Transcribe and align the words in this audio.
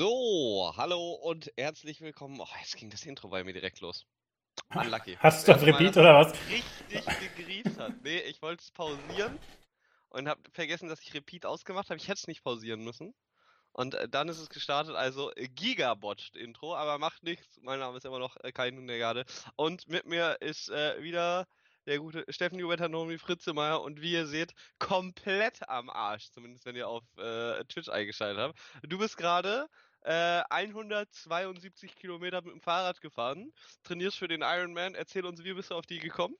So, 0.00 0.72
hallo 0.78 1.12
und 1.12 1.52
herzlich 1.58 2.00
willkommen. 2.00 2.40
Oh, 2.40 2.46
jetzt 2.58 2.74
ging 2.78 2.88
das 2.88 3.04
Intro 3.04 3.28
bei 3.28 3.44
mir 3.44 3.52
direkt 3.52 3.82
los. 3.82 4.06
Unlucky. 4.74 5.18
Hast 5.20 5.46
du 5.46 5.52
das 5.52 5.60
Repeat 5.60 5.94
oder 5.98 6.14
was? 6.14 6.32
Richtig 6.48 7.04
gegrieft 7.36 7.78
hat. 7.78 7.92
Nee, 8.02 8.20
ich 8.20 8.40
wollte 8.40 8.62
es 8.62 8.70
pausieren 8.70 9.38
und 10.08 10.26
habe 10.26 10.40
vergessen, 10.52 10.88
dass 10.88 11.02
ich 11.02 11.12
Repeat 11.12 11.44
ausgemacht 11.44 11.90
habe. 11.90 11.98
Ich 11.98 12.08
hätte 12.08 12.20
es 12.20 12.28
nicht 12.28 12.42
pausieren 12.42 12.82
müssen. 12.82 13.12
Und 13.72 13.94
äh, 13.94 14.08
dann 14.08 14.30
ist 14.30 14.38
es 14.38 14.48
gestartet, 14.48 14.94
also 14.96 15.34
äh, 15.34 15.48
Gigabotched 15.48 16.34
Intro, 16.34 16.74
aber 16.74 16.96
macht 16.96 17.22
nichts. 17.22 17.60
Mein 17.60 17.80
Name 17.80 17.98
ist 17.98 18.06
immer 18.06 18.20
noch 18.20 18.38
äh, 18.42 18.52
kein 18.52 18.78
Hundergarde. 18.78 19.26
Und 19.56 19.86
mit 19.86 20.06
mir 20.06 20.38
ist 20.40 20.70
äh, 20.70 21.02
wieder 21.02 21.46
der 21.84 21.98
gute 21.98 22.24
Steffen 22.30 22.58
Jubetanomi 22.58 23.18
Fritzemeier 23.18 23.82
und 23.82 24.00
wie 24.00 24.12
ihr 24.12 24.26
seht, 24.26 24.54
komplett 24.78 25.68
am 25.68 25.90
Arsch, 25.90 26.30
zumindest 26.30 26.64
wenn 26.64 26.76
ihr 26.76 26.88
auf 26.88 27.04
äh, 27.18 27.64
Twitch 27.64 27.90
eingeschaltet 27.90 28.40
habt. 28.40 28.58
Du 28.82 28.96
bist 28.96 29.18
gerade 29.18 29.68
äh, 30.02 30.42
172 30.48 31.96
Kilometer 31.96 32.42
mit 32.42 32.54
dem 32.54 32.60
Fahrrad 32.60 33.00
gefahren, 33.00 33.52
trainierst 33.82 34.18
für 34.18 34.28
den 34.28 34.42
Ironman. 34.42 34.94
Erzähl 34.94 35.24
uns, 35.24 35.44
wie 35.44 35.54
bist 35.54 35.70
du 35.70 35.74
auf 35.74 35.86
die 35.86 35.98
gekommen? 35.98 36.36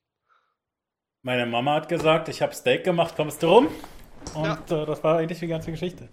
Meine 1.23 1.45
Mama 1.45 1.75
hat 1.75 1.89
gesagt, 1.89 2.29
ich 2.29 2.41
habe 2.41 2.53
Steak 2.53 2.83
gemacht, 2.83 3.15
kommst 3.15 3.43
du 3.43 3.47
rum? 3.47 3.67
Und 4.33 4.69
ja. 4.69 4.83
äh, 4.83 4.85
das 4.85 5.03
war 5.03 5.17
eigentlich 5.17 5.39
die 5.39 5.47
ganze 5.47 5.71
Geschichte. 5.71 6.09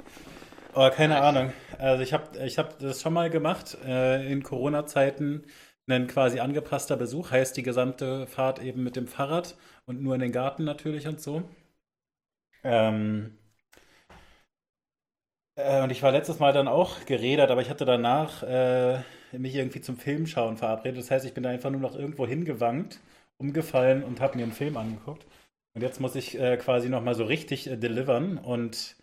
Aber 0.74 0.90
keine 0.90 1.14
ja. 1.14 1.22
Ahnung. 1.22 1.52
Also 1.78 2.02
ich 2.02 2.12
habe 2.12 2.44
ich 2.44 2.58
hab 2.58 2.78
das 2.78 3.00
schon 3.00 3.14
mal 3.14 3.30
gemacht 3.30 3.76
äh, 3.84 4.30
in 4.30 4.42
Corona-Zeiten 4.42 5.46
ein 5.88 6.06
quasi 6.06 6.40
angepasster 6.40 6.96
Besuch, 6.96 7.30
heißt 7.30 7.56
die 7.56 7.62
gesamte 7.62 8.26
Fahrt 8.26 8.60
eben 8.60 8.82
mit 8.82 8.96
dem 8.96 9.06
Fahrrad 9.06 9.56
und 9.86 10.02
nur 10.02 10.14
in 10.14 10.20
den 10.20 10.32
Garten 10.32 10.64
natürlich 10.64 11.08
und 11.08 11.20
so. 11.20 11.48
Ähm, 12.62 13.37
äh, 15.58 15.82
und 15.82 15.90
ich 15.90 16.02
war 16.02 16.12
letztes 16.12 16.38
Mal 16.38 16.52
dann 16.52 16.68
auch 16.68 17.04
geredet, 17.06 17.50
aber 17.50 17.60
ich 17.60 17.70
hatte 17.70 17.84
danach 17.84 18.42
äh, 18.42 19.00
mich 19.32 19.54
irgendwie 19.54 19.80
zum 19.80 19.96
Filmschauen 19.96 20.56
verabredet. 20.56 20.98
Das 20.98 21.10
heißt, 21.10 21.26
ich 21.26 21.34
bin 21.34 21.42
da 21.42 21.50
einfach 21.50 21.70
nur 21.70 21.80
noch 21.80 21.94
irgendwo 21.94 22.26
hingewankt, 22.26 23.00
umgefallen 23.38 24.02
und 24.04 24.20
habe 24.20 24.36
mir 24.36 24.44
einen 24.44 24.52
Film 24.52 24.76
angeguckt. 24.76 25.26
Und 25.74 25.82
jetzt 25.82 26.00
muss 26.00 26.14
ich 26.16 26.38
äh, 26.38 26.56
quasi 26.56 26.88
nochmal 26.88 27.14
so 27.14 27.24
richtig 27.24 27.68
äh, 27.68 27.76
delivern 27.76 28.38
und 28.38 28.96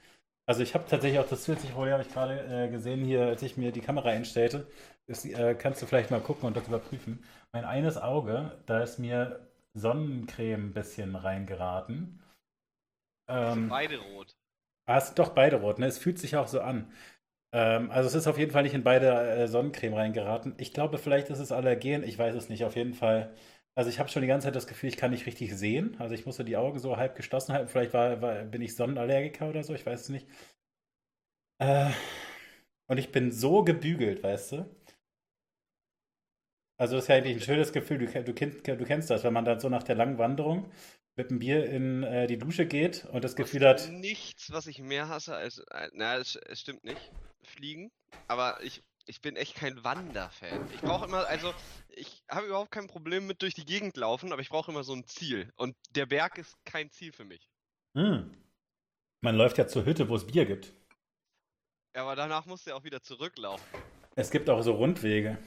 also 0.47 0.61
ich 0.61 0.75
habe 0.75 0.85
tatsächlich 0.87 1.19
auch 1.19 1.27
das 1.27 1.43
zusätzliche 1.43 1.73
Problem, 1.73 1.93
habe 1.93 2.03
ich 2.03 2.13
gerade 2.13 2.65
äh, 2.65 2.69
gesehen 2.69 3.03
hier, 3.03 3.25
als 3.25 3.41
ich 3.41 3.57
mir 3.57 3.71
die 3.71 3.81
Kamera 3.81 4.09
einstellte. 4.09 4.67
Das 5.07 5.25
äh, 5.25 5.55
kannst 5.55 5.81
du 5.81 5.87
vielleicht 5.87 6.11
mal 6.11 6.21
gucken 6.21 6.45
und 6.45 6.55
das 6.55 6.67
überprüfen. 6.67 7.23
Mein 7.51 7.65
eines 7.65 7.97
Auge, 7.97 8.51
da 8.67 8.81
ist 8.81 8.99
mir 8.99 9.47
Sonnencreme 9.73 10.67
ein 10.67 10.73
bisschen 10.73 11.15
reingeraten. 11.15 12.21
Ähm, 13.27 13.69
beide 13.69 13.97
rot. 13.97 14.35
Ah, 14.85 14.97
es 14.99 15.07
sind 15.07 15.19
doch 15.19 15.29
beide 15.29 15.57
rot, 15.57 15.79
ne? 15.79 15.87
Es 15.87 15.97
fühlt 15.97 16.19
sich 16.19 16.35
auch 16.35 16.47
so 16.47 16.61
an. 16.61 16.91
Ähm, 17.53 17.91
also 17.91 18.07
es 18.09 18.15
ist 18.15 18.27
auf 18.27 18.37
jeden 18.39 18.51
Fall 18.51 18.63
nicht 18.63 18.75
in 18.75 18.83
beide 18.83 19.07
äh, 19.11 19.47
Sonnencreme 19.47 19.95
reingeraten. 19.95 20.55
Ich 20.59 20.73
glaube, 20.73 20.97
vielleicht 20.99 21.29
ist 21.29 21.39
es 21.39 21.51
Allergen, 21.51 22.03
ich 22.03 22.17
weiß 22.19 22.35
es 22.35 22.49
nicht. 22.49 22.65
Auf 22.65 22.75
jeden 22.75 22.93
Fall 22.93 23.33
also 23.75 23.89
ich 23.89 23.99
habe 23.99 24.09
schon 24.09 24.21
die 24.23 24.27
ganze 24.29 24.47
Zeit 24.47 24.55
das 24.55 24.67
Gefühl, 24.67 24.89
ich 24.89 24.97
kann 24.97 25.11
nicht 25.11 25.25
richtig 25.27 25.53
sehen. 25.55 25.95
Also 25.99 26.15
ich 26.15 26.25
musste 26.25 26.45
die 26.45 26.57
Augen 26.57 26.79
so 26.79 26.97
halb 26.97 27.15
geschlossen 27.15 27.53
halten. 27.53 27.69
Vielleicht 27.69 27.93
war, 27.93 28.21
war, 28.21 28.43
bin 28.45 28.61
ich 28.61 28.75
Sonnenallergiker 28.75 29.49
oder 29.49 29.63
so, 29.63 29.73
ich 29.73 29.85
weiß 29.85 30.01
es 30.01 30.09
nicht. 30.09 30.27
Äh, 31.59 31.91
und 32.87 32.97
ich 32.99 33.11
bin 33.11 33.31
so 33.31 33.63
gebügelt, 33.63 34.23
weißt 34.23 34.53
du? 34.53 34.65
Also 36.77 36.95
das 36.95 37.05
ist 37.05 37.07
ja 37.09 37.15
eigentlich 37.15 37.37
ein 37.37 37.41
schönes 37.41 37.71
Gefühl. 37.73 37.97
Du, 37.99 38.07
du, 38.07 38.33
du 38.77 38.85
kennst 38.85 39.09
das, 39.09 39.23
wenn 39.23 39.33
man 39.33 39.45
dann 39.45 39.59
so 39.59 39.69
nach 39.69 39.83
der 39.83 39.95
langen 39.95 40.17
Wanderung 40.17 40.65
mit 41.15 41.29
dem 41.31 41.39
Bier 41.39 41.65
in 41.65 42.03
äh, 42.03 42.27
die 42.27 42.37
Dusche 42.37 42.65
geht 42.65 43.05
und 43.05 43.23
das 43.23 43.35
Gefühl 43.35 43.65
hat. 43.65 43.89
Nichts, 43.89 44.51
was 44.51 44.67
ich 44.67 44.79
mehr 44.79 45.07
hasse 45.07 45.35
als. 45.35 45.59
Äh, 45.59 45.89
na, 45.93 46.17
es, 46.17 46.35
es 46.35 46.61
stimmt 46.61 46.83
nicht. 46.83 47.11
Fliegen. 47.43 47.91
Aber 48.27 48.61
ich 48.63 48.83
ich 49.07 49.21
bin 49.21 49.35
echt 49.35 49.55
kein 49.55 49.83
Wanderfan. 49.83 50.67
Ich 50.73 50.81
brauche 50.81 51.05
immer, 51.05 51.27
also 51.27 51.53
ich 51.89 52.23
habe 52.29 52.47
überhaupt 52.47 52.71
kein 52.71 52.87
Problem 52.87 53.27
mit 53.27 53.41
durch 53.41 53.53
die 53.53 53.65
Gegend 53.65 53.97
laufen, 53.97 54.31
aber 54.31 54.41
ich 54.41 54.49
brauche 54.49 54.71
immer 54.71 54.83
so 54.83 54.93
ein 54.93 55.05
Ziel. 55.05 55.51
Und 55.55 55.75
der 55.91 56.05
Berg 56.05 56.37
ist 56.37 56.55
kein 56.65 56.89
Ziel 56.89 57.11
für 57.11 57.25
mich. 57.25 57.47
Hm. 57.95 58.35
Man 59.21 59.35
läuft 59.35 59.57
ja 59.57 59.67
zur 59.67 59.85
Hütte, 59.85 60.09
wo 60.09 60.15
es 60.15 60.25
Bier 60.25 60.45
gibt. 60.45 60.73
Ja, 61.95 62.01
aber 62.01 62.15
danach 62.15 62.45
musst 62.45 62.65
du 62.65 62.71
ja 62.71 62.75
auch 62.75 62.83
wieder 62.83 63.01
zurücklaufen. 63.01 63.65
Es 64.15 64.31
gibt 64.31 64.49
auch 64.49 64.61
so 64.61 64.73
Rundwege. 64.73 65.37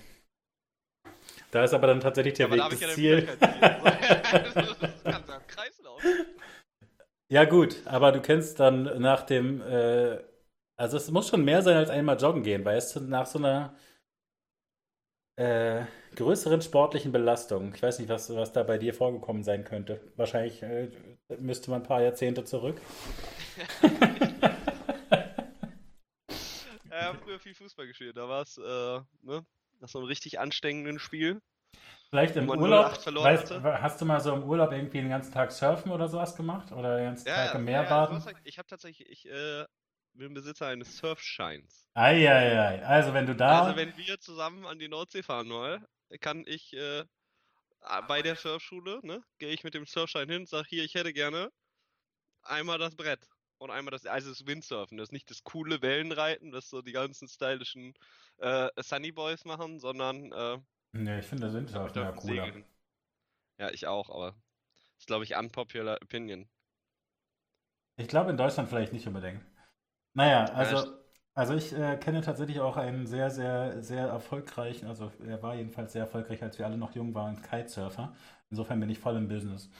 Da 1.51 1.65
ist 1.65 1.73
aber 1.73 1.87
dann 1.87 2.01
tatsächlich 2.01 2.35
der 2.35 2.49
ja, 2.49 2.71
Weg 2.71 2.81
das 2.81 2.95
Ziel. 2.95 3.27
Ziel. 3.27 3.37
das 3.41 5.31
am 5.31 5.47
Kreislauf. 5.47 5.68
Ja 7.31 7.45
gut, 7.45 7.83
aber 7.85 8.11
du 8.13 8.23
kennst 8.23 8.59
dann 8.59 9.03
nach 9.03 9.21
dem 9.21 9.61
äh, 9.61 10.17
also 10.79 10.97
es 10.97 11.11
muss 11.11 11.29
schon 11.29 11.45
mehr 11.45 11.61
sein 11.63 11.77
als 11.77 11.91
einmal 11.91 12.21
joggen 12.21 12.45
gehen, 12.45 12.65
weißt 12.65 12.97
du, 12.97 13.01
nach 13.01 13.27
so 13.27 13.39
einer 13.41 13.75
äh, 15.35 15.85
größeren 16.15 16.63
sportlichen 16.63 17.11
Belastung. 17.11 17.75
Ich 17.75 17.83
weiß 17.83 17.99
nicht, 17.99 18.09
was, 18.09 18.33
was 18.35 18.53
da 18.53 18.63
bei 18.63 18.79
dir 18.79 18.95
vorgekommen 18.95 19.43
sein 19.43 19.65
könnte. 19.65 20.01
Wahrscheinlich 20.15 20.63
äh, 20.63 20.89
müsste 21.41 21.73
man 21.73 21.83
ein 21.83 21.87
paar 21.87 22.01
Jahrzehnte 22.01 22.45
zurück. 22.45 22.81
ja, 26.91 27.03
habe 27.03 27.19
früher 27.19 27.41
viel 27.41 27.55
Fußball 27.55 27.89
gespielt. 27.89 28.17
Da 28.17 28.29
war 28.29 28.43
es, 28.43 28.57
äh, 28.59 29.01
ne, 29.23 29.45
nach 29.81 29.89
so 29.89 29.99
einem 29.99 30.07
richtig 30.07 30.39
anstrengenden 30.39 31.01
Spiel. 31.01 31.41
Vielleicht 32.11 32.37
im 32.37 32.49
Urlaub, 32.49 32.93
weißt, 33.07 33.61
hast 33.63 34.01
du 34.01 34.07
mal 34.07 34.21
so 34.21 34.33
im 34.33 34.45
Urlaub 34.45 34.73
irgendwie 34.73 34.99
den 34.99 35.11
ganzen 35.11 35.33
Tag 35.33 35.53
surfen 35.53 35.93
oder 35.93 36.09
sowas 36.09 36.35
gemacht? 36.35 36.73
Oder 36.73 36.97
den 36.97 37.05
ganzen 37.07 37.29
ja, 37.29 37.35
Tag 37.35 37.55
im 37.57 37.65
Meer 37.65 37.83
ja, 37.83 37.89
baden? 37.89 38.23
Ich 38.45 38.57
habe 38.57 38.67
tatsächlich, 38.67 39.09
ich 39.11 39.31
äh, 39.31 39.67
bin 40.15 40.33
Besitzer 40.33 40.69
eines 40.69 40.97
Surfscheins. 40.97 41.87
Eieiei, 41.93 42.83
also 42.85 43.13
wenn 43.13 43.27
du 43.27 43.35
da. 43.35 43.63
Also 43.63 43.77
wenn 43.77 43.95
wir 43.99 44.19
zusammen 44.21 44.65
an 44.65 44.79
die 44.79 44.89
Nordsee 44.89 45.23
fahren 45.23 45.51
wollen, 45.51 45.85
kann 46.21 46.45
ich 46.47 46.73
äh, 46.73 47.05
bei 48.07 48.23
der 48.23 48.37
Surfschule, 48.37 49.01
ne, 49.03 49.23
gehe 49.39 49.51
ich 49.51 49.63
mit 49.63 49.75
dem 49.75 49.85
Surfschein 49.85 50.31
hin, 50.31 50.47
sag 50.47 50.67
hier, 50.67 50.85
ich 50.85 50.95
hätte 50.95 51.13
gerne 51.13 51.51
einmal 52.43 52.79
das 52.79 52.97
Brett 52.97 53.29
und 53.59 53.71
einmal 53.71 53.93
das, 53.93 54.07
also 54.07 54.31
das 54.31 54.47
Windsurfen, 54.47 54.97
das 54.97 55.09
ist 55.09 55.13
nicht 55.13 55.31
das 55.31 55.45
coole 55.45 55.83
Wellenreiten, 55.83 56.53
das 56.53 56.71
so 56.71 56.81
die 56.81 56.93
ganzen 56.93 57.29
stylischen 57.29 57.95
äh, 58.39 58.71
Sunny 58.79 59.13
Boys 59.13 59.45
machen, 59.45 59.79
sondern 59.79 60.33
äh, 60.33 60.59
Ne, 60.93 61.21
ich 61.21 61.27
finde 61.27 61.47
das 61.47 61.55
Windsurfen 61.55 62.03
ja 62.03 62.13
cooler. 62.13 62.45
Segeln. 62.45 62.65
Ja, 63.59 63.71
ich 63.71 63.87
auch, 63.87 64.11
aber 64.11 64.33
das 64.33 65.01
ist 65.01 65.07
glaube 65.07 65.25
ich 65.25 65.37
unpopular 65.37 65.99
opinion. 66.03 66.49
Ich 67.97 68.09
glaube 68.09 68.31
in 68.31 68.37
Deutschland 68.37 68.69
vielleicht 68.69 68.93
nicht 68.93 69.07
unbedingt. 69.07 69.43
Naja, 70.15 70.47
also, 70.47 70.95
also 71.35 71.55
ich 71.55 71.73
äh, 71.73 71.97
kenne 71.97 72.21
tatsächlich 72.23 72.61
auch 72.61 72.77
einen 72.77 73.07
sehr, 73.07 73.31
sehr, 73.31 73.83
sehr 73.83 74.09
erfolgreichen, 74.09 74.87
also 74.87 75.13
er 75.27 75.43
war 75.43 75.55
jedenfalls 75.55 75.93
sehr 75.93 76.03
erfolgreich, 76.03 76.43
als 76.43 76.59
wir 76.59 76.67
alle 76.67 76.79
noch 76.79 76.95
jung 76.95 77.15
waren, 77.15 77.41
Kitesurfer. 77.43 78.15
Insofern 78.51 78.81
bin 78.81 78.91
ich 78.91 78.99
voll 78.99 79.17
im 79.17 79.29
Business. 79.29 79.71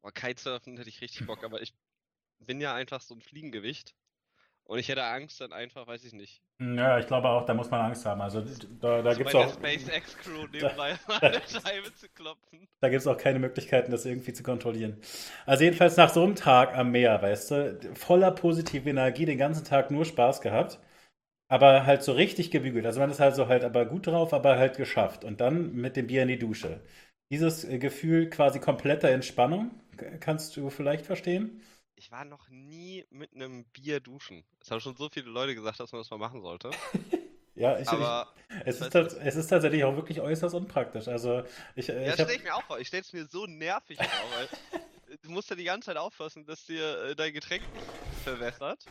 Boah, 0.00 0.12
Kitesurfen 0.12 0.76
hätte 0.76 0.88
ich 0.88 1.00
richtig 1.00 1.24
Bock, 1.26 1.42
aber 1.44 1.60
ich 1.62 1.74
bin 2.40 2.60
ja 2.60 2.74
einfach 2.74 3.00
so 3.00 3.14
ein 3.14 3.22
Fliegengewicht. 3.22 3.94
Und 4.64 4.78
ich 4.78 4.88
hätte 4.88 5.04
Angst 5.04 5.40
dann 5.40 5.52
einfach, 5.52 5.86
weiß 5.86 6.04
ich 6.04 6.12
nicht. 6.12 6.40
Ja, 6.60 6.98
ich 6.98 7.06
glaube 7.06 7.28
auch, 7.28 7.44
da 7.44 7.54
muss 7.54 7.70
man 7.70 7.80
Angst 7.80 8.06
haben. 8.06 8.20
Also 8.20 8.42
da, 8.80 9.02
da 9.02 9.14
gibt 9.14 9.28
es 9.28 9.34
auch. 9.34 9.52
SpaceX 9.52 10.16
Crew 10.18 10.46
nebenbei 10.52 10.96
eine 11.20 11.40
Scheibe 11.48 11.94
zu 11.94 12.08
klopfen. 12.08 12.68
Da 12.80 12.88
gibt 12.88 13.00
es 13.00 13.06
auch 13.06 13.16
keine 13.16 13.38
Möglichkeiten, 13.38 13.90
das 13.90 14.06
irgendwie 14.06 14.32
zu 14.32 14.42
kontrollieren. 14.42 14.98
Also 15.44 15.64
jedenfalls 15.64 15.96
nach 15.96 16.10
so 16.12 16.22
einem 16.22 16.36
Tag 16.36 16.76
am 16.76 16.92
Meer, 16.92 17.20
weißt 17.20 17.50
du, 17.50 17.78
voller 17.94 18.30
positive 18.30 18.88
Energie, 18.88 19.26
den 19.26 19.38
ganzen 19.38 19.64
Tag 19.64 19.90
nur 19.90 20.04
Spaß 20.04 20.40
gehabt. 20.40 20.78
Aber 21.48 21.84
halt 21.84 22.02
so 22.02 22.12
richtig 22.12 22.50
gebügelt. 22.50 22.86
Also 22.86 23.00
man 23.00 23.10
ist 23.10 23.20
halt 23.20 23.34
so 23.34 23.48
halt 23.48 23.64
aber 23.64 23.84
gut 23.84 24.06
drauf, 24.06 24.32
aber 24.32 24.56
halt 24.58 24.76
geschafft. 24.76 25.24
Und 25.24 25.40
dann 25.40 25.74
mit 25.74 25.96
dem 25.96 26.06
Bier 26.06 26.22
in 26.22 26.28
die 26.28 26.38
Dusche. 26.38 26.80
Dieses 27.30 27.64
äh, 27.64 27.78
Gefühl 27.78 28.30
quasi 28.30 28.60
kompletter 28.60 29.10
Entspannung, 29.10 29.72
kannst 30.20 30.56
du 30.56 30.70
vielleicht 30.70 31.06
verstehen? 31.06 31.60
Ich 32.02 32.10
war 32.10 32.24
noch 32.24 32.48
nie 32.48 33.06
mit 33.10 33.32
einem 33.32 33.64
Bier 33.66 34.00
duschen. 34.00 34.42
Es 34.60 34.72
haben 34.72 34.80
schon 34.80 34.96
so 34.96 35.08
viele 35.08 35.30
Leute 35.30 35.54
gesagt, 35.54 35.78
dass 35.78 35.92
man 35.92 36.00
das 36.00 36.10
mal 36.10 36.18
machen 36.18 36.42
sollte. 36.42 36.70
ja, 37.54 37.78
ich, 37.78 37.88
Aber, 37.88 38.26
ich, 38.48 38.66
es, 38.66 38.80
ist 38.80 38.94
es 38.94 39.36
ist 39.36 39.46
tatsächlich 39.46 39.84
auch 39.84 39.94
wirklich 39.94 40.20
äußerst 40.20 40.52
unpraktisch. 40.56 41.06
Also, 41.06 41.44
ich, 41.76 41.88
äh, 41.88 42.06
ja, 42.06 42.14
stelle 42.14 42.34
ich 42.34 42.42
mir 42.42 42.56
auch 42.56 42.64
vor. 42.64 42.80
Ich 42.80 42.88
stelle 42.88 43.02
es 43.02 43.12
mir 43.12 43.26
so 43.26 43.46
nervig 43.46 43.98
vor, 43.98 44.36
weil 44.36 45.18
du 45.22 45.30
musst 45.30 45.48
ja 45.50 45.54
die 45.54 45.62
ganze 45.62 45.86
Zeit 45.86 45.96
aufpassen, 45.96 46.44
dass 46.44 46.66
dir 46.66 47.04
äh, 47.04 47.14
dein 47.14 47.32
Getränk 47.32 47.62
nicht 47.72 47.86
verwässert. 48.24 48.84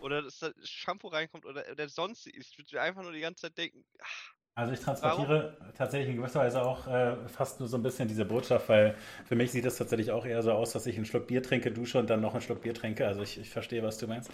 Oder 0.00 0.22
dass 0.22 0.38
das 0.38 0.52
Shampoo 0.62 1.08
reinkommt 1.08 1.44
oder, 1.44 1.64
oder 1.68 1.88
sonst. 1.88 2.28
Ich 2.28 2.56
würde 2.58 2.80
einfach 2.80 3.02
nur 3.02 3.12
die 3.12 3.20
ganze 3.20 3.42
Zeit 3.42 3.58
denken, 3.58 3.84
ach, 4.00 4.34
also 4.54 4.74
ich 4.74 4.80
transportiere 4.80 5.56
Warum? 5.58 5.74
tatsächlich 5.74 6.10
in 6.10 6.16
gewisser 6.16 6.40
Weise 6.40 6.62
auch 6.62 6.86
äh, 6.86 7.16
fast 7.28 7.60
nur 7.60 7.68
so 7.68 7.78
ein 7.78 7.82
bisschen 7.82 8.08
diese 8.08 8.26
Botschaft, 8.26 8.68
weil 8.68 8.94
für 9.24 9.34
mich 9.34 9.50
sieht 9.50 9.64
es 9.64 9.78
tatsächlich 9.78 10.10
auch 10.10 10.26
eher 10.26 10.42
so 10.42 10.52
aus, 10.52 10.72
dass 10.72 10.86
ich 10.86 10.96
einen 10.96 11.06
Schluck 11.06 11.26
Bier 11.26 11.42
trinke, 11.42 11.72
dusche 11.72 11.98
und 11.98 12.10
dann 12.10 12.20
noch 12.20 12.34
einen 12.34 12.42
Schluck 12.42 12.60
Bier 12.60 12.74
trinke. 12.74 13.06
Also 13.06 13.22
ich, 13.22 13.38
ich 13.38 13.48
verstehe, 13.48 13.82
was 13.82 13.96
du 13.96 14.06
meinst. 14.06 14.30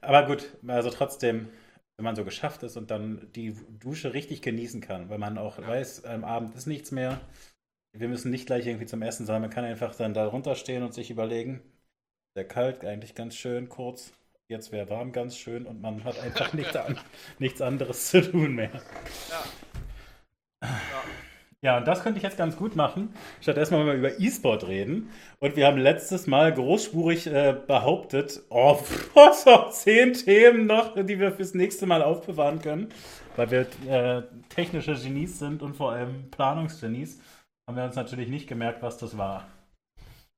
Aber 0.00 0.26
gut, 0.26 0.56
also 0.66 0.88
trotzdem, 0.88 1.50
wenn 1.96 2.04
man 2.04 2.16
so 2.16 2.24
geschafft 2.24 2.62
ist 2.62 2.78
und 2.78 2.90
dann 2.90 3.30
die 3.34 3.54
Dusche 3.78 4.14
richtig 4.14 4.40
genießen 4.40 4.80
kann, 4.80 5.10
weil 5.10 5.18
man 5.18 5.36
auch 5.36 5.58
ja. 5.58 5.68
weiß, 5.68 6.04
am 6.06 6.24
Abend 6.24 6.54
ist 6.54 6.66
nichts 6.66 6.90
mehr. 6.90 7.20
Wir 7.92 8.08
müssen 8.08 8.30
nicht 8.30 8.46
gleich 8.46 8.66
irgendwie 8.66 8.86
zum 8.86 9.02
Essen, 9.02 9.26
sondern 9.26 9.42
man 9.42 9.50
kann 9.50 9.64
einfach 9.64 9.94
dann 9.94 10.14
da 10.14 10.26
runterstehen 10.26 10.82
und 10.82 10.94
sich 10.94 11.10
überlegen, 11.10 11.60
sehr 12.34 12.46
kalt, 12.46 12.84
eigentlich 12.84 13.14
ganz 13.14 13.34
schön 13.34 13.68
kurz. 13.68 14.12
Jetzt 14.48 14.72
wäre 14.72 14.88
warm 14.88 15.12
ganz 15.12 15.36
schön 15.36 15.66
und 15.66 15.80
man 15.82 16.04
hat 16.04 16.18
einfach 16.20 16.52
nichts, 16.54 16.74
an, 16.74 16.98
nichts 17.38 17.60
anderes 17.60 18.08
zu 18.08 18.22
tun 18.22 18.54
mehr. 18.54 18.70
Ja. 19.30 20.68
ja. 20.68 20.68
Ja, 21.60 21.76
und 21.76 21.88
das 21.88 22.04
könnte 22.04 22.18
ich 22.18 22.22
jetzt 22.22 22.36
ganz 22.36 22.56
gut 22.56 22.76
machen. 22.76 23.12
Stattdessen 23.40 23.84
mal 23.84 23.96
über 23.96 24.20
E-Sport 24.20 24.68
reden. 24.68 25.10
Und 25.40 25.56
wir 25.56 25.66
haben 25.66 25.78
letztes 25.78 26.28
Mal 26.28 26.54
großspurig 26.54 27.26
äh, 27.26 27.56
behauptet, 27.66 28.42
oh, 28.48 28.78
was 29.14 29.44
auch 29.48 29.72
zehn 29.72 30.12
Themen 30.12 30.66
noch, 30.66 30.94
die 30.94 31.18
wir 31.18 31.32
fürs 31.32 31.54
nächste 31.54 31.86
Mal 31.86 32.04
aufbewahren 32.04 32.60
können, 32.60 32.90
weil 33.34 33.50
wir 33.50 33.60
äh, 33.88 34.22
technische 34.50 34.94
Genies 34.94 35.40
sind 35.40 35.62
und 35.62 35.76
vor 35.76 35.90
allem 35.90 36.30
Planungsgenies. 36.30 37.20
Haben 37.68 37.76
wir 37.76 37.84
uns 37.84 37.96
natürlich 37.96 38.28
nicht 38.28 38.48
gemerkt, 38.48 38.80
was 38.80 38.96
das 38.96 39.18
war. 39.18 39.48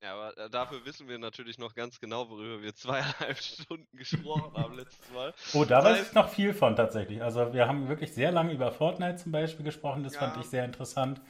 Ja, 0.03 0.15
aber 0.15 0.37
äh, 0.37 0.49
dafür 0.49 0.83
wissen 0.85 1.07
wir 1.07 1.19
natürlich 1.19 1.59
noch 1.59 1.75
ganz 1.75 1.99
genau, 1.99 2.27
worüber 2.29 2.61
wir 2.61 2.73
zweieinhalb 2.73 3.37
Stunden 3.41 3.95
gesprochen 3.95 4.53
haben 4.57 4.75
letztes 4.75 5.11
Mal. 5.11 5.33
Oh, 5.53 5.63
da 5.63 5.83
weiß 5.83 6.07
ich 6.07 6.13
noch 6.13 6.29
viel 6.29 6.53
von 6.53 6.75
tatsächlich. 6.75 7.21
Also 7.21 7.53
wir 7.53 7.67
haben 7.67 7.87
wirklich 7.87 8.11
sehr 8.13 8.31
lange 8.31 8.51
über 8.53 8.71
Fortnite 8.71 9.17
zum 9.17 9.31
Beispiel 9.31 9.63
gesprochen, 9.63 10.03
das 10.03 10.15
ja. 10.15 10.21
fand 10.21 10.37
ich 10.37 10.49
sehr 10.49 10.65
interessant. 10.65 11.21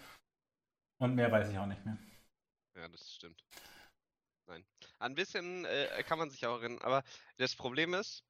Und 0.99 1.15
mehr 1.15 1.31
weiß 1.31 1.49
ich 1.49 1.57
auch 1.57 1.65
nicht 1.65 1.83
mehr. 1.83 1.97
Ja, 2.77 2.87
das 2.87 3.13
stimmt. 3.13 3.43
Nein. 4.47 4.63
Ein 4.99 5.15
bisschen 5.15 5.65
äh, 5.65 6.03
kann 6.03 6.19
man 6.19 6.29
sich 6.29 6.45
auch 6.45 6.61
erinnern, 6.61 6.81
aber 6.81 7.03
das 7.37 7.55
Problem 7.55 7.93
ist, 7.93 8.23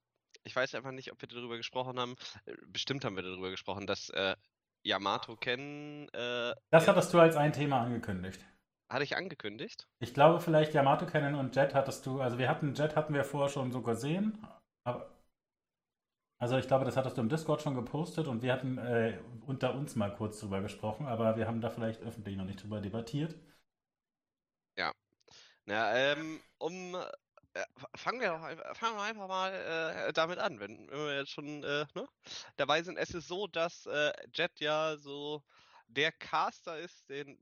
ich 0.43 0.55
weiß 0.55 0.73
einfach 0.73 0.91
nicht, 0.91 1.11
ob 1.11 1.21
wir 1.21 1.27
darüber 1.27 1.57
gesprochen 1.57 1.99
haben. 1.99 2.15
Äh, 2.45 2.53
bestimmt 2.67 3.05
haben 3.05 3.15
wir 3.15 3.23
darüber 3.23 3.51
gesprochen, 3.51 3.85
dass 3.85 4.09
äh, 4.09 4.35
Yamato 4.83 5.35
kennen. 5.35 6.09
Äh, 6.13 6.55
das 6.71 6.88
hattest 6.88 7.13
du 7.13 7.19
als 7.19 7.35
ein 7.35 7.53
Thema 7.53 7.81
angekündigt. 7.81 8.43
Hatte 8.91 9.05
ich 9.05 9.15
angekündigt? 9.15 9.88
Ich 9.99 10.13
glaube 10.13 10.41
vielleicht 10.41 10.73
Yamato 10.73 11.05
kennen 11.05 11.35
und 11.35 11.55
Jet 11.55 11.73
hattest 11.73 12.05
du, 12.05 12.19
also 12.19 12.38
wir 12.38 12.49
hatten 12.49 12.73
Jet 12.73 12.97
hatten 12.97 13.13
wir 13.13 13.23
vorher 13.23 13.49
schon 13.49 13.71
so 13.71 13.81
gesehen, 13.81 14.45
aber 14.83 15.09
also 16.38 16.57
ich 16.57 16.67
glaube, 16.67 16.83
das 16.83 16.97
hattest 16.97 17.15
du 17.15 17.21
im 17.21 17.29
Discord 17.29 17.61
schon 17.61 17.75
gepostet 17.75 18.27
und 18.27 18.41
wir 18.41 18.51
hatten 18.51 18.77
äh, 18.79 19.17
unter 19.47 19.75
uns 19.75 19.95
mal 19.95 20.13
kurz 20.13 20.41
drüber 20.41 20.59
gesprochen, 20.61 21.05
aber 21.05 21.38
wir 21.38 21.47
haben 21.47 21.61
da 21.61 21.69
vielleicht 21.69 22.01
öffentlich 22.01 22.35
noch 22.35 22.43
nicht 22.43 22.61
drüber 22.61 22.81
debattiert. 22.81 23.33
Ja. 24.75 24.91
Na, 25.63 25.95
ähm, 25.95 26.41
um 26.57 26.95
äh, 27.53 27.63
fangen 27.95 28.19
wir 28.19 28.27
doch 28.27 28.75
fangen 28.75 28.97
wir 28.97 29.03
einfach 29.03 29.29
mal 29.29 29.53
äh, 29.53 30.11
damit 30.11 30.39
an, 30.39 30.59
wenn, 30.59 30.89
wenn, 30.89 30.99
wir 30.99 31.15
jetzt 31.15 31.31
schon 31.31 31.63
äh, 31.63 31.85
ne, 31.93 32.09
dabei 32.57 32.83
sind. 32.83 32.97
Es 32.97 33.11
ist 33.11 33.29
so, 33.29 33.47
dass 33.47 33.85
äh, 33.85 34.11
Jet 34.33 34.59
ja 34.59 34.97
so 34.97 35.43
der 35.88 36.11
Caster 36.11 36.77
ist, 36.77 37.09
den 37.09 37.38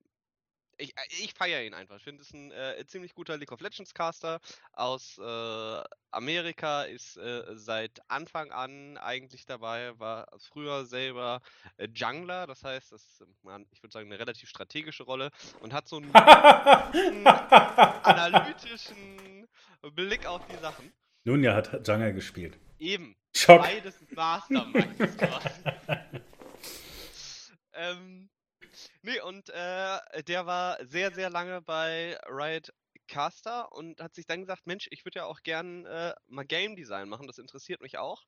ich, 0.79 0.97
äh, 0.97 1.01
ich 1.23 1.33
feiere 1.33 1.63
ihn 1.63 1.73
einfach. 1.73 1.97
Ich 1.97 2.03
finde 2.03 2.21
es 2.21 2.33
ein 2.33 2.51
äh, 2.51 2.83
ziemlich 2.87 3.13
guter 3.13 3.37
League 3.37 3.51
of 3.51 3.61
Legends 3.61 3.93
Caster 3.93 4.39
aus 4.73 5.17
äh, 5.17 5.83
Amerika, 6.11 6.83
ist 6.83 7.17
äh, 7.17 7.43
seit 7.55 7.99
Anfang 8.07 8.51
an 8.51 8.97
eigentlich 8.97 9.45
dabei, 9.45 9.97
war 9.99 10.27
früher 10.39 10.85
selber 10.85 11.41
äh, 11.77 11.87
Jungler, 11.93 12.47
das 12.47 12.63
heißt, 12.63 12.91
das 12.91 13.05
ist, 13.05 13.23
ich 13.71 13.83
würde 13.83 13.93
sagen, 13.93 14.07
eine 14.07 14.19
relativ 14.19 14.49
strategische 14.49 15.03
Rolle 15.03 15.29
und 15.59 15.73
hat 15.73 15.87
so 15.87 15.97
einen, 15.97 16.15
analytischen 18.03 19.47
Blick 19.93 20.25
auf 20.25 20.45
die 20.47 20.57
Sachen. 20.57 20.91
Nun 21.25 21.43
ja, 21.43 21.55
hat 21.55 21.87
Jungle 21.87 22.13
gespielt. 22.13 22.57
Eben. 22.79 23.15
Schock. 23.35 23.61
Beides 23.61 23.95
Masterminds 24.15 24.97
ähm, 27.73 28.29
Nee, 29.01 29.19
und 29.21 29.49
äh, 29.49 30.23
der 30.23 30.45
war 30.45 30.83
sehr, 30.85 31.13
sehr 31.13 31.29
lange 31.29 31.61
bei 31.61 32.17
Riot 32.27 32.69
Caster 33.07 33.71
und 33.71 34.01
hat 34.01 34.13
sich 34.13 34.25
dann 34.25 34.41
gesagt, 34.41 34.67
Mensch, 34.67 34.87
ich 34.91 35.05
würde 35.05 35.19
ja 35.19 35.25
auch 35.25 35.41
gern 35.41 35.85
äh, 35.85 36.13
mal 36.27 36.45
Game 36.45 36.75
Design 36.75 37.09
machen, 37.09 37.27
das 37.27 37.37
interessiert 37.39 37.81
mich 37.81 37.97
auch. 37.97 38.23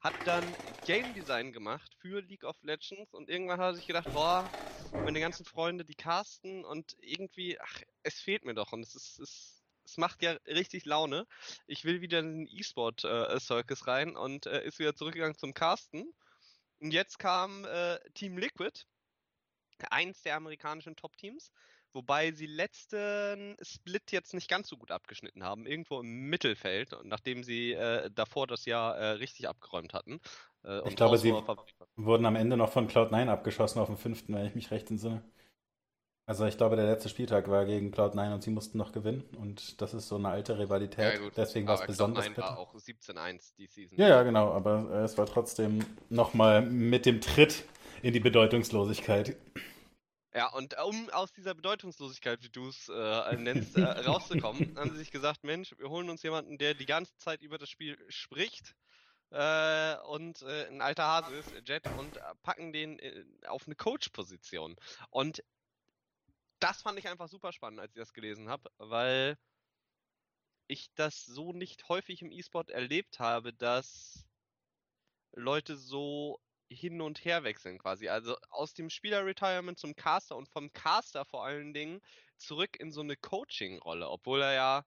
Hat 0.00 0.14
dann 0.24 0.56
Game 0.84 1.14
Design 1.14 1.52
gemacht 1.52 1.94
für 2.00 2.20
League 2.20 2.44
of 2.44 2.56
Legends 2.62 3.12
und 3.14 3.30
irgendwann 3.30 3.58
hat 3.60 3.72
er 3.72 3.74
sich 3.74 3.86
gedacht, 3.86 4.10
boah, 4.12 4.52
meine 5.02 5.20
ganzen 5.20 5.44
Freunde, 5.44 5.84
die 5.84 5.94
casten 5.94 6.64
und 6.64 6.96
irgendwie, 7.00 7.58
ach, 7.60 7.80
es 8.02 8.20
fehlt 8.20 8.44
mir 8.44 8.54
doch 8.54 8.72
und 8.72 8.82
es 8.82 8.94
ist, 8.94 9.18
es, 9.18 9.62
es 9.84 9.96
macht 9.96 10.22
ja 10.22 10.32
richtig 10.46 10.84
Laune. 10.84 11.26
Ich 11.66 11.84
will 11.84 12.00
wieder 12.02 12.18
in 12.20 12.44
den 12.44 12.48
E-Sport-Circus 12.48 13.82
äh, 13.82 13.90
rein 13.90 14.16
und 14.16 14.46
äh, 14.46 14.64
ist 14.64 14.78
wieder 14.78 14.94
zurückgegangen 14.94 15.36
zum 15.38 15.54
Casten. 15.54 16.12
Und 16.80 16.92
jetzt 16.92 17.18
kam 17.18 17.64
äh, 17.64 17.98
Team 18.14 18.38
Liquid 18.38 18.84
eins 19.90 20.22
der 20.22 20.36
amerikanischen 20.36 20.96
Top-Teams, 20.96 21.50
wobei 21.92 22.32
sie 22.32 22.46
letzten 22.46 23.56
Split 23.62 24.12
jetzt 24.12 24.34
nicht 24.34 24.48
ganz 24.48 24.68
so 24.68 24.76
gut 24.76 24.90
abgeschnitten 24.90 25.44
haben, 25.44 25.66
irgendwo 25.66 26.00
im 26.00 26.28
Mittelfeld, 26.28 26.96
nachdem 27.04 27.42
sie 27.42 27.72
äh, 27.72 28.10
davor 28.14 28.46
das 28.46 28.64
Jahr 28.64 28.96
äh, 28.96 29.10
richtig 29.12 29.48
abgeräumt 29.48 29.94
hatten. 29.94 30.20
Äh, 30.64 30.88
ich 30.88 30.96
glaube, 30.96 31.18
sie 31.18 31.32
wurden 31.96 32.26
am 32.26 32.36
Ende 32.36 32.56
noch 32.56 32.70
von 32.70 32.88
Cloud9 32.88 33.28
abgeschossen 33.28 33.80
auf 33.80 33.88
dem 33.88 33.96
fünften, 33.96 34.34
wenn 34.34 34.46
ich 34.46 34.54
mich 34.54 34.70
recht 34.70 34.90
entsinne. 34.90 35.22
Also 36.28 36.44
ich 36.44 36.56
glaube, 36.56 36.74
der 36.74 36.86
letzte 36.86 37.08
Spieltag 37.08 37.48
war 37.48 37.64
gegen 37.66 37.92
Cloud9 37.92 38.34
und 38.34 38.42
sie 38.42 38.50
mussten 38.50 38.78
noch 38.78 38.90
gewinnen 38.90 39.22
und 39.38 39.80
das 39.80 39.94
ist 39.94 40.08
so 40.08 40.16
eine 40.16 40.28
alte 40.28 40.58
Rivalität. 40.58 41.20
Ja. 41.20 41.30
Deswegen 41.36 41.68
war 41.68 41.80
es 41.80 41.86
besonders. 41.86 42.26
Cloud9 42.26 42.38
war 42.38 42.58
auch 42.58 42.74
17-1 42.74 43.54
die 43.56 43.68
Season. 43.68 43.96
Ja, 43.96 44.08
ja, 44.08 44.22
genau, 44.24 44.50
aber 44.50 44.90
äh, 44.90 45.04
es 45.04 45.16
war 45.16 45.26
trotzdem 45.26 45.86
nochmal 46.08 46.62
mit 46.62 47.06
dem 47.06 47.20
Tritt 47.20 47.64
in 48.02 48.12
die 48.12 48.20
Bedeutungslosigkeit. 48.20 49.36
Ja, 50.34 50.48
und 50.52 50.76
um 50.84 51.08
aus 51.10 51.32
dieser 51.32 51.54
Bedeutungslosigkeit, 51.54 52.42
wie 52.42 52.50
du 52.50 52.68
es 52.68 52.90
äh, 52.90 53.36
nennst, 53.36 53.76
äh, 53.76 53.82
rauszukommen, 54.06 54.76
haben 54.76 54.90
sie 54.90 54.98
sich 54.98 55.10
gesagt, 55.10 55.44
Mensch, 55.44 55.74
wir 55.78 55.88
holen 55.88 56.10
uns 56.10 56.22
jemanden, 56.22 56.58
der 56.58 56.74
die 56.74 56.84
ganze 56.84 57.16
Zeit 57.16 57.40
über 57.40 57.56
das 57.56 57.70
Spiel 57.70 57.96
spricht 58.10 58.76
äh, 59.30 59.96
und 60.08 60.42
äh, 60.42 60.66
ein 60.66 60.82
alter 60.82 61.04
Hase 61.04 61.36
ist, 61.36 61.52
Jet, 61.66 61.86
und 61.98 62.20
packen 62.42 62.72
den 62.72 62.98
äh, 62.98 63.24
auf 63.46 63.66
eine 63.66 63.76
Coach-Position. 63.76 64.76
Und 65.08 65.42
das 66.58 66.82
fand 66.82 66.98
ich 66.98 67.08
einfach 67.08 67.28
super 67.28 67.52
spannend, 67.52 67.80
als 67.80 67.92
ich 67.92 68.00
das 68.00 68.12
gelesen 68.12 68.50
habe, 68.50 68.70
weil 68.76 69.38
ich 70.68 70.92
das 70.94 71.24
so 71.24 71.52
nicht 71.52 71.88
häufig 71.88 72.22
im 72.22 72.30
E-Sport 72.30 72.70
erlebt 72.70 73.20
habe, 73.20 73.52
dass 73.52 74.26
Leute 75.32 75.76
so 75.76 76.40
hin 76.68 77.00
und 77.00 77.24
her 77.24 77.44
wechseln 77.44 77.78
quasi. 77.78 78.08
Also 78.08 78.36
aus 78.50 78.74
dem 78.74 78.90
Spieler-Retirement 78.90 79.78
zum 79.78 79.94
Caster 79.94 80.36
und 80.36 80.48
vom 80.48 80.72
Caster 80.72 81.24
vor 81.24 81.44
allen 81.44 81.72
Dingen 81.72 82.00
zurück 82.36 82.76
in 82.78 82.90
so 82.90 83.00
eine 83.00 83.16
Coaching-Rolle, 83.16 84.08
obwohl 84.08 84.42
er 84.42 84.52
ja 84.54 84.84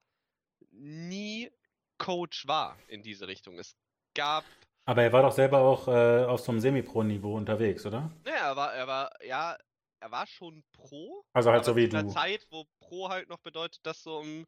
nie 0.72 1.52
Coach 1.98 2.48
war 2.48 2.78
in 2.88 3.04
diese 3.04 3.28
Richtung. 3.28 3.58
Es 3.60 3.76
gab. 4.14 4.44
Aber 4.86 5.04
er 5.04 5.14
war 5.14 5.22
doch 5.22 5.31
selber 5.31 5.60
auch 5.60 5.88
äh, 5.88 6.26
auf 6.26 6.42
so 6.42 6.52
einem 6.52 6.62
Semi-Pro-Niveau 6.62 7.36
unterwegs, 7.36 7.86
oder? 7.86 8.12
Ja, 8.25 8.50
er 8.50 8.56
war, 8.56 8.74
er 8.74 8.88
war, 8.88 9.24
ja, 9.24 9.58
er 10.00 10.12
war 10.12 10.25
schon 10.27 10.63
Pro. 10.72 11.24
Also 11.34 11.51
halt 11.51 11.65
so 11.65 11.75
wie 11.75 11.86
in 11.86 11.89
du. 11.92 11.98
In 12.00 12.10
Zeit, 12.10 12.48
wo 12.50 12.65
Pro 12.80 13.10
halt 13.10 13.30
noch 13.30 13.39
bedeutet, 13.39 13.86
dass 13.86 14.03
du 14.03 14.18
um 14.18 14.48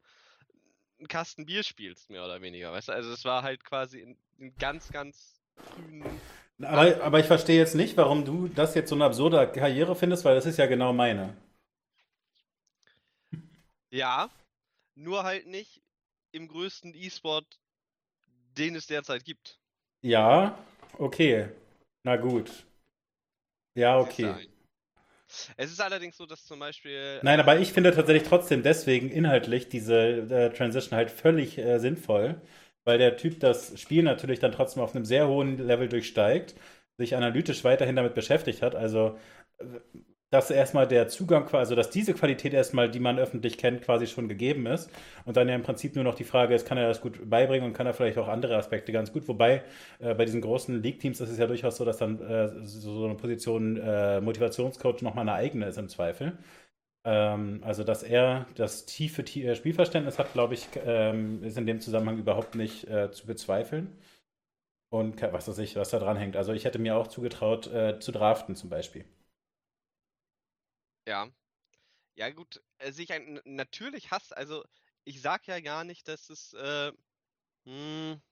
einen 0.98 1.08
Kasten 1.08 1.46
Bier 1.46 1.62
spielst, 1.62 2.10
mehr 2.10 2.24
oder 2.24 2.40
weniger, 2.40 2.72
weißt 2.72 2.88
du? 2.88 2.92
Also 2.92 3.12
es 3.12 3.24
war 3.24 3.42
halt 3.42 3.64
quasi 3.64 4.00
in, 4.00 4.16
in 4.38 4.54
ganz, 4.56 4.90
ganz 4.90 5.40
frühen 5.56 6.04
aber, 6.60 7.02
aber 7.02 7.20
ich 7.20 7.26
verstehe 7.26 7.58
jetzt 7.58 7.74
nicht, 7.74 7.96
warum 7.96 8.24
du 8.24 8.48
das 8.48 8.74
jetzt 8.74 8.88
so 8.88 8.94
eine 8.94 9.04
absurde 9.04 9.50
Karriere 9.50 9.96
findest, 9.96 10.24
weil 10.24 10.34
das 10.34 10.46
ist 10.46 10.58
ja 10.58 10.66
genau 10.66 10.92
meine. 10.92 11.36
Ja, 13.90 14.30
nur 14.94 15.24
halt 15.24 15.46
nicht 15.46 15.82
im 16.32 16.48
größten 16.48 16.94
E-Sport, 16.94 17.46
den 18.56 18.74
es 18.74 18.86
derzeit 18.86 19.24
gibt. 19.24 19.58
Ja, 20.02 20.58
okay. 20.98 21.48
Na 22.02 22.16
gut. 22.16 22.66
Ja, 23.74 23.98
okay. 23.98 24.48
Es 25.56 25.70
ist 25.70 25.80
allerdings 25.80 26.16
so, 26.16 26.26
dass 26.26 26.44
zum 26.44 26.58
Beispiel. 26.58 27.20
Nein, 27.22 27.40
aber 27.40 27.58
ich 27.58 27.72
finde 27.72 27.94
tatsächlich 27.94 28.28
trotzdem 28.28 28.62
deswegen 28.62 29.10
inhaltlich 29.10 29.68
diese 29.68 29.96
äh, 29.96 30.50
Transition 30.50 30.96
halt 30.96 31.10
völlig 31.10 31.56
äh, 31.58 31.78
sinnvoll, 31.78 32.40
weil 32.84 32.98
der 32.98 33.16
Typ 33.16 33.40
das 33.40 33.78
Spiel 33.80 34.02
natürlich 34.02 34.40
dann 34.40 34.52
trotzdem 34.52 34.82
auf 34.82 34.94
einem 34.94 35.04
sehr 35.04 35.28
hohen 35.28 35.58
Level 35.58 35.88
durchsteigt, 35.88 36.54
sich 36.98 37.16
analytisch 37.16 37.64
weiterhin 37.64 37.96
damit 37.96 38.14
beschäftigt 38.14 38.62
hat. 38.62 38.74
Also, 38.74 39.16
dass 40.32 40.50
erstmal 40.50 40.88
der 40.88 41.08
Zugang, 41.08 41.46
also 41.52 41.74
dass 41.74 41.90
diese 41.90 42.14
Qualität 42.14 42.54
erstmal, 42.54 42.90
die 42.90 43.00
man 43.00 43.18
öffentlich 43.18 43.58
kennt, 43.58 43.82
quasi 43.82 44.06
schon 44.06 44.28
gegeben 44.28 44.66
ist. 44.66 44.90
Und 45.26 45.36
dann 45.36 45.46
ja 45.46 45.54
im 45.54 45.62
Prinzip 45.62 45.94
nur 45.94 46.04
noch 46.04 46.14
die 46.14 46.24
Frage 46.24 46.54
ist, 46.54 46.66
kann 46.66 46.78
er 46.78 46.88
das 46.88 47.02
gut 47.02 47.28
beibringen 47.28 47.66
und 47.68 47.74
kann 47.74 47.86
er 47.86 47.92
vielleicht 47.92 48.16
auch 48.16 48.28
andere 48.28 48.56
Aspekte 48.56 48.92
ganz 48.92 49.12
gut. 49.12 49.28
Wobei 49.28 49.62
äh, 49.98 50.14
bei 50.14 50.24
diesen 50.24 50.40
großen 50.40 50.82
League-Teams 50.82 51.20
ist 51.20 51.28
es 51.28 51.38
ja 51.38 51.46
durchaus 51.46 51.76
so, 51.76 51.84
dass 51.84 51.98
dann 51.98 52.18
äh, 52.22 52.48
so, 52.62 53.04
eine 53.04 53.14
Position 53.14 53.76
äh, 53.76 54.22
Motivationscoach 54.22 55.02
nochmal 55.02 55.28
eine 55.28 55.34
eigene 55.34 55.66
ist 55.66 55.76
im 55.76 55.90
Zweifel. 55.90 56.38
Ähm, 57.04 57.60
also, 57.64 57.84
dass 57.84 58.02
er 58.02 58.46
das 58.54 58.86
tiefe 58.86 59.22
äh, 59.22 59.56
Spielverständnis 59.56 60.18
hat, 60.18 60.32
glaube 60.32 60.54
ich, 60.54 60.68
ähm, 60.76 61.42
ist 61.42 61.58
in 61.58 61.66
dem 61.66 61.80
Zusammenhang 61.80 62.18
überhaupt 62.18 62.54
nicht 62.54 62.84
äh, 62.84 63.10
zu 63.10 63.26
bezweifeln. 63.26 63.98
Und 64.90 65.22
was 65.22 65.48
weiß 65.48 65.58
ich, 65.58 65.76
was 65.76 65.90
da 65.90 65.98
dran 65.98 66.16
hängt. 66.16 66.36
Also, 66.36 66.52
ich 66.52 66.64
hätte 66.64 66.78
mir 66.78 66.96
auch 66.96 67.08
zugetraut, 67.08 67.66
äh, 67.66 67.98
zu 67.98 68.12
draften 68.12 68.54
zum 68.56 68.70
Beispiel. 68.70 69.04
Ja. 71.06 71.28
Ja, 72.16 72.30
gut, 72.30 72.62
äh, 72.78 72.92
sich 72.92 73.12
ein, 73.12 73.40
natürlich 73.44 74.10
hasst, 74.10 74.36
also 74.36 74.64
ich 75.04 75.20
sag 75.22 75.46
ja 75.46 75.60
gar 75.60 75.84
nicht, 75.84 76.08
dass 76.08 76.30
es, 76.30 76.52
äh, 76.54 76.92
mh, 77.64 78.12
hm, 78.14 78.22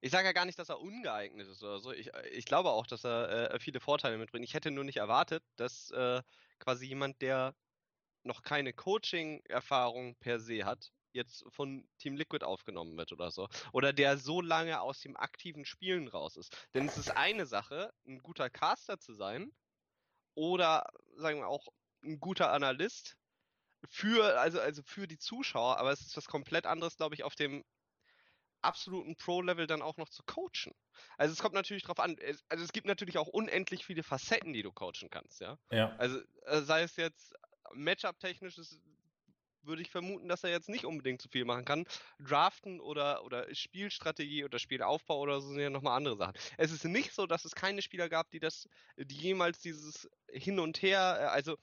ich 0.00 0.10
sage 0.10 0.26
ja 0.26 0.32
gar 0.32 0.44
nicht, 0.44 0.58
dass 0.58 0.68
er 0.68 0.80
ungeeignet 0.80 1.48
ist 1.48 1.62
oder 1.62 1.78
so. 1.78 1.90
Ich, 1.92 2.10
ich 2.32 2.44
glaube 2.44 2.70
auch, 2.70 2.86
dass 2.86 3.04
er 3.04 3.52
äh, 3.54 3.58
viele 3.58 3.80
Vorteile 3.80 4.18
mitbringt. 4.18 4.44
Ich 4.44 4.52
hätte 4.52 4.70
nur 4.70 4.84
nicht 4.84 4.98
erwartet, 4.98 5.42
dass 5.56 5.90
äh, 5.92 6.22
quasi 6.64 6.86
jemand, 6.86 7.20
der 7.22 7.54
noch 8.24 8.42
keine 8.42 8.72
Coaching-Erfahrung 8.72 10.16
per 10.16 10.40
se 10.40 10.64
hat, 10.64 10.92
jetzt 11.12 11.44
von 11.48 11.86
Team 11.98 12.16
Liquid 12.16 12.44
aufgenommen 12.44 12.96
wird 12.96 13.12
oder 13.12 13.30
so. 13.30 13.48
Oder 13.72 13.92
der 13.92 14.18
so 14.18 14.40
lange 14.40 14.80
aus 14.80 15.00
dem 15.00 15.16
aktiven 15.16 15.64
Spielen 15.64 16.08
raus 16.08 16.36
ist. 16.36 16.68
Denn 16.74 16.86
es 16.86 16.96
ist 16.96 17.10
eine 17.10 17.46
Sache, 17.46 17.92
ein 18.06 18.18
guter 18.20 18.50
Caster 18.50 18.98
zu 18.98 19.14
sein 19.14 19.52
oder, 20.34 20.86
sagen 21.16 21.38
wir 21.38 21.48
auch, 21.48 21.68
ein 22.02 22.18
guter 22.18 22.52
Analyst 22.52 23.16
für, 23.88 24.38
also, 24.38 24.60
also 24.60 24.82
für 24.82 25.06
die 25.06 25.18
Zuschauer, 25.18 25.78
aber 25.78 25.92
es 25.92 26.00
ist 26.00 26.16
was 26.16 26.26
komplett 26.26 26.66
anderes, 26.66 26.96
glaube 26.96 27.14
ich, 27.14 27.22
auf 27.22 27.34
dem 27.34 27.64
absoluten 28.64 29.16
Pro-Level 29.16 29.66
dann 29.66 29.82
auch 29.82 29.96
noch 29.96 30.08
zu 30.08 30.22
coachen. 30.24 30.74
Also 31.16 31.32
es 31.32 31.40
kommt 31.40 31.54
natürlich 31.54 31.82
drauf 31.82 32.00
an, 32.00 32.16
es, 32.18 32.44
also 32.48 32.64
es 32.64 32.72
gibt 32.72 32.86
natürlich 32.86 33.18
auch 33.18 33.28
unendlich 33.28 33.84
viele 33.84 34.02
Facetten, 34.02 34.52
die 34.52 34.62
du 34.62 34.72
coachen 34.72 35.10
kannst, 35.10 35.40
ja. 35.40 35.58
Ja. 35.70 35.94
Also 35.96 36.20
äh, 36.46 36.62
sei 36.62 36.82
es 36.82 36.96
jetzt 36.96 37.34
Matchup-technisch, 37.72 38.56
würde 39.66 39.82
ich 39.82 39.90
vermuten, 39.90 40.28
dass 40.28 40.44
er 40.44 40.50
jetzt 40.50 40.68
nicht 40.68 40.84
unbedingt 40.84 41.22
so 41.22 41.28
viel 41.28 41.44
machen 41.44 41.64
kann. 41.64 41.84
Draften 42.18 42.80
oder, 42.80 43.24
oder 43.24 43.52
Spielstrategie 43.54 44.44
oder 44.44 44.58
Spielaufbau 44.58 45.18
oder 45.18 45.40
so 45.40 45.48
sind 45.48 45.60
ja 45.60 45.70
nochmal 45.70 45.96
andere 45.96 46.16
Sachen. 46.16 46.34
Es 46.58 46.70
ist 46.70 46.84
nicht 46.84 47.12
so, 47.12 47.26
dass 47.26 47.44
es 47.44 47.54
keine 47.54 47.82
Spieler 47.82 48.08
gab, 48.08 48.30
die 48.30 48.40
das, 48.40 48.68
die 48.96 49.16
jemals 49.16 49.60
dieses 49.60 50.08
Hin 50.28 50.58
und 50.58 50.82
Her, 50.82 51.18
äh, 51.20 51.24
also 51.26 51.56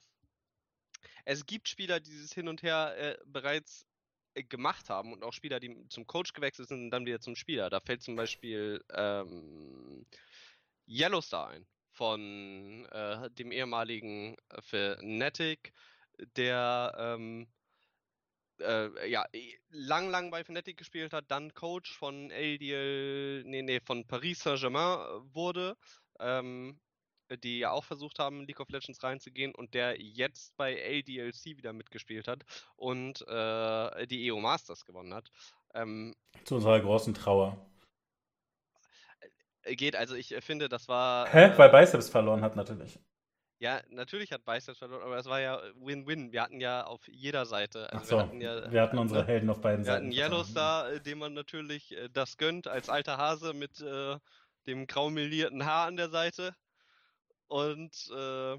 es 1.24 1.46
gibt 1.46 1.68
Spieler, 1.68 2.00
die 2.00 2.10
dieses 2.10 2.32
Hin 2.32 2.48
und 2.48 2.62
Her 2.62 2.94
äh, 2.96 3.18
bereits 3.26 3.82
äh, 3.82 3.91
gemacht 4.34 4.88
haben 4.88 5.12
und 5.12 5.22
auch 5.22 5.32
Spieler, 5.32 5.60
die 5.60 5.86
zum 5.88 6.06
Coach 6.06 6.32
gewechselt 6.32 6.68
sind 6.68 6.84
und 6.84 6.90
dann 6.90 7.06
wieder 7.06 7.20
zum 7.20 7.36
Spieler. 7.36 7.70
Da 7.70 7.80
fällt 7.80 8.02
zum 8.02 8.16
Beispiel 8.16 8.82
ähm, 8.94 10.06
Yellowstar 10.86 11.48
ein 11.48 11.66
von 11.92 12.86
äh, 12.90 13.30
dem 13.32 13.52
ehemaligen 13.52 14.36
Fnatic, 14.60 15.72
der 16.36 16.94
ähm, 16.98 17.46
äh, 18.60 19.10
ja, 19.10 19.26
lang, 19.70 20.10
lang 20.10 20.30
bei 20.30 20.44
Fnatic 20.44 20.76
gespielt 20.76 21.12
hat, 21.12 21.30
dann 21.30 21.52
Coach 21.54 21.96
von 21.96 22.30
LDL, 22.30 23.44
nee, 23.44 23.62
nee, 23.62 23.80
von 23.80 24.06
Paris 24.06 24.40
Saint-Germain 24.40 24.98
äh, 24.98 25.34
wurde, 25.34 25.76
ähm, 26.18 26.80
die 27.42 27.60
ja 27.60 27.70
auch 27.70 27.84
versucht 27.84 28.18
haben, 28.18 28.44
League 28.44 28.60
of 28.60 28.68
Legends 28.68 29.02
reinzugehen 29.02 29.54
und 29.54 29.74
der 29.74 30.00
jetzt 30.00 30.56
bei 30.56 30.74
LDLC 30.74 31.56
wieder 31.56 31.72
mitgespielt 31.72 32.28
hat 32.28 32.44
und 32.76 33.26
äh, 33.28 34.06
die 34.06 34.26
EO 34.26 34.40
Masters 34.40 34.84
gewonnen 34.84 35.14
hat. 35.14 35.30
Ähm, 35.74 36.14
Zu 36.44 36.56
unserer 36.56 36.80
großen 36.80 37.14
Trauer. 37.14 37.58
Äh, 39.62 39.76
geht, 39.76 39.96
also 39.96 40.14
ich 40.14 40.34
finde, 40.40 40.68
das 40.68 40.88
war. 40.88 41.28
Hä? 41.28 41.46
Äh, 41.46 41.58
Weil 41.58 41.70
Biceps 41.70 42.08
verloren 42.08 42.42
hat, 42.42 42.56
natürlich. 42.56 42.98
Ja, 43.58 43.80
natürlich 43.90 44.32
hat 44.32 44.44
Biceps 44.44 44.78
verloren, 44.78 45.02
aber 45.02 45.16
es 45.18 45.26
war 45.26 45.40
ja 45.40 45.62
Win-Win. 45.76 46.32
Wir 46.32 46.42
hatten 46.42 46.60
ja 46.60 46.84
auf 46.84 47.06
jeder 47.06 47.46
Seite. 47.46 47.92
Also 47.92 48.04
so, 48.04 48.16
wir, 48.16 48.22
hatten 48.22 48.40
ja, 48.40 48.72
wir 48.72 48.82
hatten 48.82 48.98
unsere 48.98 49.24
Helden 49.24 49.48
auf 49.50 49.60
beiden 49.60 49.84
Seiten. 49.84 50.10
Wir 50.10 50.24
hatten 50.24 50.32
Yellowstar, 50.32 50.90
äh, 50.90 51.00
dem 51.00 51.18
man 51.18 51.32
natürlich 51.32 51.96
äh, 51.96 52.08
das 52.12 52.38
gönnt, 52.38 52.66
als 52.66 52.88
alter 52.88 53.18
Hase 53.18 53.54
mit 53.54 53.80
äh, 53.80 54.16
dem 54.66 54.88
graumelierten 54.88 55.64
Haar 55.64 55.86
an 55.86 55.96
der 55.96 56.08
Seite. 56.08 56.56
Und 57.52 58.10
äh, 58.10 58.58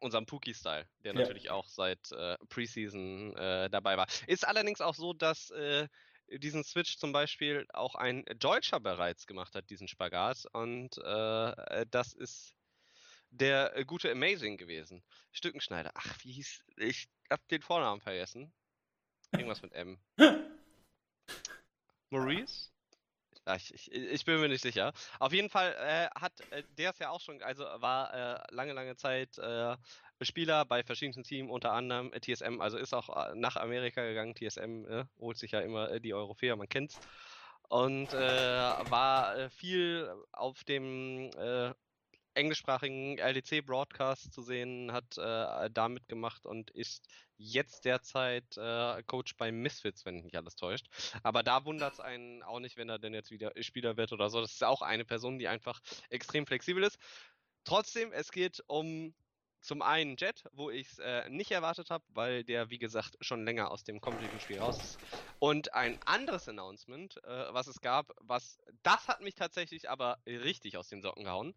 unserem 0.00 0.26
Pookie-Style, 0.26 0.88
der 1.04 1.14
ja. 1.14 1.20
natürlich 1.20 1.50
auch 1.50 1.68
seit 1.68 2.10
äh, 2.10 2.36
Preseason 2.48 3.36
äh, 3.36 3.70
dabei 3.70 3.96
war. 3.96 4.08
Ist 4.26 4.46
allerdings 4.46 4.80
auch 4.80 4.94
so, 4.94 5.12
dass 5.12 5.52
diesen 6.28 6.64
Switch 6.64 6.96
zum 6.96 7.12
Beispiel 7.12 7.66
auch 7.72 7.94
ein 7.94 8.24
Deutscher 8.38 8.80
bereits 8.80 9.26
gemacht 9.26 9.54
hat, 9.54 9.68
diesen 9.70 9.88
Spagat. 9.88 10.46
Und 10.52 10.96
das 10.96 12.14
ist 12.14 12.56
der 13.38 13.76
äh, 13.76 13.84
gute 13.84 14.10
Amazing 14.10 14.56
gewesen. 14.56 15.02
Stückenschneider. 15.32 15.90
Ach, 15.94 16.18
wie 16.24 16.32
hieß. 16.32 16.62
Ich 16.76 17.08
hab 17.30 17.46
den 17.48 17.62
Vornamen 17.62 18.00
vergessen. 18.00 18.52
Irgendwas 19.32 19.62
mit 19.62 19.72
M. 19.72 19.98
Maurice? 22.10 22.70
Ich, 23.56 23.74
ich, 23.74 23.92
ich, 23.92 24.24
bin 24.24 24.40
mir 24.40 24.48
nicht 24.48 24.62
sicher. 24.62 24.92
Auf 25.18 25.32
jeden 25.32 25.50
Fall 25.50 25.74
äh, 25.78 26.08
hat 26.18 26.32
äh, 26.50 26.62
der 26.78 26.90
es 26.90 26.98
ja 26.98 27.10
auch 27.10 27.20
schon, 27.20 27.42
also 27.42 27.64
war 27.64 28.14
äh, 28.14 28.54
lange, 28.54 28.72
lange 28.72 28.96
Zeit 28.96 29.36
äh, 29.38 29.76
Spieler 30.22 30.64
bei 30.64 30.82
verschiedensten 30.82 31.24
Teams, 31.24 31.50
unter 31.50 31.72
anderem 31.72 32.10
äh, 32.12 32.20
TSM, 32.20 32.60
also 32.60 32.78
ist 32.78 32.94
auch 32.94 33.08
äh, 33.14 33.34
nach 33.34 33.56
Amerika 33.56 34.02
gegangen. 34.02 34.34
TSM 34.34 35.04
holt 35.18 35.36
sich 35.36 35.50
ja 35.50 35.60
immer 35.60 36.00
die 36.00 36.14
Europäer, 36.14 36.56
man 36.56 36.68
kennt's. 36.68 36.98
Und 37.68 38.12
war 38.12 39.50
viel 39.50 40.14
auf 40.32 40.64
dem 40.64 41.30
englischsprachigen 42.34 43.18
LDC-Broadcast 43.18 44.32
zu 44.32 44.42
sehen, 44.42 44.92
hat 44.92 45.16
äh, 45.18 45.70
da 45.70 45.88
mitgemacht 45.88 46.46
und 46.46 46.70
ist 46.70 47.06
jetzt 47.36 47.84
derzeit 47.84 48.56
äh, 48.56 49.02
Coach 49.04 49.36
bei 49.36 49.52
Misfits, 49.52 50.04
wenn 50.04 50.22
mich 50.22 50.36
alles 50.36 50.56
täuscht. 50.56 50.86
Aber 51.22 51.42
da 51.42 51.64
wundert 51.64 51.94
es 51.94 52.00
einen 52.00 52.42
auch 52.42 52.60
nicht, 52.60 52.76
wenn 52.76 52.88
er 52.88 52.98
denn 52.98 53.14
jetzt 53.14 53.30
wieder 53.30 53.52
Spieler 53.60 53.96
wird 53.96 54.12
oder 54.12 54.30
so. 54.30 54.40
Das 54.40 54.52
ist 54.52 54.64
auch 54.64 54.82
eine 54.82 55.04
Person, 55.04 55.38
die 55.38 55.48
einfach 55.48 55.80
extrem 56.10 56.46
flexibel 56.46 56.82
ist. 56.82 56.98
Trotzdem, 57.64 58.12
es 58.12 58.30
geht 58.30 58.62
um 58.66 59.14
zum 59.64 59.80
einen 59.80 60.16
Jet, 60.16 60.44
wo 60.52 60.70
ich 60.70 60.88
es 60.88 60.98
äh, 60.98 61.28
nicht 61.30 61.50
erwartet 61.50 61.88
habe, 61.88 62.04
weil 62.08 62.44
der, 62.44 62.68
wie 62.68 62.78
gesagt, 62.78 63.16
schon 63.22 63.44
länger 63.46 63.70
aus 63.70 63.82
dem 63.82 63.98
kompetitiven 63.98 64.38
Spiel 64.40 64.58
raus 64.58 64.78
ist. 64.78 64.98
Und 65.38 65.72
ein 65.72 65.98
anderes 66.04 66.46
Announcement, 66.48 67.16
äh, 67.24 67.54
was 67.54 67.66
es 67.66 67.80
gab, 67.80 68.12
was 68.20 68.60
das 68.82 69.08
hat 69.08 69.22
mich 69.22 69.34
tatsächlich 69.34 69.88
aber 69.88 70.18
richtig 70.26 70.76
aus 70.76 70.88
den 70.88 71.00
Socken 71.00 71.24
gehauen 71.24 71.54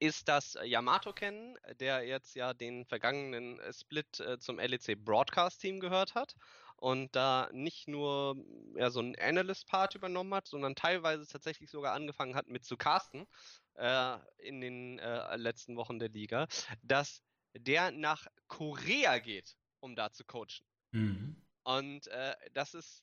ist 0.00 0.28
das 0.28 0.56
Yamato 0.62 1.12
kennen, 1.12 1.56
der 1.80 2.02
jetzt 2.06 2.34
ja 2.34 2.54
den 2.54 2.84
vergangenen 2.84 3.58
äh, 3.60 3.72
Split 3.72 4.20
äh, 4.20 4.38
zum 4.38 4.58
LEC 4.58 4.96
Broadcast 5.04 5.60
Team 5.60 5.80
gehört 5.80 6.14
hat 6.14 6.34
und 6.76 7.14
da 7.16 7.48
nicht 7.52 7.88
nur 7.88 8.36
ja, 8.76 8.90
so 8.90 9.00
einen 9.00 9.16
Analyst-Part 9.16 9.94
übernommen 9.94 10.34
hat, 10.34 10.46
sondern 10.46 10.74
teilweise 10.74 11.26
tatsächlich 11.26 11.70
sogar 11.70 11.94
angefangen 11.94 12.36
hat 12.36 12.48
mit 12.48 12.64
zu 12.64 12.76
casten 12.76 13.26
äh, 13.74 14.18
in 14.38 14.60
den 14.60 14.98
äh, 14.98 15.36
letzten 15.36 15.76
Wochen 15.76 15.98
der 15.98 16.08
Liga, 16.08 16.46
dass 16.82 17.22
der 17.56 17.90
nach 17.90 18.26
Korea 18.46 19.18
geht, 19.18 19.56
um 19.80 19.96
da 19.96 20.12
zu 20.12 20.24
coachen. 20.24 20.64
Mhm. 20.92 21.42
Und 21.64 22.06
äh, 22.08 22.34
das 22.52 22.74
ist 22.74 23.02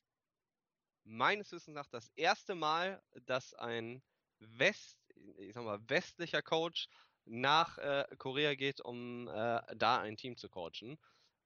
meines 1.04 1.52
Wissens 1.52 1.74
nach 1.74 1.88
das 1.88 2.10
erste 2.16 2.54
Mal, 2.54 3.02
dass 3.26 3.54
ein 3.54 4.02
West 4.38 4.98
ich 5.38 5.54
sag 5.54 5.64
mal, 5.64 5.80
westlicher 5.88 6.42
Coach 6.42 6.88
nach 7.24 7.78
äh, 7.78 8.06
Korea 8.18 8.54
geht, 8.54 8.80
um 8.80 9.28
äh, 9.28 9.60
da 9.76 10.00
ein 10.00 10.16
Team 10.16 10.36
zu 10.36 10.48
coachen. 10.48 10.98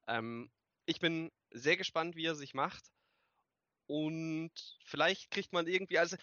Ähm, 0.07 0.50
ich 0.87 1.00
bin 1.00 1.31
sehr 1.50 1.77
gespannt, 1.77 2.17
wie 2.17 2.27
er 2.27 2.35
sich 2.35 2.55
macht. 2.55 2.85
Und 3.87 4.53
vielleicht 4.85 5.31
kriegt 5.31 5.53
man 5.53 5.67
irgendwie, 5.67 5.99
also 5.99 6.17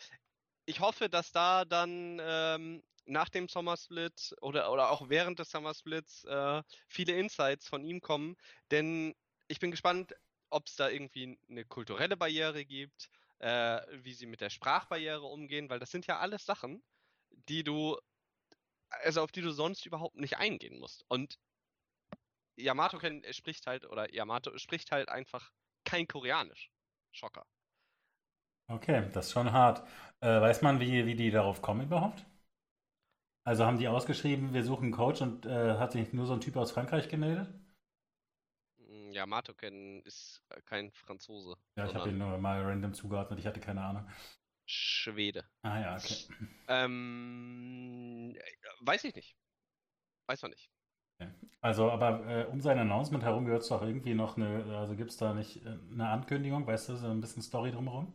ich 0.65 0.79
hoffe, 0.79 1.09
dass 1.09 1.31
da 1.31 1.65
dann 1.65 2.19
ähm, 2.21 2.83
nach 3.05 3.29
dem 3.29 3.47
Sommersplit 3.47 4.35
oder, 4.41 4.71
oder 4.71 4.91
auch 4.91 5.09
während 5.09 5.39
des 5.39 5.49
Sommersplits 5.51 6.23
äh, 6.25 6.63
viele 6.87 7.13
Insights 7.17 7.67
von 7.67 7.83
ihm 7.83 8.01
kommen. 8.01 8.37
Denn 8.71 9.15
ich 9.47 9.59
bin 9.59 9.71
gespannt, 9.71 10.13
ob 10.49 10.67
es 10.67 10.75
da 10.75 10.89
irgendwie 10.89 11.37
eine 11.49 11.65
kulturelle 11.65 12.17
Barriere 12.17 12.65
gibt, 12.65 13.09
äh, 13.39 13.81
wie 14.03 14.13
sie 14.13 14.25
mit 14.25 14.41
der 14.41 14.49
Sprachbarriere 14.49 15.23
umgehen, 15.23 15.69
weil 15.69 15.79
das 15.79 15.91
sind 15.91 16.07
ja 16.07 16.19
alles 16.19 16.45
Sachen, 16.45 16.83
die 17.31 17.63
du, 17.63 17.97
also 18.89 19.21
auf 19.21 19.31
die 19.31 19.41
du 19.41 19.51
sonst 19.51 19.85
überhaupt 19.85 20.17
nicht 20.17 20.37
eingehen 20.37 20.79
musst. 20.79 21.05
Und 21.09 21.39
Yamato 22.57 22.99
spricht 23.31 23.67
halt, 23.67 23.85
oder 23.85 24.13
Yamato 24.13 24.57
spricht 24.57 24.91
halt 24.91 25.07
einfach 25.09 25.51
kein 25.85 26.07
Koreanisch. 26.09 26.69
Schocker. 27.11 27.45
Okay, 28.69 29.03
das 29.13 29.27
ist 29.27 29.31
schon 29.33 29.51
hart. 29.51 29.83
Äh, 30.21 30.27
weiß 30.41 30.61
man, 30.61 30.79
wie, 30.79 31.05
wie 31.05 31.15
die 31.15 31.31
darauf 31.31 31.61
kommen 31.61 31.81
überhaupt? 31.83 32.25
Also 33.45 33.65
haben 33.65 33.79
die 33.79 33.87
ausgeschrieben, 33.87 34.53
wir 34.53 34.63
suchen 34.63 34.83
einen 34.83 34.91
Coach 34.91 35.21
und 35.23 35.47
äh, 35.47 35.79
hat 35.79 35.91
sich 35.91 36.13
nur 36.13 36.27
so 36.27 36.33
ein 36.33 36.41
Typ 36.41 36.55
aus 36.55 36.71
Frankreich 36.71 37.09
gemeldet? 37.09 37.49
Hm, 38.79 39.11
Yamato 39.11 39.53
ist 40.05 40.41
kein 40.65 40.91
Franzose. 40.91 41.55
Ja, 41.77 41.85
ich 41.85 41.93
habe 41.95 42.09
ihn 42.09 42.17
nur 42.17 42.37
mal 42.39 42.61
random 42.63 42.93
zugeordnet, 42.93 43.39
ich 43.39 43.45
hatte 43.47 43.59
keine 43.59 43.81
Ahnung. 43.81 44.05
Schwede. 44.67 45.45
Ah 45.63 45.79
ja, 45.79 45.95
okay. 45.95 46.15
Ähm, 46.67 48.37
weiß 48.81 49.05
ich 49.05 49.15
nicht. 49.15 49.35
Weiß 50.27 50.41
man 50.41 50.51
nicht. 50.51 50.69
Also, 51.61 51.89
aber 51.89 52.27
äh, 52.27 52.45
um 52.45 52.61
sein 52.61 52.77
Announcement 52.77 53.23
herum 53.23 53.45
gehört 53.45 53.63
es 53.63 53.69
doch 53.69 53.81
irgendwie 53.81 54.13
noch 54.13 54.37
eine, 54.37 54.77
also 54.77 54.95
gibt 54.95 55.09
es 55.11 55.17
da 55.17 55.33
nicht 55.33 55.65
äh, 55.65 55.77
eine 55.91 56.09
Ankündigung, 56.09 56.67
weißt 56.67 56.89
du, 56.89 56.95
so 56.97 57.07
ein 57.07 57.21
bisschen 57.21 57.41
Story 57.41 57.71
drumherum? 57.71 58.13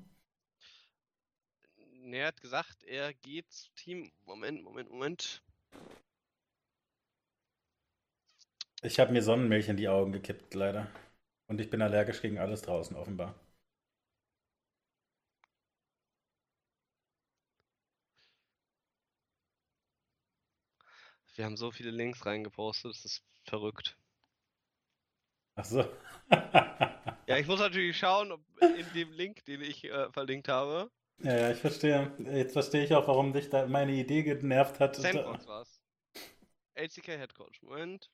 Ne, 2.04 2.18
er 2.18 2.26
hat 2.28 2.40
gesagt, 2.40 2.85
er 2.85 3.12
geht 3.14 3.50
zu 3.50 3.71
Team. 3.75 4.12
Moment, 4.25 4.62
Moment, 4.62 4.90
Moment. 4.90 5.42
Ich 8.82 9.00
habe 9.00 9.12
mir 9.12 9.23
Sonnenmilch 9.23 9.68
in 9.68 9.76
die 9.76 9.88
Augen 9.88 10.12
gekippt, 10.12 10.54
leider. 10.54 10.87
Und 11.47 11.61
ich 11.61 11.71
bin 11.71 11.82
allergisch 11.82 12.21
gegen 12.23 12.38
alles 12.38 12.62
draußen, 12.62 12.97
offenbar. 12.97 13.35
Wir 21.35 21.45
haben 21.45 21.57
so 21.57 21.71
viele 21.71 21.91
Links 21.91 22.27
reingepostet, 22.27 22.93
das 22.93 23.05
ist 23.05 23.23
verrückt. 23.45 23.97
Ach 25.55 25.65
so. 25.65 25.85
Ja, 27.29 27.39
ich 27.39 27.47
muss 27.47 27.61
natürlich 27.61 27.97
schauen, 27.97 28.33
ob 28.33 28.41
in 28.61 28.87
dem 28.95 29.12
Link, 29.12 29.45
den 29.45 29.61
ich 29.62 29.85
äh, 29.85 30.11
verlinkt 30.11 30.49
habe. 30.49 30.91
Ja, 31.23 31.37
ja, 31.37 31.51
ich 31.53 31.59
verstehe. 31.59 32.12
Jetzt 32.19 32.53
verstehe 32.53 32.85
ich 32.85 32.95
auch, 32.95 33.07
warum 33.07 33.33
dich 33.33 33.49
da 33.49 33.67
meine 33.67 33.93
Idee 33.93 34.23
genervt 34.23 34.81
hat. 34.81 34.97
Sandbox 34.97 35.47
war's. 35.47 35.81
LCK 36.75 37.07
Head 37.07 37.35
Coach. 37.35 37.62
Moment. 37.62 38.11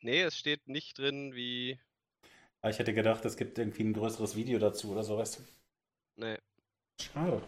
Nee, 0.00 0.22
es 0.22 0.36
steht 0.36 0.66
nicht 0.68 0.98
drin, 0.98 1.34
wie. 1.34 1.78
Ah, 2.60 2.70
ich 2.70 2.78
hätte 2.78 2.92
gedacht, 2.92 3.24
es 3.24 3.36
gibt 3.36 3.58
irgendwie 3.58 3.84
ein 3.84 3.92
größeres 3.92 4.34
Video 4.34 4.58
dazu 4.58 4.90
oder 4.90 5.04
sowas. 5.04 5.42
Nee. 6.20 6.38
Schade. 7.00 7.42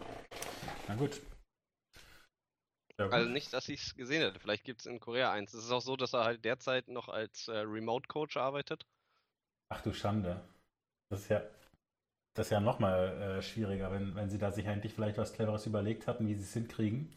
Na 0.87 0.95
gut. 0.95 1.21
Ja, 2.97 3.07
also 3.09 3.29
nicht, 3.29 3.53
dass 3.53 3.69
ich 3.69 3.83
es 3.83 3.95
gesehen 3.95 4.23
hätte. 4.23 4.39
Vielleicht 4.39 4.63
gibt 4.63 4.81
es 4.81 4.87
in 4.87 4.99
Korea 4.99 5.31
eins. 5.31 5.53
Es 5.53 5.65
ist 5.65 5.71
auch 5.71 5.81
so, 5.81 5.95
dass 5.95 6.13
er 6.13 6.23
halt 6.23 6.43
derzeit 6.43 6.87
noch 6.87 7.07
als 7.07 7.47
äh, 7.47 7.59
Remote 7.59 8.07
Coach 8.07 8.35
arbeitet. 8.35 8.83
Ach 9.69 9.81
du 9.81 9.93
Schande. 9.93 10.41
Das 11.09 11.21
ist 11.21 11.29
ja, 11.29 11.43
das 12.33 12.47
ist 12.47 12.51
ja 12.51 12.59
nochmal 12.59 13.21
äh, 13.21 13.41
schwieriger, 13.43 13.91
wenn, 13.91 14.15
wenn 14.15 14.31
sie 14.31 14.39
da 14.39 14.51
sich 14.51 14.67
eigentlich 14.67 14.93
vielleicht 14.95 15.19
was 15.19 15.33
Cleveres 15.33 15.67
überlegt 15.67 16.07
hatten, 16.07 16.27
wie 16.27 16.33
sie 16.33 16.41
es 16.41 16.53
hinkriegen, 16.53 17.15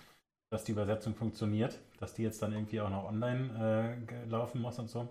dass 0.51 0.65
die 0.65 0.73
Übersetzung 0.73 1.15
funktioniert, 1.15 1.79
dass 2.01 2.13
die 2.13 2.23
jetzt 2.23 2.43
dann 2.43 2.53
irgendwie 2.53 2.83
auch 2.83 2.91
noch 2.91 3.05
online 3.05 4.05
äh, 4.11 4.25
laufen 4.27 4.61
muss 4.61 4.79
und 4.79 4.89
so. 4.89 5.09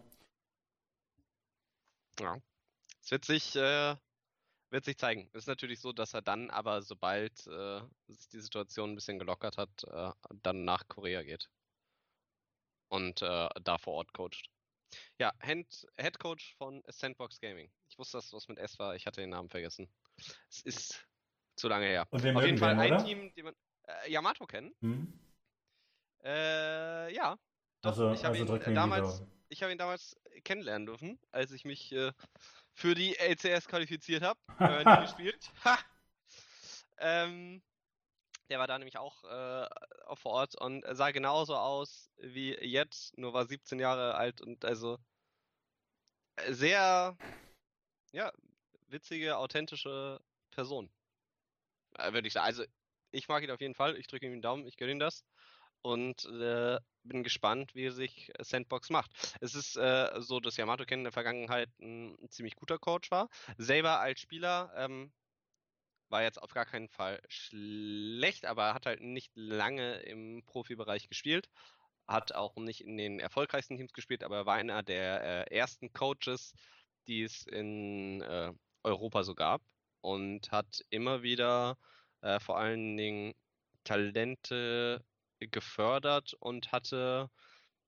Ja. 2.19 2.37
Es 3.01 3.09
wird 3.09 3.25
sich, 3.25 3.55
äh, 3.55 3.95
wird 4.69 4.85
sich 4.85 4.97
zeigen. 4.97 5.29
Es 5.33 5.43
ist 5.43 5.47
natürlich 5.47 5.79
so, 5.79 5.93
dass 5.93 6.13
er 6.13 6.21
dann 6.21 6.49
aber, 6.49 6.81
sobald 6.81 7.45
äh, 7.47 7.81
sich 8.07 8.27
die 8.29 8.39
Situation 8.39 8.91
ein 8.91 8.95
bisschen 8.95 9.19
gelockert 9.19 9.57
hat, 9.57 9.83
äh, 9.85 10.11
dann 10.43 10.65
nach 10.65 10.87
Korea 10.87 11.23
geht. 11.23 11.49
Und 12.89 13.21
äh, 13.21 13.49
da 13.63 13.77
vor 13.77 13.93
Ort 13.95 14.13
coacht. 14.13 14.49
Ja, 15.19 15.33
Hand, 15.41 15.87
Head 15.99 16.19
Coach 16.19 16.55
von 16.55 16.83
Sandbox 16.87 17.39
Gaming. 17.39 17.71
Ich 17.89 17.97
wusste, 17.97 18.17
dass 18.17 18.31
was 18.31 18.47
mit 18.47 18.57
S 18.59 18.77
war, 18.79 18.95
ich 18.95 19.05
hatte 19.05 19.21
den 19.21 19.31
Namen 19.31 19.49
vergessen. 19.49 19.89
Es 20.49 20.61
ist 20.61 21.07
zu 21.55 21.67
lange 21.67 21.87
her. 21.87 22.07
Auf 22.11 22.23
jeden 22.23 22.57
Fall 22.57 22.79
ein 22.79 22.93
oder? 22.93 23.03
Team, 23.03 23.33
den 23.33 23.45
man. 23.45 23.55
Äh, 23.87 24.11
Yamato 24.11 24.45
kennen. 24.45 24.73
Hm? 24.81 25.19
Äh, 26.23 27.13
ja. 27.13 27.37
Doch, 27.81 27.91
Also, 27.91 28.13
ich 28.13 28.23
habe 28.23 28.37
also 28.39 28.55
ihn 28.55 28.75
damals 28.75 29.23
ich 29.49 29.61
habe 29.61 29.71
ihn 29.71 29.77
damals 29.77 30.19
kennenlernen 30.43 30.85
dürfen, 30.85 31.19
als 31.31 31.51
ich 31.51 31.65
mich 31.65 31.91
äh, 31.91 32.11
für 32.75 32.93
die 32.93 33.17
LCS 33.17 33.67
qualifiziert 33.67 34.23
habe. 34.23 34.39
Äh, 34.59 35.01
gespielt. 35.01 35.51
Ha! 35.65 35.77
Ähm, 36.97 37.61
der 38.49 38.59
war 38.59 38.67
da 38.67 38.77
nämlich 38.77 38.97
auch, 38.97 39.23
äh, 39.23 39.67
vor 40.15 40.31
Ort 40.31 40.55
und 40.55 40.85
sah 40.91 41.11
genauso 41.11 41.55
aus 41.55 42.09
wie 42.17 42.53
jetzt, 42.53 43.17
nur 43.17 43.33
war 43.33 43.45
17 43.47 43.79
Jahre 43.79 44.15
alt 44.15 44.39
und 44.39 44.63
also 44.63 44.97
äh, 46.37 46.53
sehr, 46.53 47.17
ja, 48.11 48.31
witzige, 48.87 49.37
authentische 49.37 50.21
Person. 50.51 50.89
Äh, 51.97 52.13
Würde 52.13 52.27
ich 52.27 52.33
sagen. 52.33 52.45
Also, 52.45 52.63
ich 53.11 53.27
mag 53.27 53.43
ihn 53.43 53.51
auf 53.51 53.61
jeden 53.61 53.75
Fall. 53.75 53.97
Ich 53.97 54.07
drücke 54.07 54.25
ihm 54.25 54.31
den 54.33 54.41
Daumen, 54.41 54.65
ich 54.67 54.77
gönne 54.77 54.91
ihm 54.91 54.99
das. 54.99 55.25
Und 55.85 56.25
äh, 56.25 56.79
bin 57.03 57.21
gespannt, 57.21 57.75
wie 57.75 57.91
sich 57.91 58.31
Sandbox 58.39 58.89
macht. 58.89 59.11
Es 59.39 59.53
ist 59.53 59.77
äh, 59.77 60.09
so, 60.17 60.39
dass 60.39 60.57
Yamato 60.57 60.83
Ken 60.83 61.01
in 61.01 61.03
der 61.03 61.13
Vergangenheit 61.13 61.69
ein, 61.79 62.17
ziemlich 62.29 62.55
guter 62.55 62.79
Coach 62.79 63.11
war. 63.11 63.29
Selber 63.59 63.99
als 63.99 64.19
Spieler 64.19 64.73
ähm, 64.75 65.13
war 66.09 66.23
jetzt 66.23 66.41
auf 66.41 66.55
gar 66.55 66.65
keinen 66.65 66.89
Fall 66.89 67.21
schlecht, 67.27 68.47
aber 68.47 68.73
hat 68.73 68.87
halt 68.87 69.01
nicht 69.01 69.31
lange 69.35 69.97
im 69.97 70.41
Profibereich 70.47 71.07
gespielt. 71.07 71.51
Hat 72.07 72.33
auch 72.33 72.55
nicht 72.55 72.81
in 72.81 72.97
den 72.97 73.19
erfolgreichsten 73.19 73.77
Teams 73.77 73.93
gespielt, 73.93 74.23
aber 74.23 74.37
er 74.37 74.45
war 74.47 74.55
einer 74.55 74.81
der 74.81 75.51
äh, 75.51 75.55
ersten 75.55 75.93
Coaches, 75.93 76.55
die 77.05 77.21
es 77.21 77.45
in 77.45 78.23
äh, 78.23 78.51
Europa 78.81 79.23
so 79.23 79.35
gab. 79.35 79.61
Und 80.01 80.51
hat 80.51 80.81
immer 80.89 81.21
wieder 81.21 81.77
äh, 82.21 82.39
vor 82.39 82.57
allen 82.57 82.97
Dingen 82.97 83.35
Talente 83.83 85.05
gefördert 85.39 86.33
und 86.39 86.71
hatte 86.71 87.29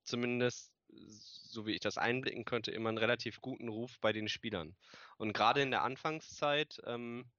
zumindest, 0.04 0.72
so 0.90 1.66
wie 1.66 1.74
ich 1.74 1.80
das 1.80 1.98
einblicken 1.98 2.46
könnte, 2.46 2.72
immer 2.72 2.90
einen 2.90 2.98
relativ 2.98 3.42
guten 3.42 3.68
Ruf 3.68 4.00
bei 4.00 4.14
den 4.14 4.30
Spielern. 4.30 4.76
Und 5.18 5.34
gerade 5.34 5.62
in 5.62 5.72
der 5.72 5.84
Anfangszeit, 5.84 6.80
ähm, 6.86 7.30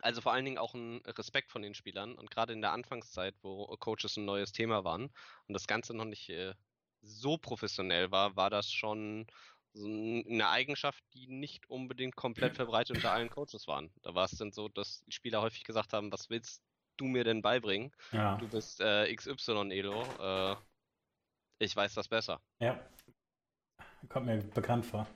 also 0.00 0.20
vor 0.20 0.32
allen 0.32 0.44
Dingen 0.44 0.58
auch 0.58 0.74
ein 0.74 1.00
Respekt 1.06 1.50
von 1.50 1.62
den 1.62 1.74
Spielern 1.74 2.14
und 2.14 2.30
gerade 2.30 2.52
in 2.52 2.60
der 2.60 2.72
Anfangszeit, 2.72 3.34
wo 3.42 3.66
Coaches 3.78 4.16
ein 4.16 4.24
neues 4.24 4.52
Thema 4.52 4.84
waren 4.84 5.10
und 5.46 5.54
das 5.54 5.66
Ganze 5.66 5.94
noch 5.94 6.04
nicht 6.04 6.28
äh, 6.30 6.54
so 7.00 7.38
professionell 7.38 8.10
war, 8.10 8.36
war 8.36 8.50
das 8.50 8.70
schon 8.70 9.26
eine 9.74 10.48
Eigenschaft, 10.48 11.02
die 11.14 11.28
nicht 11.28 11.68
unbedingt 11.68 12.16
komplett 12.16 12.56
verbreitet 12.56 12.96
unter 12.96 13.12
allen 13.12 13.30
Coaches 13.30 13.66
waren. 13.66 13.92
Da 14.02 14.14
war 14.14 14.24
es 14.24 14.32
dann 14.32 14.50
so, 14.50 14.68
dass 14.68 15.02
die 15.04 15.12
Spieler 15.12 15.42
häufig 15.42 15.64
gesagt 15.64 15.92
haben, 15.92 16.10
was 16.10 16.30
willst 16.30 16.62
du 17.00 17.06
mir 17.06 17.24
denn 17.24 17.42
beibringen? 17.42 17.92
Ja. 18.12 18.36
Du 18.36 18.48
bist 18.48 18.80
äh, 18.80 19.14
XY 19.14 19.70
Elo, 19.70 20.02
äh, 20.18 20.56
ich 21.58 21.74
weiß 21.74 21.94
das 21.94 22.08
besser. 22.08 22.40
ja. 22.60 22.78
Kommt 24.08 24.26
mir 24.26 24.38
bekannt 24.38 24.86
vor. 24.86 25.08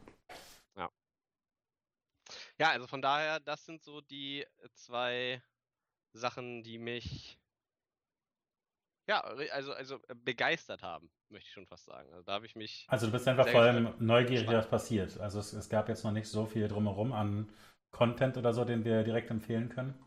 Ja, 2.59 2.71
also 2.71 2.87
von 2.87 3.03
daher, 3.03 3.41
das 3.41 3.65
sind 3.65 3.83
so 3.83 4.01
die 4.01 4.47
zwei 4.75 5.43
Sachen, 6.13 6.63
die 6.63 6.79
mich 6.79 7.39
ja, 9.09 9.21
also, 9.21 9.73
also 9.73 9.97
äh, 10.09 10.15
begeistert 10.15 10.83
haben, 10.83 11.11
möchte 11.29 11.49
ich 11.49 11.53
schon 11.53 11.67
fast 11.67 11.87
sagen. 11.87 12.09
Also 12.13 12.23
da 12.23 12.35
habe 12.35 12.47
ich 12.47 12.55
mich. 12.55 12.87
Also 12.89 13.07
du 13.07 13.13
bist 13.13 13.27
einfach 13.27 13.49
vor 13.49 13.63
allem 13.63 13.95
neugierig, 13.99 14.47
was 14.47 14.69
passiert. 14.69 15.19
Also 15.19 15.41
es, 15.41 15.53
es 15.53 15.69
gab 15.69 15.89
jetzt 15.89 16.05
noch 16.05 16.13
nicht 16.13 16.29
so 16.29 16.47
viel 16.47 16.69
drumherum 16.69 17.13
an 17.13 17.53
Content 17.91 18.37
oder 18.37 18.55
so, 18.55 18.65
den 18.65 18.85
wir 18.85 19.03
direkt 19.03 19.31
empfehlen 19.31 19.69
können. 19.69 19.99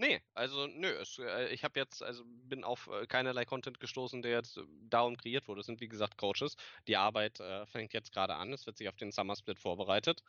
Nee, 0.00 0.22
also 0.32 0.66
nö, 0.66 0.88
es, 1.02 1.18
äh, 1.18 1.48
ich 1.52 1.62
habe 1.62 1.78
jetzt, 1.78 2.02
also 2.02 2.24
bin 2.24 2.64
auf 2.64 2.88
äh, 2.88 3.06
keinerlei 3.06 3.44
Content 3.44 3.80
gestoßen, 3.80 4.22
der 4.22 4.30
jetzt 4.30 4.56
äh, 4.56 4.62
darum 4.88 5.18
kreiert 5.18 5.46
wurde. 5.46 5.60
Es 5.60 5.66
sind 5.66 5.82
wie 5.82 5.88
gesagt 5.88 6.16
Coaches. 6.16 6.56
Die 6.88 6.96
Arbeit 6.96 7.38
äh, 7.40 7.66
fängt 7.66 7.92
jetzt 7.92 8.10
gerade 8.10 8.34
an. 8.34 8.50
Es 8.50 8.64
wird 8.64 8.78
sich 8.78 8.88
auf 8.88 8.96
den 8.96 9.12
Summer 9.12 9.36
Split 9.36 9.58
vorbereitet. 9.58 10.22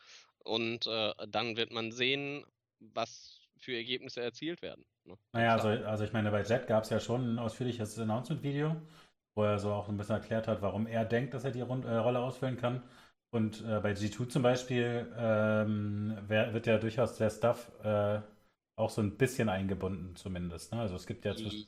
Und 0.43 0.87
dann 0.87 1.55
wird 1.55 1.71
man 1.71 1.91
sehen, 1.91 2.43
was 2.79 3.39
für 3.57 3.75
Ergebnisse 3.75 4.21
erzielt 4.21 4.63
werden. 4.63 4.83
Ne? 5.05 5.15
Naja, 5.33 5.53
also, 5.53 5.67
also 5.67 6.03
ich 6.03 6.13
meine, 6.13 6.31
bei 6.31 6.41
Jet 6.41 6.65
gab 6.65 6.83
es 6.83 6.89
ja 6.89 6.99
schon 6.99 7.35
ein 7.35 7.39
ausführliches 7.39 7.99
Announcement-Video, 7.99 8.75
wo 9.35 9.43
er 9.43 9.59
so 9.59 9.71
auch 9.71 9.87
ein 9.87 9.97
bisschen 9.97 10.15
erklärt 10.15 10.47
hat, 10.47 10.63
warum 10.63 10.87
er 10.87 11.05
denkt, 11.05 11.35
dass 11.35 11.43
er 11.43 11.51
die 11.51 11.61
Rund 11.61 11.85
Rolle 11.85 12.19
ausfüllen 12.19 12.57
kann. 12.57 12.81
Und 13.29 13.63
bei 13.63 13.91
G2 13.91 14.29
zum 14.29 14.41
Beispiel 14.41 15.13
ähm, 15.15 16.17
wird 16.27 16.65
ja 16.65 16.79
durchaus 16.79 17.17
der 17.17 17.29
Stuff 17.29 17.71
auch 18.75 18.89
so 18.89 19.01
ein 19.01 19.17
bisschen 19.17 19.49
eingebunden, 19.49 20.15
zumindest. 20.15 20.71
Ne? 20.73 20.81
Also 20.81 20.95
es 20.95 21.05
gibt 21.05 21.25
ja 21.25 21.35
zwischen, 21.35 21.67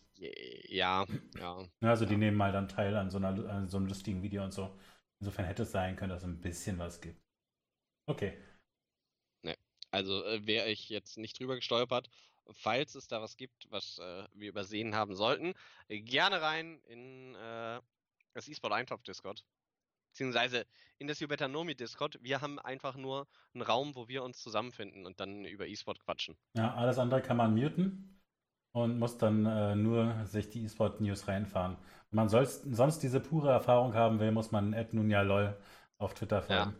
Ja, 0.69 1.05
ja. 1.39 1.65
ne, 1.81 1.89
also 1.89 2.05
die 2.05 2.17
nehmen 2.17 2.37
mal 2.37 2.51
dann 2.51 2.67
teil 2.67 2.95
an 2.95 3.09
so, 3.09 3.17
einer, 3.17 3.49
an 3.49 3.67
so 3.67 3.77
einem 3.77 3.87
lustigen 3.87 4.21
Video 4.23 4.43
und 4.43 4.51
so. 4.53 4.77
Insofern 5.19 5.45
hätte 5.45 5.63
es 5.63 5.71
sein 5.71 5.95
können, 5.95 6.09
dass 6.09 6.23
es 6.23 6.27
ein 6.29 6.41
bisschen 6.41 6.79
was 6.79 6.99
gibt. 7.01 7.21
Okay. 8.07 8.37
Also 9.91 10.23
äh, 10.25 10.45
wäre 10.47 10.69
ich 10.69 10.89
jetzt 10.89 11.17
nicht 11.17 11.39
drüber 11.39 11.55
gestolpert. 11.55 12.09
Falls 12.51 12.95
es 12.95 13.07
da 13.07 13.21
was 13.21 13.37
gibt, 13.37 13.67
was 13.69 13.99
äh, 13.99 14.27
wir 14.33 14.49
übersehen 14.49 14.95
haben 14.95 15.15
sollten, 15.15 15.53
gerne 15.87 16.41
rein 16.41 16.81
in 16.87 17.35
äh, 17.35 17.79
das 18.33 18.47
eSport 18.49 18.73
Eintopf 18.73 19.03
Discord. 19.03 19.45
Beziehungsweise 20.13 20.67
in 20.99 21.07
das 21.07 21.19
Jubetanomi 21.19 21.73
Discord. 21.73 22.19
Wir 22.21 22.39
haben 22.39 22.59
einfach 22.59 22.95
nur 22.95 23.27
einen 23.55 23.63
Raum, 23.63 23.95
wo 23.95 24.07
wir 24.07 24.23
uns 24.23 24.37
zusammenfinden 24.37 25.07
und 25.07 25.19
dann 25.19 25.43
über 25.45 25.67
eSport 25.67 25.99
quatschen. 25.99 26.37
Ja, 26.55 26.75
alles 26.75 26.99
andere 26.99 27.19
kann 27.23 27.37
man 27.37 27.55
muten 27.55 28.21
und 28.73 28.99
muss 28.99 29.17
dann 29.17 29.47
äh, 29.47 29.75
nur 29.75 30.23
sich 30.25 30.49
die 30.49 30.65
eSport-News 30.65 31.27
reinfahren. 31.27 31.77
Wenn 32.11 32.17
man 32.17 32.29
sonst 32.29 32.99
diese 33.01 33.19
pure 33.19 33.49
Erfahrung 33.49 33.95
haben 33.95 34.19
will, 34.19 34.31
muss 34.31 34.51
man 34.51 34.69
@nunjalol 34.91 35.57
auf 35.97 36.13
Twitter 36.13 36.43
folgen. 36.43 36.75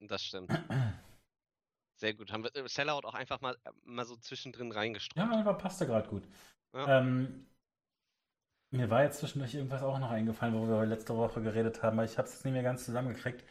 Das 0.00 0.24
stimmt. 0.24 0.50
Sehr 1.96 2.14
gut. 2.14 2.32
Haben 2.32 2.44
wir 2.44 2.56
äh, 2.56 2.66
Sellout 2.68 3.04
auch 3.04 3.14
einfach 3.14 3.42
mal, 3.42 3.54
äh, 3.64 3.70
mal 3.84 4.06
so 4.06 4.16
zwischendrin 4.16 4.72
reingestreut. 4.72 5.22
Ja, 5.22 5.30
einfach 5.30 5.58
passte 5.58 5.86
gerade 5.86 6.08
gut. 6.08 6.26
Ja. 6.72 7.00
Ähm, 7.00 7.46
mir 8.72 8.90
war 8.90 9.02
jetzt 9.04 9.18
zwischendurch 9.20 9.54
irgendwas 9.54 9.82
auch 9.82 9.98
noch 9.98 10.10
eingefallen, 10.10 10.54
worüber 10.54 10.80
wir 10.80 10.86
letzte 10.86 11.16
Woche 11.16 11.42
geredet 11.42 11.82
haben, 11.82 11.98
aber 11.98 12.04
ich 12.06 12.18
habe 12.18 12.28
es 12.28 12.34
jetzt 12.34 12.44
nicht 12.44 12.54
mehr 12.54 12.62
ganz 12.62 12.84
zusammengekriegt. 12.84 13.44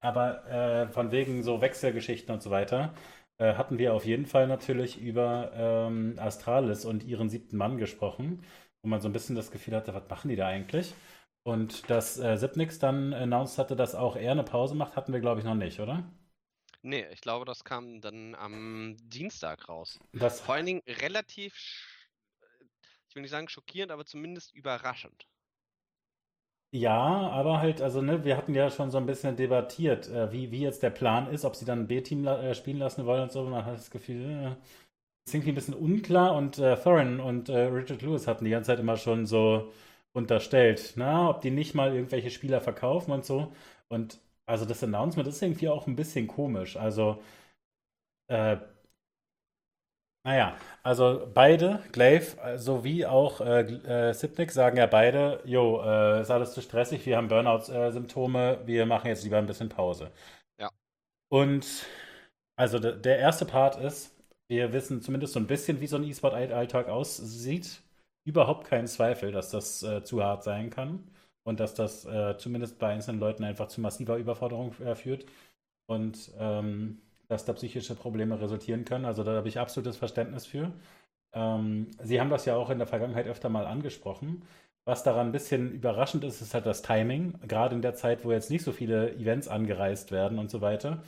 Aber 0.00 0.46
äh, 0.48 0.88
von 0.88 1.12
wegen 1.12 1.42
so 1.42 1.60
Wechselgeschichten 1.62 2.34
und 2.34 2.42
so 2.42 2.50
weiter 2.50 2.94
äh, 3.38 3.54
hatten 3.54 3.78
wir 3.78 3.94
auf 3.94 4.04
jeden 4.06 4.26
Fall 4.26 4.46
natürlich 4.48 5.00
über 5.00 5.52
ähm, 5.54 6.16
Astralis 6.18 6.84
und 6.84 7.04
ihren 7.04 7.30
siebten 7.30 7.56
Mann 7.56 7.78
gesprochen, 7.78 8.44
wo 8.82 8.88
man 8.88 9.00
so 9.00 9.08
ein 9.08 9.12
bisschen 9.12 9.36
das 9.36 9.50
Gefühl 9.50 9.74
hatte, 9.76 9.94
was 9.94 10.08
machen 10.10 10.28
die 10.28 10.36
da 10.36 10.46
eigentlich? 10.48 10.94
Und 11.44 11.90
dass 11.90 12.18
äh, 12.18 12.36
Sipnix 12.36 12.78
dann 12.78 13.14
announced 13.14 13.58
hatte, 13.58 13.76
dass 13.76 13.94
auch 13.94 14.16
er 14.16 14.32
eine 14.32 14.44
Pause 14.44 14.74
macht, 14.74 14.96
hatten 14.96 15.12
wir, 15.12 15.20
glaube 15.20 15.40
ich, 15.40 15.46
noch 15.46 15.54
nicht, 15.54 15.80
oder? 15.80 16.04
Nee, 16.82 17.06
ich 17.12 17.20
glaube, 17.20 17.44
das 17.44 17.64
kam 17.64 18.00
dann 18.00 18.34
am 18.34 18.96
Dienstag 19.00 19.68
raus. 19.68 19.98
Das, 20.12 20.40
Vor 20.40 20.54
allen 20.54 20.66
Dingen 20.66 20.82
relativ, 20.86 21.54
sch- 21.54 21.93
ich 23.14 23.16
will 23.16 23.22
nicht 23.22 23.30
sagen 23.30 23.48
schockierend, 23.48 23.92
aber 23.92 24.04
zumindest 24.04 24.52
überraschend. 24.54 25.28
ja, 26.72 26.90
aber 27.30 27.60
halt, 27.60 27.80
also 27.80 28.02
ne, 28.02 28.24
wir 28.24 28.36
hatten 28.36 28.54
ja 28.54 28.68
schon 28.70 28.90
so 28.90 28.98
ein 28.98 29.06
bisschen 29.06 29.36
debattiert, 29.36 30.08
äh, 30.08 30.32
wie, 30.32 30.50
wie 30.50 30.60
jetzt 30.60 30.82
der 30.82 30.90
Plan 30.90 31.28
ist, 31.28 31.44
ob 31.44 31.54
sie 31.54 31.64
dann 31.64 31.86
B-Team 31.86 32.24
la 32.24 32.42
äh, 32.42 32.54
spielen 32.54 32.78
lassen 32.78 33.06
wollen 33.06 33.22
und 33.22 33.32
so. 33.32 33.44
Man 33.44 33.64
hat 33.64 33.76
das 33.76 33.90
Gefühl, 33.90 34.56
äh, 34.56 34.56
ist 35.26 35.34
irgendwie 35.34 35.52
ein 35.52 35.54
bisschen 35.56 35.74
unklar 35.74 36.34
und 36.36 36.58
äh, 36.58 36.76
Thorin 36.76 37.20
und 37.20 37.48
äh, 37.50 37.58
Richard 37.66 38.02
Lewis 38.02 38.26
hatten 38.28 38.44
die 38.46 38.50
ganze 38.52 38.68
Zeit 38.68 38.80
immer 38.80 38.96
schon 38.98 39.26
so 39.26 39.72
unterstellt, 40.14 40.94
na, 40.96 41.30
ob 41.30 41.42
die 41.42 41.50
nicht 41.52 41.74
mal 41.74 41.94
irgendwelche 41.94 42.30
Spieler 42.30 42.60
verkaufen 42.60 43.12
und 43.12 43.24
so. 43.26 43.52
Und 43.88 44.20
also 44.46 44.64
das 44.66 44.82
Announcement 44.84 45.28
ist 45.28 45.42
irgendwie 45.42 45.68
auch 45.70 45.86
ein 45.88 45.96
bisschen 45.96 46.28
komisch. 46.28 46.76
Also, 46.76 47.22
äh, 48.28 48.56
naja, 50.24 50.56
also 50.82 51.30
beide, 51.34 51.82
Glaive 51.92 52.38
äh, 52.40 52.58
sowie 52.58 53.04
auch 53.04 53.40
äh, 53.40 53.60
äh, 53.60 54.14
Sipnick, 54.14 54.50
sagen 54.50 54.78
ja 54.78 54.86
beide, 54.86 55.40
jo, 55.44 55.82
äh, 55.82 56.22
ist 56.22 56.30
alles 56.30 56.54
zu 56.54 56.62
stressig, 56.62 57.04
wir 57.04 57.16
haben 57.16 57.28
Burnout-Symptome, 57.28 58.60
wir 58.64 58.86
machen 58.86 59.08
jetzt 59.08 59.22
lieber 59.24 59.38
ein 59.38 59.46
bisschen 59.46 59.68
Pause. 59.68 60.10
Ja. 60.58 60.70
Und 61.30 61.86
also 62.56 62.78
de 62.78 62.98
der 63.00 63.18
erste 63.18 63.44
Part 63.44 63.76
ist, 63.76 64.14
wir 64.48 64.72
wissen 64.72 65.02
zumindest 65.02 65.34
so 65.34 65.40
ein 65.40 65.46
bisschen, 65.46 65.80
wie 65.80 65.86
so 65.86 65.96
ein 65.96 66.04
E-Sport-Alltag 66.04 66.88
aussieht. 66.88 67.82
Überhaupt 68.26 68.66
keinen 68.66 68.86
Zweifel, 68.86 69.32
dass 69.32 69.50
das 69.50 69.82
äh, 69.82 70.02
zu 70.04 70.22
hart 70.22 70.44
sein 70.44 70.70
kann 70.70 71.10
und 71.46 71.60
dass 71.60 71.74
das 71.74 72.06
äh, 72.06 72.36
zumindest 72.38 72.78
bei 72.78 72.88
einzelnen 72.88 73.20
Leuten 73.20 73.44
einfach 73.44 73.68
zu 73.68 73.80
massiver 73.82 74.16
Überforderung 74.16 74.74
äh, 74.80 74.94
führt 74.94 75.26
und 75.86 76.30
ähm, 76.38 77.02
dass 77.28 77.44
da 77.44 77.52
psychische 77.52 77.94
Probleme 77.94 78.40
resultieren 78.40 78.84
können. 78.84 79.04
Also 79.04 79.24
da 79.24 79.32
habe 79.32 79.48
ich 79.48 79.58
absolutes 79.58 79.96
Verständnis 79.96 80.46
für. 80.46 80.72
Ähm, 81.32 81.90
Sie 82.02 82.20
haben 82.20 82.30
das 82.30 82.44
ja 82.46 82.56
auch 82.56 82.70
in 82.70 82.78
der 82.78 82.86
Vergangenheit 82.86 83.26
öfter 83.26 83.48
mal 83.48 83.66
angesprochen. 83.66 84.42
Was 84.86 85.02
daran 85.02 85.28
ein 85.28 85.32
bisschen 85.32 85.72
überraschend 85.72 86.24
ist, 86.24 86.42
ist 86.42 86.54
halt 86.54 86.66
das 86.66 86.82
Timing, 86.82 87.38
gerade 87.48 87.74
in 87.74 87.82
der 87.82 87.94
Zeit, 87.94 88.24
wo 88.24 88.32
jetzt 88.32 88.50
nicht 88.50 88.64
so 88.64 88.72
viele 88.72 89.14
Events 89.14 89.48
angereist 89.48 90.12
werden 90.12 90.38
und 90.38 90.50
so 90.50 90.60
weiter. 90.60 91.02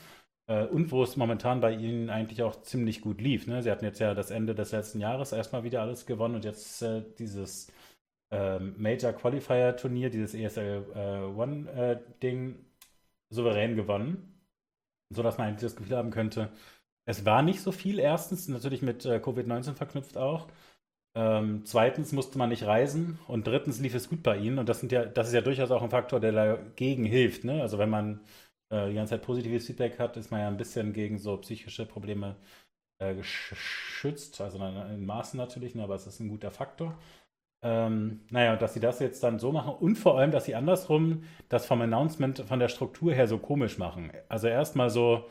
Äh, 0.48 0.64
und 0.66 0.90
wo 0.92 1.02
es 1.02 1.16
momentan 1.16 1.60
bei 1.60 1.72
Ihnen 1.72 2.10
eigentlich 2.10 2.42
auch 2.42 2.62
ziemlich 2.62 3.00
gut 3.00 3.20
lief. 3.20 3.46
Ne? 3.46 3.62
Sie 3.62 3.70
hatten 3.70 3.84
jetzt 3.84 3.98
ja 4.00 4.14
das 4.14 4.30
Ende 4.30 4.54
des 4.54 4.72
letzten 4.72 5.00
Jahres 5.00 5.32
erstmal 5.32 5.64
wieder 5.64 5.82
alles 5.82 6.06
gewonnen 6.06 6.36
und 6.36 6.44
jetzt 6.44 6.82
äh, 6.82 7.02
dieses 7.18 7.72
ähm, 8.30 8.74
Major 8.78 9.12
Qualifier 9.12 9.76
Turnier, 9.76 10.10
dieses 10.10 10.34
ESL 10.34 10.84
äh, 10.94 11.38
One 11.38 11.70
äh, 11.70 11.98
Ding 12.22 12.64
souverän 13.30 13.76
gewonnen, 13.76 14.35
so 15.10 15.22
dass 15.22 15.38
man 15.38 15.56
das 15.56 15.76
Gefühl 15.76 15.96
haben 15.96 16.10
könnte, 16.10 16.50
es 17.06 17.24
war 17.24 17.42
nicht 17.42 17.60
so 17.60 17.72
viel. 17.72 17.98
Erstens 17.98 18.48
natürlich 18.48 18.82
mit 18.82 19.04
äh, 19.06 19.18
Covid-19 19.18 19.74
verknüpft 19.74 20.16
auch. 20.16 20.48
Ähm, 21.16 21.62
zweitens 21.64 22.12
musste 22.12 22.36
man 22.38 22.50
nicht 22.50 22.64
reisen 22.64 23.18
und 23.26 23.46
drittens 23.46 23.80
lief 23.80 23.94
es 23.94 24.10
gut 24.10 24.22
bei 24.22 24.36
ihnen 24.36 24.58
und 24.58 24.68
das 24.68 24.80
sind 24.80 24.92
ja, 24.92 25.06
das 25.06 25.28
ist 25.28 25.34
ja 25.34 25.40
durchaus 25.40 25.70
auch 25.70 25.82
ein 25.82 25.90
Faktor, 25.90 26.20
der 26.20 26.32
dagegen 26.32 27.06
hilft. 27.06 27.44
Ne? 27.44 27.62
Also 27.62 27.78
wenn 27.78 27.88
man 27.90 28.20
äh, 28.70 28.88
die 28.90 28.94
ganze 28.94 29.10
Zeit 29.10 29.22
positives 29.22 29.66
Feedback 29.66 29.98
hat, 29.98 30.16
ist 30.18 30.30
man 30.30 30.40
ja 30.40 30.48
ein 30.48 30.58
bisschen 30.58 30.92
gegen 30.92 31.18
so 31.18 31.38
psychische 31.38 31.86
Probleme 31.86 32.36
äh, 32.98 33.14
geschützt, 33.14 34.40
also 34.40 34.58
in, 34.58 34.76
in 34.94 35.06
Maßen 35.06 35.38
natürlich, 35.38 35.74
ne? 35.74 35.84
aber 35.84 35.94
es 35.94 36.06
ist 36.06 36.20
ein 36.20 36.28
guter 36.28 36.50
Faktor. 36.50 36.98
Ähm, 37.68 38.20
naja, 38.30 38.54
dass 38.54 38.74
sie 38.74 38.80
das 38.80 39.00
jetzt 39.00 39.24
dann 39.24 39.40
so 39.40 39.50
machen 39.50 39.74
und 39.80 39.96
vor 39.96 40.16
allem, 40.16 40.30
dass 40.30 40.44
sie 40.44 40.54
andersrum 40.54 41.24
das 41.48 41.66
vom 41.66 41.80
Announcement 41.80 42.44
von 42.46 42.60
der 42.60 42.68
Struktur 42.68 43.12
her 43.12 43.26
so 43.26 43.38
komisch 43.38 43.76
machen. 43.76 44.12
Also 44.28 44.46
erstmal 44.46 44.88
so, 44.88 45.24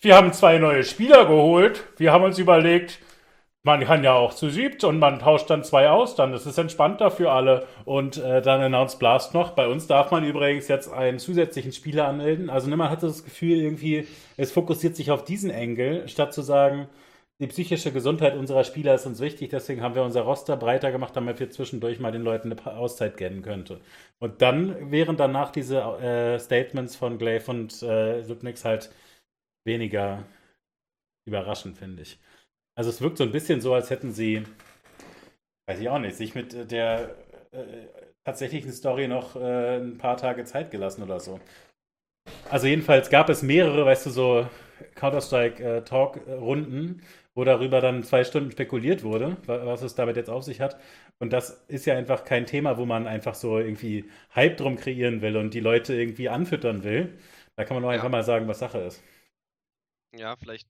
wir 0.00 0.16
haben 0.16 0.32
zwei 0.32 0.56
neue 0.56 0.82
Spieler 0.82 1.26
geholt, 1.26 1.84
wir 1.98 2.10
haben 2.10 2.24
uns 2.24 2.38
überlegt, 2.38 3.00
man 3.64 3.84
kann 3.84 4.02
ja 4.02 4.14
auch 4.14 4.32
zu 4.32 4.48
siebt 4.48 4.82
und 4.82 4.98
man 4.98 5.18
tauscht 5.18 5.50
dann 5.50 5.62
zwei 5.62 5.90
aus, 5.90 6.14
dann 6.14 6.32
ist 6.32 6.46
es 6.46 6.56
entspannter 6.56 7.10
für 7.10 7.30
alle. 7.30 7.66
Und 7.84 8.16
äh, 8.16 8.40
dann 8.40 8.62
announced 8.62 8.98
Blast 8.98 9.34
noch, 9.34 9.50
bei 9.50 9.68
uns 9.68 9.86
darf 9.86 10.10
man 10.10 10.24
übrigens 10.24 10.68
jetzt 10.68 10.90
einen 10.90 11.18
zusätzlichen 11.18 11.72
Spieler 11.72 12.08
anmelden. 12.08 12.48
Also 12.48 12.70
ne, 12.70 12.78
man 12.78 12.88
hatte 12.88 13.06
das 13.06 13.24
Gefühl 13.24 13.58
irgendwie, 13.58 14.08
es 14.38 14.52
fokussiert 14.52 14.96
sich 14.96 15.10
auf 15.10 15.22
diesen 15.24 15.50
Engel, 15.50 16.08
statt 16.08 16.32
zu 16.32 16.40
sagen, 16.40 16.88
die 17.42 17.48
psychische 17.48 17.92
Gesundheit 17.92 18.36
unserer 18.36 18.62
Spieler 18.62 18.94
ist 18.94 19.04
uns 19.04 19.20
wichtig, 19.20 19.50
deswegen 19.50 19.82
haben 19.82 19.96
wir 19.96 20.04
unser 20.04 20.22
Roster 20.22 20.56
breiter 20.56 20.92
gemacht, 20.92 21.16
damit 21.16 21.40
wir 21.40 21.50
zwischendurch 21.50 21.98
mal 21.98 22.12
den 22.12 22.22
Leuten 22.22 22.52
eine 22.52 22.76
Auszeit 22.76 23.16
gönnen 23.16 23.42
könnte. 23.42 23.80
Und 24.20 24.42
dann 24.42 24.92
wären 24.92 25.16
danach 25.16 25.50
diese 25.50 25.80
äh, 25.80 26.38
Statements 26.38 26.94
von 26.94 27.18
Glaive 27.18 27.50
und 27.50 27.82
äh, 27.82 28.22
Subnix 28.22 28.64
halt 28.64 28.92
weniger 29.64 30.22
überraschend, 31.26 31.78
finde 31.78 32.02
ich. 32.02 32.20
Also 32.76 32.90
es 32.90 33.00
wirkt 33.00 33.18
so 33.18 33.24
ein 33.24 33.32
bisschen 33.32 33.60
so, 33.60 33.74
als 33.74 33.90
hätten 33.90 34.12
sie, 34.12 34.44
weiß 35.66 35.80
ich 35.80 35.88
auch 35.88 35.98
nicht, 35.98 36.16
sich 36.16 36.36
mit 36.36 36.54
äh, 36.54 36.64
der 36.64 37.16
äh, 37.50 37.88
tatsächlichen 38.24 38.72
Story 38.72 39.08
noch 39.08 39.34
äh, 39.34 39.78
ein 39.78 39.98
paar 39.98 40.16
Tage 40.16 40.44
Zeit 40.44 40.70
gelassen 40.70 41.02
oder 41.02 41.18
so. 41.18 41.40
Also 42.50 42.68
jedenfalls 42.68 43.10
gab 43.10 43.28
es 43.28 43.42
mehrere, 43.42 43.84
weißt 43.84 44.06
du, 44.06 44.10
so 44.10 44.46
Counter-Strike-Talk-Runden, 44.94 47.02
wo 47.34 47.44
darüber 47.44 47.80
dann 47.80 48.02
zwei 48.02 48.24
Stunden 48.24 48.50
spekuliert 48.50 49.02
wurde, 49.04 49.36
wa- 49.46 49.66
was 49.66 49.82
es 49.82 49.94
damit 49.94 50.16
jetzt 50.16 50.30
auf 50.30 50.44
sich 50.44 50.60
hat. 50.60 50.78
Und 51.18 51.32
das 51.32 51.64
ist 51.68 51.86
ja 51.86 51.96
einfach 51.96 52.24
kein 52.24 52.46
Thema, 52.46 52.76
wo 52.78 52.84
man 52.86 53.06
einfach 53.06 53.34
so 53.34 53.58
irgendwie 53.58 54.04
Hype 54.34 54.56
drum 54.56 54.76
kreieren 54.76 55.22
will 55.22 55.36
und 55.36 55.54
die 55.54 55.60
Leute 55.60 55.94
irgendwie 55.94 56.28
anfüttern 56.28 56.84
will. 56.84 57.14
Da 57.56 57.64
kann 57.64 57.74
man 57.76 57.82
nur 57.82 57.90
Ja. 57.90 57.92
einfach 57.92 58.08
mal 58.10 58.24
sagen, 58.24 58.48
was 58.48 58.58
Sache 58.60 58.78
ist. 58.78 59.02
Ja, 60.12 60.36
vielleicht 60.36 60.68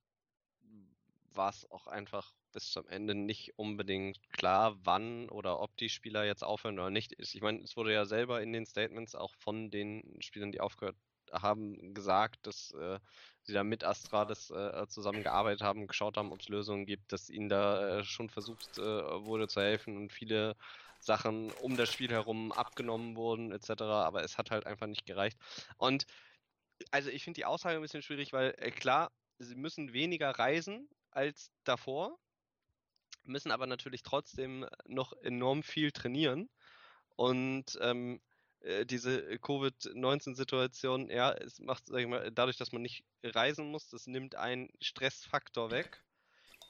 war 1.35 1.51
es 1.51 1.69
auch 1.71 1.87
einfach 1.89 2.33
bis 2.53 2.71
zum 2.71 2.87
Ende 2.89 3.15
nicht 3.15 3.59
unbedingt 3.59 4.21
klar, 4.33 4.77
wann 4.85 5.29
oder 5.31 5.61
ob 5.61 5.77
die 5.79 5.89
Spieler 5.89 6.25
jetzt 6.25 6.45
aufhören 6.45 6.79
oder 6.79 6.91
nicht. 6.91 7.15
Ich 7.19 7.41
meine, 7.41 7.61
es 7.63 7.77
wurde 7.77 7.93
ja 7.93 8.05
selber 8.05 8.43
in 8.43 8.53
den 8.53 8.67
Statements 8.67 9.15
auch 9.15 9.35
von 9.37 9.71
den 9.71 10.03
Spielern, 10.21 10.53
die 10.53 10.61
aufgehört 10.61 10.97
haben, 11.33 11.95
gesagt, 11.95 12.47
dass 12.47 12.73
äh, 12.73 12.99
sie 13.43 13.53
da 13.53 13.65
mit 13.65 13.85
Astra 13.85 14.25
das 14.25 14.51
äh, 14.51 14.87
zusammengearbeitet 14.89 15.63
haben, 15.63 15.87
geschaut 15.87 16.17
haben, 16.17 16.33
ob 16.33 16.41
es 16.41 16.49
Lösungen 16.49 16.87
gibt, 16.87 17.13
dass 17.13 17.31
ihnen 17.31 17.49
da 17.49 17.99
äh, 17.99 18.05
schon 18.05 18.29
versucht 18.29 18.79
äh, 18.79 18.83
wurde 18.83 19.49
zu 19.49 19.61
helfen 19.61 19.97
und 19.97 20.13
viele 20.13 20.57
Sachen 21.01 21.51
um 21.61 21.77
das 21.77 21.93
Spiel 21.93 22.11
herum 22.11 22.53
abgenommen 22.53 23.17
wurden, 23.17 23.51
etc. 23.53 23.83
Aber 23.83 24.23
es 24.23 24.39
hat 24.39 24.51
halt 24.51 24.67
einfach 24.67 24.87
nicht 24.87 25.05
gereicht. 25.05 25.37
Und 25.77 26.07
also 26.91 27.11
ich 27.11 27.25
finde 27.25 27.39
die 27.39 27.45
Aussage 27.45 27.77
ein 27.77 27.83
bisschen 27.83 28.03
schwierig, 28.03 28.33
weil 28.33 28.55
äh, 28.59 28.71
klar, 28.71 29.11
sie 29.39 29.57
müssen 29.57 29.93
weniger 29.93 30.31
reisen 30.31 30.89
als 31.11 31.51
davor, 31.65 32.19
müssen 33.25 33.51
aber 33.51 33.67
natürlich 33.67 34.03
trotzdem 34.03 34.67
noch 34.87 35.13
enorm 35.23 35.63
viel 35.63 35.93
trainieren. 35.93 36.49
Und 37.17 37.79
ähm, 37.81 38.21
äh, 38.63 38.87
diese 38.87 39.39
Covid-19-Situation, 39.39 41.11
ja, 41.11 41.33
es 41.33 41.59
macht, 41.59 41.87
sag 41.87 42.01
ich 42.01 42.07
mal, 42.07 42.31
dadurch, 42.31 42.57
dass 42.57 42.73
man 42.73 42.83
nicht 42.83 43.05
reisen 43.23 43.71
muss, 43.71 43.89
das 43.89 44.07
nimmt 44.07 44.37
einen 44.37 44.71
Stressfaktor 44.81 45.71
weg. 45.71 46.03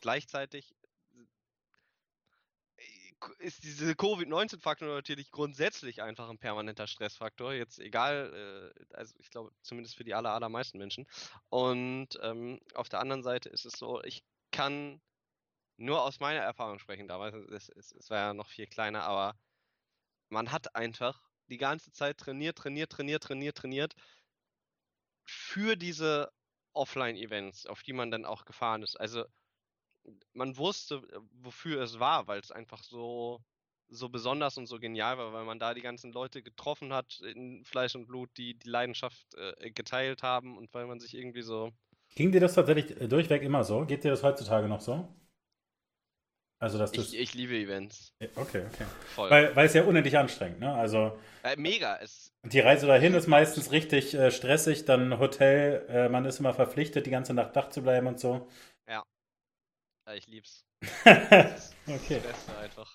Gleichzeitig 0.00 0.74
äh, 1.16 1.26
ist 3.38 3.62
diese 3.64 3.94
Covid-19-Faktor 3.94 4.88
natürlich 4.88 5.31
grundsätzlich 5.31 6.02
einfach 6.02 6.28
ein 6.31 6.38
permanenter 6.38 6.87
Stressfaktor. 6.87 7.52
Jetzt 7.52 7.78
egal, 7.78 8.72
äh, 8.81 8.94
also 8.94 9.14
ich 9.18 9.31
glaube 9.31 9.52
zumindest 9.61 9.96
für 9.96 10.05
die 10.05 10.14
aller, 10.14 10.31
allermeisten 10.31 10.78
Menschen. 10.78 11.07
Und 11.50 12.18
ähm, 12.22 12.59
auf 12.74 12.88
der 12.88 13.00
anderen 13.00 13.22
Seite 13.22 13.50
ist 13.50 13.66
es 13.66 13.74
so, 13.74 14.02
ich 14.02 14.24
kann 14.50 15.00
nur 15.76 16.02
aus 16.02 16.20
meiner 16.20 16.40
Erfahrung 16.40 16.78
sprechen. 16.78 17.09
Damals, 17.09 17.35
es, 17.50 17.68
es, 17.68 17.92
es 17.92 18.11
war 18.11 18.18
ja 18.18 18.35
noch 18.35 18.48
viel 18.48 18.66
kleiner, 18.66 19.02
aber 19.02 19.38
man 20.31 20.52
hat 20.52 20.74
einfach 20.74 21.32
die 21.53 21.59
ganze 21.59 21.93
Zeit 21.93 22.19
trainiert, 22.19 22.57
trainiert, 22.57 22.91
trainiert, 22.91 23.23
trainiert, 23.23 23.57
trainiert 23.57 23.95
für 25.25 25.77
diese 25.77 26.33
Offline-Events, 26.73 27.67
auf 27.67 27.83
die 27.83 27.93
man 27.93 28.11
dann 28.11 28.25
auch 28.25 28.45
gefahren 28.45 28.83
ist. 28.83 28.99
Also 28.99 29.25
man 30.33 30.57
wusste, 30.57 31.03
wofür 31.33 31.83
es 31.83 32.01
war, 32.01 32.27
weil 32.27 32.41
es 32.41 32.51
einfach 32.51 32.83
so, 32.83 33.41
so 33.88 34.09
besonders 34.09 34.57
und 34.57 34.67
so 34.67 34.79
genial 34.79 35.19
war, 35.19 35.33
weil 35.33 35.45
man 35.45 35.59
da 35.59 35.75
die 35.75 35.83
ganzen 35.83 36.12
Leute 36.12 36.43
getroffen 36.43 36.93
hat 36.93 37.21
in 37.21 37.65
Fleisch 37.65 37.95
und 37.95 38.07
Blut, 38.07 38.31
die 38.38 38.59
die 38.59 38.69
Leidenschaft 38.69 39.27
äh, 39.35 39.71
geteilt 39.71 40.23
haben 40.23 40.57
und 40.57 40.73
weil 40.73 40.87
man 40.87 40.99
sich 40.99 41.15
irgendwie 41.15 41.43
so. 41.43 41.71
Ging 42.15 42.33
dir 42.33 42.41
das 42.41 42.55
tatsächlich 42.55 42.99
äh, 43.01 43.09
durchweg 43.09 43.43
immer 43.43 43.62
so? 43.62 43.85
Geht 43.85 44.05
dir 44.05 44.11
das 44.11 44.23
heutzutage 44.23 44.69
noch 44.69 44.81
so? 44.81 45.09
Also, 46.62 46.79
dass 46.79 46.92
Ich, 46.92 47.18
ich 47.18 47.35
liebe 47.35 47.57
Events. 47.57 48.14
Okay, 48.37 48.62
okay. 48.72 48.85
Voll. 49.16 49.29
Weil, 49.31 49.57
weil 49.57 49.66
es 49.66 49.75
ja 49.75 49.83
unendlich 49.83 50.16
anstrengend, 50.16 50.61
ne? 50.61 50.72
Also, 50.72 51.18
äh, 51.42 51.57
mega. 51.57 51.98
Es, 52.01 52.33
die 52.44 52.61
Reise 52.61 52.87
dahin 52.87 53.14
ist 53.14 53.27
meistens 53.27 53.72
richtig 53.72 54.14
äh, 54.14 54.31
stressig, 54.31 54.85
dann 54.85 55.18
Hotel, 55.18 55.85
äh, 55.88 56.09
man 56.09 56.25
ist 56.25 56.38
immer 56.38 56.55
verpflichtet, 56.55 57.07
die 57.07 57.11
ganze 57.11 57.35
Nacht 57.35 57.57
wach 57.57 57.70
zu 57.70 57.83
bleiben 57.83 58.07
und 58.07 58.20
so. 58.20 58.48
ja, 58.88 59.03
ich 60.14 60.29
lieb's. 60.29 60.64
Das 61.05 61.75
okay. 61.88 62.20
das 62.22 62.33
Beste 62.33 62.57
einfach. 62.59 62.92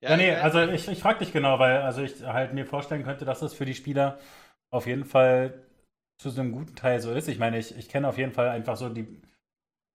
Ja, 0.00 0.16
nee, 0.16 0.30
äh, 0.30 0.36
also 0.36 0.62
ich, 0.62 0.88
ich 0.88 1.00
frage 1.00 1.18
dich 1.18 1.32
genau, 1.34 1.58
weil 1.58 1.82
also 1.82 2.00
ich 2.00 2.22
halt 2.22 2.54
mir 2.54 2.64
vorstellen 2.64 3.04
könnte, 3.04 3.26
dass 3.26 3.40
das 3.40 3.52
für 3.52 3.66
die 3.66 3.74
Spieler 3.74 4.18
auf 4.70 4.86
jeden 4.86 5.04
Fall 5.04 5.66
zu 6.16 6.30
so 6.30 6.40
einem 6.40 6.52
guten 6.52 6.74
Teil 6.74 7.02
so 7.02 7.12
ist. 7.12 7.28
Ich 7.28 7.38
meine, 7.38 7.58
ich, 7.58 7.76
ich 7.76 7.90
kenne 7.90 8.08
auf 8.08 8.16
jeden 8.16 8.32
Fall 8.32 8.48
einfach 8.48 8.78
so 8.78 8.88
die 8.88 9.20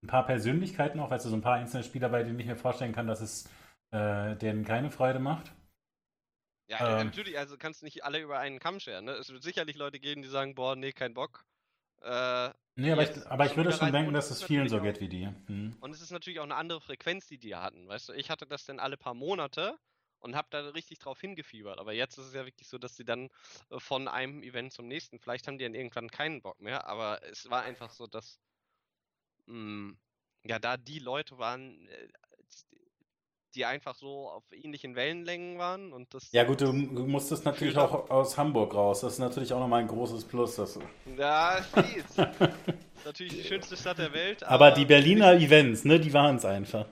ein 0.04 0.08
paar 0.08 0.26
Persönlichkeiten 0.26 1.00
auch, 1.00 1.12
also 1.12 1.30
so 1.30 1.36
ein 1.36 1.42
paar 1.42 1.56
einzelne 1.56 1.84
Spieler, 1.84 2.10
bei 2.10 2.24
denen 2.24 2.39
ich 2.39 2.46
mir 2.46 2.56
vorstellen 2.56 2.94
kann, 2.94 3.08
dass 3.08 3.22
es 3.22 3.50
äh, 3.92 4.36
denen 4.36 4.66
keine 4.66 4.92
Freude 4.92 5.20
macht. 5.20 5.54
Ja, 6.68 7.00
ähm, 7.00 7.08
natürlich, 7.08 7.38
also 7.38 7.58
kannst 7.58 7.82
du 7.82 7.86
nicht 7.86 8.04
alle 8.04 8.20
über 8.20 8.39
einen 8.39 8.60
Kamm 8.60 8.80
scheren. 8.80 9.06
Ne? 9.06 9.13
Es 9.13 9.30
wird 9.32 9.44
sicherlich 9.44 9.78
Leute 9.78 10.00
geben, 10.00 10.22
die 10.22 10.30
sagen, 10.30 10.56
boah, 10.56 10.76
nee, 10.76 10.92
kein 10.92 11.13
Bock. 11.13 11.46
Äh, 12.02 12.50
nee, 12.76 12.92
aber 12.92 13.04
ich, 13.04 13.28
aber 13.28 13.46
ich 13.46 13.56
würde 13.56 13.72
schon 13.72 13.92
denken, 13.92 14.13
dass 14.13 14.30
es 14.30 14.44
vielen 14.44 14.68
so 14.68 14.82
geht 14.82 15.00
wie 15.00 15.08
dir. 15.08 15.34
Hm. 15.48 15.78
Und 15.80 15.92
es 15.92 16.02
ist 16.02 16.12
natürlich 16.12 16.39
auch 16.39 16.44
eine 16.44 16.56
andere 16.56 16.82
Frequenz, 16.82 17.28
die 17.28 17.38
die 17.38 17.56
hatten. 17.56 17.88
Weißt 17.88 18.10
du, 18.10 18.13
ich 18.13 18.30
hatte 18.30 18.46
das 18.46 18.66
dann 18.66 18.80
alle 18.80 18.98
paar 18.98 19.13
Monate 19.13 19.78
und 20.20 20.36
habe 20.36 20.48
da 20.52 20.70
richtig 20.70 21.00
drauf 21.00 21.20
hingefiebert. 21.22 21.80
Aber 21.80 21.94
jetzt 21.94 22.18
ist 22.18 22.28
es 22.28 22.34
ja 22.34 22.46
wirklich 22.46 22.68
so, 22.68 22.78
dass 22.78 22.96
sie 22.96 23.06
dann 23.06 23.30
äh, 23.70 23.80
von 23.80 24.08
einem 24.08 24.44
Event 24.44 24.74
zum 24.74 24.88
nächsten, 24.88 25.20
vielleicht 25.20 25.48
haben 25.48 25.58
die 25.58 25.66
dann 25.66 25.76
irgendwann 25.76 26.10
keinen 26.10 26.42
Bock 26.42 26.60
mehr, 26.60 26.88
aber 26.88 27.22
es 27.30 27.50
war 27.50 27.63
einfach 27.63 27.92
so, 27.92 28.08
dass 28.08 28.39
mh, 29.45 29.53
hm, 29.53 29.97
ja 30.45 30.60
da 30.60 30.77
die 30.77 30.99
Leute 30.99 31.38
waren, 31.38 31.88
äh, 31.88 32.08
die 33.56 33.65
einfach 33.65 33.95
so 33.95 34.29
auf 34.29 34.43
ähnlichen 34.51 34.95
Wellenlängen 34.95 35.58
waren 35.58 35.93
und 35.93 36.13
das. 36.13 36.32
Ja 36.32 36.43
gut, 36.43 36.62
du 36.62 36.71
musstest 36.73 37.45
natürlich 37.45 37.77
auch 37.77 38.10
aus 38.10 38.38
Hamburg 38.38 38.73
raus. 38.73 39.01
Das 39.01 39.13
ist 39.13 39.19
natürlich 39.19 39.53
auch 39.53 39.60
nochmal 39.60 39.82
ein 39.82 39.88
großes 39.88 40.25
Plus. 40.25 40.56
Das... 40.56 40.79
Ja, 41.17 41.60
weiß. 41.73 42.17
natürlich 43.06 43.36
die 43.36 43.43
schönste 43.43 43.77
Stadt 43.77 43.99
der 43.99 44.13
Welt. 44.13 44.43
Aber, 44.43 44.67
aber 44.67 44.71
die 44.75 44.86
Berliner 44.86 45.36
die, 45.36 45.45
Events, 45.45 45.86
ne, 45.86 45.99
die 45.99 46.13
waren 46.13 46.38
es 46.38 46.45
einfach. 46.45 46.86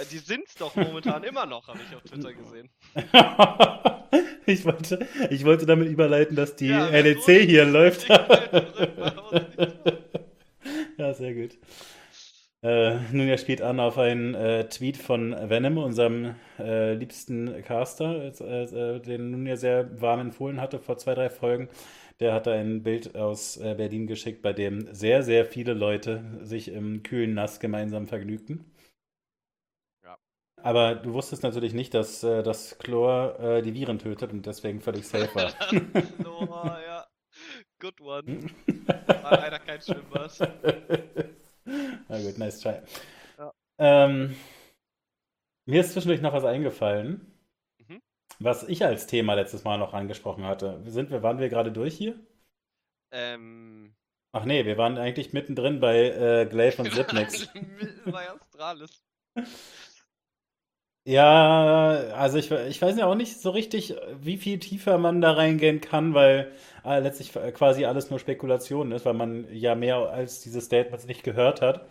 Äh, 0.00 0.04
die 0.10 0.18
sind 0.18 0.46
es 0.48 0.54
doch 0.54 0.74
momentan 0.74 1.22
immer 1.24 1.46
noch, 1.46 1.68
habe 1.68 1.78
ich 1.88 1.94
auf 1.94 2.02
Twitter 2.02 2.32
gesehen. 2.32 2.68
ich, 4.46 4.64
wollte, 4.64 5.06
ich 5.30 5.44
wollte 5.44 5.66
damit 5.66 5.88
überleiten, 5.88 6.34
dass 6.36 6.56
die 6.56 6.68
ja, 6.68 6.88
LEC 6.88 7.46
hier 7.46 7.64
läuft. 7.64 8.08
ja, 10.96 11.14
sehr 11.14 11.34
gut. 11.34 11.58
Äh, 12.60 12.98
nun, 13.12 13.28
er 13.28 13.38
spielt 13.38 13.62
an 13.62 13.78
auf 13.78 13.98
einen 13.98 14.34
äh, 14.34 14.68
Tweet 14.68 14.96
von 14.96 15.30
Venom, 15.48 15.78
unserem 15.78 16.34
äh, 16.58 16.94
liebsten 16.94 17.62
Caster, 17.62 18.32
äh, 18.40 19.00
den 19.00 19.30
nun 19.30 19.46
ja 19.46 19.56
sehr 19.56 20.00
warm 20.00 20.18
empfohlen 20.20 20.60
hatte 20.60 20.80
vor 20.80 20.98
zwei, 20.98 21.14
drei 21.14 21.30
Folgen. 21.30 21.68
Der 22.18 22.34
hat 22.34 22.48
da 22.48 22.52
ein 22.52 22.82
Bild 22.82 23.14
aus 23.14 23.58
äh, 23.58 23.76
Berlin 23.76 24.08
geschickt, 24.08 24.42
bei 24.42 24.52
dem 24.52 24.92
sehr, 24.92 25.22
sehr 25.22 25.44
viele 25.44 25.72
Leute 25.72 26.24
sich 26.42 26.66
im 26.66 27.04
kühlen 27.04 27.32
Nass 27.32 27.60
gemeinsam 27.60 28.08
vergnügten. 28.08 28.64
Ja. 30.02 30.18
Aber 30.60 30.96
du 30.96 31.12
wusstest 31.12 31.44
natürlich 31.44 31.74
nicht, 31.74 31.94
dass 31.94 32.24
äh, 32.24 32.42
das 32.42 32.76
Chlor 32.78 33.38
äh, 33.38 33.62
die 33.62 33.74
Viren 33.74 34.00
tötet 34.00 34.32
und 34.32 34.46
deswegen 34.46 34.80
völlig 34.80 35.06
safe 35.06 35.32
war. 35.32 35.52
Chlor, 36.16 36.80
ja. 36.84 37.06
Good 37.78 38.00
one. 38.00 38.50
War 39.06 39.38
leider 39.38 39.60
kein 39.60 39.80
Schwimmbad. 39.80 40.40
Na 42.08 42.22
gut, 42.22 42.38
nice 42.38 42.60
try. 42.60 42.80
Ja. 43.38 43.52
Ähm, 43.78 44.36
mir 45.66 45.80
ist 45.80 45.92
zwischendurch 45.92 46.20
noch 46.20 46.32
was 46.32 46.44
eingefallen, 46.44 47.32
mhm. 47.86 48.00
was 48.38 48.64
ich 48.64 48.84
als 48.84 49.06
Thema 49.06 49.34
letztes 49.34 49.64
Mal 49.64 49.78
noch 49.78 49.94
angesprochen 49.94 50.44
hatte. 50.44 50.82
Sind 50.86 51.10
wir, 51.10 51.22
waren 51.22 51.38
wir 51.38 51.48
gerade 51.48 51.72
durch 51.72 51.96
hier? 51.96 52.18
Ähm. 53.10 53.94
Ach 54.32 54.44
nee, 54.44 54.66
wir 54.66 54.76
waren 54.76 54.98
eigentlich 54.98 55.32
mittendrin 55.32 55.80
bei 55.80 56.10
äh, 56.10 56.46
Glaive 56.46 56.82
und 56.82 56.92
Zipnix. 56.92 57.48
bei 58.04 58.30
Astralis. 58.30 59.02
Ja, 61.08 61.90
also 62.16 62.36
ich, 62.36 62.50
ich 62.50 62.82
weiß 62.82 62.98
ja 62.98 63.06
auch 63.06 63.14
nicht 63.14 63.40
so 63.40 63.48
richtig, 63.50 63.94
wie 64.20 64.36
viel 64.36 64.58
tiefer 64.58 64.98
man 64.98 65.22
da 65.22 65.32
reingehen 65.32 65.80
kann, 65.80 66.12
weil 66.12 66.52
äh, 66.84 67.00
letztlich 67.00 67.32
quasi 67.54 67.86
alles 67.86 68.10
nur 68.10 68.18
Spekulation 68.18 68.92
ist, 68.92 69.06
weil 69.06 69.14
man 69.14 69.46
ja 69.50 69.74
mehr 69.74 69.96
als 69.96 70.40
diese 70.42 70.60
Statements 70.60 71.06
nicht 71.06 71.22
gehört 71.24 71.62
hat. 71.62 71.86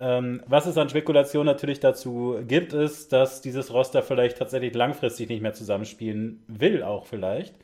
Ähm, 0.00 0.42
was 0.46 0.66
es 0.66 0.76
an 0.76 0.90
Spekulation 0.90 1.46
natürlich 1.46 1.80
dazu 1.80 2.40
gibt, 2.46 2.74
ist, 2.74 3.12
dass 3.12 3.40
dieses 3.40 3.72
Roster 3.72 4.02
vielleicht 4.02 4.36
tatsächlich 4.38 4.74
langfristig 4.74 5.30
nicht 5.30 5.40
mehr 5.42 5.54
zusammenspielen 5.54 6.44
will, 6.46 6.82
auch 6.82 7.06
vielleicht. 7.06 7.54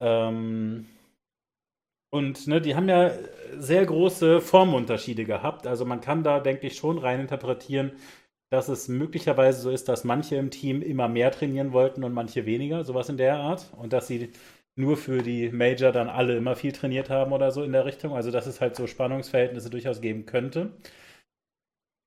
Ähm, 0.00 0.86
und 2.10 2.46
ne, 2.46 2.60
die 2.60 2.76
haben 2.76 2.88
ja 2.88 3.10
sehr 3.56 3.84
große 3.84 4.40
Formunterschiede 4.40 5.24
gehabt. 5.24 5.66
Also 5.66 5.84
man 5.84 6.00
kann 6.00 6.22
da, 6.22 6.40
denke 6.40 6.66
ich, 6.68 6.76
schon 6.76 6.98
rein 6.98 7.20
interpretieren, 7.20 7.92
dass 8.54 8.68
es 8.68 8.88
möglicherweise 8.88 9.60
so 9.60 9.70
ist, 9.70 9.88
dass 9.88 10.04
manche 10.04 10.36
im 10.36 10.50
Team 10.50 10.82
immer 10.82 11.08
mehr 11.08 11.30
trainieren 11.30 11.72
wollten 11.72 12.04
und 12.04 12.12
manche 12.12 12.46
weniger, 12.46 12.84
sowas 12.84 13.08
in 13.08 13.16
der 13.16 13.36
Art. 13.36 13.72
Und 13.76 13.92
dass 13.92 14.06
sie 14.06 14.30
nur 14.76 14.96
für 14.96 15.22
die 15.22 15.50
Major 15.50 15.92
dann 15.92 16.08
alle 16.08 16.36
immer 16.36 16.56
viel 16.56 16.72
trainiert 16.72 17.10
haben 17.10 17.32
oder 17.32 17.50
so 17.50 17.62
in 17.62 17.72
der 17.72 17.84
Richtung. 17.84 18.14
Also 18.14 18.30
dass 18.30 18.46
es 18.46 18.60
halt 18.60 18.76
so 18.76 18.86
Spannungsverhältnisse 18.86 19.70
durchaus 19.70 20.00
geben 20.00 20.26
könnte. 20.26 20.72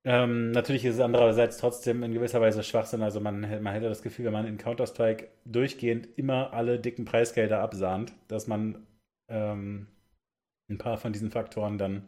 Ähm, 0.06 0.52
natürlich 0.52 0.86
ist 0.86 0.96
es 0.96 1.02
andererseits 1.02 1.58
trotzdem 1.58 2.02
in 2.04 2.14
gewisser 2.14 2.40
Weise 2.40 2.64
Schwachsinn. 2.64 3.02
Also 3.02 3.20
man, 3.20 3.42
man 3.42 3.74
hätte 3.74 3.90
das 3.90 4.02
Gefühl, 4.02 4.26
wenn 4.26 4.34
man 4.34 4.48
in 4.48 4.58
Counter-Strike 4.58 5.28
durchgehend 5.46 6.08
immer 6.18 6.54
alle 6.54 6.80
dicken 6.80 7.06
Preisgelder 7.06 7.60
absahnt, 7.60 8.14
dass 8.30 8.48
man 8.48 8.88
ähm, 9.30 9.88
ein 10.70 10.78
paar 10.78 10.98
von 10.98 11.14
diesen 11.14 11.32
Faktoren 11.32 11.78
dann, 11.78 12.06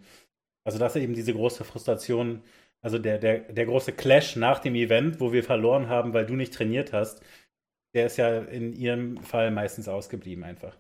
also 0.66 0.80
dass 0.80 0.96
eben 0.96 1.14
diese 1.14 1.34
große 1.34 1.66
Frustration 1.66 2.42
also 2.82 2.98
der, 2.98 3.18
der, 3.18 3.40
der 3.40 3.66
große 3.66 3.94
Clash 3.94 4.36
nach 4.36 4.60
dem 4.60 4.76
Event, 4.76 5.20
wo 5.20 5.34
wir 5.34 5.44
verloren 5.44 5.90
haben, 5.90 6.14
weil 6.14 6.26
du 6.26 6.36
nicht 6.36 6.54
trainiert 6.54 6.94
hast, 6.94 7.22
der 7.94 8.06
ist 8.06 8.18
ja 8.18 8.40
in 8.40 8.74
ihrem 8.74 9.18
Fall 9.24 9.52
meistens 9.52 9.88
ausgeblieben 9.88 10.44
einfach. 10.44 10.76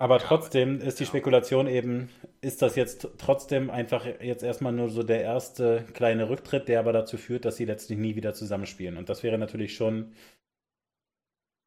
Aber 0.00 0.20
trotzdem 0.20 0.80
ist 0.80 1.00
die 1.00 1.06
Spekulation 1.06 1.66
eben, 1.66 2.08
ist 2.40 2.62
das 2.62 2.76
jetzt 2.76 3.08
trotzdem 3.18 3.68
einfach 3.68 4.06
jetzt 4.06 4.44
erstmal 4.44 4.72
nur 4.72 4.88
so 4.88 5.02
der 5.02 5.22
erste 5.22 5.84
kleine 5.92 6.28
Rücktritt, 6.28 6.68
der 6.68 6.78
aber 6.78 6.92
dazu 6.92 7.16
führt, 7.16 7.44
dass 7.44 7.56
sie 7.56 7.64
letztlich 7.64 7.98
nie 7.98 8.14
wieder 8.14 8.32
zusammenspielen. 8.32 8.96
Und 8.96 9.08
das 9.08 9.24
wäre 9.24 9.38
natürlich 9.38 9.74
schon, 9.74 10.12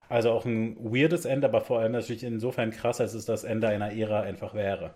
also 0.08 0.32
auch 0.32 0.46
ein 0.46 0.78
weirdes 0.80 1.26
Ende, 1.26 1.48
aber 1.48 1.60
vor 1.60 1.80
allem 1.80 1.92
natürlich 1.92 2.24
insofern 2.24 2.72
krass, 2.72 3.02
als 3.02 3.14
es 3.14 3.26
das 3.26 3.44
Ende 3.44 3.68
einer 3.68 3.92
Ära 3.92 4.22
einfach 4.22 4.54
wäre. 4.54 4.96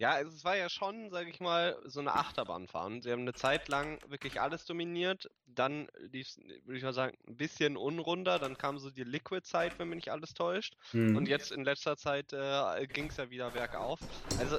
Ja, 0.00 0.12
also 0.12 0.34
es 0.34 0.44
war 0.44 0.56
ja 0.56 0.70
schon, 0.70 1.10
sage 1.10 1.28
ich 1.28 1.40
mal, 1.40 1.78
so 1.84 2.00
eine 2.00 2.14
Achterbahnfahren. 2.14 3.02
Sie 3.02 3.12
haben 3.12 3.20
eine 3.20 3.34
Zeit 3.34 3.68
lang 3.68 4.00
wirklich 4.08 4.40
alles 4.40 4.64
dominiert. 4.64 5.28
Dann 5.44 5.88
lief 5.98 6.28
es, 6.28 6.38
würde 6.38 6.78
ich 6.78 6.82
mal 6.82 6.94
sagen, 6.94 7.18
ein 7.28 7.36
bisschen 7.36 7.76
unrunder. 7.76 8.38
Dann 8.38 8.56
kam 8.56 8.78
so 8.78 8.90
die 8.90 9.04
Liquid-Zeit, 9.04 9.78
wenn 9.78 9.88
mich 9.90 9.96
nicht 9.96 10.10
alles 10.10 10.32
täuscht. 10.32 10.74
Mhm. 10.94 11.16
Und 11.18 11.28
jetzt 11.28 11.52
in 11.52 11.64
letzter 11.64 11.98
Zeit 11.98 12.32
äh, 12.32 12.86
ging 12.86 13.10
es 13.10 13.18
ja 13.18 13.28
wieder 13.28 13.50
bergauf. 13.50 14.06
Also, 14.36 14.58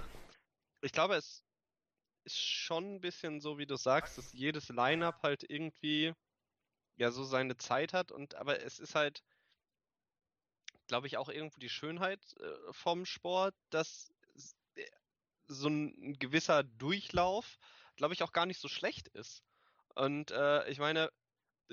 ich 0.82 0.92
glaube, 0.94 1.16
es 1.16 1.44
ist 2.26 2.40
schon 2.40 2.96
ein 2.96 3.02
bisschen 3.02 3.42
so, 3.42 3.58
wie 3.60 3.68
du 3.68 3.78
sagst, 3.78 4.18
dass 4.18 4.34
jedes 4.34 4.70
Line-Up 4.70 5.24
halt 5.24 5.44
irgendwie 5.50 6.14
ja 6.98 7.12
so 7.12 7.24
seine 7.24 7.58
Zeit 7.58 7.94
hat. 7.94 8.12
Und 8.12 8.36
aber 8.36 8.62
es 8.64 8.80
ist 8.80 8.96
halt, 8.96 9.24
glaube 10.88 11.08
ich, 11.08 11.18
auch 11.18 11.30
irgendwo 11.30 11.60
die 11.60 11.70
Schönheit 11.70 12.20
äh, 12.40 12.74
vom 12.74 13.06
Sport, 13.06 13.56
dass 13.72 14.12
so 15.52 15.68
ein 15.70 16.18
gewisser 16.20 16.64
Durchlauf, 16.64 17.58
glaube 17.96 18.14
ich, 18.14 18.24
auch 18.24 18.32
gar 18.32 18.46
nicht 18.46 18.60
so 18.60 18.68
schlecht 18.68 19.08
ist. 19.10 19.44
Und 19.96 20.32
äh, 20.32 20.70
ich 20.70 20.80
meine, 20.80 21.12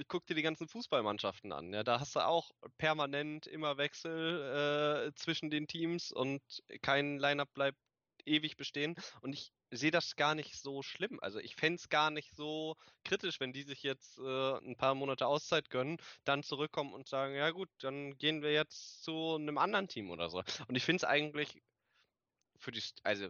guck 0.09 0.27
dir 0.27 0.35
die 0.35 0.43
ganzen 0.43 0.69
Fußballmannschaften 0.69 1.53
an. 1.53 1.73
Ja, 1.73 1.83
da 1.83 2.01
hast 2.01 2.17
du 2.17 2.21
auch 2.21 2.51
permanent 2.79 3.47
immer 3.47 3.79
Wechsel 3.79 5.09
äh, 5.09 5.15
zwischen 5.15 5.51
den 5.51 5.67
Teams 5.67 6.13
und 6.13 6.43
kein 6.83 7.19
Lineup 7.19 7.53
bleibt 7.55 7.79
ewig 8.25 8.57
bestehen. 8.57 8.95
Und 9.21 9.33
ich 9.33 9.53
sehe 9.71 9.91
das 9.91 10.17
gar 10.17 10.35
nicht 10.35 10.55
so 10.55 10.83
schlimm. 10.83 11.19
Also 11.21 11.39
ich 11.41 11.57
fände 11.57 11.77
es 11.77 11.89
gar 11.89 12.11
nicht 12.11 12.35
so 12.35 12.77
kritisch, 13.05 13.41
wenn 13.41 13.53
die 13.53 13.63
sich 13.63 13.83
jetzt 13.83 14.19
äh, 14.19 14.59
ein 14.59 14.77
paar 14.77 14.95
Monate 14.95 15.27
Auszeit 15.27 15.71
gönnen, 15.71 15.99
dann 16.25 16.43
zurückkommen 16.43 16.93
und 16.93 17.09
sagen, 17.09 17.35
ja 17.35 17.51
gut, 17.51 17.69
dann 17.79 18.17
gehen 18.19 18.43
wir 18.43 18.53
jetzt 18.53 19.03
zu 19.03 19.37
einem 19.37 19.59
anderen 19.59 19.89
Team 19.89 20.11
oder 20.11 20.31
so. 20.31 20.43
Und 20.69 20.77
ich 20.77 20.85
finde 20.85 20.99
es 20.99 21.05
eigentlich 21.05 21.61
für 22.59 22.73
die, 22.73 22.83
also 23.05 23.29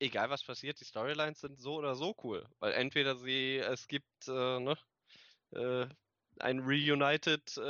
egal 0.00 0.30
was 0.30 0.44
passiert, 0.44 0.80
die 0.80 0.84
Storylines 0.84 1.40
sind 1.40 1.60
so 1.60 1.76
oder 1.76 1.94
so 1.96 2.14
cool. 2.24 2.48
Weil 2.60 2.72
entweder 2.74 3.16
sie, 3.16 3.58
es 3.58 3.88
gibt 3.88 4.28
äh, 4.28 4.60
ne, 4.60 4.76
äh, 5.52 5.86
ein 6.40 6.60
Reunited 6.60 7.56
äh, 7.58 7.60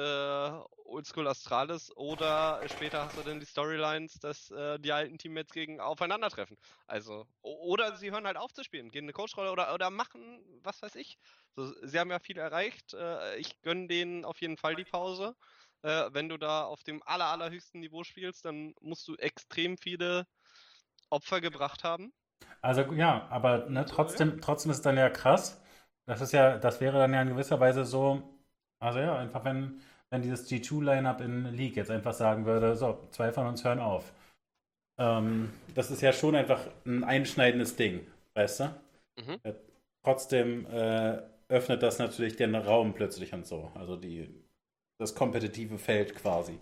Oldschool 0.84 1.28
Astralis 1.28 1.90
oder 1.96 2.68
später 2.68 3.04
hast 3.04 3.16
du 3.16 3.22
dann 3.24 3.40
die 3.40 3.46
Storylines, 3.46 4.14
dass 4.20 4.50
äh, 4.50 4.78
die 4.78 4.92
alten 4.92 5.18
Teammates 5.18 5.52
gegen 5.52 5.80
aufeinandertreffen. 5.80 6.58
Also, 6.86 7.26
oder 7.42 7.96
sie 7.96 8.10
hören 8.12 8.26
halt 8.26 8.36
auf 8.36 8.52
zu 8.52 8.64
spielen, 8.64 8.90
gehen 8.90 9.04
eine 9.04 9.12
Coachrolle 9.12 9.52
oder, 9.52 9.74
oder 9.74 9.90
machen, 9.90 10.40
was 10.62 10.82
weiß 10.82 10.96
ich. 10.96 11.18
So, 11.56 11.74
sie 11.86 11.98
haben 11.98 12.10
ja 12.10 12.20
viel 12.20 12.38
erreicht. 12.38 12.94
Äh, 12.94 13.36
ich 13.38 13.60
gönne 13.62 13.88
denen 13.88 14.24
auf 14.24 14.40
jeden 14.40 14.56
Fall 14.56 14.76
die 14.76 14.84
Pause. 14.84 15.36
Äh, 15.82 16.10
wenn 16.12 16.28
du 16.28 16.38
da 16.38 16.64
auf 16.64 16.82
dem 16.84 17.02
aller, 17.04 17.26
allerhöchsten 17.26 17.80
Niveau 17.80 18.04
spielst, 18.04 18.44
dann 18.44 18.74
musst 18.80 19.08
du 19.08 19.16
extrem 19.16 19.78
viele 19.78 20.26
Opfer 21.10 21.40
gebracht 21.40 21.84
haben. 21.84 22.12
Also 22.62 22.82
ja, 22.92 23.26
aber 23.30 23.68
ne, 23.68 23.84
trotzdem, 23.86 24.40
trotzdem 24.40 24.70
ist 24.70 24.78
es 24.78 24.82
dann 24.82 24.96
ja 24.96 25.08
krass. 25.10 25.60
Das 26.06 26.20
ist 26.20 26.32
ja, 26.32 26.58
das 26.58 26.80
wäre 26.80 26.98
dann 26.98 27.12
ja 27.14 27.22
in 27.22 27.28
gewisser 27.28 27.60
Weise 27.60 27.84
so, 27.84 28.22
also 28.82 28.98
ja, 28.98 29.16
einfach 29.16 29.44
wenn, 29.44 29.80
wenn 30.10 30.22
dieses 30.22 30.50
G2-Lineup 30.50 31.20
in 31.20 31.44
League 31.54 31.76
jetzt 31.76 31.90
einfach 31.90 32.12
sagen 32.14 32.44
würde, 32.46 32.76
so, 32.76 33.06
zwei 33.10 33.32
von 33.32 33.46
uns 33.46 33.64
hören 33.64 33.78
auf. 33.78 34.12
Ähm, 34.98 35.52
das 35.74 35.90
ist 35.90 36.02
ja 36.02 36.12
schon 36.12 36.34
einfach 36.34 36.66
ein 36.84 37.04
einschneidendes 37.04 37.76
Ding, 37.76 38.06
weißt 38.34 38.60
du? 38.60 38.64
Mhm. 39.18 39.40
Ja, 39.44 39.54
trotzdem 40.04 40.66
äh, 40.66 41.22
öffnet 41.48 41.82
das 41.82 41.98
natürlich 41.98 42.36
den 42.36 42.54
Raum 42.54 42.92
plötzlich 42.94 43.32
und 43.32 43.46
so. 43.46 43.70
Also 43.74 43.96
die, 43.96 44.28
das 44.98 45.14
kompetitive 45.14 45.78
Feld 45.78 46.14
quasi. 46.14 46.58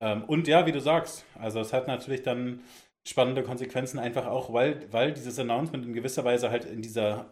Ähm, 0.00 0.24
und 0.24 0.48
ja, 0.48 0.66
wie 0.66 0.72
du 0.72 0.80
sagst, 0.80 1.24
also 1.38 1.60
es 1.60 1.72
hat 1.72 1.86
natürlich 1.86 2.22
dann 2.22 2.60
spannende 3.06 3.42
Konsequenzen, 3.42 3.98
einfach 3.98 4.26
auch, 4.26 4.52
weil, 4.52 4.92
weil 4.92 5.12
dieses 5.12 5.38
Announcement 5.38 5.86
in 5.86 5.92
gewisser 5.94 6.24
Weise 6.24 6.50
halt 6.50 6.64
in 6.64 6.82
dieser 6.82 7.26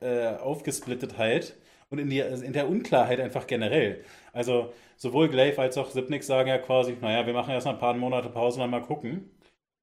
äh, 0.00 0.28
Aufgesplittetheit 0.36 1.56
und 1.90 1.98
in, 1.98 2.08
die, 2.10 2.20
in 2.20 2.52
der 2.52 2.68
Unklarheit 2.68 3.20
einfach 3.20 3.46
generell. 3.46 4.04
Also 4.32 4.72
sowohl 4.96 5.28
Glaive 5.28 5.60
als 5.60 5.76
auch 5.78 5.90
Sipnik 5.90 6.22
sagen 6.24 6.48
ja 6.48 6.58
quasi, 6.58 6.96
naja, 7.00 7.26
wir 7.26 7.32
machen 7.34 7.50
erstmal 7.52 7.74
ein 7.74 7.80
paar 7.80 7.94
Monate 7.94 8.28
Pause 8.30 8.62
und 8.62 8.70
mal 8.70 8.82
gucken. 8.82 9.30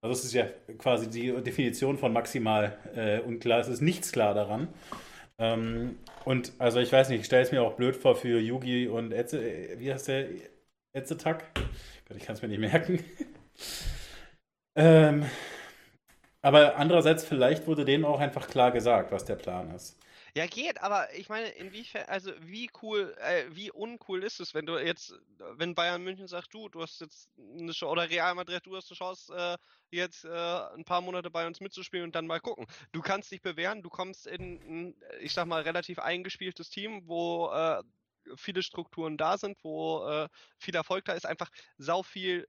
Also 0.02 0.14
es 0.14 0.26
ist 0.26 0.34
ja 0.34 0.46
quasi 0.78 1.10
die 1.10 1.32
Definition 1.44 1.98
von 1.98 2.14
maximal 2.14 2.78
äh, 2.96 3.20
unklar. 3.22 3.60
Es 3.60 3.68
ist 3.68 3.82
nichts 3.82 4.12
klar 4.12 4.34
daran. 4.34 4.70
Ähm, 5.40 5.98
und 6.26 6.54
also 6.60 6.80
ich 6.80 6.92
weiß 6.92 7.10
nicht, 7.10 7.22
ich 7.22 7.26
stelle 7.26 7.44
es 7.44 7.52
mir 7.52 7.64
auch 7.64 7.74
blöd 7.74 7.96
vor 7.96 8.16
für 8.16 8.40
Yugi 8.40 8.88
und 8.88 9.12
Etze, 9.12 9.42
äh, 9.44 9.80
wie 9.80 9.92
heißt 9.94 10.08
der? 10.08 10.28
Etzetak? 10.94 11.44
Gott, 12.08 12.18
ich 12.18 12.24
kann 12.24 12.36
es 12.36 12.42
mir 12.42 12.48
nicht 12.48 12.60
merken. 12.60 13.04
ähm, 14.76 15.26
aber 16.42 16.76
andererseits, 16.78 17.26
vielleicht 17.26 17.66
wurde 17.66 17.86
denen 17.86 18.06
auch 18.06 18.20
einfach 18.20 18.48
klar 18.48 18.72
gesagt, 18.72 19.12
was 19.12 19.26
der 19.26 19.36
Plan 19.36 19.74
ist. 19.74 19.98
Ja, 20.38 20.46
geht, 20.48 20.82
aber 20.82 21.14
ich 21.16 21.30
meine, 21.30 21.48
inwiefern, 21.48 22.04
also 22.10 22.30
wie 22.42 22.70
cool, 22.82 23.16
äh, 23.22 23.46
wie 23.52 23.72
uncool 23.72 24.22
ist 24.22 24.42
es, 24.42 24.54
wenn 24.54 24.66
du 24.66 24.78
jetzt, 24.78 25.14
wenn 25.54 25.76
Bayern 25.76 26.04
München 26.04 26.28
sagt, 26.28 26.54
du, 26.54 26.68
du 26.68 26.82
hast 26.82 27.00
jetzt 27.00 27.30
eine 27.38 27.72
Chance, 27.72 27.90
oder 27.90 28.10
Real 28.10 28.36
Madrid, 28.36 28.66
du 28.66 28.76
hast 28.76 28.92
eine 28.92 28.98
Chance, 28.98 29.34
äh, 29.34 29.58
jetzt 29.96 30.26
äh, 30.26 30.30
ein 30.76 30.84
paar 30.84 31.00
Monate 31.00 31.32
bei 31.32 31.48
uns 31.48 31.62
mitzuspielen 31.62 32.04
und 32.04 32.16
dann 32.16 32.28
mal 32.28 32.42
gucken. 32.42 32.68
Du 32.92 33.02
kannst 33.02 33.32
dich 33.32 33.42
bewähren, 33.42 33.82
du 33.82 33.90
kommst 33.90 34.28
in 34.28 34.42
ein, 34.42 34.96
ich 35.22 35.32
sag 35.32 35.48
mal, 35.48 35.62
relativ 35.62 36.00
eingespieltes 36.00 36.70
Team, 36.70 37.08
wo 37.08 37.50
äh, 37.54 37.82
viele 38.36 38.62
Strukturen 38.62 39.16
da 39.16 39.38
sind, 39.38 39.58
wo 39.64 40.06
äh, 40.06 40.28
viel 40.58 40.76
Erfolg 40.76 41.06
da 41.06 41.14
ist, 41.14 41.26
einfach 41.26 41.50
sau 41.78 42.04
viel 42.04 42.46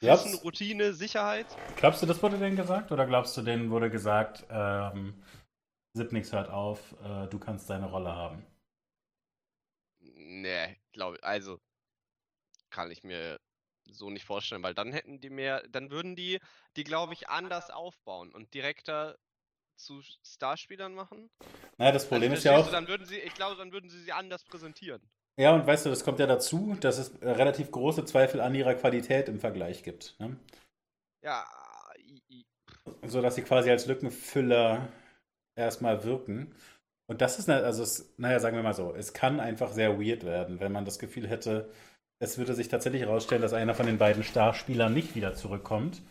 Wissen, 0.00 0.30
Glaubst, 0.30 0.44
Routine, 0.44 0.94
Sicherheit. 0.94 1.46
Glaubst 1.76 2.02
du, 2.02 2.06
das 2.06 2.22
wurde 2.22 2.38
denen 2.38 2.56
gesagt? 2.56 2.90
Oder 2.90 3.06
glaubst 3.06 3.36
du, 3.36 3.42
denen 3.42 3.70
wurde 3.70 3.90
gesagt, 3.90 4.46
ähm, 4.50 5.22
Sipnix 5.92 6.32
hört 6.32 6.48
auf, 6.48 6.94
äh, 7.04 7.26
du 7.28 7.38
kannst 7.38 7.68
deine 7.68 7.86
Rolle 7.86 8.14
haben? 8.14 8.44
Nee, 10.00 10.78
glaube 10.92 11.22
also 11.22 11.60
kann 12.70 12.90
ich 12.90 13.02
mir 13.02 13.40
so 13.84 14.08
nicht 14.08 14.24
vorstellen, 14.24 14.62
weil 14.62 14.74
dann 14.74 14.92
hätten 14.92 15.20
die 15.20 15.30
mehr, 15.30 15.64
dann 15.68 15.90
würden 15.90 16.16
die, 16.16 16.38
die 16.76 16.84
glaube 16.84 17.12
ich 17.12 17.28
anders 17.28 17.70
aufbauen 17.70 18.32
und 18.32 18.54
direkter 18.54 19.18
zu 19.76 20.02
Starspielern 20.22 20.94
machen. 20.94 21.30
Naja, 21.76 21.92
das 21.92 22.08
Problem 22.08 22.30
also, 22.30 22.38
ist 22.38 22.44
ja 22.44 22.56
auch. 22.56 22.66
Du, 22.66 22.72
dann 22.72 22.88
würden 22.88 23.06
sie, 23.06 23.18
ich 23.18 23.34
glaube, 23.34 23.56
dann 23.56 23.72
würden 23.72 23.90
sie 23.90 24.00
sie 24.00 24.12
anders 24.12 24.44
präsentieren. 24.44 25.02
Ja, 25.40 25.54
und 25.54 25.66
weißt 25.66 25.86
du, 25.86 25.88
das 25.88 26.04
kommt 26.04 26.18
ja 26.18 26.26
dazu, 26.26 26.76
dass 26.80 26.98
es 26.98 27.12
relativ 27.22 27.70
große 27.70 28.04
Zweifel 28.04 28.42
an 28.42 28.54
ihrer 28.54 28.74
Qualität 28.74 29.26
im 29.26 29.40
Vergleich 29.40 29.82
gibt. 29.82 30.14
Ne? 30.20 30.36
Ja. 31.24 31.46
So 33.06 33.22
dass 33.22 33.36
sie 33.36 33.42
quasi 33.42 33.70
als 33.70 33.86
Lückenfüller 33.86 34.88
erstmal 35.56 36.04
wirken. 36.04 36.54
Und 37.06 37.22
das 37.22 37.38
ist, 37.38 37.48
also, 37.48 37.82
es, 37.82 38.12
naja, 38.18 38.38
sagen 38.38 38.54
wir 38.54 38.62
mal 38.62 38.74
so, 38.74 38.94
es 38.94 39.14
kann 39.14 39.40
einfach 39.40 39.72
sehr 39.72 39.98
weird 39.98 40.24
werden, 40.24 40.60
wenn 40.60 40.72
man 40.72 40.84
das 40.84 40.98
Gefühl 40.98 41.26
hätte, 41.26 41.70
es 42.22 42.36
würde 42.36 42.52
sich 42.52 42.68
tatsächlich 42.68 43.00
herausstellen, 43.00 43.40
dass 43.40 43.54
einer 43.54 43.74
von 43.74 43.86
den 43.86 43.96
beiden 43.96 44.22
Starspielern 44.22 44.92
nicht 44.92 45.14
wieder 45.14 45.32
zurückkommt. 45.32 46.02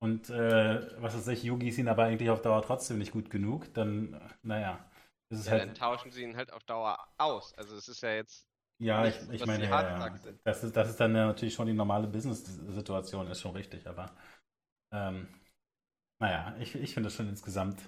Und 0.00 0.28
äh, 0.28 1.00
was 1.00 1.16
weiß 1.16 1.28
ich, 1.28 1.44
Yugi 1.44 1.70
ist 1.70 1.78
ihn 1.78 1.88
aber 1.88 2.04
eigentlich 2.04 2.28
auf 2.28 2.42
Dauer 2.42 2.60
trotzdem 2.60 2.98
nicht 2.98 3.12
gut 3.12 3.30
genug, 3.30 3.72
dann, 3.72 4.20
naja. 4.42 4.84
Das 5.30 5.40
ist 5.40 5.46
ja, 5.46 5.52
halt, 5.52 5.62
dann 5.62 5.74
tauschen 5.74 6.10
sie 6.12 6.24
ihn 6.24 6.36
halt 6.36 6.52
auf 6.52 6.62
Dauer 6.64 6.98
aus. 7.16 7.54
Also 7.54 7.74
es 7.74 7.88
ist 7.88 8.02
ja 8.02 8.12
jetzt. 8.12 8.45
Ja, 8.78 9.04
nichts, 9.04 9.22
ich, 9.30 9.40
ich 9.40 9.46
meine, 9.46 9.64
ja, 9.64 10.06
ja. 10.06 10.18
Das, 10.44 10.62
ist, 10.62 10.76
das 10.76 10.90
ist 10.90 11.00
dann 11.00 11.12
natürlich 11.12 11.54
schon 11.54 11.66
die 11.66 11.72
normale 11.72 12.06
Business-Situation, 12.06 13.26
ist 13.28 13.40
schon 13.40 13.52
richtig, 13.52 13.86
aber 13.86 14.14
ähm, 14.92 15.28
naja, 16.18 16.54
ich, 16.60 16.74
ich 16.74 16.92
finde 16.92 17.08
das 17.08 17.14
schon 17.14 17.28
insgesamt 17.28 17.80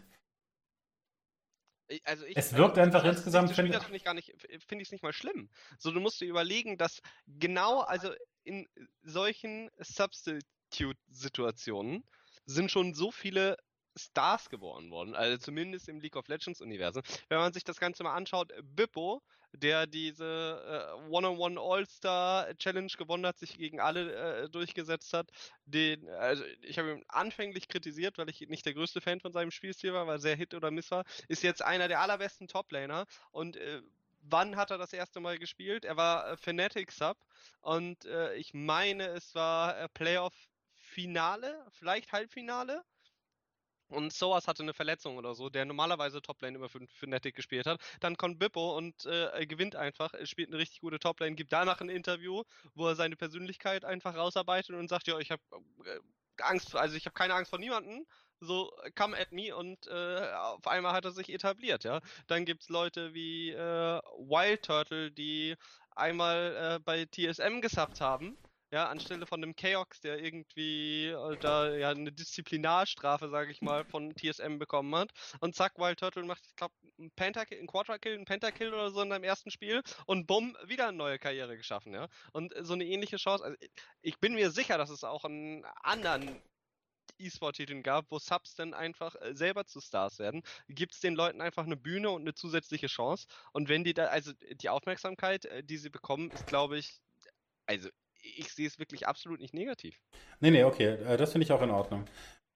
also 2.04 2.26
ich, 2.26 2.36
es 2.36 2.54
wirkt 2.54 2.76
also, 2.78 2.82
einfach 2.82 3.02
insgesamt. 3.04 3.50
Finde 3.52 3.72
das 3.72 3.84
finde 3.84 3.96
ich 3.96 4.04
gar 4.04 4.12
nicht, 4.14 4.34
finde 4.66 4.82
ich 4.82 4.88
es 4.88 4.92
nicht 4.92 5.02
mal 5.02 5.14
schlimm. 5.14 5.48
So, 5.78 5.90
du 5.90 6.00
musst 6.00 6.20
dir 6.20 6.26
überlegen, 6.26 6.76
dass 6.76 7.00
genau, 7.26 7.80
also 7.80 8.12
in 8.44 8.68
solchen 9.02 9.70
Substitute-Situationen 9.78 12.04
sind 12.44 12.70
schon 12.70 12.92
so 12.94 13.10
viele 13.10 13.56
Stars 13.98 14.48
geworden 14.48 14.90
worden, 14.90 15.14
also 15.14 15.36
zumindest 15.38 15.88
im 15.88 16.00
League 16.00 16.16
of 16.16 16.28
Legends 16.28 16.60
Universum. 16.60 17.02
Wenn 17.28 17.38
man 17.38 17.52
sich 17.52 17.64
das 17.64 17.78
Ganze 17.78 18.02
mal 18.02 18.14
anschaut, 18.14 18.52
Bippo, 18.62 19.22
der 19.52 19.86
diese 19.86 20.24
äh, 20.24 21.10
One-on-One 21.10 21.60
All-Star 21.60 22.54
Challenge 22.56 22.92
gewonnen 22.96 23.26
hat, 23.26 23.38
sich 23.38 23.56
gegen 23.56 23.80
alle 23.80 24.44
äh, 24.44 24.48
durchgesetzt 24.50 25.12
hat, 25.12 25.30
den, 25.64 26.08
also 26.10 26.44
ich 26.62 26.78
habe 26.78 26.92
ihn 26.92 27.04
anfänglich 27.08 27.68
kritisiert, 27.68 28.18
weil 28.18 28.28
ich 28.28 28.40
nicht 28.48 28.66
der 28.66 28.74
größte 28.74 29.00
Fan 29.00 29.20
von 29.20 29.32
seinem 29.32 29.50
Spielstil 29.50 29.92
war, 29.92 30.06
weil 30.06 30.20
sehr 30.20 30.36
Hit 30.36 30.54
oder 30.54 30.70
Miss 30.70 30.90
war, 30.90 31.04
ist 31.28 31.42
jetzt 31.42 31.62
einer 31.62 31.88
der 31.88 32.00
allerbesten 32.00 32.48
Top-Laner 32.48 33.06
und 33.30 33.56
äh, 33.56 33.82
wann 34.20 34.56
hat 34.56 34.70
er 34.70 34.78
das 34.78 34.92
erste 34.92 35.20
Mal 35.20 35.38
gespielt? 35.38 35.84
Er 35.84 35.96
war 35.96 36.30
äh, 36.30 36.36
Fnatic 36.36 36.92
Sub 36.92 37.16
und 37.60 38.04
äh, 38.04 38.34
ich 38.34 38.52
meine, 38.54 39.08
es 39.08 39.34
war 39.34 39.78
äh, 39.78 39.88
Playoff 39.88 40.34
Finale, 40.74 41.66
vielleicht 41.70 42.12
Halbfinale 42.12 42.82
und 43.88 44.12
Soas 44.12 44.46
hatte 44.46 44.62
eine 44.62 44.74
Verletzung 44.74 45.16
oder 45.16 45.34
so, 45.34 45.48
der 45.48 45.64
normalerweise 45.64 46.20
Toplane 46.22 46.56
immer 46.56 46.68
für 46.68 46.86
Fnatic 46.86 47.34
gespielt 47.34 47.66
hat. 47.66 47.80
Dann 48.00 48.16
kommt 48.16 48.38
Bippo 48.38 48.76
und 48.76 49.06
äh, 49.06 49.46
gewinnt 49.46 49.76
einfach, 49.76 50.12
spielt 50.24 50.50
eine 50.50 50.58
richtig 50.58 50.80
gute 50.80 50.98
Toplane, 50.98 51.34
gibt 51.34 51.52
danach 51.52 51.80
ein 51.80 51.88
Interview, 51.88 52.42
wo 52.74 52.86
er 52.88 52.96
seine 52.96 53.16
Persönlichkeit 53.16 53.84
einfach 53.84 54.14
rausarbeitet 54.16 54.76
und 54.76 54.88
sagt, 54.88 55.06
ja, 55.08 55.18
ich 55.18 55.30
habe 55.30 55.42
äh, 55.84 56.00
Angst, 56.42 56.74
also 56.76 56.96
ich 56.96 57.06
habe 57.06 57.14
keine 57.14 57.34
Angst 57.34 57.50
vor 57.50 57.58
niemanden, 57.58 58.06
so 58.40 58.70
come 58.96 59.18
at 59.18 59.32
me 59.32 59.54
und 59.56 59.86
äh, 59.88 60.32
auf 60.34 60.66
einmal 60.66 60.92
hat 60.92 61.04
er 61.04 61.10
sich 61.12 61.32
etabliert, 61.32 61.84
ja. 61.84 62.00
Dann 62.26 62.44
gibt's 62.44 62.68
Leute 62.68 63.14
wie 63.14 63.50
äh, 63.50 64.00
Wild 64.18 64.64
Turtle, 64.64 65.10
die 65.10 65.56
einmal 65.96 66.76
äh, 66.76 66.80
bei 66.84 67.06
TSM 67.06 67.60
gesappt 67.60 68.00
haben 68.00 68.38
ja, 68.70 68.88
anstelle 68.88 69.26
von 69.26 69.42
einem 69.42 69.56
Chaos, 69.56 70.00
der 70.02 70.18
irgendwie 70.22 71.06
äh, 71.06 71.36
da 71.38 71.74
ja 71.74 71.90
eine 71.90 72.12
Disziplinarstrafe, 72.12 73.28
sage 73.30 73.50
ich 73.50 73.62
mal, 73.62 73.84
von 73.84 74.14
TSM 74.14 74.58
bekommen 74.58 74.94
hat. 74.94 75.10
Und 75.40 75.54
zack, 75.54 75.78
Wild 75.78 75.98
Turtle 75.98 76.24
macht, 76.24 76.44
ich 76.46 76.56
glaube, 76.56 76.74
einen 76.98 77.10
Pentakill, 77.12 77.58
einen 77.58 77.66
Quadra-Kill, 77.66 78.14
einen 78.14 78.24
Pentakill 78.24 78.74
oder 78.74 78.90
so 78.90 79.00
in 79.02 79.10
seinem 79.10 79.24
ersten 79.24 79.50
Spiel 79.50 79.82
und 80.06 80.26
bumm, 80.26 80.56
wieder 80.66 80.88
eine 80.88 80.96
neue 80.96 81.18
Karriere 81.18 81.56
geschaffen, 81.56 81.94
ja. 81.94 82.08
Und 82.32 82.54
so 82.60 82.74
eine 82.74 82.84
ähnliche 82.84 83.16
Chance, 83.16 83.44
also 83.44 83.56
ich 84.02 84.18
bin 84.18 84.34
mir 84.34 84.50
sicher, 84.50 84.78
dass 84.78 84.90
es 84.90 85.04
auch 85.04 85.24
einen 85.24 85.64
anderen 85.82 86.42
E-Sport-Titeln 87.18 87.82
gab, 87.82 88.10
wo 88.10 88.18
Subs 88.18 88.54
dann 88.54 88.74
einfach 88.74 89.14
äh, 89.16 89.34
selber 89.34 89.66
zu 89.66 89.80
Stars 89.80 90.18
werden, 90.18 90.42
gibt 90.68 90.94
es 90.94 91.00
den 91.00 91.14
Leuten 91.14 91.40
einfach 91.40 91.64
eine 91.64 91.76
Bühne 91.76 92.10
und 92.10 92.22
eine 92.22 92.34
zusätzliche 92.34 92.86
Chance. 92.86 93.26
Und 93.52 93.68
wenn 93.68 93.84
die 93.84 93.94
da, 93.94 94.06
also 94.06 94.32
die 94.52 94.68
Aufmerksamkeit, 94.68 95.46
äh, 95.46 95.64
die 95.64 95.78
sie 95.78 95.90
bekommen, 95.90 96.30
ist, 96.30 96.46
glaube 96.46 96.78
ich, 96.78 97.00
also 97.66 97.88
ich 98.22 98.52
sehe 98.52 98.66
es 98.66 98.78
wirklich 98.78 99.06
absolut 99.06 99.40
nicht 99.40 99.54
negativ. 99.54 100.00
Nee, 100.40 100.50
nee, 100.50 100.64
okay, 100.64 100.94
äh, 101.04 101.16
das 101.16 101.32
finde 101.32 101.44
ich 101.44 101.52
auch 101.52 101.62
in 101.62 101.70
Ordnung. 101.70 102.04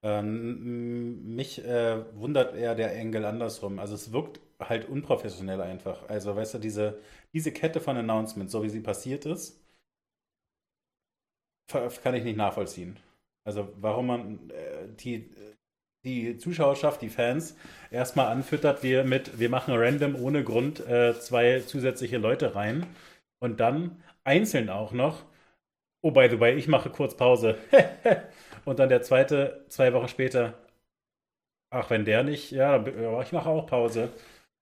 Ähm, 0.05 1.35
mich 1.37 1.65
äh, 1.65 2.05
wundert 2.17 2.57
eher 2.57 2.75
der 2.75 2.97
Engel 2.97 3.25
andersrum. 3.25 3.79
Also 3.79 3.95
es 3.95 4.13
wirkt 4.13 4.41
halt 4.59 4.89
unprofessionell 4.89 5.61
einfach. 5.61 6.09
Also 6.09 6.35
weißt 6.35 6.55
du, 6.55 6.59
diese, 6.59 7.01
diese 7.33 7.53
Kette 7.53 7.81
von 7.81 7.97
Announcements, 7.97 8.53
so 8.53 8.63
wie 8.63 8.69
sie 8.69 8.81
passiert 8.81 9.27
ist, 9.27 9.61
kann 12.03 12.15
ich 12.15 12.25
nicht 12.25 12.37
nachvollziehen. 12.37 12.99
Also 13.45 13.73
warum 13.77 14.07
man 14.07 14.51
äh, 14.51 14.89
die, 15.01 15.31
die 16.05 16.37
Zuschauerschaft, 16.37 17.01
die 17.03 17.09
Fans 17.09 17.57
erstmal 17.91 18.27
anfüttert, 18.27 18.83
wir 18.83 19.05
mit, 19.05 19.39
wir 19.39 19.49
machen 19.49 19.75
random 19.75 20.17
ohne 20.17 20.45
Grund 20.45 20.81
äh, 20.81 21.19
zwei 21.19 21.61
zusätzliche 21.61 22.19
Leute 22.19 22.55
rein 22.55 22.87
und 23.41 23.61
dann 23.61 24.03
einzeln 24.25 24.69
auch 24.69 24.93
noch 24.93 25.25
Oh, 26.03 26.11
by 26.11 26.29
the 26.29 26.39
way, 26.41 26.55
ich 26.57 26.69
mache 26.69 26.91
kurz 26.91 27.17
Pause. 27.17 27.57
und 28.65 28.79
dann 28.79 28.89
der 28.89 29.03
zweite, 29.03 29.65
zwei 29.69 29.93
Wochen 29.93 30.09
später. 30.09 30.55
Ach, 31.71 31.89
wenn 31.91 32.05
der 32.05 32.23
nicht, 32.23 32.51
ja, 32.51 32.85
ich 33.23 33.33
mache 33.33 33.49
auch 33.49 33.67
Pause. 33.67 34.11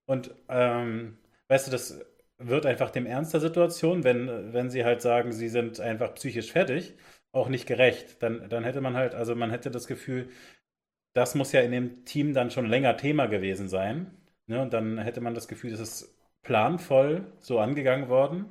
Und 0.07 0.35
ähm, 0.49 1.19
weißt 1.49 1.67
du, 1.69 1.71
das 1.73 2.01
wird 2.39 2.67
einfach 2.67 2.91
dem 2.91 3.07
Ernst 3.07 3.35
der 3.35 3.41
Situation, 3.41 4.05
wenn, 4.05 4.53
wenn 4.53 4.71
sie 4.71 4.85
halt 4.85 5.03
sagen, 5.03 5.33
sie 5.33 5.49
sind 5.49 5.81
einfach 5.81 6.15
psychisch 6.15 6.53
fertig, 6.53 6.95
auch 7.33 7.49
nicht 7.49 7.67
gerecht. 7.67 8.23
Dann, 8.23 8.49
dann 8.49 8.65
hätte 8.65 8.81
man 8.81 8.95
halt, 8.97 9.15
also 9.15 9.35
man 9.35 9.51
hätte 9.51 9.71
das 9.71 9.87
Gefühl, 9.87 10.29
das 11.15 11.35
muss 11.35 11.53
ja 11.53 11.61
in 11.63 11.73
dem 11.73 12.05
Team 12.05 12.35
dann 12.35 12.51
schon 12.51 12.67
länger 12.67 12.97
Thema 12.97 13.27
gewesen 13.27 13.69
sein. 13.69 14.11
Ne? 14.47 14.61
Und 14.63 14.73
dann 14.73 14.99
hätte 14.99 15.21
man 15.21 15.35
das 15.35 15.49
Gefühl, 15.49 15.71
das 15.73 15.81
ist 15.81 16.17
planvoll 16.43 17.27
so 17.41 17.59
angegangen 17.61 18.09
worden. 18.09 18.47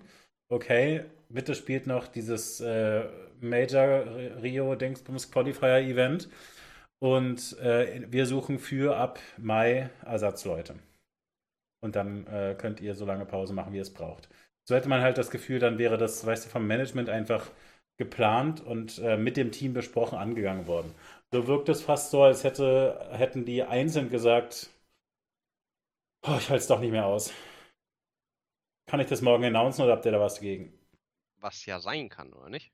okay, 0.49 1.05
bitte 1.29 1.55
spielt 1.55 1.87
noch 1.87 2.07
dieses 2.07 2.59
äh, 2.61 3.05
Major 3.39 4.05
Rio 4.41 4.75
Dingsbums 4.75 5.31
Qualifier 5.31 5.79
Event 5.79 6.29
und 6.99 7.57
äh, 7.59 8.05
wir 8.11 8.25
suchen 8.25 8.59
für 8.59 8.97
ab 8.97 9.19
Mai 9.37 9.89
Ersatzleute. 10.05 10.75
Und 11.81 11.95
dann 11.95 12.27
äh, 12.27 12.55
könnt 12.57 12.81
ihr 12.81 12.95
so 12.95 13.05
lange 13.05 13.25
Pause 13.25 13.53
machen, 13.53 13.71
wie 13.71 13.77
ihr 13.77 13.83
es 13.83 13.93
braucht. 13.93 14.29
So 14.67 14.75
hätte 14.75 14.89
man 14.89 15.01
halt 15.01 15.17
das 15.17 15.31
Gefühl, 15.31 15.59
dann 15.59 15.77
wäre 15.77 15.97
das, 15.97 16.25
weißt 16.25 16.45
du, 16.45 16.49
vom 16.49 16.67
Management 16.67 17.09
einfach 17.09 17.49
geplant 17.97 18.61
und 18.61 18.99
äh, 18.99 19.17
mit 19.17 19.37
dem 19.37 19.51
Team 19.51 19.73
besprochen 19.73 20.17
angegangen 20.17 20.67
worden. 20.67 20.93
So 21.31 21.47
wirkt 21.47 21.69
es 21.69 21.81
fast 21.81 22.11
so, 22.11 22.23
als 22.23 22.43
hätte, 22.43 23.09
hätten 23.11 23.45
die 23.45 23.63
einzeln 23.63 24.09
gesagt, 24.09 24.69
oh, 26.25 26.35
ich 26.37 26.49
halte 26.49 26.55
es 26.55 26.67
doch 26.67 26.79
nicht 26.79 26.91
mehr 26.91 27.05
aus. 27.05 27.33
Kann 28.87 28.99
ich 28.99 29.07
das 29.07 29.21
morgen 29.21 29.45
announcen 29.45 29.83
oder 29.83 29.93
habt 29.93 30.05
ihr 30.05 30.11
da 30.11 30.19
was 30.19 30.35
dagegen? 30.35 30.78
Was 31.39 31.65
ja 31.65 31.79
sein 31.79 32.09
kann, 32.09 32.33
oder 32.33 32.49
nicht? 32.49 32.71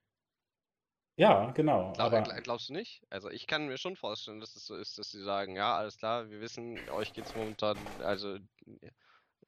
Ja, 1.18 1.52
genau. 1.52 1.94
Glaub, 1.94 2.12
aber 2.12 2.24
glaubst 2.42 2.70
du 2.70 2.74
nicht? 2.74 3.02
Also 3.10 3.30
ich 3.30 3.48
kann 3.48 3.68
mir 3.68 3.78
schon 3.78 3.96
vorstellen, 3.96 4.40
dass 4.42 4.56
es 4.56 4.66
so 4.66 4.76
ist, 4.76 4.98
dass 4.98 5.12
sie 5.12 5.22
sagen, 5.24 5.56
ja, 5.56 5.78
alles 5.78 5.98
klar, 5.98 6.30
wir 6.30 6.42
wissen, 6.42 6.90
euch 6.90 7.14
geht 7.14 7.26
es 7.26 7.36
momentan, 7.36 7.90
also 8.02 8.38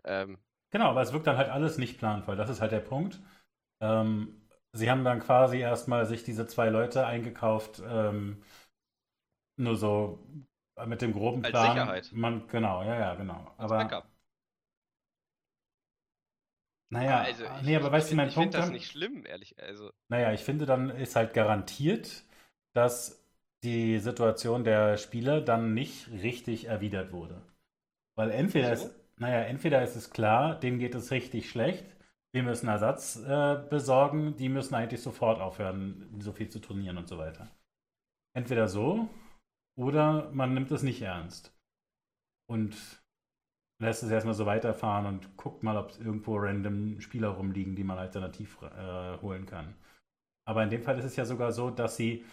ähm, 0.04 0.38
genau, 0.72 0.90
aber 0.90 1.02
es 1.02 1.14
wirkt 1.14 1.28
dann 1.28 1.38
halt 1.38 1.50
alles 1.50 1.78
nicht 1.78 1.98
planvoll. 1.98 2.36
Das 2.36 2.50
ist 2.50 2.62
halt 2.62 2.72
der 2.72 2.80
Punkt. 2.80 3.20
Ähm, 3.82 4.42
sie 4.74 4.90
haben 4.92 5.04
dann 5.04 5.20
quasi 5.20 5.60
erstmal 5.60 6.06
sich 6.06 6.24
diese 6.24 6.48
zwei 6.48 6.70
Leute 6.70 7.06
eingekauft, 7.06 7.82
ähm, 7.88 8.44
nur 9.58 9.76
so 9.76 10.20
mit 10.86 11.02
dem 11.02 11.14
groben 11.14 11.42
als 11.42 11.52
Plan. 11.52 11.78
Sicherheit. 11.78 12.12
Man, 12.12 12.48
genau, 12.48 12.84
ja, 12.84 13.00
ja, 13.00 13.16
genau. 13.16 13.48
Als 13.58 13.72
Aber 13.72 13.78
Backup. 13.78 14.08
Naja, 16.90 17.22
also 17.22 17.46
ich, 17.46 17.62
nee, 17.62 17.76
aber 17.76 17.92
ich, 17.92 17.92
weißt 17.92 18.12
du, 18.12 18.16
mein 18.16 18.30
ich 18.30 18.36
finde 18.36 18.52
Punkt 18.52 18.54
das 18.58 18.70
dann, 18.70 18.72
nicht 18.72 18.88
schlimm, 18.88 19.26
ehrlich. 19.26 19.58
Also 19.60 19.92
naja, 20.10 20.34
ich 20.34 20.42
finde, 20.44 20.66
dann 20.66 20.90
ist 20.90 21.16
halt 21.16 21.34
garantiert, 21.34 22.24
dass 22.74 23.24
die 23.64 24.00
Situation 24.00 24.64
der 24.64 24.98
Spieler 24.98 25.42
dann 25.42 25.74
nicht 25.74 26.10
richtig 26.12 26.66
erwidert 26.66 27.12
wurde. 27.12 27.42
Weil 28.16 28.32
entweder 28.32 28.72
Wieso? 28.72 28.74
ist, 28.74 28.96
naja, 29.18 29.42
entweder 29.44 29.84
ist 29.84 29.96
es 29.96 30.12
klar, 30.12 30.60
denen 30.60 30.80
geht 30.80 30.96
es 30.96 31.12
richtig 31.12 31.50
schlecht, 31.50 31.86
wir 32.34 32.44
müssen 32.44 32.68
Ersatz 32.68 33.18
äh, 33.18 33.58
besorgen, 33.70 34.36
die 34.38 34.50
müssen 34.50 34.76
eigentlich 34.76 35.02
sofort 35.02 35.42
aufhören, 35.42 36.10
so 36.20 36.34
viel 36.34 36.50
zu 36.50 36.60
trainieren 36.60 36.98
und 36.98 37.08
so 37.08 37.18
weiter. 37.18 37.50
Entweder 38.36 38.68
so 38.68 39.10
oder 39.78 40.32
man 40.34 40.54
nimmt 40.54 40.72
es 40.72 40.84
nicht 40.84 41.02
ernst 41.02 41.54
und 42.48 42.76
lässt 43.80 44.04
es 44.04 44.10
erstmal 44.10 44.34
so 44.34 44.46
weiterfahren 44.46 45.06
und 45.06 45.38
guckt 45.38 45.64
mal, 45.64 45.78
ob 45.78 45.92
es 45.92 46.00
irgendwo 46.00 46.38
random 46.38 47.00
Spieler 47.00 47.30
rumliegen, 47.30 47.76
die 47.76 47.84
man 47.84 47.98
alternativ 47.98 48.58
äh, 48.62 49.18
holen 49.22 49.46
kann. 49.46 49.76
Aber 50.48 50.64
in 50.64 50.70
dem 50.70 50.82
Fall 50.82 50.98
ist 50.98 51.06
es 51.06 51.16
ja 51.16 51.26
sogar 51.26 51.52
so, 51.52 51.70
dass 51.70 51.98
sie 51.98 52.26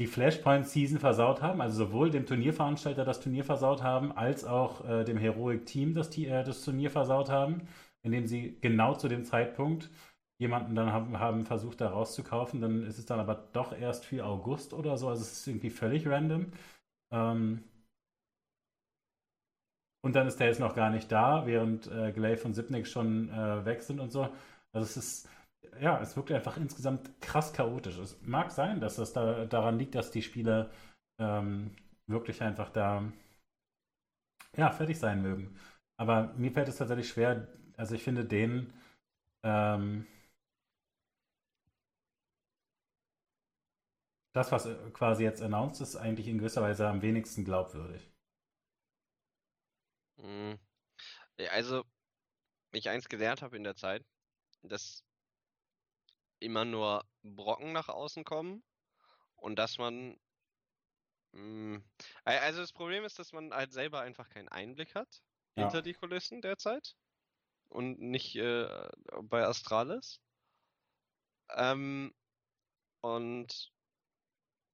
die 0.00 0.06
Flashpoint-Season 0.06 0.98
versaut 0.98 1.42
haben, 1.42 1.60
also 1.60 1.84
sowohl 1.84 2.10
dem 2.10 2.26
Turnierveranstalter 2.26 3.04
das 3.04 3.20
Turnier 3.20 3.44
versaut 3.44 3.82
haben, 3.82 4.12
als 4.12 4.44
auch 4.44 4.84
äh, 4.88 5.04
dem 5.04 5.18
Heroic-Team 5.18 5.94
das, 5.94 6.16
äh, 6.18 6.42
das 6.42 6.64
Turnier 6.64 6.90
versaut 6.90 7.30
haben, 7.30 7.68
indem 8.02 8.26
sie 8.26 8.58
genau 8.60 8.94
zu 8.94 9.08
dem 9.08 9.24
Zeitpunkt 9.24 9.90
jemanden 10.38 10.74
dann 10.74 10.92
haben, 10.92 11.20
haben 11.20 11.44
versucht, 11.44 11.80
da 11.80 11.90
rauszukaufen. 11.90 12.60
Dann 12.60 12.84
ist 12.84 12.98
es 12.98 13.06
dann 13.06 13.20
aber 13.20 13.48
doch 13.52 13.78
erst 13.78 14.04
für 14.04 14.24
August 14.24 14.72
oder 14.74 14.96
so, 14.96 15.08
also 15.08 15.22
es 15.22 15.32
ist 15.32 15.46
irgendwie 15.46 15.70
völlig 15.70 16.06
random. 16.08 16.46
Ähm, 17.12 17.62
und 20.02 20.14
dann 20.16 20.26
ist 20.26 20.38
der 20.40 20.48
jetzt 20.48 20.60
noch 20.60 20.74
gar 20.74 20.90
nicht 20.90 21.10
da, 21.12 21.46
während 21.46 21.86
äh, 21.86 22.12
Glaive 22.12 22.44
und 22.44 22.54
Sipnik 22.54 22.86
schon 22.86 23.28
äh, 23.30 23.64
weg 23.64 23.82
sind 23.82 24.00
und 24.00 24.10
so. 24.10 24.24
Also 24.72 24.84
es 24.86 24.96
ist, 24.96 25.28
ja, 25.80 26.00
es 26.00 26.16
wirkt 26.16 26.32
einfach 26.32 26.56
insgesamt 26.56 27.20
krass 27.20 27.52
chaotisch. 27.52 27.98
Es 27.98 28.20
mag 28.22 28.50
sein, 28.50 28.80
dass 28.80 28.96
das 28.96 29.12
da, 29.12 29.44
daran 29.46 29.78
liegt, 29.78 29.94
dass 29.94 30.10
die 30.10 30.22
Spieler 30.22 30.70
ähm, 31.20 31.74
wirklich 32.08 32.42
einfach 32.42 32.70
da, 32.70 33.04
ja, 34.56 34.70
fertig 34.70 34.98
sein 34.98 35.22
mögen. 35.22 35.56
Aber 35.98 36.32
mir 36.36 36.52
fällt 36.52 36.68
es 36.68 36.76
tatsächlich 36.76 37.08
schwer, 37.08 37.48
also 37.76 37.94
ich 37.94 38.02
finde 38.02 38.24
den, 38.24 38.72
ähm, 39.44 40.06
das, 44.34 44.52
was 44.52 44.66
äh, 44.66 44.74
quasi 44.92 45.24
jetzt 45.24 45.42
announced 45.42 45.80
ist, 45.80 45.96
eigentlich 45.96 46.28
in 46.28 46.38
gewisser 46.38 46.62
Weise 46.62 46.88
am 46.88 47.02
wenigsten 47.02 47.44
glaubwürdig. 47.44 48.11
Ja, 51.38 51.50
also 51.50 51.84
ich 52.72 52.88
eins 52.90 53.08
gelernt 53.08 53.42
habe 53.42 53.56
in 53.56 53.64
der 53.64 53.76
Zeit, 53.76 54.06
dass 54.62 55.04
immer 56.40 56.64
nur 56.66 57.04
Brocken 57.22 57.72
nach 57.72 57.88
außen 57.88 58.24
kommen 58.24 58.64
und 59.36 59.56
dass 59.58 59.78
man 59.78 60.18
mh, 61.32 61.82
al- 62.24 62.38
also 62.38 62.60
das 62.60 62.72
Problem 62.72 63.04
ist, 63.04 63.18
dass 63.18 63.32
man 63.32 63.52
halt 63.52 63.72
selber 63.72 64.00
einfach 64.00 64.28
keinen 64.28 64.48
Einblick 64.48 64.94
hat 64.94 65.22
Ja. 65.56 65.72
hinter 65.72 65.82
die 65.82 65.94
Kulissen 65.94 66.40
derzeit 66.42 66.96
und 67.68 68.00
nicht 68.00 68.36
äh, 68.36 68.88
bei 69.24 69.44
Astralis. 69.46 70.20
Ähm, 71.50 72.12
und 73.02 73.72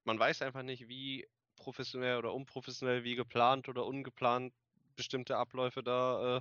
man 0.04 0.18
weiß 0.18 0.42
einfach 0.42 0.62
nicht, 0.62 0.88
wie 0.88 1.28
professionell 1.56 2.18
oder 2.18 2.32
unprofessionell, 2.34 3.04
wie 3.04 3.14
geplant 3.16 3.68
oder 3.68 3.84
ungeplant 3.86 4.54
bestimmte 4.98 5.38
Abläufe 5.38 5.82
da 5.82 6.36
äh, 6.36 6.40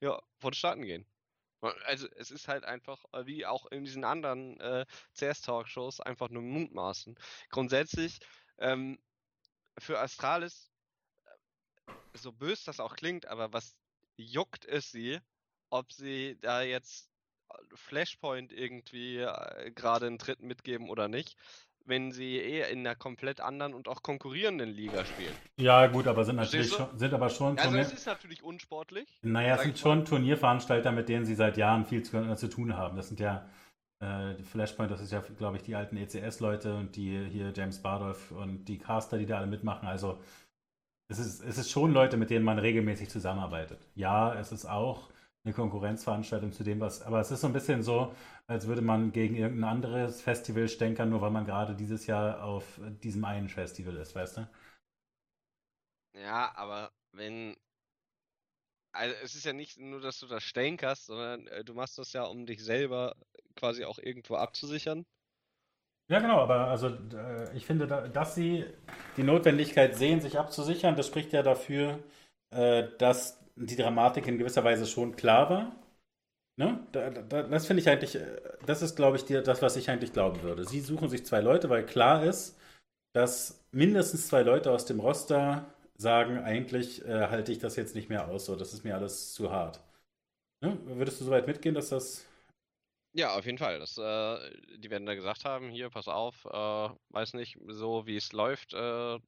ja, 0.00 0.22
vonstatten 0.38 0.82
gehen. 0.82 1.04
Also 1.84 2.08
es 2.16 2.30
ist 2.30 2.48
halt 2.48 2.64
einfach, 2.64 3.04
äh, 3.12 3.26
wie 3.26 3.44
auch 3.44 3.66
in 3.66 3.84
diesen 3.84 4.04
anderen 4.04 4.58
äh, 4.60 4.86
CS-Talkshows, 5.14 6.00
einfach 6.00 6.30
nur 6.30 6.42
Mutmaßen. 6.42 7.18
Grundsätzlich, 7.50 8.20
ähm, 8.58 8.98
für 9.78 9.98
Astralis, 9.98 10.70
so 12.14 12.32
bös 12.32 12.64
das 12.64 12.80
auch 12.80 12.96
klingt, 12.96 13.26
aber 13.26 13.52
was 13.52 13.76
juckt 14.16 14.64
es 14.64 14.90
sie, 14.90 15.20
ob 15.68 15.92
sie 15.92 16.38
da 16.40 16.62
jetzt 16.62 17.10
Flashpoint 17.74 18.52
irgendwie 18.52 19.18
äh, 19.18 19.70
gerade 19.72 20.06
einen 20.06 20.18
Tritt 20.18 20.40
mitgeben 20.40 20.88
oder 20.88 21.08
nicht, 21.08 21.36
wenn 21.90 22.12
sie 22.12 22.36
eher 22.38 22.70
in 22.70 22.80
einer 22.80 22.94
komplett 22.94 23.42
anderen 23.42 23.74
und 23.74 23.86
auch 23.88 24.02
konkurrierenden 24.02 24.70
Liga 24.70 25.04
spielen. 25.04 25.34
Ja, 25.58 25.86
gut, 25.88 26.06
aber 26.06 26.24
sind 26.24 26.36
natürlich 26.36 26.72
schon, 26.72 26.98
sind 26.98 27.12
aber 27.12 27.28
schon 27.28 27.58
Also 27.58 27.68
Turnier, 27.68 27.82
es 27.82 27.92
ist 27.92 28.06
natürlich 28.06 28.42
unsportlich. 28.42 29.06
naja, 29.20 29.56
es 29.56 29.62
sind 29.62 29.78
schon 29.78 30.06
Turnierveranstalter, 30.06 30.92
mit 30.92 31.10
denen 31.10 31.26
sie 31.26 31.34
seit 31.34 31.58
Jahren 31.58 31.84
viel 31.84 32.02
zu, 32.02 32.16
äh, 32.16 32.36
zu 32.36 32.48
tun 32.48 32.74
haben. 32.76 32.96
Das 32.96 33.08
sind 33.08 33.20
ja 33.20 33.46
äh, 34.00 34.34
Flashpoint, 34.42 34.90
das 34.90 35.02
ist 35.02 35.12
ja, 35.12 35.22
glaube 35.36 35.58
ich, 35.58 35.62
die 35.62 35.74
alten 35.74 35.98
ECS-Leute 35.98 36.74
und 36.74 36.96
die 36.96 37.22
hier 37.26 37.52
James 37.54 37.82
Bardolph 37.82 38.30
und 38.30 38.64
die 38.64 38.78
Caster, 38.78 39.18
die 39.18 39.26
da 39.26 39.36
alle 39.36 39.46
mitmachen. 39.46 39.86
Also 39.86 40.18
es 41.08 41.18
ist, 41.18 41.44
es 41.44 41.58
ist 41.58 41.70
schon 41.70 41.92
Leute, 41.92 42.16
mit 42.16 42.30
denen 42.30 42.44
man 42.44 42.58
regelmäßig 42.58 43.10
zusammenarbeitet. 43.10 43.80
Ja, 43.94 44.32
es 44.34 44.52
ist 44.52 44.64
auch 44.64 45.10
eine 45.44 45.54
Konkurrenzveranstaltung 45.54 46.52
zu 46.52 46.64
dem, 46.64 46.80
was, 46.80 47.02
aber 47.02 47.20
es 47.20 47.30
ist 47.30 47.40
so 47.40 47.46
ein 47.46 47.52
bisschen 47.52 47.82
so, 47.82 48.14
als 48.46 48.66
würde 48.66 48.82
man 48.82 49.12
gegen 49.12 49.36
irgendein 49.36 49.70
anderes 49.70 50.20
Festival 50.20 50.68
stänkern, 50.68 51.10
nur 51.10 51.22
weil 51.22 51.30
man 51.30 51.46
gerade 51.46 51.74
dieses 51.74 52.06
Jahr 52.06 52.44
auf 52.44 52.80
diesem 53.02 53.24
einen 53.24 53.48
Festival 53.48 53.96
ist, 53.96 54.14
weißt 54.14 54.38
du? 54.38 54.48
Ja, 56.14 56.52
aber 56.56 56.92
wenn. 57.12 57.56
Also 58.92 59.14
es 59.22 59.34
ist 59.34 59.44
ja 59.44 59.52
nicht 59.52 59.78
nur, 59.78 60.00
dass 60.00 60.18
du 60.18 60.26
das 60.26 60.42
stänkerst, 60.42 61.06
sondern 61.06 61.46
äh, 61.48 61.64
du 61.64 61.74
machst 61.74 61.98
das 61.98 62.12
ja, 62.12 62.24
um 62.24 62.46
dich 62.46 62.62
selber 62.62 63.14
quasi 63.54 63.84
auch 63.84 63.98
irgendwo 63.98 64.34
abzusichern. 64.36 65.06
Ja, 66.08 66.18
genau, 66.18 66.40
aber 66.40 66.66
also 66.66 66.88
äh, 66.88 67.56
ich 67.56 67.66
finde, 67.66 67.86
da, 67.86 68.08
dass 68.08 68.34
sie 68.34 68.64
die 69.16 69.22
Notwendigkeit 69.22 69.96
sehen, 69.96 70.20
sich 70.20 70.38
abzusichern, 70.38 70.96
das 70.96 71.06
spricht 71.06 71.32
ja 71.32 71.42
dafür, 71.44 72.00
äh, 72.50 72.88
dass 72.98 73.39
die 73.60 73.76
Dramatik 73.76 74.26
in 74.26 74.38
gewisser 74.38 74.64
Weise 74.64 74.86
schon 74.86 75.16
klar 75.16 75.50
war. 75.50 75.76
Ne? 76.58 76.86
Da, 76.92 77.10
da, 77.10 77.42
das 77.44 77.66
finde 77.66 77.82
ich 77.82 77.88
eigentlich, 77.88 78.16
äh, 78.16 78.40
das 78.66 78.82
ist, 78.82 78.96
glaube 78.96 79.16
ich, 79.16 79.24
die, 79.24 79.42
das, 79.42 79.62
was 79.62 79.76
ich 79.76 79.90
eigentlich 79.90 80.12
glauben 80.12 80.42
würde. 80.42 80.64
Sie 80.66 80.80
suchen 80.80 81.08
sich 81.08 81.26
zwei 81.26 81.40
Leute, 81.40 81.70
weil 81.70 81.86
klar 81.86 82.24
ist, 82.24 82.58
dass 83.14 83.64
mindestens 83.72 84.28
zwei 84.28 84.42
Leute 84.42 84.72
aus 84.72 84.86
dem 84.86 85.00
Roster 85.00 85.66
sagen, 85.96 86.38
eigentlich 86.38 87.04
äh, 87.06 87.28
halte 87.28 87.52
ich 87.52 87.58
das 87.60 87.76
jetzt 87.76 87.94
nicht 87.94 88.10
mehr 88.10 88.28
aus, 88.28 88.46
so, 88.46 88.56
das 88.56 88.74
ist 88.74 88.84
mir 88.84 88.96
alles 88.96 89.34
zu 89.34 89.52
hart. 89.52 89.80
Ne? 90.62 90.78
Würdest 90.86 91.20
du 91.20 91.26
soweit 91.26 91.46
mitgehen, 91.46 91.74
dass 91.74 91.90
das 91.90 92.26
Ja, 93.12 93.34
auf 93.36 93.44
jeden 93.44 93.58
Fall. 93.58 93.78
Das, 93.80 93.98
äh, 93.98 94.78
die 94.78 94.90
werden 94.90 95.06
da 95.06 95.14
gesagt 95.14 95.44
haben, 95.44 95.68
hier, 95.70 95.90
pass 95.90 96.06
auf, 96.08 96.44
äh, 96.44 96.88
weiß 97.10 97.34
nicht, 97.34 97.58
so 97.66 98.06
wie 98.06 98.16
es 98.16 98.32
läuft, 98.32 98.72
äh, 98.72 99.18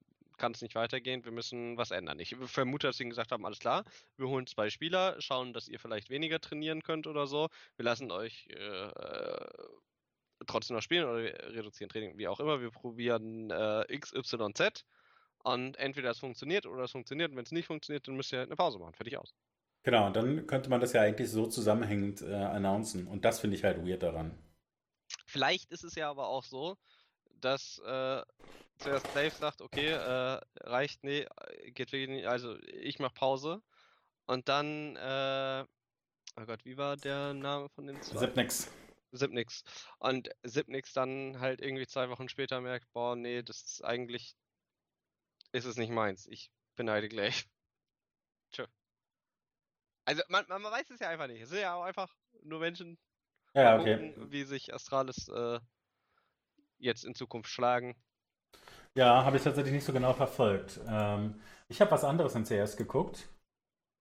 kann 0.42 0.52
es 0.52 0.60
nicht 0.60 0.74
weitergehen, 0.74 1.24
wir 1.24 1.30
müssen 1.30 1.76
was 1.76 1.92
ändern. 1.92 2.18
Ich 2.18 2.34
vermute, 2.46 2.88
dass 2.88 2.96
sie 2.96 3.08
gesagt 3.08 3.30
haben, 3.30 3.46
alles 3.46 3.60
klar, 3.60 3.84
wir 4.16 4.26
holen 4.26 4.48
zwei 4.48 4.70
Spieler, 4.70 5.14
schauen, 5.20 5.52
dass 5.52 5.68
ihr 5.68 5.78
vielleicht 5.78 6.10
weniger 6.10 6.40
trainieren 6.40 6.82
könnt 6.82 7.06
oder 7.06 7.28
so. 7.28 7.46
Wir 7.76 7.84
lassen 7.84 8.10
euch 8.10 8.48
äh, 8.50 8.88
äh, 8.88 9.46
trotzdem 10.48 10.74
noch 10.74 10.82
spielen 10.82 11.04
oder 11.04 11.22
wir 11.22 11.38
reduzieren 11.54 11.90
Training, 11.90 12.18
wie 12.18 12.26
auch 12.26 12.40
immer. 12.40 12.60
Wir 12.60 12.72
probieren 12.72 13.52
äh, 13.52 13.84
X, 13.94 14.12
Y, 14.12 14.52
Z 14.52 14.84
und 15.44 15.76
entweder 15.76 16.10
es 16.10 16.18
funktioniert 16.18 16.66
oder 16.66 16.82
es 16.82 16.90
funktioniert. 16.90 17.30
Und 17.30 17.36
wenn 17.36 17.44
es 17.44 17.52
nicht 17.52 17.66
funktioniert, 17.68 18.08
dann 18.08 18.16
müsst 18.16 18.32
ihr 18.32 18.40
halt 18.40 18.48
eine 18.48 18.56
Pause 18.56 18.80
machen. 18.80 18.94
Fertig 18.94 19.18
aus. 19.18 19.32
Genau, 19.84 20.08
und 20.08 20.16
dann 20.16 20.48
könnte 20.48 20.70
man 20.70 20.80
das 20.80 20.92
ja 20.92 21.02
eigentlich 21.02 21.30
so 21.30 21.46
zusammenhängend 21.46 22.20
äh, 22.22 22.34
announcen. 22.34 23.06
Und 23.06 23.24
das 23.24 23.38
finde 23.38 23.56
ich 23.56 23.62
halt 23.62 23.86
weird 23.86 24.02
daran. 24.02 24.36
Vielleicht 25.24 25.70
ist 25.70 25.84
es 25.84 25.94
ja 25.94 26.10
aber 26.10 26.26
auch 26.26 26.42
so, 26.42 26.76
dass 27.44 27.78
äh, 27.80 28.22
zuerst 28.78 29.14
Dave 29.14 29.30
sagt, 29.34 29.62
okay, 29.62 29.90
äh, 29.92 30.40
reicht, 30.60 31.04
nee, 31.04 31.26
geht 31.66 31.92
wirklich 31.92 32.08
nicht, 32.08 32.26
also 32.26 32.58
ich 32.62 32.98
mach 32.98 33.14
Pause. 33.14 33.62
Und 34.26 34.48
dann, 34.48 34.96
äh, 34.96 35.66
oh 36.36 36.46
Gott, 36.46 36.64
wie 36.64 36.76
war 36.76 36.96
der 36.96 37.34
Name 37.34 37.68
von 37.70 37.86
den 37.86 38.02
zwei? 38.02 38.20
Sipnix. 38.20 38.68
Sipnix. 39.12 39.64
Und 39.98 40.30
Sipnix 40.42 40.92
dann 40.92 41.40
halt 41.40 41.60
irgendwie 41.60 41.86
zwei 41.86 42.08
Wochen 42.10 42.28
später 42.28 42.60
merkt, 42.60 42.90
boah, 42.92 43.16
nee, 43.16 43.42
das 43.42 43.62
ist 43.62 43.84
eigentlich, 43.84 44.36
ist 45.52 45.64
es 45.64 45.76
nicht 45.76 45.90
meins. 45.90 46.26
Ich 46.26 46.50
beneide 46.76 47.08
gleich. 47.08 47.46
Tschö. 48.52 48.66
Also 50.04 50.22
man, 50.28 50.44
man, 50.48 50.62
man 50.62 50.72
weiß 50.72 50.90
es 50.90 51.00
ja 51.00 51.08
einfach 51.08 51.26
nicht. 51.28 51.40
Es 51.42 51.48
sind 51.50 51.60
ja 51.60 51.74
auch 51.74 51.84
einfach 51.84 52.14
nur 52.42 52.60
Menschen, 52.60 52.98
Ja, 53.54 53.78
okay. 53.78 54.12
gucken, 54.12 54.30
wie 54.32 54.44
sich 54.44 54.72
Astralis 54.74 55.28
äh, 55.28 55.60
jetzt 56.82 57.04
in 57.04 57.14
Zukunft 57.14 57.50
schlagen. 57.50 57.96
Ja, 58.94 59.24
habe 59.24 59.36
ich 59.36 59.42
tatsächlich 59.42 59.72
nicht 59.74 59.84
so 59.84 59.92
genau 59.92 60.12
verfolgt. 60.12 60.80
Ähm, 60.86 61.40
ich 61.68 61.80
habe 61.80 61.90
was 61.90 62.04
anderes 62.04 62.34
in 62.34 62.44
CS 62.44 62.76
geguckt. 62.76 63.28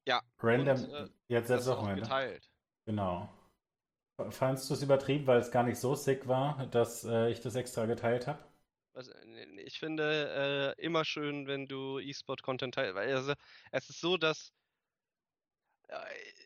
Ja. 0.05 0.21
Random. 0.39 0.77
Und, 0.77 0.89
äh, 0.93 1.07
jetzt 1.29 1.49
ist 1.49 1.67
auch 1.67 1.77
Wochenende. 1.77 2.03
geteilt. 2.03 2.49
Genau. 2.85 3.29
Fandst 4.31 4.69
du 4.69 4.75
es 4.75 4.83
übertrieben, 4.83 5.27
weil 5.27 5.39
es 5.39 5.51
gar 5.51 5.63
nicht 5.63 5.79
so 5.79 5.95
sick 5.95 6.27
war, 6.27 6.67
dass 6.67 7.03
äh, 7.05 7.29
ich 7.31 7.41
das 7.41 7.55
extra 7.55 7.85
geteilt 7.85 8.27
habe? 8.27 8.39
Also, 8.93 9.11
ich 9.65 9.79
finde 9.79 10.75
äh, 10.77 10.81
immer 10.85 11.05
schön, 11.05 11.47
wenn 11.47 11.67
du 11.67 11.99
E-Sport-Content 11.99 12.75
teilst, 12.75 12.95
weil 12.95 13.13
also, 13.15 13.33
es 13.71 13.89
ist 13.89 14.01
so, 14.01 14.17
dass 14.17 14.53
äh, 15.89 16.41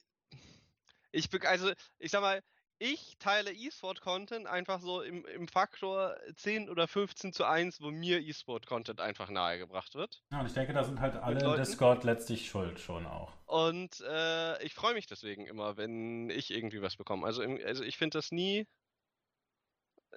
ich 1.11 1.29
also 1.45 1.71
ich 1.99 2.11
sag 2.11 2.21
mal, 2.21 2.41
ich 2.77 3.17
teile 3.19 3.51
E-Sport-Content 3.51 4.47
einfach 4.47 4.81
so 4.81 5.01
im, 5.01 5.25
im 5.25 5.47
Faktor 5.47 6.17
10 6.35 6.69
oder 6.69 6.87
15 6.87 7.31
zu 7.31 7.45
1, 7.45 7.81
wo 7.81 7.91
mir 7.91 8.19
E-Sport-Content 8.19 8.99
einfach 8.99 9.29
nahegebracht 9.29 9.95
wird. 9.95 10.23
Ja, 10.31 10.41
und 10.41 10.47
ich 10.47 10.53
denke, 10.53 10.73
da 10.73 10.83
sind 10.83 10.99
halt 10.99 11.15
alle 11.15 11.39
in? 11.39 11.57
Discord 11.57 12.03
letztlich 12.03 12.47
schuld 12.47 12.79
schon 12.79 13.05
auch. 13.05 13.31
Und 13.45 14.01
äh, 14.01 14.61
ich 14.63 14.73
freue 14.73 14.93
mich 14.93 15.07
deswegen 15.07 15.45
immer, 15.45 15.77
wenn 15.77 16.29
ich 16.29 16.51
irgendwie 16.51 16.81
was 16.81 16.97
bekomme. 16.97 17.25
Also, 17.25 17.41
im, 17.41 17.59
also 17.65 17.83
ich 17.83 17.97
finde 17.97 18.17
das 18.17 18.31
nie, 18.31 18.67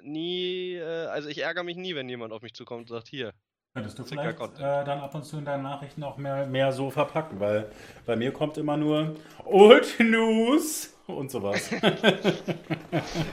nie, 0.03 0.75
äh, 0.75 1.07
also 1.07 1.29
ich 1.29 1.39
ärgere 1.39 1.65
mich 1.65 1.77
nie, 1.77 1.95
wenn 1.95 2.09
jemand 2.09 2.33
auf 2.33 2.43
mich 2.43 2.55
zukommt 2.55 2.91
und 2.91 2.97
sagt, 2.97 3.09
hier, 3.09 3.35
Könntest 3.79 3.99
du 3.99 4.05
vielleicht 4.05 4.41
äh, 4.41 4.85
dann 4.85 5.01
ab 5.01 5.14
und 5.14 5.24
zu 5.24 5.39
in 5.39 5.45
deinen 5.45 5.62
Nachrichten 5.62 6.03
auch 6.03 6.16
mehr, 6.16 6.47
mehr 6.47 6.72
so 6.72 6.91
verpacken, 6.91 7.39
weil 7.39 7.70
bei 8.07 8.16
mir 8.16 8.33
kommt 8.33 8.59
immer 8.59 8.76
nur 8.76 9.14
Old 9.45 10.01
News 10.01 10.95
und 11.07 11.31
sowas. 11.31 11.70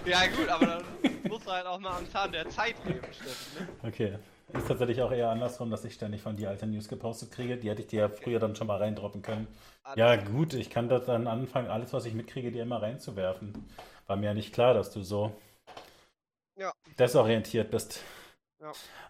Ja 0.05 0.27
gut, 0.27 0.47
aber 0.49 0.65
dann 0.67 0.83
musst 1.27 1.47
du 1.47 1.51
halt 1.51 1.65
auch 1.65 1.79
mal 1.79 1.97
am 1.97 2.07
Zahn 2.11 2.31
der 2.31 2.47
Zeit 2.49 2.75
leben, 2.85 3.01
Steffen. 3.11 3.67
Ne? 3.81 3.89
Okay. 3.89 4.19
Ist 4.53 4.67
tatsächlich 4.67 5.01
auch 5.01 5.11
eher 5.11 5.29
andersrum, 5.29 5.71
dass 5.71 5.83
ich 5.83 5.95
ständig 5.95 6.21
von 6.21 6.35
dir 6.37 6.49
alte 6.49 6.67
News 6.67 6.87
gepostet 6.87 7.31
kriege. 7.31 7.57
Die 7.57 7.69
hätte 7.69 7.81
ich 7.81 7.87
dir 7.87 8.01
ja 8.01 8.09
früher 8.09 8.39
dann 8.39 8.55
schon 8.55 8.67
mal 8.67 8.77
reindroppen 8.77 9.23
können. 9.23 9.47
Ja, 9.95 10.15
gut, 10.15 10.53
ich 10.53 10.69
kann 10.69 10.87
das 10.87 11.05
dann 11.07 11.25
anfangen, 11.25 11.69
alles, 11.69 11.91
was 11.91 12.05
ich 12.05 12.13
mitkriege, 12.13 12.51
dir 12.51 12.61
immer 12.61 12.81
reinzuwerfen. 12.81 13.65
War 14.05 14.15
mir 14.15 14.27
ja 14.27 14.33
nicht 14.35 14.53
klar, 14.53 14.75
dass 14.75 14.91
du 14.91 15.01
so 15.01 15.31
Ja. 16.55 16.71
desorientiert 16.99 17.71
bist. 17.71 18.01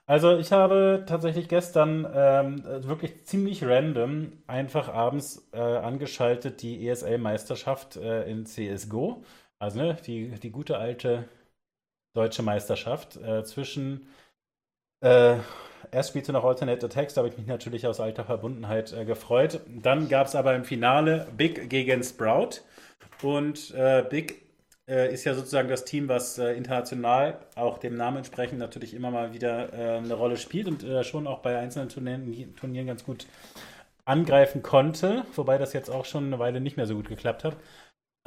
Also, 0.05 0.37
ich 0.37 0.51
habe 0.51 1.05
tatsächlich 1.07 1.47
gestern 1.47 2.05
ähm, 2.13 2.63
wirklich 2.87 3.25
ziemlich 3.25 3.63
random 3.63 4.33
einfach 4.47 4.89
abends 4.89 5.47
äh, 5.53 5.59
angeschaltet 5.59 6.61
die 6.61 6.87
ESL-Meisterschaft 6.87 7.95
äh, 7.97 8.29
in 8.29 8.45
CSGO. 8.45 9.23
Also, 9.59 9.79
ne, 9.79 9.97
die, 10.05 10.29
die 10.39 10.51
gute 10.51 10.77
alte 10.77 11.27
deutsche 12.15 12.43
Meisterschaft 12.43 13.17
äh, 13.17 13.43
zwischen 13.43 14.07
äh, 15.01 15.37
erst 15.91 16.09
spielte 16.09 16.33
noch 16.33 16.43
Alternate 16.43 16.85
Attacks, 16.85 17.13
da 17.13 17.19
habe 17.19 17.29
ich 17.29 17.37
mich 17.37 17.47
natürlich 17.47 17.85
aus 17.87 17.99
alter 17.99 18.25
Verbundenheit 18.25 18.93
äh, 18.93 19.05
gefreut. 19.05 19.61
Dann 19.67 20.09
gab 20.09 20.27
es 20.27 20.35
aber 20.35 20.55
im 20.55 20.63
Finale 20.63 21.27
Big 21.35 21.69
gegen 21.69 22.03
Sprout. 22.03 22.61
Und 23.21 23.73
äh, 23.75 24.03
Big 24.09 24.44
äh, 24.89 25.13
ist 25.13 25.23
ja 25.23 25.33
sozusagen 25.33 25.69
das 25.69 25.85
Team, 25.85 26.07
was 26.09 26.37
äh, 26.37 26.53
international 26.53 27.39
auch 27.55 27.77
dem 27.77 27.95
Namen 27.95 28.17
entsprechend 28.17 28.59
natürlich 28.59 28.93
immer 28.93 29.11
mal 29.11 29.33
wieder 29.33 29.73
äh, 29.73 29.97
eine 29.97 30.13
Rolle 30.13 30.37
spielt 30.37 30.67
und 30.67 30.83
äh, 30.83 31.03
schon 31.03 31.27
auch 31.27 31.39
bei 31.39 31.57
einzelnen 31.57 31.89
Turnieren, 31.89 32.55
Turnieren 32.55 32.87
ganz 32.87 33.03
gut 33.03 33.27
angreifen 34.05 34.61
konnte. 34.61 35.25
Wobei 35.35 35.57
das 35.57 35.73
jetzt 35.73 35.89
auch 35.89 36.05
schon 36.05 36.25
eine 36.27 36.39
Weile 36.39 36.61
nicht 36.61 36.77
mehr 36.77 36.87
so 36.87 36.95
gut 36.95 37.09
geklappt 37.09 37.43
hat. 37.43 37.55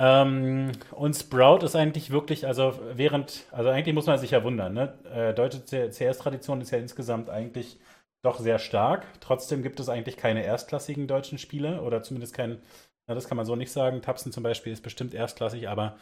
Ähm, 0.01 0.73
und 0.93 1.15
Sprout 1.15 1.65
ist 1.65 1.75
eigentlich 1.75 2.11
wirklich, 2.11 2.47
also 2.47 2.79
während, 2.95 3.47
also 3.51 3.71
eigentlich 3.71 3.95
muss 3.95 4.07
man 4.07 4.19
sich 4.19 4.31
ja 4.31 4.45
wundern, 4.45 4.75
ne? 4.75 4.95
Äh, 5.13 5.35
deutsche 5.35 5.65
CS-Tradition 5.65 6.61
ist 6.61 6.71
ja 6.71 6.79
insgesamt 6.79 7.31
eigentlich 7.31 7.79
doch 8.23 8.39
sehr 8.39 8.59
stark. 8.59 9.07
Trotzdem 9.21 9.63
gibt 9.63 9.81
es 9.81 9.89
eigentlich 9.89 10.17
keine 10.17 10.45
erstklassigen 10.45 11.09
deutschen 11.09 11.39
Spiele 11.39 11.83
oder 11.83 12.03
zumindest 12.03 12.35
kein, 12.35 12.63
na, 13.09 13.15
das 13.15 13.29
kann 13.29 13.37
man 13.37 13.47
so 13.47 13.57
nicht 13.57 13.73
sagen. 13.73 14.03
Tapsen 14.03 14.33
zum 14.33 14.43
Beispiel 14.45 14.73
ist 14.73 14.83
bestimmt 14.83 15.15
erstklassig, 15.15 15.69
aber 15.69 15.99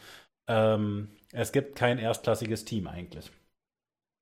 ähm, 0.47 1.09
es 1.31 1.51
gibt 1.51 1.75
kein 1.75 1.99
erstklassiges 1.99 2.65
Team 2.65 2.87
eigentlich. 2.87 3.31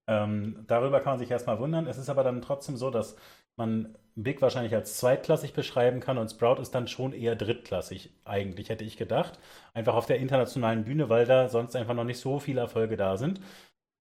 Ähm, 0.07 0.63
darüber 0.67 0.99
kann 0.99 1.13
man 1.13 1.19
sich 1.19 1.31
erstmal 1.31 1.59
wundern. 1.59 1.87
Es 1.87 1.97
ist 1.97 2.09
aber 2.09 2.23
dann 2.23 2.41
trotzdem 2.41 2.77
so, 2.77 2.91
dass 2.91 3.15
man 3.57 3.97
Big 4.15 4.41
wahrscheinlich 4.41 4.73
als 4.73 4.97
zweitklassig 4.97 5.53
beschreiben 5.53 5.99
kann 5.99 6.17
und 6.17 6.29
Sprout 6.29 6.61
ist 6.61 6.73
dann 6.75 6.87
schon 6.87 7.13
eher 7.13 7.35
drittklassig, 7.35 8.11
eigentlich, 8.23 8.69
hätte 8.69 8.83
ich 8.83 8.97
gedacht. 8.97 9.39
Einfach 9.73 9.95
auf 9.95 10.05
der 10.05 10.19
internationalen 10.19 10.85
Bühne, 10.85 11.09
weil 11.09 11.25
da 11.25 11.49
sonst 11.49 11.75
einfach 11.75 11.93
noch 11.95 12.03
nicht 12.05 12.19
so 12.19 12.39
viele 12.39 12.61
Erfolge 12.61 12.97
da 12.97 13.17
sind. 13.17 13.41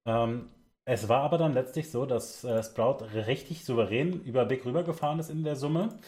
Ähm, 0.07 0.51
es 0.87 1.09
war 1.09 1.23
aber 1.23 1.39
dann 1.39 1.55
letztlich 1.55 1.91
so, 1.91 2.07
dass 2.07 2.45
äh, 2.45 2.63
Sprout 2.63 3.05
richtig 3.27 3.65
souverän 3.65 4.23
über 4.23 4.45
Big 4.45 4.65
rübergefahren 4.67 5.19
ist 5.19 5.31
in 5.31 5.45
der 5.45 5.57
Summe. 5.57 5.99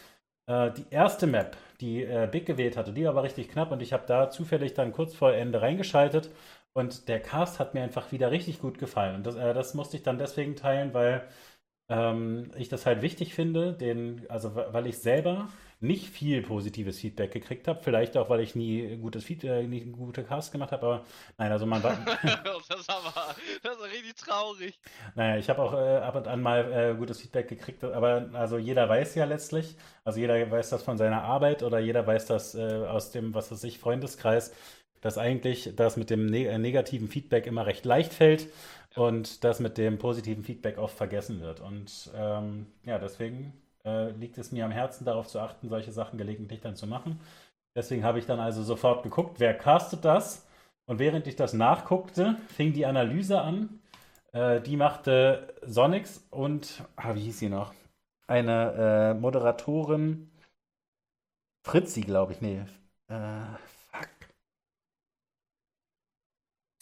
Äh, 0.47 0.71
die 0.73 0.87
erste 0.91 1.27
Map, 1.27 1.57
die 1.81 2.03
äh, 2.05 2.29
Big 2.31 2.47
gewählt 2.47 2.77
hatte, 2.77 2.93
die 2.93 3.05
war 3.05 3.11
aber 3.11 3.23
richtig 3.25 3.49
knapp 3.49 3.73
und 3.73 3.83
ich 3.83 3.93
habe 3.93 4.05
da 4.07 4.31
zufällig 4.31 4.75
dann 4.75 4.93
kurz 4.93 5.15
vor 5.15 5.33
Ende 5.33 5.61
reingeschaltet 5.63 6.31
und 6.73 7.09
der 7.09 7.21
Cast 7.21 7.59
hat 7.59 7.75
mir 7.75 7.83
einfach 7.83 8.13
wieder 8.13 8.31
richtig 8.31 8.61
gut 8.61 8.79
gefallen. 8.79 9.17
Und 9.17 9.27
das, 9.27 9.35
äh, 9.37 9.55
das 9.55 9.75
musste 9.75 9.97
ich 9.97 10.03
dann 10.03 10.19
deswegen 10.19 10.57
teilen, 10.57 10.95
weil 10.95 11.27
ähm, 11.91 12.51
ich 12.57 12.69
das 12.69 12.87
halt 12.87 13.03
wichtig 13.03 13.35
finde, 13.35 13.75
den, 13.75 14.27
also 14.31 14.55
weil 14.57 14.87
ich 14.87 14.99
selber 15.01 15.49
nicht 15.81 16.09
viel 16.09 16.43
positives 16.43 16.99
Feedback 16.99 17.33
gekriegt 17.33 17.69
habe. 17.69 17.81
Vielleicht 17.83 18.17
auch, 18.17 18.31
weil 18.31 18.41
ich 18.41 18.55
nie 18.55 18.97
gutes 18.97 19.25
Feed, 19.25 19.45
äh, 19.45 19.63
nie 19.65 19.85
gute 19.85 20.25
Cast 20.25 20.53
gemacht 20.53 20.73
habe, 20.73 20.87
aber 20.87 21.05
nein, 21.37 21.53
also 21.53 21.67
man 21.67 21.83
war. 21.83 21.99
das 22.23 22.81
ist 22.81 22.91
aber, 22.91 23.35
das 23.63 23.77
ist 23.77 23.85
richtig 23.85 24.15
traurig. 24.17 24.79
Naja, 25.15 25.37
ich 25.37 25.49
habe 25.51 25.63
auch 25.63 25.75
äh, 25.75 25.97
ab 25.99 26.17
und 26.17 26.29
an 26.29 26.41
mal 26.41 26.73
äh, 26.73 26.95
gutes 26.95 27.21
Feedback 27.21 27.49
gekriegt, 27.49 27.85
aber 27.85 28.31
also 28.33 28.57
jeder 28.59 28.89
weiß 28.89 29.15
ja 29.17 29.27
letztlich, 29.27 29.77
also 30.05 30.19
jeder 30.19 30.51
weiß 30.51 30.71
das 30.71 30.83
von 30.83 30.97
seiner 30.97 31.23
Arbeit 31.23 31.63
oder 31.63 31.79
jeder 31.79 32.07
weiß 32.07 32.27
das 32.27 32.55
äh, 32.55 32.61
aus 32.61 33.11
dem, 33.11 33.35
was 33.35 33.51
weiß 33.53 33.65
ich, 33.65 33.79
Freundeskreis, 33.79 34.53
dass 35.03 35.19
eigentlich 35.19 35.75
das 35.77 35.97
mit 35.97 36.09
dem 36.11 36.27
ne 36.27 36.47
äh, 36.47 36.59
negativen 36.59 37.09
Feedback 37.09 37.47
immer 37.47 37.67
recht 37.67 37.85
leicht 37.85 38.15
fällt 38.15 38.49
und 38.95 39.45
das 39.45 39.61
mit 39.61 39.77
dem 39.77 39.99
positiven 39.99 40.43
Feedback 40.43 40.79
oft 40.79 40.97
vergessen 40.97 41.41
wird. 41.43 41.61
Und 41.61 42.11
ähm, 42.15 42.67
ja, 42.85 42.99
deswegen 42.99 43.53
äh, 43.87 44.11
liegt 44.11 44.37
es 44.39 44.53
mir 44.53 44.65
am 44.65 44.73
Herzen, 44.73 45.05
darauf 45.05 45.29
zu 45.29 45.41
achten, 45.41 45.69
solche 45.69 45.93
Sachen 45.93 46.19
gelegentlich 46.19 46.61
dann 46.61 46.77
zu 46.77 46.87
machen. 46.87 47.21
Deswegen 47.75 48.05
habe 48.05 48.19
ich 48.19 48.27
dann 48.27 48.41
also 48.41 48.63
sofort 48.63 49.03
geguckt, 49.03 49.41
wer 49.41 49.55
castet 49.57 50.05
das? 50.05 50.47
Und 50.87 50.99
während 50.99 51.27
ich 51.27 51.37
das 51.37 51.53
nachguckte, 51.53 52.37
fing 52.49 52.73
die 52.73 52.87
Analyse 52.87 53.41
an. 53.41 53.81
Äh, 54.33 54.61
die 54.61 54.77
machte 54.77 55.55
Sonix 55.63 56.27
und, 56.31 56.85
ah, 56.97 57.15
wie 57.15 57.23
hieß 57.23 57.39
sie 57.39 57.49
noch? 57.49 57.75
Eine 58.29 59.15
äh, 59.15 59.15
Moderatorin, 59.15 60.31
Fritzi, 61.67 62.01
glaube 62.03 62.33
ich, 62.33 62.41
nee. 62.41 62.65
Äh, 63.09 63.57
fuck. 63.91 64.09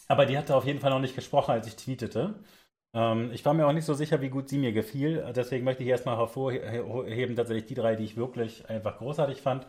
Aber 0.07 0.25
die 0.25 0.37
hatte 0.37 0.55
auf 0.55 0.65
jeden 0.65 0.79
Fall 0.79 0.91
noch 0.91 0.99
nicht 0.99 1.15
gesprochen, 1.15 1.51
als 1.51 1.67
ich 1.67 1.75
tweetete. 1.75 2.35
Ähm, 2.95 3.31
ich 3.33 3.45
war 3.45 3.53
mir 3.53 3.67
auch 3.67 3.73
nicht 3.73 3.85
so 3.85 3.93
sicher, 3.93 4.21
wie 4.21 4.29
gut 4.29 4.49
sie 4.49 4.57
mir 4.57 4.73
gefiel. 4.73 5.33
Deswegen 5.35 5.65
möchte 5.65 5.83
ich 5.83 5.89
erstmal 5.89 6.17
hervorheben, 6.17 7.35
tatsächlich 7.35 7.67
die 7.67 7.75
drei, 7.75 7.95
die 7.95 8.05
ich 8.05 8.17
wirklich 8.17 8.69
einfach 8.69 8.97
großartig 8.97 9.41
fand. 9.41 9.67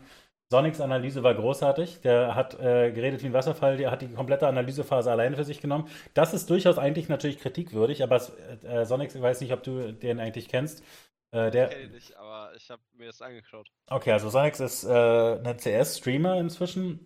Sonics 0.49 0.79
Analyse 0.81 1.23
war 1.23 1.35
großartig. 1.35 2.01
Der 2.01 2.35
hat 2.35 2.55
äh, 2.59 2.91
geredet 2.91 3.21
wie 3.21 3.27
ein 3.27 3.33
Wasserfall, 3.33 3.77
der 3.77 3.91
hat 3.91 4.01
die 4.01 4.07
komplette 4.13 4.47
Analysephase 4.47 5.11
alleine 5.11 5.35
für 5.35 5.43
sich 5.43 5.61
genommen. 5.61 5.89
Das 6.15 6.33
ist 6.33 6.49
durchaus 6.49 6.79
eigentlich 6.79 7.09
natürlich 7.09 7.39
kritikwürdig, 7.39 8.01
aber 8.03 8.21
äh, 8.63 8.85
Sonics, 8.85 9.15
ich 9.15 9.21
weiß 9.21 9.41
nicht, 9.41 9.51
ob 9.53 9.63
du 9.63 9.91
den 9.93 10.19
eigentlich 10.19 10.47
kennst. 10.47 10.83
Äh, 11.31 11.51
der, 11.51 11.65
Ich 11.65 11.71
kenne 11.71 11.83
ihn 11.83 11.91
nicht, 11.91 12.15
aber 12.15 12.55
ich 12.55 12.69
habe 12.69 12.81
mir 12.93 13.07
das 13.07 13.21
angeschaut. 13.21 13.69
Okay, 13.89 14.13
also 14.13 14.29
Sonics 14.29 14.61
ist 14.61 14.85
äh, 14.85 14.89
eine 14.89 15.57
CS-Streamer 15.57 16.39
inzwischen. 16.39 17.05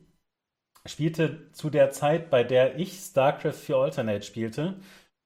Spielte 0.86 1.52
zu 1.52 1.70
der 1.70 1.92
Zeit, 1.92 2.30
bei 2.32 2.44
der 2.44 2.78
ich 2.78 2.94
StarCraft 3.00 3.54
für 3.54 3.78
Alternate 3.78 4.24
spielte, 4.24 4.80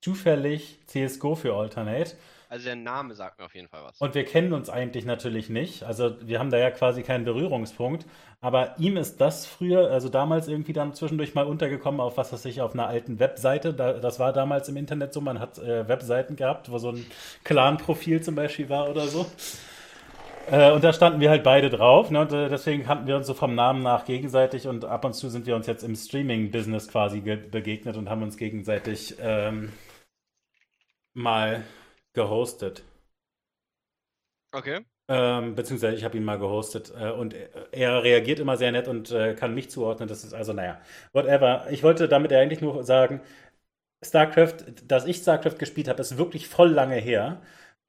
zufällig 0.05 0.77
CSGO 0.85 1.33
für 1.33 1.55
Alternate. 1.55 2.11
Also 2.47 2.65
der 2.65 2.75
Name 2.75 3.15
sagt 3.15 3.39
mir 3.39 3.45
auf 3.45 3.55
jeden 3.55 3.67
Fall 3.67 3.81
was. 3.83 3.99
Und 3.99 4.13
wir 4.13 4.23
kennen 4.23 4.53
uns 4.53 4.69
eigentlich 4.69 5.03
natürlich 5.03 5.49
nicht. 5.49 5.81
Also 5.81 6.15
wir 6.21 6.37
haben 6.37 6.51
da 6.51 6.59
ja 6.59 6.69
quasi 6.69 7.01
keinen 7.01 7.25
Berührungspunkt. 7.25 8.05
Aber 8.39 8.75
ihm 8.77 8.97
ist 8.97 9.19
das 9.19 9.47
früher, 9.47 9.89
also 9.89 10.09
damals 10.09 10.47
irgendwie 10.47 10.73
dann 10.73 10.93
zwischendurch 10.93 11.33
mal 11.33 11.47
untergekommen, 11.47 11.99
auf 11.99 12.17
was 12.17 12.31
weiß 12.31 12.45
ich, 12.45 12.61
auf 12.61 12.73
einer 12.73 12.87
alten 12.87 13.19
Webseite. 13.19 13.73
Da, 13.73 13.93
das 13.93 14.19
war 14.19 14.31
damals 14.31 14.69
im 14.69 14.77
Internet 14.77 15.11
so, 15.11 15.21
man 15.21 15.39
hat 15.39 15.57
äh, 15.57 15.87
Webseiten 15.87 16.35
gehabt, 16.35 16.69
wo 16.69 16.77
so 16.77 16.89
ein 16.89 17.03
Clan-Profil 17.43 18.21
zum 18.21 18.35
Beispiel 18.35 18.69
war 18.69 18.91
oder 18.91 19.07
so. 19.07 19.25
Äh, 20.51 20.71
und 20.71 20.83
da 20.83 20.93
standen 20.93 21.19
wir 21.19 21.31
halt 21.31 21.43
beide 21.43 21.71
drauf. 21.71 22.11
Ne? 22.11 22.21
Und 22.21 22.31
äh, 22.31 22.47
deswegen 22.47 22.83
kannten 22.83 23.07
wir 23.07 23.15
uns 23.15 23.25
so 23.25 23.33
vom 23.33 23.55
Namen 23.55 23.81
nach 23.81 24.05
gegenseitig. 24.05 24.67
Und 24.67 24.85
ab 24.85 25.03
und 25.03 25.13
zu 25.13 25.29
sind 25.29 25.47
wir 25.47 25.55
uns 25.55 25.65
jetzt 25.65 25.83
im 25.83 25.95
Streaming-Business 25.95 26.89
quasi 26.89 27.21
begegnet 27.21 27.97
und 27.97 28.07
haben 28.07 28.21
uns 28.21 28.37
gegenseitig 28.37 29.15
ähm, 29.19 29.71
mal 31.15 31.63
gehostet. 32.13 32.83
Okay. 34.51 34.85
Ähm, 35.07 35.53
beziehungsweise 35.55 35.95
ich 35.95 36.03
habe 36.03 36.17
ihn 36.17 36.23
mal 36.23 36.39
gehostet 36.39 36.91
äh, 36.99 37.11
und 37.11 37.35
er 37.71 38.03
reagiert 38.03 38.39
immer 38.39 38.57
sehr 38.57 38.71
nett 38.71 38.87
und 38.87 39.11
äh, 39.11 39.35
kann 39.35 39.53
mich 39.53 39.69
zuordnen. 39.69 40.09
Das 40.09 40.23
ist 40.23 40.33
also, 40.33 40.53
naja, 40.53 40.81
whatever. 41.13 41.67
Ich 41.69 41.83
wollte 41.83 42.07
damit 42.07 42.33
eigentlich 42.33 42.61
nur 42.61 42.83
sagen, 42.83 43.21
StarCraft, 44.03 44.57
dass 44.87 45.05
ich 45.05 45.17
StarCraft 45.17 45.57
gespielt 45.59 45.87
habe, 45.87 46.01
ist 46.01 46.17
wirklich 46.17 46.47
voll 46.47 46.69
lange 46.71 46.95
her. 46.95 47.41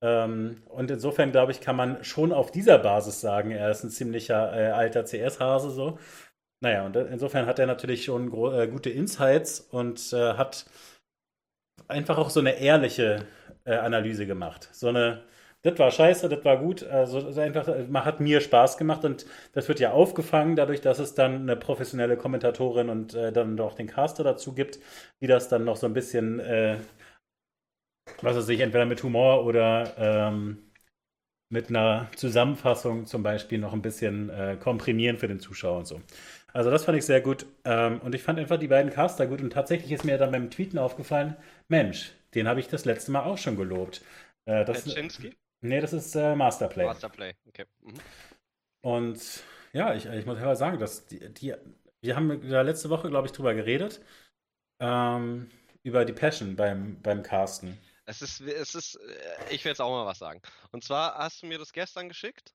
Ähm, 0.03 0.62
und 0.68 0.91
insofern, 0.91 1.33
glaube 1.33 1.53
ich, 1.53 1.61
kann 1.61 1.77
man 1.77 2.05
schon 2.05 2.33
auf 2.33 2.51
dieser 2.51 2.79
Basis 2.79 3.20
sagen, 3.20 3.51
er 3.51 3.70
ist 3.70 3.85
ein 3.85 3.91
ziemlicher 3.91 4.53
äh, 4.55 4.70
alter 4.72 5.05
CS-Hase 5.05 5.70
so. 5.70 5.99
Naja, 6.61 6.87
und 6.87 6.97
insofern 6.97 7.47
hat 7.47 7.59
er 7.59 7.66
natürlich 7.66 8.05
schon 8.05 8.29
äh, 8.55 8.68
gute 8.68 8.91
Insights 8.91 9.61
und 9.61 10.12
äh, 10.12 10.35
hat 10.35 10.66
einfach 11.89 12.18
auch 12.18 12.30
so 12.30 12.41
eine 12.41 12.59
ehrliche 12.61 13.26
äh, 13.64 13.74
Analyse 13.76 14.26
gemacht. 14.26 14.68
So 14.72 14.89
eine, 14.89 15.22
das 15.62 15.78
war 15.78 15.91
scheiße, 15.91 16.28
das 16.28 16.45
war 16.45 16.59
gut. 16.59 16.82
Also 16.84 17.18
einfach, 17.41 17.68
man 17.89 18.05
hat 18.05 18.20
mir 18.20 18.41
Spaß 18.41 18.78
gemacht 18.78 19.05
und 19.05 19.26
das 19.53 19.68
wird 19.68 19.80
ja 19.80 19.93
aufgefangen, 19.93 20.57
dadurch, 20.57 20.80
dass 20.80 20.99
es 20.99 21.14
dann 21.14 21.43
eine 21.43 21.57
professionelle 21.57 22.16
Kommentatorin 22.16 22.89
und 22.89 23.14
äh, 23.14 23.32
dann 23.32 23.57
doch 23.57 23.74
den 23.74 23.87
Caster 23.89 24.24
dazu 24.24 24.55
gibt, 24.55 24.78
die 25.20 25.26
das 25.26 25.49
dann 25.49 25.64
noch 25.64 25.76
so 25.76 25.87
ein 25.87 25.95
bisschen, 25.95 26.41
äh, 26.41 26.78
was 28.22 28.37
weiß 28.37 28.49
ich, 28.51 28.61
entweder 28.61 28.87
mit 28.87 29.03
Humor 29.03 29.45
oder 29.45 29.95
ähm, 29.99 30.59
mit 31.51 31.68
einer 31.70 32.09
Zusammenfassung 32.16 33.07
zum 33.07 33.22
Beispiel 33.22 33.59
noch 33.59 33.72
ein 33.72 33.82
bisschen 33.82 34.30
äh, 34.30 34.57
komprimieren 34.61 35.18
für 35.18 35.28
den 35.28 35.41
Zuschauer 35.41 35.78
und 35.78 35.87
so. 35.87 36.01
Also 36.53 36.70
das 36.70 36.84
fand 36.84 36.97
ich 36.97 37.05
sehr 37.05 37.20
gut. 37.20 37.47
Ähm, 37.64 38.01
und 38.01 38.14
ich 38.14 38.22
fand 38.22 38.38
einfach 38.38 38.59
die 38.59 38.68
beiden 38.68 38.92
Caster 38.92 39.26
gut. 39.26 39.40
Und 39.40 39.53
tatsächlich 39.53 39.92
ist 39.92 40.05
mir 40.05 40.18
dann 40.18 40.32
beim 40.32 40.51
Tweeten 40.51 40.78
aufgefallen, 40.78 41.36
Mensch, 41.68 42.12
den 42.34 42.49
habe 42.49 42.61
ich 42.61 42.68
das 42.68 42.84
letzte 42.84 43.11
Mal 43.11 43.24
auch 43.24 43.38
schon 43.38 43.57
gelobt. 43.57 44.03
Äh, 44.47 44.64
das, 44.64 44.84
Petschinski? 44.84 45.34
Nee, 45.61 45.80
das 45.80 45.92
ist 45.92 46.14
äh, 46.14 46.34
Masterplay. 46.34 46.84
Masterplay, 46.84 47.34
okay. 47.47 47.64
Mhm. 47.82 47.94
Und 48.82 49.42
ja, 49.72 49.94
ich, 49.94 50.07
ich 50.07 50.26
muss 50.26 50.38
aber 50.38 50.57
sagen, 50.57 50.78
dass 50.78 51.07
die, 51.07 51.32
die, 51.32 51.55
wir 52.01 52.16
haben 52.16 52.49
da 52.49 52.62
letzte 52.62 52.88
Woche, 52.88 53.11
glaube 53.11 53.26
ich, 53.26 53.32
drüber 53.32 53.55
geredet. 53.55 54.01
Ähm, 54.80 55.51
über 55.82 56.05
die 56.05 56.12
Passion 56.12 56.57
beim, 56.57 57.01
beim 57.01 57.22
Casten. 57.22 57.78
Es 58.07 58.22
ist, 58.22 58.40
es 58.40 58.74
ist, 58.74 58.97
äh, 58.97 59.55
ich 59.55 59.64
will 59.64 59.70
jetzt 59.70 59.80
auch 59.80 59.90
mal 59.90 60.07
was 60.07 60.18
sagen. 60.18 60.40
Und 60.72 60.84
zwar 60.84 61.16
hast 61.16 61.42
du 61.42 61.47
mir 61.47 61.59
das 61.59 61.72
gestern 61.72 62.09
geschickt 62.09 62.55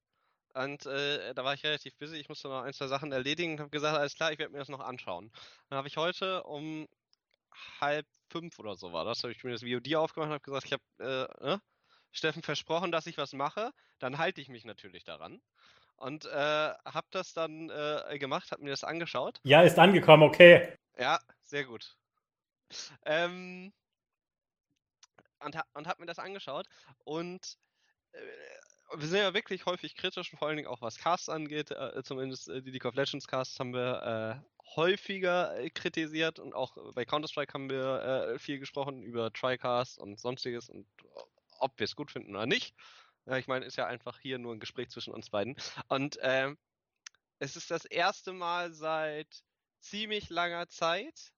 und 0.54 0.86
äh, 0.86 1.34
da 1.34 1.44
war 1.44 1.54
ich 1.54 1.64
relativ 1.64 1.96
busy. 1.98 2.18
Ich 2.18 2.30
musste 2.30 2.48
noch 2.48 2.64
ein, 2.64 2.74
zwei 2.74 2.88
Sachen 2.88 3.12
erledigen 3.12 3.54
und 3.54 3.60
habe 3.60 3.70
gesagt, 3.70 3.98
alles 3.98 4.16
klar, 4.16 4.32
ich 4.32 4.40
werde 4.40 4.52
mir 4.52 4.60
das 4.60 4.70
noch 4.70 4.80
anschauen. 4.80 5.32
Dann 5.70 5.78
habe 5.78 5.88
ich 5.88 5.98
heute 5.98 6.44
um 6.44 6.88
halb 7.80 8.06
fünf 8.30 8.60
oder 8.60 8.76
so 8.76 8.94
war 8.94 9.06
das, 9.06 9.24
habe 9.24 9.34
ich 9.34 9.44
mir 9.44 9.52
das 9.52 9.64
VOD 9.64 9.96
aufgemacht 9.96 10.30
und 10.30 10.34
habe 10.34 10.44
gesagt, 10.44 10.66
ich 10.66 10.74
habe 10.74 11.30
äh, 11.40 11.46
ne? 11.46 11.62
Steffen 12.12 12.44
versprochen, 12.44 12.92
dass 12.92 13.08
ich 13.08 13.18
was 13.18 13.34
mache. 13.34 13.72
Dann 14.00 14.18
halte 14.18 14.42
ich 14.42 14.50
mich 14.50 14.66
natürlich 14.66 15.04
daran. 15.04 15.42
Und 15.96 16.26
äh, 16.26 16.30
habe 16.86 17.08
das 17.12 17.34
dann 17.34 17.70
äh, 17.70 18.18
gemacht, 18.18 18.52
habe 18.52 18.64
mir 18.64 18.72
das 18.72 18.84
angeschaut. 18.84 19.40
Ja, 19.44 19.62
ist 19.62 19.78
angekommen, 19.78 20.24
okay. 20.24 20.76
Ja, 20.98 21.20
sehr 21.44 21.66
gut. 21.66 21.96
Ähm, 23.06 23.72
und, 25.40 25.56
und 25.74 25.88
habe 25.88 26.02
mir 26.02 26.08
das 26.08 26.20
angeschaut 26.20 26.68
und 27.04 27.58
äh, 28.14 28.20
wir 28.96 29.08
sind 29.08 29.20
ja 29.20 29.34
wirklich 29.34 29.66
häufig 29.66 29.96
kritisch, 29.96 30.32
vor 30.32 30.48
allen 30.48 30.58
Dingen 30.58 30.68
auch 30.68 30.82
was 30.82 30.98
Casts 30.98 31.30
angeht. 31.30 31.72
Äh, 31.72 32.04
zumindest 32.04 32.50
äh, 32.50 32.62
die 32.62 32.72
League 32.72 32.86
of 32.86 32.96
Legends 32.96 33.28
Casts 33.28 33.60
haben 33.60 33.74
wir 33.74 34.42
äh, 34.44 34.66
häufiger 34.76 35.58
äh, 35.58 35.70
kritisiert 35.70 36.40
und 36.40 36.54
auch 36.54 36.78
bei 36.94 37.06
Counter-Strike 37.06 37.54
haben 37.54 37.70
wir 37.70 38.34
äh, 38.34 38.40
viel 38.40 38.60
gesprochen 38.60 39.02
über 39.02 39.32
Tricast 39.34 40.00
und 40.00 40.20
sonstiges 40.20 40.70
und 40.70 40.88
ob 41.60 41.78
wir 41.80 41.86
es 41.86 41.96
gut 41.96 42.12
finden 42.12 42.36
oder 42.36 42.46
nicht. 42.46 42.76
Ja, 43.26 43.38
ich 43.38 43.48
meine, 43.48 43.66
ist 43.66 43.78
ja 43.78 43.86
einfach 43.86 44.20
hier 44.20 44.40
nur 44.40 44.54
ein 44.54 44.60
Gespräch 44.60 44.90
zwischen 44.90 45.14
uns 45.14 45.30
beiden. 45.30 45.56
Und 45.90 46.18
ähm, 46.22 46.58
es 47.40 47.56
ist 47.56 47.70
das 47.70 47.86
erste 47.86 48.34
Mal 48.34 48.74
seit 48.74 49.44
ziemlich 49.80 50.30
langer 50.30 50.68
Zeit, 50.70 51.34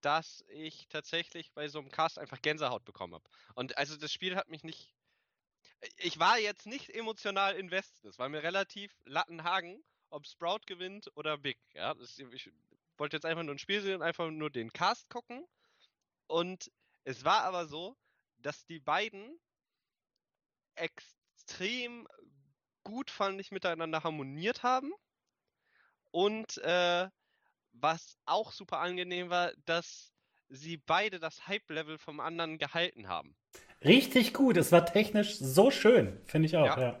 dass 0.00 0.44
ich 0.48 0.88
tatsächlich 0.88 1.52
bei 1.52 1.68
so 1.68 1.78
einem 1.78 1.90
Cast 1.90 2.18
einfach 2.18 2.40
Gänsehaut 2.42 2.84
bekommen 2.84 3.14
habe. 3.14 3.28
Und 3.54 3.76
also 3.76 3.96
das 3.96 4.12
Spiel 4.12 4.36
hat 4.36 4.48
mich 4.48 4.62
nicht 4.64 4.94
ich 5.96 6.18
war 6.18 6.38
jetzt 6.38 6.66
nicht 6.66 6.90
emotional 6.90 7.56
invested. 7.56 8.04
Es 8.04 8.18
war 8.18 8.28
mir 8.28 8.42
relativ 8.42 8.92
Lattenhagen, 9.04 9.82
ob 10.10 10.26
Sprout 10.26 10.60
gewinnt 10.66 11.10
oder 11.14 11.38
Big. 11.38 11.58
Ja, 11.74 11.94
das, 11.94 12.18
ich 12.18 12.50
wollte 12.96 13.16
jetzt 13.16 13.26
einfach 13.26 13.42
nur 13.42 13.54
ein 13.54 13.58
Spiel 13.58 13.80
sehen 13.80 13.96
und 13.96 14.02
einfach 14.02 14.30
nur 14.30 14.50
den 14.50 14.72
Cast 14.72 15.08
gucken. 15.08 15.46
Und 16.26 16.70
es 17.04 17.24
war 17.24 17.44
aber 17.44 17.66
so, 17.66 17.96
dass 18.38 18.66
die 18.66 18.80
beiden 18.80 19.38
extrem 20.74 22.06
gut, 22.84 23.10
fand 23.10 23.40
ich, 23.40 23.50
miteinander 23.50 24.02
harmoniert 24.04 24.62
haben. 24.62 24.92
Und 26.10 26.58
äh, 26.58 27.08
was 27.72 28.18
auch 28.24 28.52
super 28.52 28.78
angenehm 28.80 29.30
war, 29.30 29.52
dass 29.64 30.12
sie 30.48 30.76
beide 30.76 31.20
das 31.20 31.46
Hype-Level 31.46 31.98
vom 31.98 32.20
anderen 32.20 32.58
gehalten 32.58 33.08
haben. 33.08 33.36
Richtig 33.84 34.34
gut. 34.34 34.56
Es 34.56 34.72
war 34.72 34.84
technisch 34.84 35.38
so 35.38 35.70
schön, 35.70 36.20
finde 36.26 36.46
ich 36.46 36.56
auch, 36.56 36.76
ja. 36.76 36.80
ja. 36.80 37.00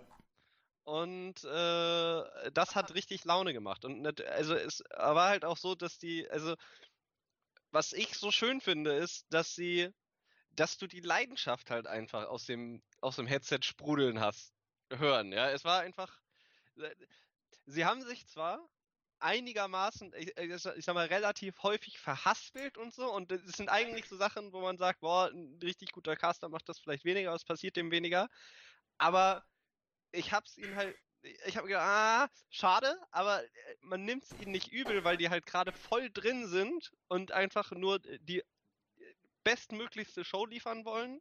Und 0.84 1.44
äh, 1.44 2.50
das 2.52 2.74
hat 2.74 2.94
richtig 2.94 3.24
Laune 3.24 3.52
gemacht. 3.52 3.84
Und 3.84 4.20
also 4.28 4.54
es 4.54 4.82
war 4.96 5.28
halt 5.28 5.44
auch 5.44 5.56
so, 5.56 5.74
dass 5.74 5.98
die, 5.98 6.28
also 6.30 6.56
was 7.70 7.92
ich 7.92 8.16
so 8.16 8.30
schön 8.30 8.60
finde, 8.60 8.94
ist, 8.94 9.26
dass 9.30 9.54
sie, 9.54 9.90
dass 10.50 10.78
du 10.78 10.86
die 10.86 11.00
Leidenschaft 11.00 11.70
halt 11.70 11.86
einfach 11.86 12.26
aus 12.26 12.46
dem, 12.46 12.82
aus 13.00 13.16
dem 13.16 13.26
Headset 13.26 13.60
sprudeln 13.62 14.20
hast, 14.20 14.52
hören. 14.90 15.32
Ja, 15.32 15.50
es 15.50 15.64
war 15.64 15.80
einfach. 15.80 16.18
Äh, 16.76 16.90
sie 17.66 17.84
haben 17.84 18.02
sich 18.02 18.26
zwar 18.26 18.68
einigermaßen, 19.20 20.12
ich, 20.16 20.36
ich, 20.36 20.62
sag 20.84 20.94
mal, 20.94 21.06
relativ 21.06 21.62
häufig 21.62 21.98
verhaspelt 21.98 22.78
und 22.78 22.94
so. 22.94 23.12
Und 23.12 23.32
es 23.32 23.52
sind 23.52 23.68
eigentlich 23.68 24.06
so 24.08 24.16
Sachen, 24.16 24.52
wo 24.52 24.60
man 24.60 24.78
sagt, 24.78 25.00
boah, 25.00 25.30
ein 25.30 25.58
richtig 25.62 25.92
guter 25.92 26.16
Caster 26.16 26.48
macht 26.48 26.68
das 26.68 26.78
vielleicht 26.78 27.04
weniger, 27.04 27.34
es 27.34 27.44
passiert 27.44 27.76
dem 27.76 27.90
weniger. 27.90 28.28
Aber 28.98 29.44
ich 30.12 30.32
hab's 30.32 30.56
ihnen 30.58 30.74
halt, 30.76 30.96
ich 31.22 31.56
habe 31.56 31.68
gedacht, 31.68 31.84
ah, 31.84 32.28
schade, 32.48 32.98
aber 33.10 33.42
äh, 33.44 33.48
man 33.80 34.04
nimmt 34.04 34.24
es 34.24 34.32
ihnen 34.40 34.52
nicht 34.52 34.72
übel, 34.72 35.04
weil 35.04 35.16
die 35.16 35.28
halt 35.28 35.46
gerade 35.46 35.72
voll 35.72 36.10
drin 36.10 36.46
sind 36.48 36.90
und 37.08 37.32
einfach 37.32 37.70
nur 37.72 37.98
die 37.98 38.42
bestmöglichste 39.44 40.24
Show 40.24 40.46
liefern 40.46 40.84
wollen 40.84 41.20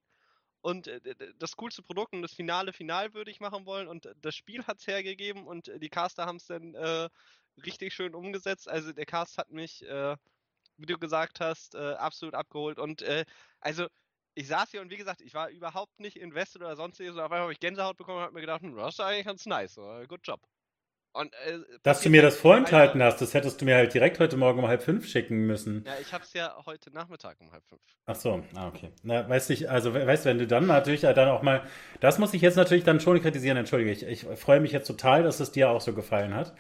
und 0.62 0.89
das 1.38 1.56
coolste 1.56 1.82
Produkt 1.82 2.14
und 2.14 2.22
das 2.22 2.34
Finale 2.34 2.74
finalwürdig 2.74 3.39
machen 3.39 3.66
wollen 3.66 3.88
und 3.88 4.14
das 4.18 4.36
Spiel 4.36 4.66
hat 4.68 4.80
es 4.80 4.88
hergegeben 4.88 5.47
und 5.47 5.72
die 5.82 5.89
Caster 5.89 6.26
haben 6.26 6.38
es 6.38 6.47
dann 6.47 6.76
äh, 6.76 7.10
richtig 7.66 7.93
schön 7.93 8.16
umgesetzt. 8.16 8.70
Also 8.70 8.93
der 8.93 9.06
Cast 9.06 9.38
hat 9.38 9.52
mich, 9.52 9.84
äh, 9.88 10.16
wie 10.78 10.86
du 10.86 10.97
gesagt 10.97 11.39
hast, 11.39 11.76
äh, 11.76 11.93
absolut 11.93 12.36
abgeholt. 12.36 12.80
Und 12.80 13.02
äh, 13.02 13.26
also 13.60 13.88
ich 14.36 14.47
saß 14.47 14.72
hier 14.72 14.82
und 14.82 14.89
wie 14.89 14.97
gesagt, 14.97 15.22
ich 15.22 15.34
war 15.34 15.50
überhaupt 15.50 16.00
nicht 16.00 16.18
invested 16.18 16.62
oder 16.62 16.76
sonstiges. 16.76 17.14
Und 17.14 17.20
auf 17.20 17.26
einmal 17.26 17.41
habe 17.41 17.52
ich 17.52 17.60
Gänsehaut 17.60 17.97
bekommen 17.97 18.20
und 18.20 18.24
habe 18.24 18.34
mir 18.34 18.41
gedacht, 18.41 18.62
hm, 18.62 18.76
das 18.76 18.93
ist 18.93 19.00
eigentlich 19.02 19.26
ganz 19.26 19.45
nice. 19.45 19.74
So, 19.74 20.04
good 20.08 20.22
job. 20.24 20.41
Und, 21.12 21.34
äh, 21.45 21.60
Dass 21.82 22.02
du 22.02 22.10
mir 22.10 22.22
das 22.22 22.38
vorenthalten 22.38 23.02
hast, 23.02 23.20
das 23.20 23.34
hättest 23.34 23.60
du 23.60 23.66
mir 23.66 23.76
halt 23.76 23.93
direkt 23.93 24.20
heute 24.20 24.38
Morgen 24.38 24.60
um 24.60 24.68
halb 24.68 24.84
fünf 24.84 25.08
schicken 25.08 25.47
müssen. 25.47 25.84
Ja, 25.86 25.93
ich 26.00 26.14
hab's 26.14 26.34
ja 26.34 26.56
heute 26.66 26.91
Nachmittag 26.91 27.41
um 27.41 27.52
halb 27.52 27.66
fünf. 27.68 27.82
Ach 28.06 28.16
so, 28.16 28.43
ah, 28.54 28.68
okay. 28.68 28.91
Na, 29.02 29.28
weißt 29.28 29.50
du, 29.50 29.70
also 29.70 29.93
weißt 29.93 30.26
du, 30.26 30.30
wenn 30.30 30.38
du 30.38 30.45
dann 30.45 30.68
natürlich 30.68 31.02
dann 31.02 31.30
auch 31.30 31.41
mal, 31.41 31.64
das 32.00 32.20
muss 32.20 32.34
ich 32.36 32.41
jetzt 32.43 32.58
natürlich 32.58 32.84
dann 32.84 33.00
schon 33.00 33.20
kritisieren, 33.22 33.58
entschuldige, 33.58 33.91
ich, 33.91 34.04
ich 34.04 34.39
freue 34.39 34.60
mich 34.60 34.72
jetzt 34.72 34.86
total, 34.86 35.24
dass 35.24 35.39
es 35.39 35.52
dir 35.52 35.70
auch 35.72 35.82
so 35.82 35.93
gefallen 35.93 36.36
hat. 36.36 36.56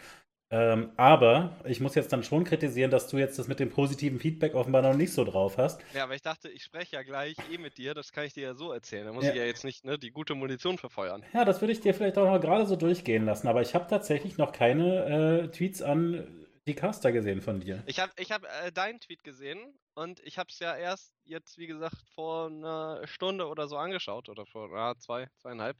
Ähm, 0.51 0.91
aber 0.97 1.55
ich 1.65 1.79
muss 1.79 1.93
jetzt 1.93 2.11
dann 2.11 2.23
schon 2.23 2.43
kritisieren, 2.43 2.89
dass 2.89 3.07
du 3.07 3.17
jetzt 3.17 3.37
das 3.37 3.47
mit 3.47 3.59
dem 3.59 3.69
positiven 3.69 4.19
Feedback 4.19 4.55
offenbar 4.55 4.81
noch 4.81 4.95
nicht 4.95 5.13
so 5.13 5.23
drauf 5.23 5.57
hast. 5.57 5.81
Ja, 5.93 6.03
aber 6.03 6.15
ich 6.15 6.23
dachte, 6.23 6.49
ich 6.49 6.63
spreche 6.63 6.95
ja 6.95 7.03
gleich 7.03 7.35
eh 7.51 7.59
mit 7.59 7.77
dir, 7.77 7.93
das 7.93 8.11
kann 8.11 8.25
ich 8.25 8.33
dir 8.33 8.43
ja 8.43 8.53
so 8.55 8.71
erzählen. 8.71 9.05
Da 9.05 9.13
muss 9.13 9.25
ja. 9.25 9.31
ich 9.31 9.37
ja 9.37 9.45
jetzt 9.45 9.63
nicht 9.63 9.85
ne, 9.85 9.99
die 9.99 10.11
gute 10.11 10.33
Munition 10.33 10.77
verfeuern. 10.79 11.23
Ja, 11.33 11.45
das 11.45 11.61
würde 11.61 11.73
ich 11.73 11.81
dir 11.81 11.93
vielleicht 11.93 12.17
auch 12.17 12.25
noch 12.25 12.41
gerade 12.41 12.65
so 12.65 12.75
durchgehen 12.75 13.25
lassen, 13.25 13.47
aber 13.47 13.61
ich 13.61 13.75
habe 13.75 13.87
tatsächlich 13.87 14.37
noch 14.37 14.51
keine 14.51 15.43
äh, 15.43 15.47
Tweets 15.49 15.83
an 15.83 16.47
die 16.65 16.75
Caster 16.75 17.11
gesehen 17.11 17.41
von 17.41 17.59
dir. 17.59 17.83
Ich 17.85 17.99
habe 17.99 18.11
ich 18.17 18.31
hab, 18.31 18.43
äh, 18.43 18.71
deinen 18.71 18.99
Tweet 18.99 19.23
gesehen 19.23 19.77
und 19.93 20.19
ich 20.21 20.37
habe 20.37 20.49
es 20.49 20.59
ja 20.59 20.75
erst 20.75 21.13
jetzt, 21.25 21.57
wie 21.57 21.67
gesagt, 21.67 21.97
vor 22.15 22.47
einer 22.47 23.01
Stunde 23.05 23.47
oder 23.47 23.67
so 23.67 23.77
angeschaut 23.77 24.29
oder 24.29 24.45
vor 24.45 24.69
ja, 24.75 24.95
zwei, 24.97 25.27
zweieinhalb. 25.37 25.77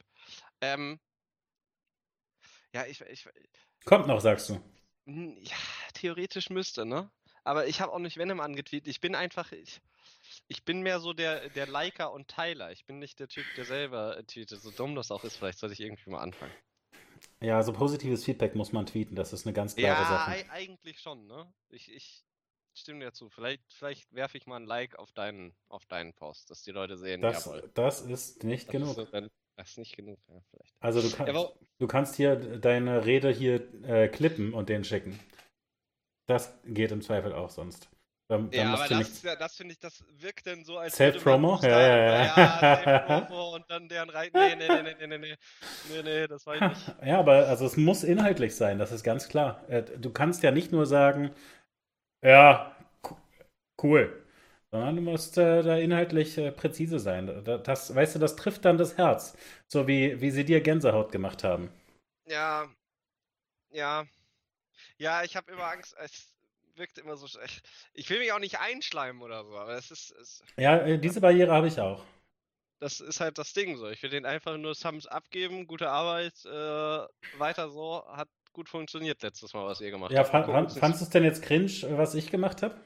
Ähm, 0.60 1.00
ja, 2.72 2.86
ich, 2.86 3.00
ich. 3.00 3.26
Kommt 3.84 4.06
noch, 4.06 4.20
sagst 4.20 4.50
du. 4.50 4.60
Ja, 5.06 5.56
theoretisch 5.94 6.50
müsste, 6.50 6.86
ne? 6.86 7.10
Aber 7.42 7.66
ich 7.66 7.80
habe 7.80 7.92
auch 7.92 7.98
nicht 7.98 8.16
Venom 8.16 8.40
angetweetet. 8.40 8.88
Ich 8.88 9.00
bin 9.00 9.14
einfach. 9.14 9.52
Ich, 9.52 9.80
ich 10.48 10.64
bin 10.64 10.82
mehr 10.82 11.00
so 11.00 11.12
der, 11.12 11.48
der 11.50 11.66
Liker 11.66 12.12
und 12.12 12.28
Teiler. 12.28 12.70
Ich 12.70 12.84
bin 12.84 12.98
nicht 12.98 13.18
der 13.18 13.28
Typ, 13.28 13.44
der 13.56 13.64
selber 13.64 14.22
tweetet. 14.26 14.60
So 14.60 14.70
dumm 14.70 14.94
das 14.94 15.10
auch 15.10 15.24
ist, 15.24 15.36
vielleicht 15.36 15.58
sollte 15.58 15.72
ich 15.72 15.80
irgendwie 15.80 16.10
mal 16.10 16.20
anfangen. 16.20 16.52
Ja, 17.40 17.62
so 17.62 17.72
positives 17.72 18.24
Feedback 18.24 18.54
muss 18.54 18.72
man 18.72 18.86
tweeten, 18.86 19.14
das 19.14 19.32
ist 19.32 19.46
eine 19.46 19.52
ganz 19.54 19.74
klare 19.74 20.02
ja, 20.02 20.08
Sache. 20.08 20.38
Ja, 20.38 20.50
eigentlich 20.50 21.00
schon, 21.00 21.26
ne? 21.26 21.52
Ich, 21.70 21.90
ich 21.92 22.24
stimme 22.74 23.00
dir 23.04 23.12
zu. 23.12 23.30
Vielleicht, 23.30 23.62
vielleicht 23.72 24.12
werfe 24.12 24.36
ich 24.38 24.46
mal 24.46 24.56
ein 24.56 24.66
Like 24.66 24.98
auf 24.98 25.12
deinen, 25.12 25.54
auf 25.68 25.86
deinen 25.86 26.14
Post, 26.14 26.50
dass 26.50 26.62
die 26.62 26.70
Leute 26.70 26.96
sehen, 26.98 27.20
das, 27.20 27.44
jawohl. 27.44 27.70
Das 27.74 28.02
ist 28.02 28.44
nicht 28.44 28.68
Das 28.68 28.72
genug. 28.72 28.98
ist, 28.98 29.12
dann, 29.12 29.30
das 29.60 29.72
ist 29.72 29.76
nicht 29.76 29.94
genug, 29.94 30.18
ja, 30.28 30.40
vielleicht. 30.50 30.74
Also 30.80 31.02
du, 31.02 31.14
kann, 31.14 31.26
ja, 31.26 31.48
du 31.78 31.86
kannst 31.86 32.16
hier 32.16 32.34
deine 32.34 33.04
Rede 33.04 33.30
hier 33.30 33.62
äh, 33.84 34.08
klippen 34.08 34.54
und 34.54 34.70
den 34.70 34.84
schicken. 34.84 35.20
Das 36.26 36.58
geht 36.64 36.92
im 36.92 37.02
Zweifel 37.02 37.34
auch 37.34 37.50
sonst. 37.50 37.90
Dann, 38.28 38.50
ja, 38.52 38.62
dann 38.62 38.74
aber 38.74 38.88
das, 38.88 39.22
ja, 39.22 39.36
das 39.36 39.56
finde 39.56 39.72
ich, 39.74 39.78
das 39.78 40.02
wirkt 40.18 40.46
dann 40.46 40.64
so 40.64 40.78
als. 40.78 40.96
Self-Promo? 40.96 41.58
Ja, 41.62 41.68
ja, 41.68 41.96
ja. 41.96 42.24
ja 42.24 42.82
Self-Promo 42.84 43.54
und 43.56 43.64
dann 43.68 43.86
deren 43.86 44.08
Reiten. 44.08 44.38
Nee, 44.38 44.56
nee, 44.56 44.66
nee, 44.66 44.82
nee, 44.82 45.06
nee, 45.06 45.18
nee, 45.18 45.36
nee, 45.90 46.02
nee, 46.02 46.26
das 46.26 46.46
war 46.46 46.54
ich 46.54 46.60
nicht. 46.62 46.94
Ja, 47.04 47.18
aber 47.18 47.48
also 47.48 47.66
es 47.66 47.76
muss 47.76 48.02
inhaltlich 48.02 48.56
sein, 48.56 48.78
das 48.78 48.92
ist 48.92 49.02
ganz 49.02 49.28
klar. 49.28 49.62
Äh, 49.68 49.82
du 49.82 50.10
kannst 50.10 50.42
ja 50.42 50.52
nicht 50.52 50.72
nur 50.72 50.86
sagen, 50.86 51.32
ja, 52.24 52.74
cool 53.82 54.24
sondern 54.72 54.96
du 54.96 55.02
musst 55.02 55.38
äh, 55.38 55.62
da 55.62 55.76
inhaltlich 55.78 56.36
äh, 56.38 56.52
präzise 56.52 56.98
sein. 56.98 57.26
Da- 57.44 57.58
Das, 57.58 57.94
weißt 57.94 58.16
du, 58.16 58.18
das 58.18 58.36
trifft 58.36 58.64
dann 58.64 58.78
das 58.78 58.96
Herz, 58.98 59.36
so 59.68 59.86
wie, 59.88 60.20
wie 60.20 60.30
sie 60.30 60.44
dir 60.44 60.60
Gänsehaut 60.60 61.12
gemacht 61.12 61.44
haben. 61.44 61.70
Ja, 62.24 62.70
ja, 63.70 64.06
ja, 64.98 65.24
ich 65.24 65.36
habe 65.36 65.52
immer 65.52 65.66
Angst, 65.66 65.94
es 65.98 66.32
wirkt 66.76 66.98
immer 66.98 67.16
so 67.16 67.28
schlecht. 67.28 67.62
Ich 67.94 68.10
will 68.10 68.20
mich 68.20 68.32
auch 68.32 68.40
nicht 68.40 68.60
einschleimen 68.60 69.22
oder 69.22 69.44
so, 69.44 69.56
aber 69.58 69.74
es 69.76 69.90
ist, 69.92 70.12
es, 70.12 70.44
Ja, 70.56 70.76
äh, 70.78 70.98
diese 70.98 71.20
Barriere 71.20 71.52
habe 71.52 71.66
ich 71.68 71.80
auch. 71.80 72.04
das 72.80 73.00
ist 73.00 73.20
halt 73.20 73.38
das 73.38 73.52
Ding 73.52 73.76
so. 73.76 73.88
Ich 73.88 74.02
will 74.02 74.10
denen 74.10 74.26
einfach 74.26 74.56
nur 74.56 74.74
Thumbs 74.74 75.06
abgeben, 75.06 75.66
gute 75.66 75.90
Arbeit, 75.90 76.34
äh, 76.44 77.06
weiter 77.32 77.70
so, 77.70 78.04
hat 78.08 78.28
gut 78.52 78.68
funktioniert 78.68 79.22
letztes 79.22 79.52
Mal, 79.52 79.66
was 79.66 79.80
ihr 79.80 79.90
gemacht 79.90 80.18
Ja, 80.18 80.20
habt. 80.20 80.40
Gucken, 80.42 80.52
fand, 80.52 80.72
fandst 80.78 81.00
du 81.00 81.04
es 81.04 81.10
denn 81.10 81.24
jetzt 81.24 81.42
cringe, 81.42 81.70
was 81.96 82.14
ich 82.14 82.30
gemacht 82.30 82.62
habe? 82.62 82.78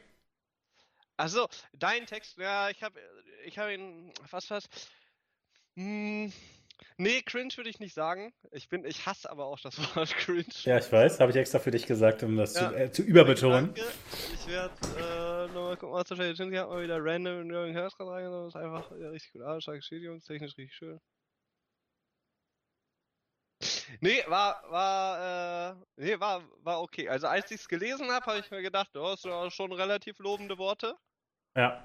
Also, 1.17 1.49
dein 1.73 2.07
Text, 2.07 2.37
ja, 2.39 2.71
ich 2.71 2.83
habe 2.83 3.01
ich 3.45 3.59
hab 3.59 3.71
ihn, 3.71 4.13
was 4.31 4.51
was? 4.51 4.69
Hm, 5.77 6.33
nee, 6.97 7.23
cringe 7.23 7.57
würde 7.57 7.71
ich 7.71 7.79
nicht 7.79 7.95
sagen. 7.95 8.33
Ich 8.51 8.69
bin, 8.69 8.85
ich 8.85 9.07
hasse 9.07 9.31
aber 9.31 9.47
auch 9.47 9.61
das 9.61 9.79
Wort 9.97 10.15
cringe. 10.17 10.47
Ja, 10.65 10.79
ich 10.79 10.91
weiß, 10.91 11.21
habe 11.21 11.31
ich 11.31 11.37
extra 11.37 11.59
für 11.59 11.71
dich 11.71 11.87
gesagt, 11.87 12.23
um 12.23 12.37
das 12.37 12.55
Ja. 12.55 12.71
zu, 12.71 12.77
äh, 12.77 12.93
zu 12.93 13.03
überbetonen. 13.03 13.75
Danke. 13.75 13.93
Ich 14.33 14.47
werde 14.49 14.75
äh, 14.99 15.47
nochmal 15.53 15.77
gucken, 15.77 15.95
was 15.95 16.39
Jinky 16.39 16.57
hat 16.57 16.69
mal 16.69 16.83
wieder 16.83 16.99
random 17.01 17.43
in 17.43 17.51
Jürgen 17.51 17.75
Hörstra 17.75 18.05
reingenommen. 18.05 18.51
Das 18.51 18.55
ist 18.55 18.61
einfach 18.61 18.91
ja, 18.99 19.09
richtig 19.11 19.33
gut. 19.33 19.43
Ah, 19.43 19.61
starke 19.61 19.83
Schädigung, 19.83 20.21
technisch 20.21 20.57
richtig 20.57 20.75
schön. 20.75 21.01
Nee, 24.01 24.23
war, 24.27 24.63
war, 24.71 25.71
äh, 25.73 25.75
nee, 25.97 26.21
war, 26.21 26.43
war 26.63 26.81
okay. 26.81 27.09
Also 27.09 27.27
als 27.27 27.51
ich 27.51 27.61
es 27.61 27.69
gelesen 27.69 28.11
habe, 28.11 28.27
habe 28.27 28.39
ich 28.39 28.51
mir 28.51 28.63
gedacht, 28.63 28.91
oh, 28.97 29.11
das 29.11 29.23
sind 29.23 29.53
schon 29.53 29.73
relativ 29.73 30.19
lobende 30.19 30.59
Worte. 30.59 30.97
Ja, 31.57 31.85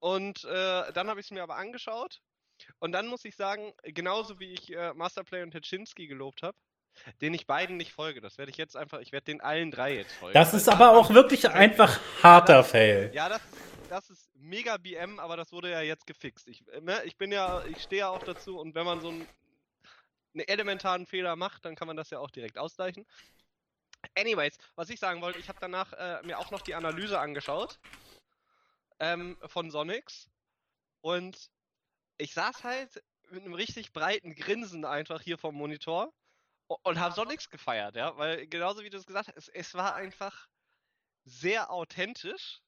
Und 0.00 0.44
äh, 0.44 0.92
dann 0.92 1.08
habe 1.08 1.20
ich 1.20 1.26
es 1.26 1.30
mir 1.30 1.42
aber 1.42 1.56
angeschaut. 1.56 2.20
Und 2.78 2.92
dann 2.92 3.06
muss 3.06 3.24
ich 3.24 3.36
sagen, 3.36 3.72
genauso 3.82 4.40
wie 4.40 4.52
ich 4.52 4.72
äh, 4.74 4.94
Masterplay 4.94 5.42
und 5.42 5.50
Tetschinski 5.50 6.06
gelobt 6.06 6.42
habe, 6.42 6.56
den 7.20 7.34
ich 7.34 7.46
beiden 7.46 7.76
nicht 7.76 7.92
folge. 7.92 8.20
Das 8.20 8.38
werde 8.38 8.50
ich 8.50 8.56
jetzt 8.56 8.76
einfach, 8.76 9.00
ich 9.00 9.12
werde 9.12 9.26
den 9.26 9.40
allen 9.40 9.70
drei 9.70 9.94
jetzt 9.96 10.12
folgen. 10.14 10.34
das 10.34 10.54
ist 10.54 10.68
aber 10.68 10.96
auch 10.96 11.10
wirklich 11.10 11.48
einfach 11.50 12.00
harter 12.22 12.64
Fail. 12.64 13.10
Ja, 13.14 13.28
das, 13.28 13.42
das 13.90 14.10
ist 14.10 14.30
mega 14.34 14.76
BM, 14.78 15.18
aber 15.18 15.36
das 15.36 15.52
wurde 15.52 15.70
ja 15.70 15.82
jetzt 15.82 16.06
gefixt. 16.06 16.48
Ich, 16.48 16.66
äh, 16.68 16.80
ne, 16.80 17.02
ich 17.04 17.16
bin 17.16 17.30
ja, 17.32 17.62
ich 17.66 17.82
stehe 17.82 18.00
ja 18.00 18.08
auch 18.08 18.22
dazu 18.22 18.58
und 18.58 18.74
wenn 18.74 18.86
man 18.86 19.00
so 19.00 19.08
einen, 19.08 19.28
einen 20.36 20.48
elementaren 20.48 21.06
Fehler 21.06 21.36
macht, 21.36 21.64
dann 21.64 21.74
kann 21.74 21.88
man 21.88 21.96
das 21.96 22.10
ja 22.10 22.18
auch 22.18 22.30
direkt 22.30 22.58
ausgleichen. 22.58 23.06
Anyways, 24.14 24.58
was 24.74 24.90
ich 24.90 25.00
sagen 25.00 25.20
wollte, 25.20 25.38
ich 25.38 25.48
habe 25.48 25.58
danach 25.60 25.92
äh, 25.94 26.22
mir 26.22 26.38
auch 26.38 26.50
noch 26.50 26.62
die 26.62 26.74
Analyse 26.74 27.18
angeschaut 27.18 27.78
ähm, 29.00 29.36
von 29.46 29.70
Sonics 29.70 30.28
und 31.00 31.50
ich 32.18 32.34
saß 32.34 32.64
halt 32.64 33.02
mit 33.30 33.44
einem 33.44 33.54
richtig 33.54 33.92
breiten 33.92 34.34
Grinsen 34.34 34.84
einfach 34.84 35.20
hier 35.20 35.38
vom 35.38 35.54
Monitor 35.54 36.12
und 36.68 37.00
habe 37.00 37.14
Sonics 37.14 37.50
gefeiert, 37.50 37.96
ja, 37.96 38.16
weil 38.16 38.46
genauso 38.46 38.82
wie 38.82 38.90
du 38.90 38.98
es 38.98 39.06
gesagt 39.06 39.28
hast, 39.28 39.36
es, 39.36 39.48
es 39.48 39.74
war 39.74 39.94
einfach 39.94 40.48
sehr 41.24 41.70
authentisch 41.70 42.60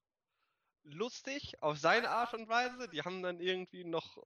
lustig 0.84 1.62
auf 1.62 1.78
seine 1.78 2.10
Art 2.10 2.34
und 2.34 2.48
Weise. 2.48 2.88
Die 2.88 3.02
haben 3.02 3.22
dann 3.22 3.40
irgendwie 3.40 3.84
noch 3.84 4.16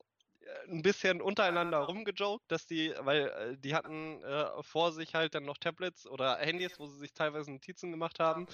ein 0.68 0.82
bisschen 0.82 1.20
untereinander 1.20 1.78
rumgejoked, 1.78 2.50
dass 2.50 2.66
die, 2.66 2.92
weil 3.00 3.28
äh, 3.28 3.56
die 3.58 3.74
hatten 3.74 4.22
äh, 4.22 4.62
vor 4.62 4.92
sich 4.92 5.14
halt 5.14 5.34
dann 5.34 5.44
noch 5.44 5.58
Tablets 5.58 6.06
oder 6.06 6.36
Handys, 6.38 6.78
wo 6.78 6.86
sie 6.86 6.98
sich 6.98 7.12
teilweise 7.12 7.50
Notizen 7.50 7.90
gemacht 7.90 8.20
haben. 8.20 8.46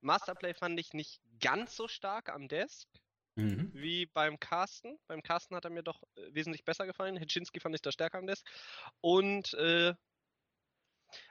Masterplay 0.00 0.54
fand 0.54 0.78
ich 0.80 0.92
nicht 0.92 1.20
ganz 1.40 1.76
so 1.76 1.88
stark 1.88 2.28
am 2.28 2.48
Desk 2.48 2.88
Mhm. 3.36 3.70
wie 3.74 4.06
beim 4.06 4.40
Carsten. 4.40 4.98
Beim 5.06 5.22
Carsten 5.22 5.54
hat 5.54 5.64
er 5.64 5.70
mir 5.70 5.82
doch 5.82 6.02
äh, 6.16 6.34
wesentlich 6.34 6.64
besser 6.64 6.86
gefallen. 6.86 7.18
Hitchinski 7.18 7.60
fand 7.60 7.74
ich 7.74 7.82
da 7.82 7.92
stärker 7.92 8.18
am 8.18 8.26
Desk. 8.26 8.46
Und 9.02 9.52
äh, 9.54 9.94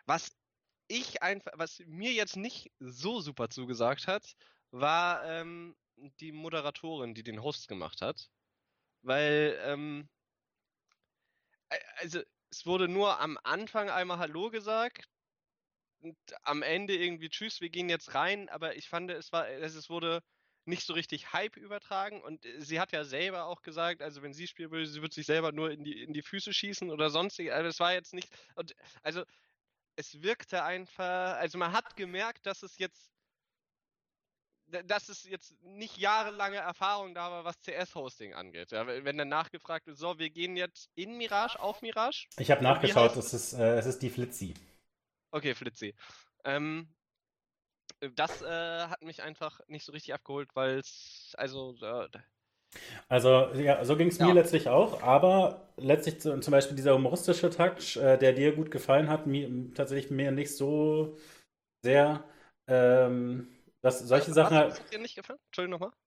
was 0.05 0.37
ich 0.87 1.23
einfach, 1.23 1.53
was 1.55 1.79
mir 1.79 2.13
jetzt 2.13 2.37
nicht 2.37 2.71
so 2.79 3.21
super 3.21 3.49
zugesagt 3.49 4.07
hat, 4.07 4.35
war 4.71 5.25
ähm, 5.25 5.75
die 6.19 6.31
Moderatorin, 6.31 7.13
die 7.13 7.23
den 7.23 7.41
Host 7.41 7.67
gemacht 7.67 8.01
hat. 8.01 8.29
Weil, 9.01 9.59
ähm, 9.63 10.09
äh, 11.69 11.79
also 11.97 12.21
es 12.51 12.65
wurde 12.65 12.87
nur 12.87 13.19
am 13.19 13.37
Anfang 13.43 13.89
einmal 13.89 14.19
Hallo 14.19 14.49
gesagt. 14.49 15.09
Und 15.99 16.17
am 16.43 16.61
Ende 16.61 16.95
irgendwie 16.95 17.29
Tschüss, 17.29 17.61
wir 17.61 17.69
gehen 17.69 17.89
jetzt 17.89 18.13
rein, 18.15 18.49
aber 18.49 18.75
ich 18.75 18.89
fand, 18.89 19.09
es 19.11 19.31
war, 19.31 19.49
es 19.49 19.89
wurde 19.89 20.21
nicht 20.65 20.85
so 20.85 20.93
richtig 20.93 21.33
Hype 21.33 21.57
übertragen 21.57 22.21
und 22.21 22.45
äh, 22.45 22.61
sie 22.61 22.79
hat 22.79 22.91
ja 22.91 23.03
selber 23.03 23.45
auch 23.45 23.61
gesagt, 23.61 24.01
also 24.01 24.21
wenn 24.21 24.33
sie 24.33 24.47
spielen 24.47 24.71
würde, 24.71 24.87
sie 24.87 25.01
würde 25.01 25.13
sich 25.13 25.25
selber 25.25 25.51
nur 25.51 25.71
in 25.71 25.83
die, 25.83 26.01
in 26.01 26.13
die 26.13 26.23
Füße 26.23 26.53
schießen 26.53 26.89
oder 26.91 27.09
sonstig, 27.09 27.53
also 27.53 27.69
es 27.69 27.79
war 27.79 27.93
jetzt 27.93 28.13
nicht, 28.13 28.29
und 28.55 28.75
also 29.03 29.23
es 29.95 30.21
wirkte 30.23 30.63
einfach, 30.63 31.37
also 31.37 31.57
man 31.57 31.71
hat 31.71 31.95
gemerkt, 31.95 32.45
dass 32.45 32.63
es 32.63 32.77
jetzt, 32.77 33.14
d- 34.67 34.83
dass 34.83 35.09
es 35.09 35.23
jetzt 35.23 35.53
nicht 35.63 35.97
jahrelange 35.97 36.57
Erfahrung 36.57 37.13
da 37.15 37.31
war, 37.31 37.43
was 37.45 37.59
CS-Hosting 37.61 38.33
angeht. 38.33 38.71
Ja, 38.71 38.87
wenn 38.87 39.17
dann 39.17 39.29
nachgefragt 39.29 39.87
wird, 39.87 39.97
so, 39.97 40.17
wir 40.19 40.29
gehen 40.29 40.57
jetzt 40.57 40.89
in 40.95 41.17
Mirage, 41.17 41.59
auf 41.59 41.81
Mirage, 41.81 42.27
Ich 42.39 42.49
habe 42.49 42.63
nachgeschaut, 42.63 43.17
es 43.17 43.33
ist, 43.33 43.51
äh, 43.53 43.77
es 43.77 43.85
ist 43.85 44.01
die 44.01 44.09
Flitzi. 44.09 44.53
Okay, 45.33 45.53
Flitzi. 45.53 45.93
Ähm, 46.45 46.87
das 48.15 48.41
äh, 48.41 48.87
hat 48.87 49.01
mich 49.01 49.21
einfach 49.23 49.59
nicht 49.67 49.85
so 49.85 49.91
richtig 49.91 50.13
abgeholt, 50.13 50.49
weil 50.55 50.79
es, 50.79 51.33
also, 51.37 51.75
äh, 51.81 52.07
Also, 53.09 53.49
ja, 53.55 53.83
so 53.85 53.95
ging 53.97 54.07
es 54.07 54.19
mir 54.19 54.33
Ja. 54.33 54.33
letztlich 54.33 54.69
auch, 54.69 55.01
aber 55.01 55.69
letztlich 55.77 56.19
zu- 56.21 56.39
zum 56.39 56.51
Beispiel 56.51 56.75
dieser 56.75 56.93
humoristische 56.95 57.49
Touch, 57.49 57.97
äh, 57.97 58.17
der 58.17 58.33
dir 58.33 58.53
gut 58.55 58.71
gefallen 58.71 59.09
hat, 59.09 59.27
mir, 59.27 59.49
tatsächlich 59.73 60.11
mir 60.11 60.31
nicht 60.31 60.55
so 60.55 61.17
sehr. 61.83 62.23
Ähm, 62.67 63.47
dass 63.85 63.99
solche 63.99 64.35
was, 64.35 64.35
Sachen, 64.35 64.57
hat 64.57 64.91
dir 64.91 64.99
nicht 64.99 65.15
gefallen? 65.15 65.39
Entschuldigung 65.47 65.79
nochmal. 65.79 65.97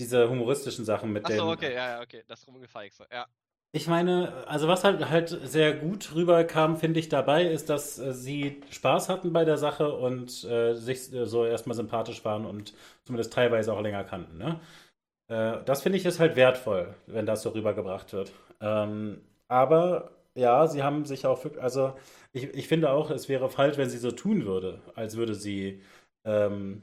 diese 0.00 0.28
humoristischen 0.28 0.84
Sachen 0.84 1.12
mit 1.12 1.26
Achso, 1.26 1.44
den. 1.44 1.52
okay, 1.52 1.74
ja, 1.74 1.88
ja, 1.96 2.00
okay, 2.02 2.24
das 2.26 2.46
rumgefeixt. 2.46 3.00
Ja. 3.12 3.26
Ich 3.72 3.88
meine, 3.88 4.46
also 4.46 4.68
was 4.68 4.84
halt 4.84 5.10
halt 5.10 5.28
sehr 5.28 5.74
gut 5.74 6.14
rüberkam, 6.14 6.76
finde 6.78 6.98
ich 7.00 7.08
dabei, 7.10 7.44
ist, 7.46 7.68
dass 7.68 7.98
äh, 7.98 8.14
sie 8.14 8.62
Spaß 8.70 9.08
hatten 9.10 9.32
bei 9.32 9.44
der 9.44 9.58
Sache 9.58 9.92
und 9.94 10.44
äh, 10.44 10.74
sich 10.74 11.12
äh, 11.12 11.26
so 11.26 11.44
erstmal 11.44 11.76
sympathisch 11.76 12.24
waren 12.24 12.46
und 12.46 12.74
zumindest 13.04 13.32
teilweise 13.34 13.72
auch 13.74 13.80
länger 13.82 14.04
kannten. 14.04 14.38
Ne? 14.38 14.60
Äh, 15.28 15.64
das 15.64 15.82
finde 15.82 15.98
ich 15.98 16.06
ist 16.06 16.20
halt 16.20 16.36
wertvoll, 16.36 16.94
wenn 17.06 17.26
das 17.26 17.42
so 17.42 17.50
rübergebracht 17.50 18.12
wird. 18.12 18.32
Ähm, 18.60 19.22
aber 19.48 20.12
ja, 20.34 20.66
sie 20.68 20.82
haben 20.82 21.04
sich 21.04 21.26
auch, 21.26 21.44
also 21.60 21.94
ich, 22.32 22.44
ich 22.54 22.68
finde 22.68 22.90
auch, 22.90 23.10
es 23.10 23.28
wäre 23.28 23.50
falsch, 23.50 23.78
wenn 23.78 23.90
sie 23.90 23.98
so 23.98 24.10
tun 24.12 24.46
würde, 24.46 24.82
als 24.94 25.16
würde 25.16 25.34
sie 25.34 25.82
ähm, 26.24 26.82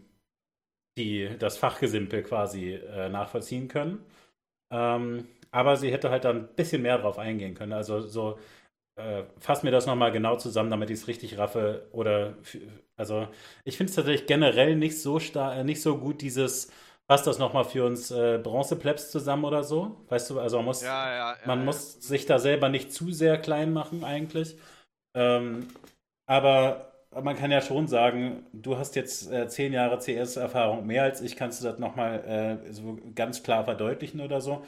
die, 0.98 1.30
das 1.40 1.58
Fachgesimpel 1.58 2.24
quasi 2.24 2.74
äh, 2.74 3.10
nachvollziehen 3.10 3.68
können. 3.68 4.06
Ähm, 4.72 5.28
aber 5.52 5.78
sie 5.78 5.92
hätte 5.92 6.10
halt 6.10 6.26
da 6.26 6.32
ein 6.32 6.48
bisschen 6.56 6.82
mehr 6.82 6.98
drauf 6.98 7.20
eingehen 7.20 7.54
können. 7.56 7.74
Also 7.74 8.02
so, 8.02 8.40
äh, 8.96 9.24
fass 9.40 9.64
mir 9.64 9.72
das 9.72 9.86
nochmal 9.88 10.12
genau 10.12 10.38
zusammen, 10.38 10.72
damit 10.72 10.90
ich 10.90 11.00
es 11.02 11.08
richtig 11.08 11.38
raffe. 11.38 11.88
Oder, 11.94 12.36
also 12.98 13.28
ich 13.66 13.78
finde 13.78 13.92
es 13.92 13.96
tatsächlich 13.96 14.28
generell 14.28 14.76
nicht 14.76 15.02
so 15.02 15.20
star 15.20 15.56
äh, 15.58 15.64
nicht 15.64 15.82
so 15.82 15.98
gut, 15.98 16.22
dieses, 16.22 16.72
fass 17.08 17.24
das 17.24 17.40
nochmal 17.40 17.66
für 17.66 17.86
uns 17.86 18.12
äh, 18.12 18.40
Bronzeplebs 18.44 19.12
zusammen 19.12 19.46
oder 19.46 19.64
so. 19.64 20.06
Weißt 20.10 20.30
du, 20.32 20.40
also 20.40 20.58
man 20.58 20.66
muss, 20.66 20.82
Ja, 20.82 21.10
ja, 21.10 21.38
ja, 21.38 21.38
man 21.44 21.66
muss 21.66 21.94
sich 22.02 22.26
da 22.26 22.40
selber 22.40 22.70
nicht 22.70 22.94
zu 22.94 23.12
sehr 23.12 23.38
klein 23.40 23.74
machen 23.74 24.04
eigentlich. 24.04 24.58
Ähm, 25.16 25.68
aber 26.28 26.93
man 27.22 27.36
kann 27.36 27.52
ja 27.52 27.62
schon 27.62 27.88
sagen, 27.88 28.46
du 28.54 28.78
hast 28.78 28.96
jetzt 28.96 29.32
äh, 29.32 29.48
zehn 29.48 29.74
Jahre 29.74 30.00
CS-Erfahrung 30.00 30.86
mehr 30.86 31.04
als 31.04 31.22
ich, 31.22 31.36
kannst 31.36 31.62
du 31.62 31.66
das 31.66 31.80
nochmal 31.80 32.60
äh, 32.66 32.74
so 32.74 33.00
ganz 33.16 33.44
klar 33.44 33.66
verdeutlichen 33.66 34.22
oder 34.22 34.42
so. 34.42 34.66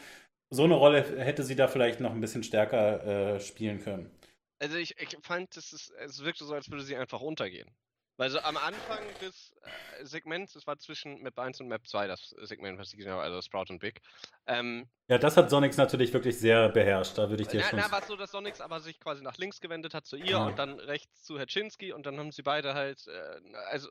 So 0.50 0.64
eine 0.64 0.76
Rolle 0.76 1.04
hätte 1.20 1.44
sie 1.44 1.56
da 1.56 1.68
vielleicht 1.68 2.00
noch 2.00 2.12
ein 2.12 2.22
bisschen 2.22 2.44
stärker 2.44 3.36
äh, 3.36 3.40
spielen 3.40 3.82
können. 3.82 4.12
Also 4.60 4.78
ich, 4.78 4.96
ich 5.00 5.18
fand, 5.22 5.56
es, 5.58 5.74
ist, 5.74 5.92
es 6.00 6.24
wirkte 6.24 6.46
so, 6.46 6.54
als 6.54 6.70
würde 6.72 6.84
sie 6.84 6.96
einfach 6.96 7.22
untergehen. 7.22 7.70
Weil 8.18 8.30
so 8.30 8.40
am 8.40 8.58
Anfang 8.58 9.00
des 9.22 9.54
äh, 10.00 10.06
Segments, 10.06 10.54
das 10.54 10.66
war 10.68 10.78
zwischen 10.78 11.22
Map 11.22 11.38
1 11.38 11.60
und 11.62 11.68
Map 11.68 11.86
2, 11.88 12.08
das 12.08 12.30
Segment, 12.44 12.80
was 12.80 12.92
ich 12.92 12.98
gesehen 12.98 13.12
habe, 13.12 13.22
also 13.24 13.42
Sprout 13.42 13.66
und 13.70 13.80
Big. 13.80 14.02
Ähm, 14.48 14.88
Ja, 15.08 15.18
das 15.18 15.36
hat 15.38 15.50
Sonics 15.50 15.78
natürlich 15.78 16.14
wirklich 16.14 16.38
sehr 16.40 16.70
beherrscht, 16.70 17.18
da 17.18 17.30
würde 17.30 17.44
ich 17.44 17.50
dir 17.50 17.62
na, 17.62 17.70
schon. 17.70 17.80
na, 17.80 17.92
war 17.92 18.00
es 18.00 18.08
so, 18.08 18.16
dass 18.16 18.32
Sonics 18.32 18.62
aber 18.62 18.80
sich 18.80 19.00
quasi 19.00 19.22
nach 19.22 19.38
links 19.38 19.60
gewendet 19.60 19.94
hat 19.94 20.06
zu 20.06 20.16
ihr 20.16 20.26
Ja. 20.32 20.46
und 20.46 20.58
dann 20.58 20.80
rechts 20.80 21.24
zu 21.24 21.38
Hetschinski 21.40 21.92
und 21.94 22.06
dann 22.06 22.18
haben 22.18 22.32
sie 22.32 22.44
beide 22.44 22.74
halt, 22.74 23.06
äh, 23.08 23.40
also 23.70 23.90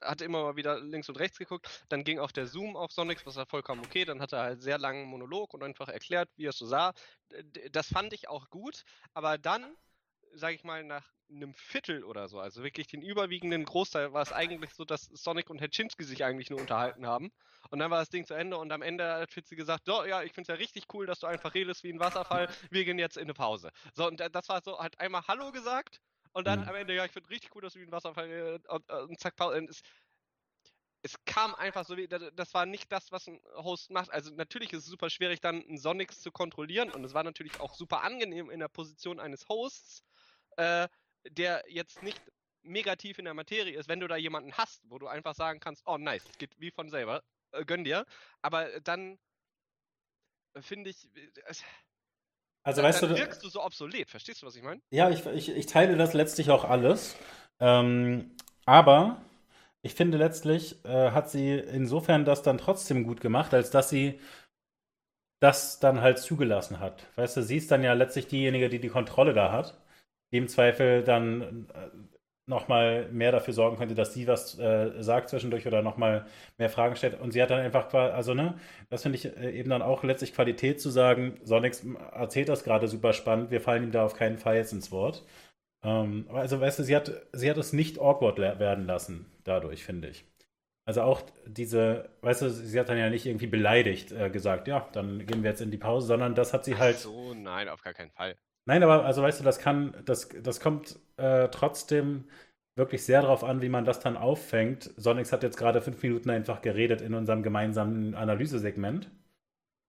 hat 0.00 0.20
immer 0.22 0.44
mal 0.44 0.54
wieder 0.56 0.78
links 0.80 1.08
und 1.08 1.18
rechts 1.18 1.38
geguckt. 1.38 1.84
Dann 1.88 2.04
ging 2.04 2.20
auch 2.20 2.30
der 2.30 2.46
Zoom 2.46 2.76
auf 2.76 2.92
Sonics, 2.92 3.26
was 3.26 3.34
war 3.34 3.46
vollkommen 3.46 3.82
okay. 3.84 4.04
Dann 4.04 4.20
hat 4.22 4.32
er 4.32 4.42
halt 4.42 4.62
sehr 4.62 4.78
langen 4.78 5.06
Monolog 5.08 5.52
und 5.54 5.64
einfach 5.64 5.88
erklärt, 5.88 6.28
wie 6.36 6.46
er 6.46 6.50
es 6.50 6.58
so 6.58 6.66
sah. 6.66 6.92
Das 7.72 7.88
fand 7.88 8.12
ich 8.12 8.28
auch 8.28 8.48
gut, 8.48 8.84
aber 9.12 9.38
dann, 9.38 9.74
sage 10.34 10.54
ich 10.56 10.64
mal, 10.64 10.84
nach 10.84 11.12
einem 11.30 11.54
Viertel 11.54 12.04
oder 12.04 12.28
so, 12.28 12.40
also 12.40 12.62
wirklich 12.62 12.86
den 12.86 13.02
überwiegenden 13.02 13.64
Großteil, 13.64 14.12
war 14.14 14.22
es 14.22 14.32
eigentlich 14.32 14.72
so, 14.74 14.84
dass 14.84 15.02
Sonic 15.02 15.50
und 15.50 15.60
Hetschinski 15.60 16.04
sich 16.04 16.24
eigentlich 16.24 16.48
nur 16.50 16.60
unterhalten 16.60 17.06
haben. 17.06 17.30
Und 17.70 17.78
dann 17.80 17.90
war 17.90 17.98
das 17.98 18.08
Ding 18.08 18.24
zu 18.26 18.34
Ende 18.34 18.56
und 18.56 18.72
am 18.72 18.82
Ende 18.82 19.12
hat 19.12 19.30
Fitzi 19.32 19.56
gesagt, 19.56 19.84
so, 19.86 20.04
ja, 20.04 20.22
ich 20.22 20.32
finde 20.32 20.52
es 20.52 20.56
ja 20.56 20.58
richtig 20.58 20.84
cool, 20.94 21.06
dass 21.06 21.20
du 21.20 21.26
einfach 21.26 21.54
redest 21.54 21.82
wie 21.84 21.92
ein 21.92 22.00
Wasserfall, 22.00 22.46
wir 22.70 22.84
gehen 22.84 22.98
jetzt 22.98 23.16
in 23.16 23.24
eine 23.24 23.34
Pause. 23.34 23.70
So, 23.94 24.06
und 24.06 24.20
das 24.20 24.48
war 24.48 24.62
so, 24.64 24.78
hat 24.78 24.98
einmal 25.00 25.22
Hallo 25.28 25.52
gesagt 25.52 25.98
und 26.32 26.46
dann 26.46 26.64
Mhm. 26.64 26.64
am 26.64 26.74
Ende, 26.74 26.94
ja, 26.94 27.04
ich 27.04 27.12
finde 27.12 27.28
richtig 27.30 27.54
cool, 27.54 27.62
dass 27.62 27.74
du 27.74 27.80
wie 27.80 27.84
ein 27.84 27.92
Wasserfall 27.92 28.60
und, 28.68 28.88
äh, 28.88 29.02
und 29.02 29.20
zack, 29.20 29.36
Pause. 29.36 29.58
Und 29.58 29.70
es, 29.70 29.80
es 31.02 31.14
kam 31.24 31.54
einfach 31.54 31.84
so, 31.86 31.96
wie, 31.96 32.08
das 32.08 32.30
das 32.34 32.54
war 32.54 32.66
nicht 32.66 32.90
das, 32.92 33.12
was 33.12 33.28
ein 33.28 33.40
Host 33.56 33.90
macht. 33.90 34.10
Also 34.10 34.34
natürlich 34.34 34.72
ist 34.72 34.80
es 34.80 34.86
super 34.86 35.10
schwierig, 35.10 35.40
dann 35.40 35.62
einen 35.62 35.78
Sonics 35.78 36.20
zu 36.20 36.32
kontrollieren 36.32 36.90
und 36.90 37.04
es 37.04 37.14
war 37.14 37.22
natürlich 37.24 37.60
auch 37.60 37.74
super 37.74 38.02
angenehm 38.02 38.50
in 38.50 38.58
der 38.60 38.68
Position 38.68 39.20
eines 39.20 39.48
Hosts, 39.48 40.02
äh, 40.58 40.88
der 41.30 41.64
jetzt 41.68 42.02
nicht 42.02 42.20
mega 42.62 42.96
tief 42.96 43.18
in 43.18 43.24
der 43.24 43.34
Materie 43.34 43.78
ist, 43.78 43.88
wenn 43.88 44.00
du 44.00 44.08
da 44.08 44.16
jemanden 44.16 44.52
hast, 44.54 44.82
wo 44.90 44.98
du 44.98 45.06
einfach 45.06 45.34
sagen 45.34 45.60
kannst, 45.60 45.82
oh 45.86 45.96
nice, 45.96 46.24
es 46.28 46.38
geht 46.38 46.50
wie 46.58 46.70
von 46.70 46.90
selber, 46.90 47.22
äh, 47.52 47.64
gönn 47.64 47.84
dir. 47.84 48.04
Aber 48.42 48.80
dann 48.80 49.18
finde 50.60 50.90
ich, 50.90 51.04
äh, 51.16 51.54
Also, 52.64 52.82
dann, 52.82 52.90
weißt 52.90 53.02
dann 53.02 53.10
du, 53.10 53.16
wirkst 53.16 53.42
du 53.44 53.48
so 53.48 53.62
obsolet. 53.62 54.10
Verstehst 54.10 54.42
du, 54.42 54.46
was 54.46 54.56
ich 54.56 54.62
meine? 54.62 54.80
Ja, 54.90 55.10
ich, 55.10 55.24
ich, 55.26 55.48
ich 55.50 55.66
teile 55.66 55.96
das 55.96 56.12
letztlich 56.12 56.50
auch 56.50 56.64
alles. 56.64 57.16
Ähm, 57.60 58.36
aber 58.66 59.20
ich 59.82 59.94
finde 59.94 60.18
letztlich 60.18 60.84
äh, 60.84 61.12
hat 61.12 61.30
sie 61.30 61.54
insofern 61.54 62.24
das 62.24 62.42
dann 62.42 62.58
trotzdem 62.58 63.04
gut 63.04 63.20
gemacht, 63.20 63.54
als 63.54 63.70
dass 63.70 63.90
sie 63.90 64.20
das 65.40 65.78
dann 65.78 66.00
halt 66.00 66.18
zugelassen 66.18 66.80
hat. 66.80 67.06
Weißt 67.16 67.36
du, 67.36 67.42
sie 67.42 67.56
ist 67.56 67.70
dann 67.70 67.84
ja 67.84 67.92
letztlich 67.92 68.26
diejenige, 68.26 68.68
die 68.68 68.80
die 68.80 68.88
Kontrolle 68.88 69.34
da 69.34 69.52
hat, 69.52 69.80
die 70.32 70.38
im 70.38 70.48
Zweifel 70.48 71.02
dann 71.02 71.68
äh, 71.74 71.88
nochmal 72.48 73.08
mehr 73.12 73.30
dafür 73.30 73.52
sorgen 73.54 73.76
könnte, 73.76 73.94
dass 73.94 74.14
sie 74.14 74.26
was 74.26 74.58
äh, 74.58 75.02
sagt 75.02 75.28
zwischendurch 75.28 75.66
oder 75.66 75.82
nochmal 75.82 76.26
mehr 76.56 76.70
Fragen 76.70 76.96
stellt. 76.96 77.20
Und 77.20 77.32
sie 77.32 77.42
hat 77.42 77.50
dann 77.50 77.60
einfach, 77.60 77.92
also 77.92 78.34
ne, 78.34 78.54
das 78.88 79.02
finde 79.02 79.16
ich 79.18 79.26
äh, 79.36 79.50
eben 79.50 79.70
dann 79.70 79.82
auch 79.82 80.02
letztlich 80.02 80.34
Qualität 80.34 80.80
zu 80.80 80.90
sagen, 80.90 81.38
Sonics 81.44 81.84
erzählt 82.12 82.48
das 82.48 82.64
gerade 82.64 82.88
super 82.88 83.12
spannend, 83.12 83.50
wir 83.50 83.60
fallen 83.60 83.84
ihm 83.84 83.92
da 83.92 84.04
auf 84.04 84.14
keinen 84.14 84.38
Fall 84.38 84.56
jetzt 84.56 84.72
ins 84.72 84.90
Wort. 84.90 85.24
Ähm, 85.84 86.26
also, 86.32 86.60
weißt 86.60 86.78
du, 86.78 86.84
sie 86.84 86.96
hat, 86.96 87.12
sie 87.32 87.50
hat 87.50 87.58
es 87.58 87.72
nicht 87.72 88.00
awkward 88.00 88.38
werden 88.38 88.86
lassen, 88.86 89.26
dadurch, 89.44 89.84
finde 89.84 90.08
ich. 90.08 90.24
Also 90.86 91.02
auch 91.02 91.20
diese, 91.46 92.08
weißt 92.22 92.42
du, 92.42 92.50
sie 92.50 92.80
hat 92.80 92.88
dann 92.88 92.96
ja 92.96 93.10
nicht 93.10 93.26
irgendwie 93.26 93.46
beleidigt 93.46 94.10
äh, 94.10 94.30
gesagt, 94.30 94.68
ja, 94.68 94.88
dann 94.92 95.26
gehen 95.26 95.42
wir 95.42 95.50
jetzt 95.50 95.60
in 95.60 95.70
die 95.70 95.76
Pause, 95.76 96.06
sondern 96.06 96.34
das 96.34 96.54
hat 96.54 96.64
sie 96.64 96.74
Ach 96.76 96.78
halt. 96.78 96.96
so, 96.96 97.34
nein, 97.34 97.68
auf 97.68 97.82
gar 97.82 97.92
keinen 97.92 98.10
Fall. 98.10 98.38
Nein, 98.68 98.82
aber 98.82 99.06
also 99.06 99.22
weißt 99.22 99.40
du, 99.40 99.44
das 99.44 99.58
kann, 99.60 99.94
das, 100.04 100.28
das 100.28 100.60
kommt 100.60 100.98
äh, 101.16 101.48
trotzdem 101.48 102.28
wirklich 102.76 103.02
sehr 103.02 103.22
darauf 103.22 103.42
an, 103.42 103.62
wie 103.62 103.70
man 103.70 103.86
das 103.86 104.00
dann 104.00 104.18
auffängt. 104.18 104.90
Sonnix 104.98 105.32
hat 105.32 105.42
jetzt 105.42 105.56
gerade 105.56 105.80
fünf 105.80 106.02
Minuten 106.02 106.28
einfach 106.28 106.60
geredet 106.60 107.00
in 107.00 107.14
unserem 107.14 107.42
gemeinsamen 107.42 108.14
Analysesegment. 108.14 109.10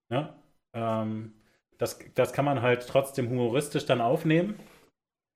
Ja, 0.09 0.34
ähm, 0.73 1.34
das, 1.77 1.99
das 2.15 2.34
kann 2.34 2.45
man 2.45 2.61
halt 2.61 2.88
trotzdem 2.88 3.30
humoristisch 3.30 3.86
dann 3.86 4.01
aufnehmen. 4.01 4.57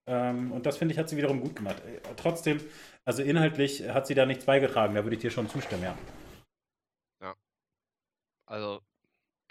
Ähm, 0.07 0.53
und 0.53 0.65
das 0.65 0.77
finde 0.77 0.93
ich, 0.93 0.99
hat 0.99 1.09
sie 1.09 1.17
wiederum 1.17 1.41
gut 1.41 1.57
gemacht. 1.57 1.81
Äh, 1.85 2.01
Trotzdem, 2.17 2.61
also 3.05 3.23
inhaltlich 3.23 3.89
hat 3.89 4.07
sie 4.07 4.15
da 4.15 4.25
nichts 4.25 4.45
beigetragen, 4.45 4.95
da 4.95 5.03
würde 5.03 5.17
ich 5.17 5.21
dir 5.21 5.31
schon 5.31 5.49
zustimmen, 5.49 5.83
ja. 5.83 5.97
Also, 8.45 8.81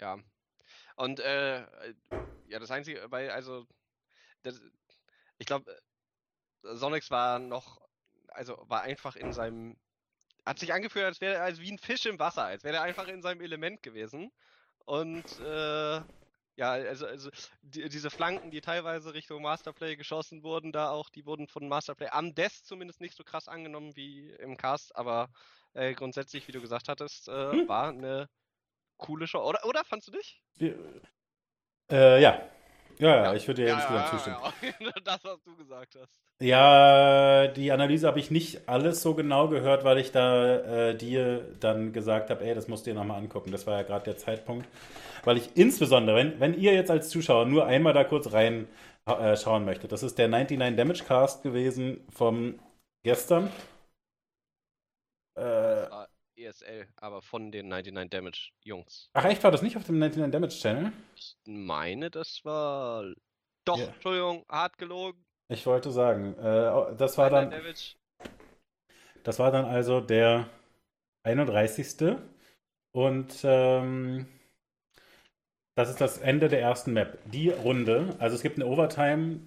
ja. 0.01 0.17
Und, 0.97 1.19
äh, 1.21 1.61
ja, 2.47 2.59
das 2.59 2.71
Einzige, 2.71 3.11
weil, 3.11 3.29
also, 3.31 3.67
das, 4.43 4.61
ich 5.37 5.45
glaube, 5.45 5.75
Sonics 6.63 7.11
war 7.11 7.39
noch, 7.39 7.81
also, 8.29 8.57
war 8.67 8.81
einfach 8.81 9.15
in 9.15 9.33
seinem, 9.33 9.77
hat 10.45 10.59
sich 10.59 10.73
angefühlt, 10.73 11.05
als 11.05 11.21
wäre 11.21 11.35
er 11.35 11.43
also 11.43 11.61
wie 11.61 11.71
ein 11.71 11.79
Fisch 11.79 12.05
im 12.05 12.19
Wasser, 12.19 12.43
als 12.45 12.63
wäre 12.63 12.77
er 12.77 12.83
einfach 12.83 13.07
in 13.07 13.21
seinem 13.21 13.41
Element 13.41 13.83
gewesen. 13.83 14.31
Und, 14.85 15.37
äh, 15.39 16.01
ja, 16.55 16.71
also, 16.71 17.07
also 17.07 17.29
die, 17.61 17.89
diese 17.89 18.11
Flanken, 18.11 18.51
die 18.51 18.61
teilweise 18.61 19.13
Richtung 19.13 19.41
Masterplay 19.41 19.95
geschossen 19.95 20.43
wurden, 20.43 20.71
da 20.71 20.89
auch, 20.91 21.09
die 21.09 21.25
wurden 21.25 21.47
von 21.47 21.67
Masterplay 21.67 22.09
am 22.09 22.35
Desk 22.35 22.65
zumindest 22.65 23.01
nicht 23.01 23.15
so 23.15 23.23
krass 23.23 23.47
angenommen 23.47 23.95
wie 23.95 24.29
im 24.31 24.57
Cast, 24.57 24.95
aber 24.95 25.29
äh, 25.73 25.93
grundsätzlich, 25.93 26.47
wie 26.47 26.51
du 26.51 26.61
gesagt 26.61 26.89
hattest, 26.89 27.27
äh, 27.27 27.33
Hm. 27.51 27.67
war 27.67 27.89
eine 27.89 28.29
coole 28.97 29.27
Show. 29.27 29.41
Oder, 29.43 29.65
oder 29.65 29.83
fandst 29.83 30.09
du 30.09 30.11
nicht? 30.11 30.41
Äh, 31.89 32.21
ja. 32.21 32.49
Ja, 33.03 33.23
ja, 33.23 33.33
ich 33.33 33.45
würde 33.47 33.65
dir 33.65 33.73
insgesamt 33.73 34.07
zustimmen. 34.07 34.37
ja. 34.41 34.53
Das, 35.03 35.23
was 35.25 35.43
du 35.43 35.55
gesagt 35.57 35.95
hast. 35.99 36.21
Ja, 36.41 37.47
die 37.47 37.71
Analyse 37.71 38.07
habe 38.07 38.19
ich 38.19 38.31
nicht 38.31 38.67
alles 38.67 39.01
so 39.01 39.13
genau 39.13 39.49
gehört, 39.49 39.83
weil 39.83 39.97
ich 39.97 40.11
da 40.11 40.89
äh, 40.89 40.95
dir 40.95 41.45
dann 41.59 41.91
gesagt 41.91 42.29
habe, 42.29 42.45
ey, 42.45 42.55
das 42.55 42.67
musst 42.69 42.85
du 42.85 42.91
dir 42.91 42.95
nochmal 42.95 43.19
angucken. 43.19 43.51
Das 43.51 43.67
war 43.67 43.75
ja 43.77 43.83
gerade 43.83 44.05
der 44.05 44.17
Zeitpunkt. 44.17 44.67
Weil 45.25 45.37
ich 45.37 45.49
insbesondere, 45.55 46.15
wenn, 46.17 46.39
wenn 46.39 46.53
ihr 46.59 46.73
jetzt 46.73 46.91
als 46.91 47.09
Zuschauer 47.09 47.45
nur 47.45 47.65
einmal 47.65 47.93
da 47.93 48.03
kurz 48.05 48.31
rein 48.33 48.67
äh, 49.05 49.35
schauen 49.35 49.65
möchtet, 49.65 49.91
das 49.91 50.03
ist 50.03 50.17
der 50.17 50.29
99 50.29 50.77
Damage 50.77 51.03
Cast 51.05 51.43
gewesen 51.43 52.01
vom 52.09 52.59
gestern. 53.03 53.49
Äh, 55.35 56.02
ESL, 56.43 56.87
aber 56.97 57.21
von 57.21 57.51
den 57.51 57.67
99 57.69 58.09
Damage 58.09 58.51
Jungs. 58.63 59.09
ach, 59.13 59.25
echt, 59.25 59.43
war 59.43 59.51
das 59.51 59.61
nicht 59.61 59.77
auf 59.77 59.83
dem 59.85 59.99
99 59.99 60.31
Damage 60.31 60.59
Channel? 60.59 60.91
Ich 61.15 61.35
meine, 61.45 62.09
das 62.09 62.43
war. 62.43 63.05
Doch, 63.65 63.77
Ja. 63.77 63.85
Entschuldigung, 63.85 64.45
hart 64.49 64.77
gelogen. 64.77 65.23
Ich 65.49 65.65
wollte 65.65 65.91
sagen, 65.91 66.33
äh, 66.37 66.95
das 66.97 67.17
war 67.17 67.29
99 67.29 67.31
dann. 67.31 67.49
Damage. 67.51 67.95
Das 69.23 69.39
war 69.39 69.51
dann 69.51 69.65
also 69.65 70.01
der 70.01 70.49
31. 71.23 72.17
Und 72.91 73.39
ähm, 73.43 74.27
das 75.75 75.89
ist 75.89 76.01
das 76.01 76.17
Ende 76.19 76.49
der 76.49 76.61
ersten 76.61 76.93
Map. 76.93 77.17
Die 77.25 77.49
Runde, 77.49 78.15
also 78.19 78.35
es 78.35 78.41
gibt 78.43 78.57
eine 78.57 78.67
Overtime, 78.67 79.39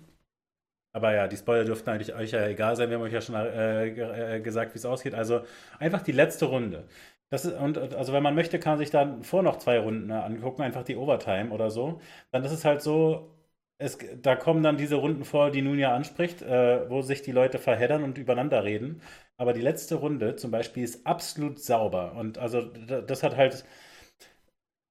aber 0.97 1.15
ja, 1.15 1.29
die 1.29 1.37
Spoiler 1.37 1.65
dürften 1.65 1.91
eigentlich 1.91 2.15
euch 2.15 2.31
ja 2.33 2.47
egal 2.47 2.77
sein. 2.77 2.89
Wir 2.91 2.97
haben 2.97 3.05
euch 3.05 3.13
ja 3.13 3.21
schon 3.21 3.35
äh, 3.37 4.37
äh, 4.37 4.41
gesagt, 4.41 4.75
wie 4.75 4.79
es 4.79 4.85
ausgeht. 4.87 5.15
Also 5.15 5.43
einfach 5.79 6.03
die 6.03 6.13
letzte 6.13 6.47
Runde. 6.47 6.87
Das 7.31 7.45
ist, 7.45 7.55
und 7.55 7.79
also 7.95 8.13
wenn 8.13 8.23
man 8.23 8.35
möchte, 8.35 8.59
kann 8.59 8.73
man 8.73 8.79
sich 8.79 8.91
dann 8.91 9.23
vor 9.25 9.43
noch 9.43 9.59
zwei 9.59 9.79
Runden 9.81 10.11
äh, 10.11 10.15
angucken, 10.15 10.63
einfach 10.63 10.85
die 10.85 10.97
Overtime 10.97 11.51
oder 11.51 11.71
so. 11.71 12.01
Dann 12.31 12.45
ist 12.45 12.53
es 12.53 12.65
halt 12.65 12.83
so, 12.83 13.35
es, 13.79 13.99
da 14.23 14.37
kommen 14.37 14.63
dann 14.63 14.77
diese 14.77 14.95
Runden 14.97 15.25
vor, 15.25 15.51
die 15.51 15.63
nun 15.63 15.79
ja 15.79 15.95
anspricht, 15.95 16.43
äh, 16.43 16.89
wo 16.89 17.03
sich 17.03 17.23
die 17.23 17.33
Leute 17.33 17.59
verheddern 17.59 18.05
und 18.05 18.19
übereinander 18.19 18.65
reden. 18.65 19.03
Aber 19.37 19.53
die 19.53 19.61
letzte 19.61 19.97
Runde 19.97 20.37
zum 20.37 20.51
Beispiel 20.51 20.85
ist 20.85 21.07
absolut 21.07 21.59
sauber. 21.61 22.13
Und 22.15 22.39
also 22.39 22.63
das 22.63 23.23
hat 23.23 23.37
halt, 23.37 23.65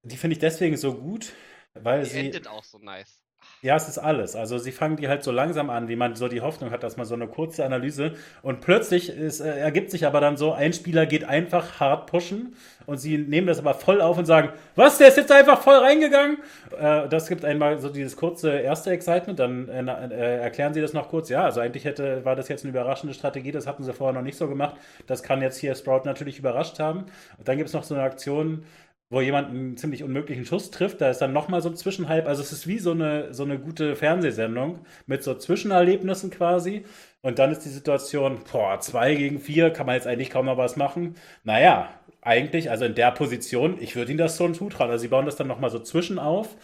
die 0.02 0.16
finde 0.16 0.34
ich 0.34 0.38
deswegen 0.40 0.76
so 0.76 0.94
gut, 0.94 1.32
weil 1.74 2.04
Die 2.04 2.10
sie. 2.10 2.14
endet 2.14 2.46
auch 2.46 2.64
so 2.64 2.78
nice. 2.78 3.20
Ja, 3.66 3.74
es 3.74 3.88
ist 3.88 3.98
alles. 3.98 4.36
Also 4.36 4.58
sie 4.58 4.70
fangen 4.70 4.96
die 4.96 5.08
halt 5.08 5.24
so 5.24 5.32
langsam 5.32 5.70
an, 5.70 5.88
wie 5.88 5.96
man 5.96 6.14
so 6.14 6.28
die 6.28 6.40
Hoffnung 6.40 6.70
hat, 6.70 6.84
dass 6.84 6.96
man 6.96 7.04
so 7.04 7.14
eine 7.14 7.26
kurze 7.26 7.64
Analyse 7.64 8.12
und 8.40 8.60
plötzlich 8.60 9.10
ist, 9.10 9.40
äh, 9.40 9.58
ergibt 9.58 9.90
sich 9.90 10.06
aber 10.06 10.20
dann 10.20 10.36
so, 10.36 10.52
ein 10.52 10.72
Spieler 10.72 11.04
geht 11.04 11.24
einfach 11.24 11.80
hart 11.80 12.06
pushen 12.06 12.54
und 12.86 12.98
sie 12.98 13.18
nehmen 13.18 13.48
das 13.48 13.58
aber 13.58 13.74
voll 13.74 14.00
auf 14.00 14.18
und 14.18 14.24
sagen, 14.24 14.50
was, 14.76 14.98
der 14.98 15.08
ist 15.08 15.16
jetzt 15.16 15.32
einfach 15.32 15.60
voll 15.60 15.74
reingegangen? 15.74 16.38
Äh, 16.78 17.08
das 17.08 17.28
gibt 17.28 17.44
einmal 17.44 17.80
so 17.80 17.88
dieses 17.88 18.16
kurze 18.16 18.56
erste 18.56 18.90
Excitement, 18.90 19.40
dann 19.40 19.68
äh, 19.68 19.82
äh, 20.14 20.42
erklären 20.42 20.72
sie 20.72 20.80
das 20.80 20.92
noch 20.92 21.08
kurz. 21.08 21.28
Ja, 21.28 21.44
also 21.44 21.58
eigentlich 21.58 21.84
hätte, 21.84 22.24
war 22.24 22.36
das 22.36 22.46
jetzt 22.46 22.64
eine 22.64 22.70
überraschende 22.70 23.14
Strategie, 23.14 23.50
das 23.50 23.66
hatten 23.66 23.82
sie 23.82 23.92
vorher 23.92 24.14
noch 24.14 24.22
nicht 24.22 24.38
so 24.38 24.46
gemacht. 24.46 24.76
Das 25.08 25.24
kann 25.24 25.42
jetzt 25.42 25.58
hier 25.58 25.74
Sprout 25.74 26.02
natürlich 26.04 26.38
überrascht 26.38 26.78
haben. 26.78 27.06
Und 27.36 27.48
dann 27.48 27.56
gibt 27.56 27.66
es 27.66 27.74
noch 27.74 27.82
so 27.82 27.96
eine 27.96 28.04
Aktion, 28.04 28.64
wo 29.08 29.20
jemand 29.20 29.50
einen 29.50 29.76
ziemlich 29.76 30.02
unmöglichen 30.02 30.44
Schuss 30.44 30.70
trifft. 30.70 31.00
Da 31.00 31.10
ist 31.10 31.18
dann 31.18 31.32
nochmal 31.32 31.62
so 31.62 31.68
ein 31.68 31.76
Zwischenhalb. 31.76 32.26
Also 32.26 32.42
es 32.42 32.52
ist 32.52 32.66
wie 32.66 32.78
so 32.78 32.90
eine, 32.90 33.32
so 33.32 33.44
eine 33.44 33.58
gute 33.58 33.94
Fernsehsendung 33.94 34.80
mit 35.06 35.22
so 35.22 35.34
Zwischenerlebnissen 35.34 36.30
quasi. 36.30 36.84
Und 37.22 37.38
dann 37.38 37.52
ist 37.52 37.60
die 37.60 37.68
Situation, 37.68 38.40
boah, 38.50 38.80
zwei 38.80 39.14
gegen 39.14 39.38
vier, 39.40 39.70
kann 39.70 39.86
man 39.86 39.94
jetzt 39.94 40.06
eigentlich 40.06 40.30
kaum 40.30 40.46
noch 40.46 40.58
was 40.58 40.76
machen. 40.76 41.14
Naja, 41.44 41.88
eigentlich, 42.20 42.70
also 42.70 42.84
in 42.84 42.94
der 42.96 43.12
Position, 43.12 43.78
ich 43.80 43.94
würde 43.94 44.10
ihnen 44.10 44.18
das 44.18 44.36
schon 44.36 44.54
zutrauen. 44.54 44.90
Also 44.90 45.02
sie 45.02 45.08
bauen 45.08 45.26
das 45.26 45.36
dann 45.36 45.46
nochmal 45.46 45.70
so 45.70 45.78
zwischen 45.78 46.18
auf. 46.18 46.56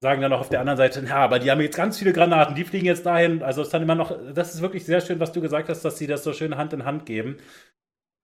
Sagen 0.00 0.20
dann 0.22 0.32
auch 0.32 0.40
auf 0.40 0.48
der 0.48 0.60
anderen 0.60 0.78
Seite, 0.78 1.04
ja, 1.06 1.16
aber 1.16 1.38
die 1.38 1.50
haben 1.50 1.60
jetzt 1.60 1.76
ganz 1.76 1.96
viele 1.98 2.12
Granaten, 2.12 2.56
die 2.56 2.64
fliegen 2.64 2.86
jetzt 2.86 3.06
dahin. 3.06 3.42
Also 3.42 3.60
es 3.60 3.68
ist 3.68 3.74
dann 3.74 3.82
immer 3.82 3.94
noch, 3.94 4.16
das 4.34 4.54
ist 4.54 4.60
wirklich 4.60 4.84
sehr 4.84 5.00
schön, 5.00 5.20
was 5.20 5.32
du 5.32 5.40
gesagt 5.40 5.68
hast, 5.68 5.84
dass 5.84 5.96
sie 5.98 6.08
das 6.08 6.24
so 6.24 6.32
schön 6.32 6.56
Hand 6.56 6.72
in 6.72 6.84
Hand 6.84 7.06
geben. 7.06 7.36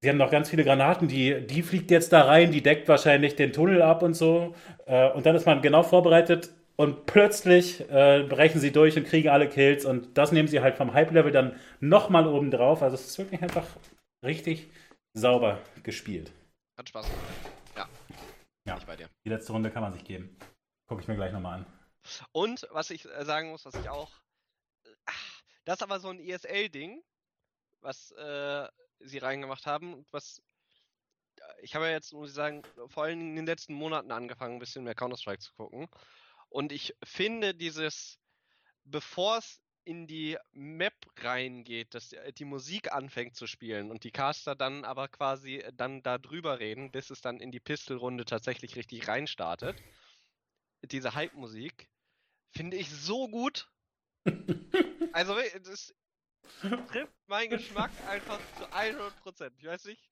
Sie 0.00 0.08
haben 0.08 0.16
noch 0.16 0.30
ganz 0.30 0.48
viele 0.48 0.64
Granaten, 0.64 1.08
die, 1.08 1.44
die 1.46 1.62
fliegt 1.62 1.90
jetzt 1.90 2.12
da 2.12 2.22
rein, 2.22 2.52
die 2.52 2.62
deckt 2.62 2.86
wahrscheinlich 2.88 3.34
den 3.34 3.52
Tunnel 3.52 3.82
ab 3.82 4.02
und 4.02 4.14
so. 4.14 4.54
Äh, 4.86 5.10
und 5.10 5.26
dann 5.26 5.34
ist 5.34 5.44
man 5.46 5.60
genau 5.60 5.82
vorbereitet 5.82 6.50
und 6.76 7.06
plötzlich 7.06 7.80
äh, 7.90 8.22
brechen 8.28 8.60
sie 8.60 8.70
durch 8.70 8.96
und 8.96 9.04
kriegen 9.06 9.28
alle 9.28 9.48
Kills. 9.48 9.84
Und 9.84 10.16
das 10.16 10.30
nehmen 10.30 10.46
sie 10.46 10.60
halt 10.60 10.76
vom 10.76 10.94
Hype-Level 10.94 11.32
dann 11.32 11.58
nochmal 11.80 12.28
oben 12.28 12.52
drauf. 12.52 12.82
Also 12.82 12.94
es 12.94 13.06
ist 13.06 13.18
wirklich 13.18 13.42
einfach 13.42 13.66
richtig 14.24 14.68
sauber 15.14 15.58
gespielt. 15.82 16.30
Hat 16.78 16.88
Spaß 16.88 17.06
gemacht. 17.06 17.26
Ja. 17.76 17.88
Ja. 18.68 18.76
Ich 18.78 18.84
bei 18.86 18.94
dir. 18.94 19.08
Die 19.24 19.30
letzte 19.30 19.52
Runde 19.52 19.70
kann 19.70 19.82
man 19.82 19.92
sich 19.94 20.04
geben. 20.04 20.36
Gucke 20.86 21.02
ich 21.02 21.08
mir 21.08 21.16
gleich 21.16 21.32
nochmal 21.32 21.58
an. 21.60 21.66
Und 22.30 22.68
was 22.70 22.90
ich 22.90 23.04
äh, 23.06 23.24
sagen 23.24 23.50
muss, 23.50 23.64
was 23.66 23.74
ich 23.74 23.88
auch. 23.88 24.12
äh, 24.84 24.90
Das 25.64 25.78
ist 25.78 25.82
aber 25.82 25.98
so 25.98 26.08
ein 26.10 26.20
ESL-Ding, 26.20 27.02
was 27.80 28.12
äh, 28.12 28.68
sie 29.00 29.18
reingemacht 29.18 29.66
haben 29.66 29.94
und 29.94 30.12
was. 30.12 30.42
äh, 31.40 31.42
Ich 31.62 31.74
habe 31.74 31.86
ja 31.86 31.92
jetzt, 31.92 32.12
muss 32.12 32.30
ich 32.30 32.34
sagen, 32.34 32.62
vor 32.88 33.04
allem 33.04 33.20
in 33.20 33.36
den 33.36 33.46
letzten 33.46 33.74
Monaten 33.74 34.12
angefangen, 34.12 34.56
ein 34.56 34.60
bisschen 34.60 34.84
mehr 34.84 34.94
Counter-Strike 34.94 35.40
zu 35.42 35.52
gucken. 35.54 35.88
Und 36.48 36.72
ich 36.72 36.94
finde 37.04 37.54
dieses, 37.54 38.18
bevor 38.84 39.38
es 39.38 39.60
in 39.84 40.06
die 40.06 40.36
Map 40.52 40.94
reingeht, 41.18 41.94
dass 41.94 42.10
die- 42.10 42.32
die 42.34 42.44
Musik 42.44 42.92
anfängt 42.92 43.36
zu 43.36 43.46
spielen 43.46 43.90
und 43.90 44.04
die 44.04 44.12
Caster 44.12 44.54
dann 44.54 44.84
aber 44.84 45.08
quasi 45.08 45.64
dann 45.74 46.02
da 46.02 46.18
drüber 46.18 46.58
reden, 46.60 46.90
bis 46.92 47.10
es 47.10 47.20
dann 47.22 47.40
in 47.40 47.50
die 47.52 47.60
Pistolrunde 47.60 48.24
tatsächlich 48.26 48.76
richtig 48.76 49.08
reinstartet. 49.08 49.82
Diese 50.82 51.14
Hype-Musik 51.14 51.88
finde 52.50 52.76
ich 52.76 52.90
so 52.90 53.28
gut. 53.28 53.68
Also, 55.12 55.34
das 55.62 55.94
trifft 56.86 57.12
meinen 57.26 57.50
Geschmack 57.50 57.92
einfach 58.04 58.46
zu 58.52 58.70
100%. 58.70 59.54
Ich 59.58 59.66
weiß 59.66 59.84
nicht, 59.84 60.08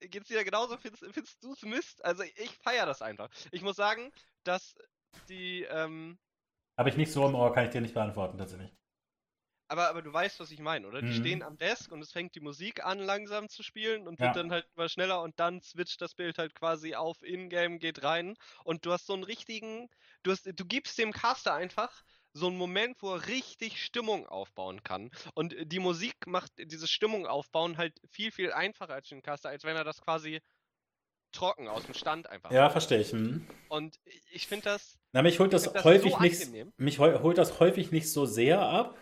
geht's 0.00 0.28
dir 0.28 0.44
genauso? 0.44 0.76
Findest, 0.78 1.04
findest 1.12 1.42
du 1.42 1.52
es 1.52 1.62
Mist? 1.62 2.04
Also, 2.04 2.22
ich 2.22 2.58
feiere 2.58 2.86
das 2.86 3.02
einfach. 3.02 3.28
Ich 3.50 3.62
muss 3.62 3.76
sagen, 3.76 4.12
dass 4.44 4.74
die, 5.28 5.62
ähm, 5.64 6.18
Habe 6.76 6.90
ich 6.90 6.98
nicht 6.98 7.10
so 7.12 7.26
im 7.26 7.34
Ohr, 7.34 7.50
kann 7.54 7.64
ich 7.64 7.70
dir 7.70 7.80
nicht 7.80 7.94
beantworten, 7.94 8.36
tatsächlich. 8.36 8.76
aber, 9.68 9.88
aber 9.88 10.02
du 10.02 10.12
weißt, 10.12 10.38
was 10.40 10.50
ich 10.50 10.60
meine, 10.60 10.86
oder? 10.86 11.02
Die 11.02 11.12
Mhm. 11.12 11.14
stehen 11.14 11.42
am 11.42 11.56
Desk 11.56 11.90
und 11.90 12.02
es 12.02 12.12
fängt 12.12 12.34
die 12.34 12.40
Musik 12.40 12.84
an, 12.84 12.98
langsam 12.98 13.48
zu 13.48 13.62
spielen 13.62 14.06
und 14.06 14.20
Ja. 14.20 14.20
wird 14.20 14.36
dann 14.36 14.52
halt 14.52 14.68
immer 14.76 14.88
schneller 14.88 15.22
und 15.22 15.38
dann 15.40 15.62
switcht 15.62 16.00
das 16.02 16.14
Bild 16.14 16.38
halt 16.38 16.54
quasi 16.54 16.94
auf 16.94 17.22
Ingame, 17.22 17.78
geht 17.78 18.02
rein 18.02 18.36
und 18.64 18.84
du 18.84 18.92
hast 18.92 19.06
so 19.06 19.14
einen 19.14 19.24
richtigen, 19.24 19.88
du 20.24 20.30
hast, 20.32 20.46
du 20.46 20.64
gibst 20.66 20.98
dem 20.98 21.12
Caster 21.12 21.54
einfach 21.54 22.02
so 22.34 22.46
einen 22.48 22.56
Moment, 22.58 23.02
wo 23.02 23.14
er 23.14 23.26
richtig 23.28 23.82
Stimmung 23.82 24.26
aufbauen 24.26 24.82
kann. 24.82 25.10
Und 25.34 25.54
die 25.72 25.78
Musik 25.78 26.14
macht 26.26 26.52
diese 26.58 26.88
Stimmung 26.88 27.26
aufbauen 27.26 27.76
halt 27.78 27.98
viel, 28.10 28.32
viel 28.32 28.52
einfacher 28.52 28.94
als 28.94 29.08
den 29.08 29.22
Caster, 29.22 29.50
als 29.50 29.64
wenn 29.64 29.76
er 29.76 29.84
das 29.84 30.00
quasi 30.00 30.40
trocken 31.32 31.68
aus 31.68 31.84
dem 31.86 31.94
Stand 31.94 32.28
einfach 32.30 32.54
Ja, 32.54 32.70
macht. 32.70 32.70
verstehe 32.70 33.00
ich. 33.00 33.10
Hm. 33.12 33.46
Und 33.68 33.98
ich 34.30 34.46
finde 34.46 34.64
das, 34.64 34.98
Na, 35.12 35.22
mich 35.22 35.38
holt 35.40 35.52
das 35.52 35.66
das 35.72 35.84
häufig 35.84 36.14
so 36.14 36.16
nicht, 36.20 36.52
angenehm. 36.54 36.72
mich 36.76 36.98
hol- 36.98 37.22
holt 37.22 37.38
das 37.38 37.60
häufig 37.60 37.92
nicht 37.92 38.10
so 38.12 38.26
sehr 38.26 38.60
ab. 38.60 38.96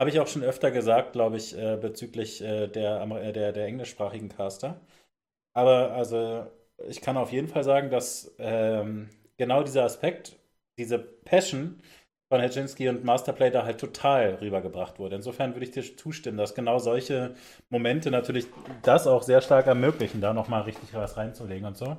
Habe 0.00 0.10
ich 0.10 0.20
auch 0.20 0.28
schon 0.28 0.42
öfter 0.44 0.70
gesagt, 0.70 1.12
glaube 1.12 1.36
ich, 1.36 1.56
äh, 1.56 1.76
bezüglich 1.80 2.42
äh, 2.42 2.68
der, 2.68 3.02
äh, 3.02 3.32
der, 3.32 3.52
der 3.52 3.66
englischsprachigen 3.66 4.28
Caster. 4.28 4.80
Aber 5.54 5.92
also, 5.92 6.46
ich 6.88 7.00
kann 7.02 7.16
auf 7.18 7.32
jeden 7.32 7.48
Fall 7.48 7.64
sagen, 7.64 7.90
dass 7.90 8.34
ähm, 8.38 9.10
genau 9.38 9.62
dieser 9.64 9.84
Aspekt, 9.84 10.38
diese 10.78 10.98
Passion 11.00 11.82
von 12.28 12.40
Hedzinski 12.40 12.88
und 12.88 13.04
Masterplay 13.04 13.50
da 13.50 13.64
halt 13.64 13.80
total 13.80 14.36
rübergebracht 14.36 14.98
wurde. 14.98 15.16
Insofern 15.16 15.54
würde 15.54 15.64
ich 15.64 15.70
dir 15.72 15.96
zustimmen, 15.96 16.38
dass 16.38 16.54
genau 16.54 16.78
solche 16.78 17.34
Momente 17.70 18.10
natürlich 18.10 18.46
das 18.82 19.06
auch 19.06 19.22
sehr 19.22 19.40
stark 19.42 19.66
ermöglichen, 19.66 20.20
da 20.20 20.32
nochmal 20.34 20.62
richtig 20.62 20.92
was 20.94 21.16
reinzulegen 21.16 21.66
und 21.66 21.76
so. 21.76 21.96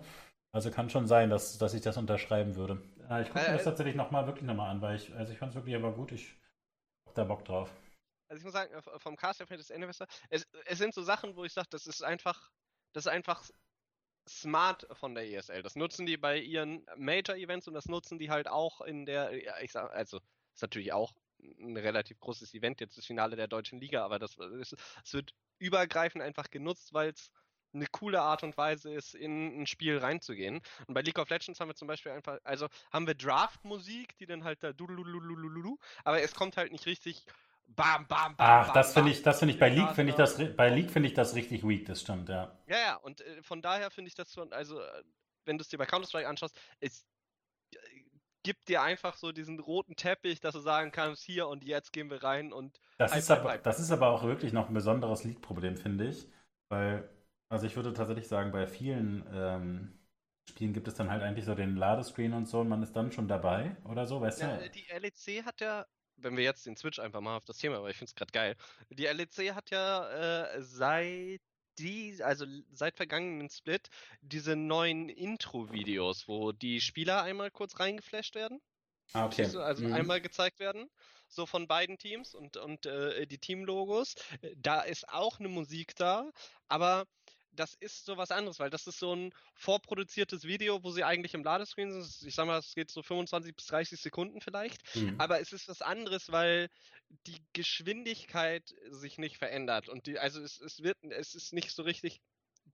Also 0.51 0.71
kann 0.71 0.89
schon 0.89 1.07
sein, 1.07 1.29
dass, 1.29 1.57
dass 1.57 1.73
ich 1.73 1.81
das 1.81 1.97
unterschreiben 1.97 2.55
würde. 2.55 2.81
Äh, 3.09 3.23
ich 3.23 3.29
gucke 3.29 3.45
mir 3.47 3.53
Äh, 3.53 3.57
das 3.57 3.63
tatsächlich 3.63 3.95
nochmal 3.95 4.25
wirklich 4.27 4.45
nochmal 4.45 4.69
an, 4.71 4.81
weil 4.81 4.95
ich, 4.97 5.13
also 5.15 5.31
ich 5.31 5.39
fand 5.39 5.51
es 5.51 5.55
wirklich 5.55 5.75
aber 5.75 5.91
gut. 5.93 6.11
Ich 6.11 6.35
hab 7.07 7.15
da 7.15 7.23
Bock 7.25 7.45
drauf. 7.45 7.71
also 8.29 8.39
ich 8.39 8.43
muss 8.43 8.53
sagen, 8.53 8.73
äh, 8.73 8.99
vom 8.99 9.15
Caster 9.15 9.47
finde 9.47 9.61
ich 9.61 9.67
das 9.67 9.75
Ende 9.75 9.87
besser. 9.87 10.07
Es, 10.29 10.47
es 10.65 10.77
sind 10.77 10.93
so 10.93 11.03
Sachen, 11.03 11.35
wo 11.35 11.45
ich 11.45 11.53
sage, 11.53 11.67
das 11.71 11.87
ist 11.87 12.03
einfach, 12.03 12.49
das 12.93 13.05
ist 13.05 13.11
einfach 13.11 13.43
smart 14.27 14.87
von 14.91 15.15
der 15.15 15.29
ESL. 15.29 15.63
Das 15.63 15.75
nutzen 15.75 16.05
die 16.05 16.17
bei 16.17 16.37
ihren 16.37 16.85
Major-Events 16.95 17.67
und 17.67 17.73
das 17.73 17.87
nutzen 17.87 18.19
die 18.19 18.29
halt 18.29 18.47
auch 18.47 18.81
in 18.81 19.05
der, 19.05 19.43
ja, 19.43 19.59
ich 19.61 19.71
sag, 19.71 19.91
also 19.93 20.19
ist 20.53 20.61
natürlich 20.61 20.93
auch 20.93 21.13
ein 21.39 21.77
relativ 21.77 22.19
großes 22.19 22.53
Event, 22.53 22.79
jetzt 22.81 22.97
das 22.97 23.05
Finale 23.05 23.35
der 23.35 23.47
deutschen 23.47 23.79
Liga, 23.79 24.03
aber 24.03 24.19
das 24.19 24.37
es 24.37 25.13
wird 25.13 25.33
übergreifend 25.59 26.23
einfach 26.23 26.49
genutzt, 26.49 26.93
weil 26.93 27.11
es 27.11 27.31
eine 27.73 27.87
coole 27.87 28.21
Art 28.21 28.43
und 28.43 28.57
Weise 28.57 28.93
ist, 28.93 29.13
in 29.13 29.61
ein 29.61 29.67
Spiel 29.67 29.97
reinzugehen. 29.97 30.61
Und 30.87 30.93
bei 30.93 31.01
League 31.01 31.19
of 31.19 31.29
Legends 31.29 31.59
haben 31.59 31.69
wir 31.69 31.75
zum 31.75 31.87
Beispiel 31.87 32.11
einfach, 32.11 32.39
also 32.43 32.67
haben 32.91 33.07
wir 33.07 33.13
Draft-Musik, 33.13 34.17
die 34.17 34.25
dann 34.25 34.43
halt 34.43 34.63
da 34.63 34.71
aber 36.03 36.21
es 36.21 36.33
kommt 36.33 36.57
halt 36.57 36.71
nicht 36.71 36.85
richtig 36.85 37.25
bam, 37.67 38.05
bam, 38.07 38.35
bam. 38.35 38.61
Ach, 38.61 38.69
bam, 38.69 38.73
das 38.73 38.93
finde 38.93 39.11
ich, 39.11 39.21
das 39.23 39.37
finde 39.39 39.53
ich 39.53 39.59
bei 39.59 39.69
League 39.69 39.93
finde 39.93 40.09
ich 40.11 40.15
das 40.15 40.37
bei 40.55 40.69
League 40.69 40.89
finde 40.91 41.07
ich 41.09 41.13
das 41.15 41.35
richtig 41.35 41.67
weak, 41.67 41.85
das 41.85 42.01
stimmt, 42.01 42.29
ja. 42.29 42.51
Ja, 42.65 42.77
ja, 42.79 42.95
und 42.97 43.21
äh, 43.21 43.41
von 43.43 43.61
daher 43.61 43.91
finde 43.91 44.09
ich 44.09 44.15
das 44.15 44.33
schon, 44.33 44.51
also 44.53 44.81
äh, 44.81 45.03
wenn 45.45 45.57
du 45.57 45.61
es 45.61 45.69
dir 45.69 45.77
bei 45.77 45.85
Counter-Strike 45.85 46.27
anschaust, 46.27 46.59
es 46.79 47.05
äh, 47.73 47.77
gibt 48.43 48.69
dir 48.69 48.81
einfach 48.83 49.17
so 49.17 49.31
diesen 49.31 49.59
roten 49.59 49.95
Teppich, 49.95 50.41
dass 50.41 50.53
du 50.55 50.61
sagen 50.61 50.91
kannst, 50.91 51.23
hier 51.23 51.47
und 51.47 51.63
jetzt 51.65 51.93
gehen 51.93 52.09
wir 52.11 52.23
rein 52.23 52.53
und 52.53 52.79
Das 52.97 53.15
Hype, 53.15 53.15
ist 53.15 53.29
aber, 53.31 53.57
das 53.57 53.79
ist 53.79 53.91
aber 53.91 54.09
auch 54.09 54.23
wirklich 54.23 54.53
noch 54.53 54.67
ein 54.69 54.73
besonderes 54.73 55.23
League-Problem, 55.23 55.77
finde 55.77 56.07
ich. 56.09 56.27
Weil, 56.69 57.07
also 57.49 57.65
ich 57.67 57.75
würde 57.75 57.93
tatsächlich 57.93 58.27
sagen, 58.27 58.51
bei 58.51 58.67
vielen 58.67 59.23
ähm, 59.31 59.99
Spielen 60.49 60.73
gibt 60.73 60.87
es 60.87 60.95
dann 60.95 61.09
halt 61.11 61.21
eigentlich 61.23 61.45
so 61.45 61.53
den 61.55 61.75
Ladescreen 61.75 62.33
und 62.33 62.47
so 62.47 62.61
und 62.61 62.69
man 62.69 62.81
ist 62.83 62.93
dann 62.95 63.11
schon 63.11 63.27
dabei 63.27 63.75
oder 63.85 64.05
so, 64.07 64.19
weißt 64.21 64.41
Ja, 64.41 64.43
du? 64.43 64.59
äh, 64.59 64.69
die 64.69 64.87
LEC 64.89 65.43
hat 65.43 65.59
ja, 65.61 65.85
wenn 66.17 66.37
wir 66.37 66.43
jetzt 66.43 66.65
den 66.65 66.75
Switch 66.77 66.99
einfach 66.99 67.21
mal 67.21 67.37
auf 67.37 67.45
das 67.45 67.57
Thema, 67.57 67.81
weil 67.81 67.91
ich 67.91 67.97
finde 67.97 68.09
es 68.09 68.15
gerade 68.15 68.31
geil. 68.31 68.55
Die 68.89 69.05
LEC 69.05 69.53
hat 69.53 69.69
ja 69.71 70.45
äh, 70.55 70.61
seit 70.61 71.41
die, 71.79 72.21
also 72.23 72.45
seit 72.71 72.97
vergangenen 72.97 73.49
Split, 73.49 73.89
diese 74.21 74.55
neuen 74.55 75.09
Intro-Videos, 75.09 76.27
wo 76.27 76.51
die 76.51 76.81
Spieler 76.81 77.21
einmal 77.23 77.51
kurz 77.51 77.79
reingeflasht 77.79 78.35
werden. 78.35 78.59
Ah, 79.13 79.25
okay. 79.27 79.43
Also 79.43 79.59
Mhm. 79.59 79.93
einmal 79.93 80.21
gezeigt 80.21 80.59
werden, 80.59 80.89
so 81.27 81.45
von 81.45 81.67
beiden 81.67 81.97
Teams 81.97 82.33
und, 82.33 82.57
und 82.57 82.85
äh, 82.85 83.25
die 83.27 83.39
Teamlogos. 83.39 84.15
Äh, 84.41 84.55
Da 84.57 84.81
ist 84.81 85.09
auch 85.09 85.39
eine 85.39 85.49
Musik 85.49 85.95
da, 85.95 86.31
aber 86.67 87.05
das 87.59 87.73
ist 87.75 88.05
so 88.05 88.17
was 88.17 88.31
anderes, 88.31 88.59
weil 88.59 88.69
das 88.69 88.87
ist 88.87 88.99
so 88.99 89.13
ein 89.15 89.33
vorproduziertes 89.55 90.43
Video, 90.43 90.83
wo 90.83 90.91
sie 90.91 91.03
eigentlich 91.03 91.33
im 91.33 91.43
Ladescreen 91.43 91.91
sind. 91.91 92.27
Ich 92.27 92.35
sag 92.35 92.47
mal, 92.47 92.59
es 92.59 92.73
geht 92.73 92.89
so 92.89 93.03
25 93.03 93.55
bis 93.55 93.65
30 93.67 93.99
Sekunden 93.99 94.41
vielleicht. 94.41 94.81
Mhm. 94.95 95.15
Aber 95.19 95.41
es 95.41 95.51
ist 95.51 95.67
was 95.67 95.81
anderes, 95.81 96.31
weil 96.31 96.69
die 97.25 97.43
Geschwindigkeit 97.53 98.73
sich 98.89 99.17
nicht 99.17 99.37
verändert. 99.37 99.89
Und 99.89 100.05
die, 100.07 100.19
also 100.19 100.41
es, 100.41 100.59
es 100.59 100.83
wird, 100.83 100.97
es 101.03 101.35
ist 101.35 101.53
nicht 101.53 101.71
so 101.71 101.83
richtig 101.83 102.21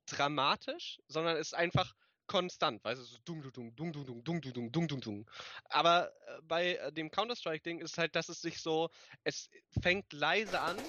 dramatisch, 0.05 0.99
sondern 1.07 1.37
es 1.37 1.47
ist 1.47 1.53
einfach 1.53 1.93
konstant, 2.27 2.83
weißt 2.83 3.01
du, 3.01 3.05
so 3.05 3.17
dung, 3.25 3.41
dung, 3.41 3.75
dung, 3.75 3.93
dung, 3.93 4.23
dung, 4.23 4.23
dung, 4.23 4.41
dung, 4.41 4.71
dung, 4.71 4.87
dung, 4.87 5.01
dung. 5.01 5.29
Aber 5.65 6.09
äh, 6.09 6.41
bei 6.43 6.75
äh, 6.75 6.91
dem 6.91 7.11
Counter-Strike-Ding 7.11 7.79
ist 7.79 7.97
halt, 7.97 8.15
dass 8.15 8.29
es 8.29 8.41
sich 8.41 8.61
so, 8.61 8.89
es 9.23 9.49
fängt 9.81 10.11
leise 10.13 10.61
an 10.61 10.85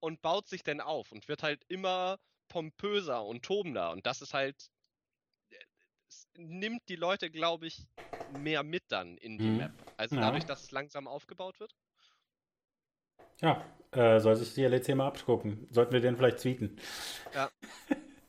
und 0.00 0.22
baut 0.22 0.48
sich 0.48 0.62
dann 0.62 0.80
auf 0.80 1.12
und 1.12 1.28
wird 1.28 1.42
halt 1.42 1.62
immer 1.68 2.18
pompöser 2.48 3.24
und 3.24 3.44
tobender. 3.44 3.90
Und 3.92 4.06
das 4.06 4.22
ist 4.22 4.34
halt, 4.34 4.70
es 6.08 6.26
nimmt 6.36 6.82
die 6.88 6.96
Leute, 6.96 7.30
glaube 7.30 7.66
ich, 7.66 7.86
mehr 8.30 8.62
mit 8.62 8.84
dann 8.88 9.16
in 9.18 9.38
die 9.38 9.44
Mhm. 9.44 9.56
Map. 9.58 9.72
Also 9.96 10.16
Ja. 10.16 10.22
dadurch, 10.22 10.44
dass 10.44 10.62
es 10.62 10.70
langsam 10.70 11.06
aufgebaut 11.06 11.60
wird. 11.60 11.74
Ja, 13.40 13.64
äh, 13.92 14.18
soll 14.20 14.36
sich 14.36 14.54
die 14.54 14.64
LEC 14.64 14.94
mal 14.96 15.06
abgucken. 15.06 15.66
Sollten 15.70 15.92
wir 15.92 16.00
den 16.00 16.16
vielleicht 16.16 16.38
tweeten. 16.38 16.76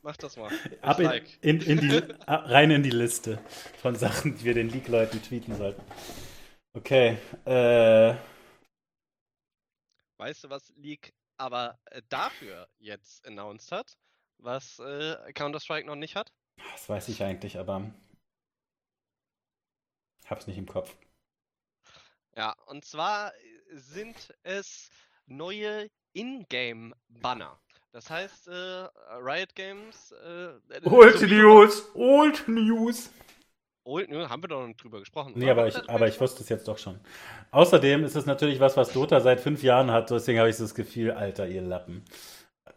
Mach 0.02 0.16
das 0.18 0.38
mal. 0.38 0.50
Ab 0.82 1.00
in, 1.00 1.06
like. 1.06 1.38
in, 1.42 1.62
in 1.62 1.80
die, 1.80 2.04
rein 2.28 2.72
in 2.72 2.84
die 2.84 2.90
Liste 2.92 3.40
von 3.82 3.96
Sachen, 3.96 4.38
die 4.38 4.46
wir 4.46 4.54
den 4.54 4.70
League-Leuten 4.70 5.22
tweeten 5.22 5.56
sollten. 5.56 5.82
Okay, 6.74 7.18
äh, 7.46 8.16
Weißt 10.18 10.44
du, 10.44 10.50
was 10.50 10.70
League 10.76 11.14
aber 11.38 11.80
äh, 11.86 12.02
dafür 12.10 12.68
jetzt 12.80 13.26
announced 13.26 13.72
hat, 13.72 13.98
was 14.40 14.80
äh, 14.80 15.34
Counter-Strike 15.34 15.88
noch 15.88 15.96
nicht 15.96 16.16
hat? 16.16 16.32
das 16.74 16.90
weiß 16.90 17.08
ich 17.10 17.24
eigentlich, 17.24 17.58
aber 17.58 17.90
hab's 20.28 20.48
nicht 20.48 20.58
im 20.58 20.68
Kopf. 20.68 20.96
Ja, 22.36 22.56
und 22.68 22.86
zwar 22.86 23.32
sind 23.72 24.34
es 24.44 24.90
neue 25.26 25.90
Ingame-Banner. 26.14 27.60
Das 27.92 28.10
heißt, 28.10 28.48
äh, 28.48 28.88
Riot 29.22 29.56
Games. 29.56 30.12
Äh, 30.24 30.46
äh, 30.70 30.82
so 30.84 30.92
wie- 31.22 31.36
News, 31.36 31.90
Old 31.96 32.48
News. 32.48 33.10
Old 33.84 34.10
News, 34.10 34.30
haben 34.30 34.44
wir 34.44 34.48
doch 34.48 34.60
noch 34.62 34.68
nicht 34.68 34.84
drüber 34.84 35.00
gesprochen. 35.00 35.34
Nee, 35.36 35.50
aber 35.50 35.68
ich, 35.68 35.90
aber 35.90 36.08
ich 36.08 36.20
wusste 36.22 36.44
es 36.44 36.50
jetzt 36.50 36.68
doch 36.68 36.78
schon. 36.78 37.00
Außerdem 37.50 38.04
ist 38.04 38.16
es 38.16 38.28
natürlich 38.28 38.60
was, 38.60 38.78
was 38.78 38.92
Dota 38.94 39.20
seit 39.22 39.40
fünf 39.40 39.64
Jahren 39.64 39.90
hat, 39.90 40.12
deswegen 40.12 40.38
habe 40.38 40.50
ich 40.50 40.58
so 40.58 40.64
das 40.64 40.76
Gefühl, 40.76 41.12
Alter, 41.12 41.48
ihr 41.48 41.62
Lappen. 41.64 42.06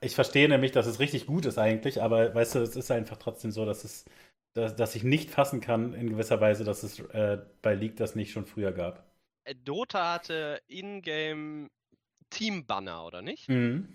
Ich 0.01 0.14
verstehe 0.14 0.49
nämlich, 0.49 0.72
dass 0.72 0.86
es 0.86 1.01
richtig 1.01 1.26
gut 1.26 1.47
ist 1.47 1.59
eigentlich, 1.59 2.03
aber 2.03 2.34
weißt 2.34 2.57
du, 2.57 2.59
es 2.61 2.76
ist 2.76 2.90
einfach 2.90 3.16
trotzdem 3.18 3.51
so, 3.51 3.64
dass 3.64 3.84
es, 3.84 4.05
dass, 4.55 4.74
dass 4.76 4.95
ich 4.95 5.05
nicht 5.05 5.30
fassen 5.30 5.61
kann 5.61 5.95
in 5.95 6.11
gewisser 6.11 6.40
Weise, 6.40 6.64
dass 6.64 6.82
es 6.82 6.99
äh, 7.01 7.38
bei 7.62 7.74
League 7.74 7.97
das 7.97 8.14
nicht 8.14 8.32
schon 8.32 8.47
früher 8.47 8.72
gab. 8.72 9.05
Äh, 9.45 9.55
Dota 9.55 10.14
hatte 10.14 10.61
Ingame 10.66 11.68
Team-Banner, 12.30 13.05
oder 13.07 13.22
nicht? 13.22 13.49
Mhm. 13.49 13.95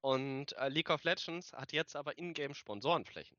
Und 0.00 0.56
äh, 0.58 0.68
League 0.68 0.90
of 0.90 1.04
Legends 1.04 1.52
hat 1.52 1.72
jetzt 1.72 1.94
aber 1.94 2.18
Ingame 2.18 2.54
Sponsorenflächen. 2.54 3.36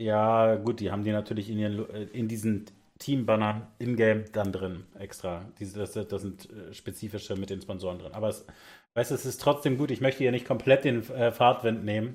Ja, 0.00 0.56
gut, 0.56 0.80
die 0.80 0.90
haben 0.90 1.04
die 1.04 1.12
natürlich 1.12 1.50
in, 1.50 1.58
ihren, 1.58 1.88
äh, 1.90 2.04
in 2.04 2.28
diesen 2.28 2.66
Team-Bannern 2.98 3.66
in-game 3.78 4.30
dann 4.32 4.52
drin, 4.52 4.86
extra. 4.98 5.50
Diese, 5.58 5.78
das, 5.78 5.92
das 5.92 6.22
sind 6.22 6.50
äh, 6.50 6.72
spezifische 6.72 7.36
mit 7.36 7.50
den 7.50 7.60
Sponsoren 7.60 7.98
drin. 7.98 8.12
Aber 8.12 8.28
es, 8.28 8.46
weißt 8.94 9.10
du, 9.10 9.14
es 9.14 9.26
ist 9.26 9.40
trotzdem 9.40 9.76
gut. 9.78 9.90
Ich 9.90 10.00
möchte 10.00 10.18
hier 10.18 10.30
nicht 10.32 10.46
komplett 10.46 10.84
den 10.84 11.08
äh, 11.10 11.32
Fahrtwind 11.32 11.84
nehmen, 11.84 12.14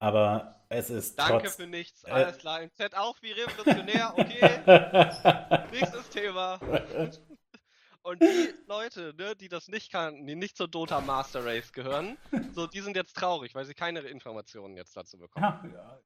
aber 0.00 0.64
es 0.68 0.90
ist 0.90 1.18
Danke 1.18 1.44
trotz... 1.44 1.56
für 1.56 1.66
nichts. 1.66 2.04
äh, 2.04 2.10
Alles 2.10 2.38
klar. 2.38 2.62
Im 2.62 2.72
Chat 2.74 2.96
auch 2.96 3.16
wie 3.22 3.32
revolutionär. 3.32 4.12
Okay. 4.16 4.60
Nächstes 5.72 6.08
Thema. 6.10 6.58
Und 8.02 8.20
die 8.20 8.52
Leute, 8.66 9.14
ne, 9.16 9.34
die 9.34 9.48
das 9.48 9.68
nicht 9.68 9.90
kannten, 9.90 10.26
die 10.26 10.34
nicht 10.34 10.58
zur 10.58 10.68
Dota 10.68 11.00
Master 11.00 11.42
Race 11.44 11.72
gehören, 11.72 12.18
so, 12.52 12.66
die 12.66 12.80
sind 12.80 12.96
jetzt 12.96 13.16
traurig, 13.16 13.54
weil 13.54 13.64
sie 13.64 13.72
keine 13.72 14.00
Informationen 14.00 14.76
jetzt 14.76 14.94
dazu 14.94 15.16
bekommen. 15.18 15.46
ja, 15.64 15.70
ja. 15.72 16.00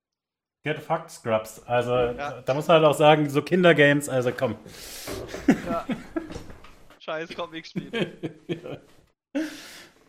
Get 0.63 0.81
fucked, 0.81 1.11
Scrubs. 1.11 1.61
Also, 1.67 1.93
Ja. 1.97 2.41
da 2.43 2.55
muss 2.55 2.69
man 2.69 2.77
halt 2.77 2.87
auch 2.87 2.97
sagen, 2.97 3.29
so 3.31 3.43
Kindergames, 3.43 4.09
also 4.09 4.31
komm. 4.33 4.57
Ja. 5.67 5.87
Scheiß 7.01 7.35
Comic-Spiele. 7.35 8.17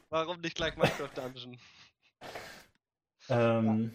Warum 0.09 0.41
nicht 0.41 0.55
gleich 0.55 0.75
Minecraft 0.75 1.09
Dungeon? 1.15 1.59
ähm, 3.29 3.93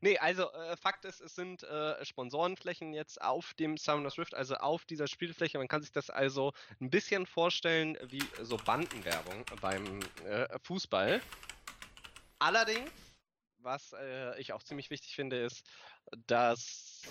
Nee, 0.00 0.18
also 0.18 0.52
äh, 0.52 0.76
Fakt 0.76 1.04
ist, 1.04 1.20
es 1.20 1.34
sind 1.34 1.62
äh, 1.62 2.04
Sponsorenflächen 2.04 2.92
jetzt 2.92 3.20
auf 3.20 3.54
dem 3.54 3.76
Summoner's 3.76 4.18
Rift, 4.18 4.34
also 4.34 4.56
auf 4.56 4.84
dieser 4.84 5.06
Spielfläche. 5.06 5.58
Man 5.58 5.68
kann 5.68 5.82
sich 5.82 5.92
das 5.92 6.10
also 6.10 6.52
ein 6.80 6.90
bisschen 6.90 7.26
vorstellen 7.26 7.96
wie 8.02 8.22
so 8.42 8.56
Bandenwerbung 8.56 9.44
beim 9.60 10.00
äh, 10.24 10.46
Fußball. 10.62 11.22
Allerdings, 12.38 12.90
was 13.58 13.94
äh, 13.94 14.38
ich 14.38 14.52
auch 14.52 14.62
ziemlich 14.62 14.90
wichtig 14.90 15.14
finde, 15.14 15.38
ist, 15.38 15.64
dass 16.26 17.02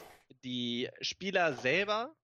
die 0.43 0.89
Spieler 1.01 1.53
selber 1.53 2.15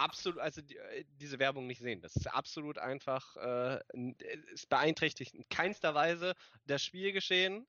absolut, 0.00 0.38
also 0.40 0.62
die, 0.62 0.76
äh, 0.76 1.04
diese 1.20 1.38
Werbung 1.38 1.66
nicht 1.66 1.80
sehen. 1.80 2.00
Das 2.00 2.16
ist 2.16 2.26
absolut 2.26 2.78
einfach, 2.78 3.36
äh, 3.36 3.80
n- 3.92 4.16
es 4.52 4.66
beeinträchtigt 4.66 5.34
in 5.34 5.48
keinster 5.48 5.94
Weise 5.94 6.34
das 6.66 6.82
Spielgeschehen 6.82 7.66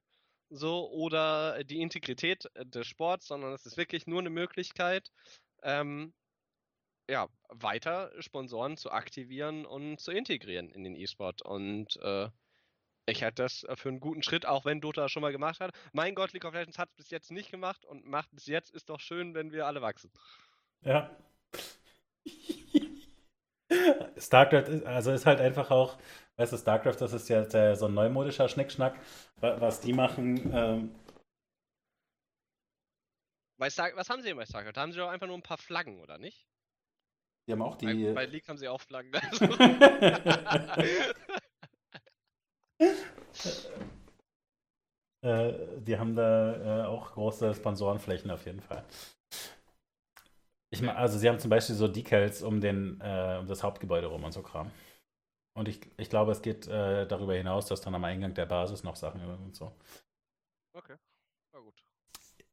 so 0.49 0.89
oder 0.91 1.63
die 1.63 1.81
Integrität 1.81 2.45
äh, 2.55 2.65
des 2.65 2.87
Sports, 2.87 3.27
sondern 3.27 3.53
es 3.53 3.65
ist 3.65 3.77
wirklich 3.77 4.07
nur 4.07 4.19
eine 4.19 4.29
Möglichkeit, 4.29 5.11
ähm, 5.63 6.13
ja, 7.09 7.27
weiter 7.49 8.11
Sponsoren 8.21 8.77
zu 8.77 8.91
aktivieren 8.91 9.65
und 9.65 9.99
zu 9.99 10.11
integrieren 10.11 10.71
in 10.71 10.83
den 10.83 10.95
E-Sport. 10.95 11.41
Und 11.41 11.97
äh, 11.97 12.29
ich 13.05 13.23
halte 13.23 13.43
das 13.43 13.65
für 13.75 13.89
einen 13.89 13.99
guten 13.99 14.23
Schritt, 14.23 14.45
auch 14.45 14.63
wenn 14.65 14.79
Dota 14.79 15.09
schon 15.09 15.21
mal 15.21 15.31
gemacht 15.31 15.59
hat. 15.59 15.71
Mein 15.91 16.15
Gott, 16.15 16.31
League 16.33 16.45
of 16.45 16.53
Legends 16.53 16.77
hat 16.77 16.89
es 16.91 16.95
bis 16.95 17.09
jetzt 17.09 17.31
nicht 17.31 17.51
gemacht 17.51 17.85
und 17.85 18.05
macht 18.05 18.29
bis 18.31 18.45
jetzt 18.45 18.71
ist 18.71 18.89
doch 18.89 18.99
schön, 18.99 19.33
wenn 19.33 19.51
wir 19.51 19.67
alle 19.67 19.81
wachsen. 19.81 20.11
Ja. 20.81 21.17
StarCraft 24.17 24.67
ist, 24.69 24.85
also 24.85 25.11
ist 25.11 25.25
halt 25.25 25.39
einfach 25.39 25.71
auch, 25.71 25.97
weißt 26.37 26.53
du, 26.53 26.57
StarCraft, 26.57 26.97
das 26.99 27.13
ist 27.13 27.29
ja 27.29 27.43
der, 27.43 27.75
so 27.75 27.87
ein 27.87 27.93
neumodischer 27.93 28.49
Schnickschnack, 28.49 28.95
wa- 29.39 29.59
was 29.59 29.81
die 29.81 29.93
machen. 29.93 30.51
Ähm, 30.53 30.95
Bei 33.57 33.69
Star 33.69 33.91
was 33.95 34.09
haben 34.09 34.21
sie 34.21 34.29
denn 34.29 34.37
bei 34.37 34.45
StarCraft? 34.45 34.73
Da 34.73 34.81
haben 34.81 34.91
sie 34.91 34.97
doch 34.97 35.09
einfach 35.09 35.27
nur 35.27 35.37
ein 35.37 35.43
paar 35.43 35.57
Flaggen, 35.57 35.99
oder 35.99 36.17
nicht? 36.17 36.45
die 37.47 37.53
haben 37.53 37.61
auch 37.61 37.75
die. 37.75 38.05
Bei, 38.05 38.13
bei 38.13 38.25
League 38.25 38.47
haben 38.47 38.57
sie 38.57 38.67
auch 38.67 38.81
Flaggen. 38.81 39.11
äh, 45.21 45.53
die 45.79 45.97
haben 45.97 46.15
da 46.15 46.83
äh, 46.83 46.85
auch 46.85 47.13
große 47.13 47.53
Sponsorenflächen 47.53 48.31
auf 48.31 48.45
jeden 48.45 48.61
Fall. 48.61 48.83
Ich 50.73 50.81
mein, 50.81 50.95
also 50.95 51.17
sie 51.17 51.27
haben 51.27 51.39
zum 51.39 51.49
Beispiel 51.49 51.75
so 51.75 51.87
Decals 51.87 52.41
um, 52.41 52.61
den, 52.61 52.99
äh, 53.01 53.37
um 53.39 53.47
das 53.47 53.61
Hauptgebäude 53.61 54.07
rum 54.07 54.23
und 54.23 54.31
so 54.31 54.41
Kram. 54.41 54.71
Und 55.53 55.67
ich, 55.67 55.81
ich 55.97 56.09
glaube, 56.09 56.31
es 56.31 56.41
geht 56.41 56.67
äh, 56.67 57.05
darüber 57.05 57.33
hinaus, 57.33 57.65
dass 57.65 57.81
dann 57.81 57.93
am 57.93 58.05
Eingang 58.05 58.33
der 58.33 58.45
Basis 58.45 58.83
noch 58.83 58.95
Sachen 58.95 59.21
und 59.21 59.55
so. 59.55 59.75
okay, 60.73 60.95
na 61.53 61.59
gut. 61.59 61.83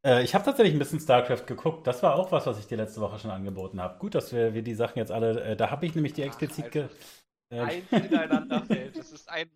Äh, 0.04 0.24
ich 0.24 0.34
habe 0.34 0.44
tatsächlich 0.44 0.74
ein 0.74 0.80
bisschen 0.80 0.98
StarCraft 0.98 1.46
geguckt. 1.46 1.86
Das 1.86 2.02
war 2.02 2.16
auch 2.16 2.32
was, 2.32 2.46
was 2.46 2.58
ich 2.58 2.66
dir 2.66 2.76
letzte 2.76 3.00
Woche 3.00 3.20
schon 3.20 3.30
angeboten 3.30 3.80
habe. 3.80 3.98
Gut, 3.98 4.16
dass 4.16 4.32
wir, 4.32 4.52
wir 4.52 4.62
die 4.62 4.74
Sachen 4.74 4.98
jetzt 4.98 5.12
alle. 5.12 5.40
Äh, 5.42 5.56
da 5.56 5.70
habe 5.70 5.86
ich 5.86 5.94
nämlich 5.94 6.12
die 6.12 6.22
explizit. 6.22 6.72
Ge 6.72 6.88
äh, 7.50 7.60
Eins 7.60 7.92
ineinander 7.92 8.62
fällt. 8.62 8.96
Das 8.96 9.12
ist 9.12 9.28
ein, 9.28 9.48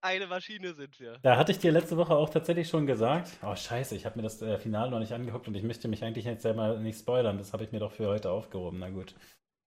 eine 0.00 0.26
Maschine 0.26 0.74
sind 0.74 0.98
wir. 1.00 1.18
da 1.22 1.36
hatte 1.36 1.52
ich 1.52 1.58
dir 1.58 1.72
letzte 1.72 1.96
Woche 1.96 2.14
auch 2.14 2.30
tatsächlich 2.30 2.68
schon 2.68 2.86
gesagt. 2.86 3.38
Oh, 3.42 3.54
scheiße, 3.54 3.94
ich 3.96 4.06
habe 4.06 4.16
mir 4.16 4.22
das 4.22 4.40
äh, 4.42 4.58
Finale 4.58 4.90
noch 4.90 4.98
nicht 4.98 5.12
angeguckt 5.12 5.48
und 5.48 5.54
ich 5.54 5.62
möchte 5.62 5.88
mich 5.88 6.04
eigentlich 6.04 6.24
jetzt 6.24 6.42
selber 6.42 6.78
nicht 6.78 6.98
spoilern. 6.98 7.38
Das 7.38 7.52
habe 7.52 7.64
ich 7.64 7.72
mir 7.72 7.80
doch 7.80 7.92
für 7.92 8.08
heute 8.08 8.30
aufgehoben. 8.30 8.78
Na 8.78 8.90
gut, 8.90 9.14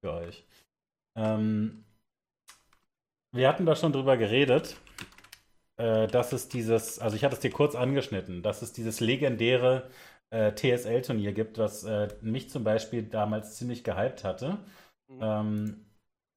für 0.03 0.13
euch. 0.13 0.45
Ähm, 1.15 1.83
wir 3.33 3.47
hatten 3.47 3.65
da 3.65 3.75
schon 3.75 3.93
drüber 3.93 4.17
geredet, 4.17 4.77
äh, 5.77 6.07
dass 6.07 6.33
es 6.33 6.49
dieses, 6.49 6.99
also 6.99 7.15
ich 7.15 7.23
hatte 7.23 7.35
es 7.35 7.41
dir 7.41 7.51
kurz 7.51 7.75
angeschnitten, 7.75 8.43
dass 8.43 8.61
es 8.61 8.73
dieses 8.73 8.99
legendäre 8.99 9.89
äh, 10.29 10.53
TSL-Turnier 10.53 11.33
gibt, 11.33 11.57
was 11.57 11.83
äh, 11.83 12.07
mich 12.21 12.49
zum 12.49 12.63
Beispiel 12.63 13.03
damals 13.03 13.57
ziemlich 13.57 13.83
gehypt 13.83 14.23
hatte. 14.23 14.59
Mhm. 15.07 15.19
Ähm, 15.21 15.85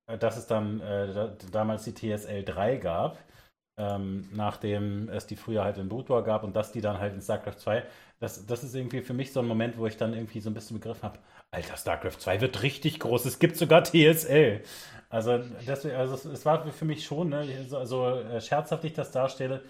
äh, 0.07 0.19
dass 0.19 0.37
es 0.37 0.47
dann 0.47 0.81
äh, 0.81 1.13
da, 1.13 1.37
damals 1.51 1.85
die 1.85 1.95
TSL 1.95 2.45
3 2.45 2.77
gab, 2.77 3.19
ähm, 3.77 4.29
nachdem 4.33 5.09
es 5.09 5.27
die 5.27 5.37
früher 5.37 5.65
halt 5.65 5.79
in 5.79 5.89
Brood 5.89 6.09
War 6.09 6.23
gab 6.23 6.45
und 6.45 6.55
dass 6.55 6.73
die 6.73 6.81
dann 6.81 6.99
halt 6.99 7.15
in 7.15 7.21
StarCraft 7.21 7.59
2. 7.59 7.85
Das, 8.21 8.47
das 8.47 8.63
ist 8.65 8.75
irgendwie 8.75 9.03
für 9.03 9.15
mich 9.15 9.33
so 9.33 9.41
ein 9.41 9.47
Moment, 9.47 9.77
wo 9.79 9.87
ich 9.87 9.97
dann 9.97 10.15
irgendwie 10.15 10.41
so 10.41 10.51
ein 10.51 10.55
bisschen 10.55 10.79
begriffen 10.79 11.03
habe, 11.03 11.19
Alter, 11.51 11.77
StarCraft 11.77 12.19
2 12.19 12.41
wird 12.41 12.63
richtig 12.63 13.01
groß, 13.01 13.25
es 13.27 13.39
gibt 13.39 13.57
sogar 13.57 13.85
TSL. 13.85 14.63
Also, 15.09 15.39
deswegen, 15.67 15.95
also 15.95 16.15
es, 16.15 16.25
es 16.25 16.47
war 16.47 16.67
für 16.73 16.85
mich 16.85 17.05
schon, 17.05 17.29
ne, 17.31 17.47
so, 17.69 17.85
so 17.85 18.09
äh, 18.09 18.41
scherzhaft 18.41 18.85
ich 18.85 18.93
das 18.95 19.13
darstelle, 19.13 19.63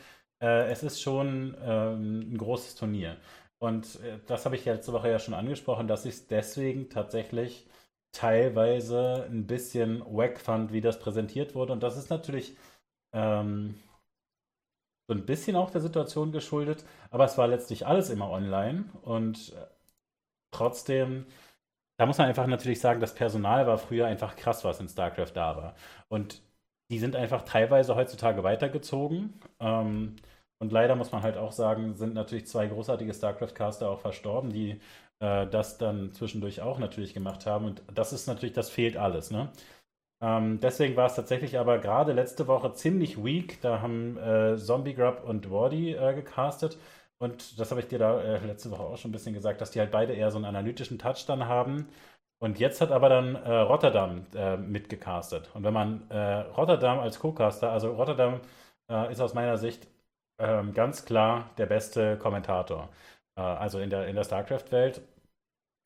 äh, 0.43 0.71
es 0.71 0.83
ist 0.83 1.03
schon 1.03 1.57
ähm, 1.63 2.33
ein 2.35 2.39
großes 2.39 2.77
Turnier. 2.77 3.17
Und 3.59 4.01
äh, 4.01 4.19
das 4.27 4.45
habe 4.45 4.57
ich 4.57 4.65
letzte 4.65 4.93
Woche 4.93 5.11
ja 5.11 5.19
schon 5.19 5.35
angesprochen, 5.35 5.89
dass 5.89 6.07
ich 6.07 6.15
es 6.15 6.27
deswegen 6.27 6.89
tatsächlich 6.91 7.67
teilweise 8.13 9.27
ein 9.31 9.47
bisschen 9.47 10.03
wack 10.07 10.41
fand, 10.41 10.73
wie 10.73 10.81
das 10.81 10.99
präsentiert 10.99 11.55
wurde. 11.55 11.73
Und 11.73 11.83
das 11.83 11.97
ist 11.97 12.11
natürlich 12.11 12.57
ähm, 13.13 13.75
so 15.09 15.15
ein 15.15 15.27
bisschen 15.27 15.57
auch 15.57 15.71
der 15.71 15.81
Situation 15.81 16.33
geschuldet, 16.33 16.85
aber 17.11 17.25
es 17.25 17.39
war 17.39 17.49
letztlich 17.49 17.87
alles 17.87 18.11
immer 18.11 18.31
online 18.31 18.85
und 19.03 19.53
äh, 19.55 19.67
trotzdem, 20.51 21.27
da 21.99 22.07
muss 22.07 22.19
man 22.19 22.29
einfach 22.29 22.47
natürlich 22.47 22.81
sagen, 22.81 23.01
das 23.01 23.15
Personal 23.15 23.67
war 23.67 23.79
früher 23.79 24.07
einfach 24.07 24.37
krass, 24.37 24.65
was 24.65 24.81
in 24.81 24.89
StarCraft 24.89 25.33
da 25.35 25.57
war. 25.57 25.77
Und 26.09 26.43
die 26.91 26.99
sind 26.99 27.17
einfach 27.17 27.43
teilweise 27.45 27.97
heutzutage 27.97 28.43
weitergezogen. 28.45 29.41
Ähm, 29.61 30.17
und 30.59 30.73
leider 30.73 30.97
muss 30.97 31.13
man 31.13 31.23
halt 31.23 31.37
auch 31.37 31.53
sagen, 31.53 31.95
sind 31.97 32.15
natürlich 32.15 32.47
zwei 32.47 32.67
großartige 32.67 33.13
StarCraft-Caster 33.15 33.91
auch 33.91 34.01
verstorben, 34.01 34.53
die 34.53 34.81
äh, 35.21 35.47
das 35.49 35.79
dann 35.79 36.13
zwischendurch 36.13 36.63
auch 36.63 36.79
natürlich 36.79 37.15
gemacht 37.15 37.47
haben. 37.47 37.67
Und 37.67 37.83
das 37.95 38.13
ist 38.13 38.27
natürlich, 38.27 38.55
das 38.55 38.71
fehlt 38.71 38.97
alles. 38.97 39.31
Ne? 39.31 39.51
Ähm, 40.25 40.61
deswegen 40.61 40.97
war 40.97 41.07
es 41.07 41.15
tatsächlich 41.17 41.59
aber 41.59 41.79
gerade 41.79 42.13
letzte 42.13 42.47
Woche 42.47 42.73
ziemlich 42.73 43.23
weak. 43.23 43.61
Da 43.61 43.81
haben 43.83 44.17
äh, 44.19 44.57
Zombie 44.57 44.95
Grub 44.95 45.23
und 45.25 45.51
Wardy 45.51 45.93
äh, 45.95 46.15
gecastet. 46.15 46.79
Und 47.19 47.59
das 47.61 47.71
habe 47.71 47.81
ich 47.81 47.89
dir 47.89 47.99
da 47.99 48.21
äh, 48.23 48.47
letzte 48.47 48.71
Woche 48.71 48.83
auch 48.83 48.97
schon 48.97 49.11
ein 49.11 49.13
bisschen 49.13 49.35
gesagt, 49.35 49.61
dass 49.61 49.71
die 49.73 49.81
halt 49.81 49.91
beide 49.91 50.15
eher 50.15 50.31
so 50.31 50.39
einen 50.39 50.47
analytischen 50.47 50.99
Touch 50.99 51.27
dann 51.27 51.47
haben. 51.47 51.89
Und 52.39 52.59
jetzt 52.59 52.81
hat 52.81 52.91
aber 52.93 53.09
dann 53.09 53.35
äh, 53.37 53.53
Rotterdam 53.61 54.27
äh, 54.35 54.57
mitgecastet. 54.57 55.51
Und 55.55 55.65
wenn 55.65 55.75
man 55.75 56.11
äh, 56.11 56.41
Rotterdam 56.57 56.99
als 57.01 57.19
Co-Caster, 57.21 57.71
also 57.73 57.93
Rotterdam 57.95 58.41
ist 59.11 59.21
aus 59.21 59.33
meiner 59.33 59.57
Sicht 59.57 59.89
ähm, 60.39 60.75
ganz 60.75 61.07
klar 61.07 61.51
der 61.57 61.65
beste 61.67 62.19
Kommentator, 62.19 62.91
also 63.35 63.79
in 63.81 63.89
der, 63.91 64.09
in 64.09 64.15
der 64.17 64.25
StarCraft-Welt. 64.25 65.01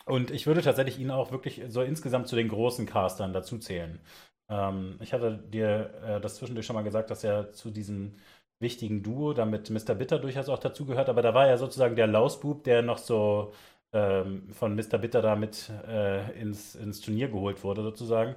Und 0.07 0.31
ich 0.31 0.47
würde 0.47 0.63
tatsächlich 0.63 0.99
ihn 0.99 1.11
auch 1.11 1.33
wirklich 1.33 1.63
so 1.69 1.83
insgesamt 1.83 2.29
zu 2.29 2.37
den 2.37 2.49
großen 2.49 2.87
Castern 2.87 3.33
dazu 3.33 3.59
zählen. 3.59 4.01
Ähm, 4.49 4.99
ich 5.01 5.13
hatte 5.13 5.39
dir 5.39 5.91
äh, 6.05 6.21
das 6.21 6.37
zwischendurch 6.37 6.67
schon 6.67 6.77
mal 6.77 6.83
gesagt, 6.83 7.11
dass 7.11 7.25
er 7.25 7.53
zu 7.53 7.71
diesem 7.71 8.15
wichtigen 8.61 9.03
Duo, 9.03 9.35
damit 9.35 9.71
Mr. 9.71 9.95
Bitter 9.95 10.19
durchaus 10.19 10.49
auch 10.49 10.59
dazugehört, 10.59 11.09
aber 11.09 11.23
da 11.23 11.35
war 11.35 11.47
er 11.47 11.59
sozusagen 11.59 11.97
der 11.97 12.07
Lausbub, 12.09 12.65
der 12.65 12.83
noch 12.83 12.99
so 12.99 13.53
ähm, 13.93 14.49
von 14.53 14.75
Mr. 14.75 14.99
Bitter 14.99 15.23
da 15.23 15.37
mit 15.37 15.71
äh, 15.87 16.41
ins, 16.41 16.75
ins 16.75 17.01
Turnier 17.01 17.29
geholt 17.29 17.63
wurde, 17.65 17.83
sozusagen. 17.83 18.37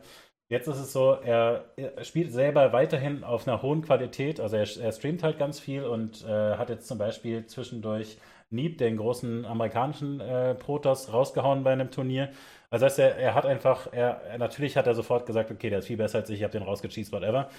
Jetzt 0.49 0.67
ist 0.67 0.79
es 0.79 0.91
so, 0.93 1.13
er, 1.13 1.65
er, 1.77 2.03
spielt 2.03 2.31
selber 2.33 2.73
weiterhin 2.73 3.23
auf 3.23 3.47
einer 3.47 3.61
hohen 3.61 3.81
Qualität, 3.83 4.39
also 4.41 4.57
er, 4.57 4.67
er 4.81 4.91
streamt 4.91 5.23
halt 5.23 5.39
ganz 5.39 5.59
viel 5.61 5.85
und 5.85 6.25
äh, 6.25 6.57
hat 6.57 6.69
jetzt 6.69 6.87
zum 6.87 6.97
Beispiel 6.97 7.45
zwischendurch 7.45 8.17
Neep, 8.49 8.77
den 8.77 8.97
großen 8.97 9.45
amerikanischen 9.45 10.19
äh, 10.19 10.53
Protoss, 10.55 11.13
rausgehauen 11.13 11.63
bei 11.63 11.71
einem 11.71 11.89
Turnier. 11.89 12.31
Also 12.71 12.85
heißt, 12.85 12.99
er, 12.99 13.17
er 13.17 13.35
hat 13.35 13.45
einfach, 13.45 13.91
er, 13.91 14.37
natürlich 14.37 14.77
hat 14.77 14.87
er 14.87 14.95
sofort 14.95 15.25
gesagt, 15.25 15.51
okay, 15.51 15.69
der 15.69 15.79
ist 15.79 15.87
viel 15.87 15.97
besser 15.97 16.19
als 16.19 16.29
ich, 16.29 16.37
ich 16.37 16.43
habe 16.43 16.53
den 16.53 16.63
rausgecheased, 16.63 17.11
whatever. 17.11 17.49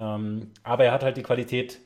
Ähm, 0.00 0.52
aber 0.62 0.84
er 0.84 0.92
hat 0.92 1.02
halt 1.02 1.16
die 1.16 1.22
Qualität, 1.22 1.80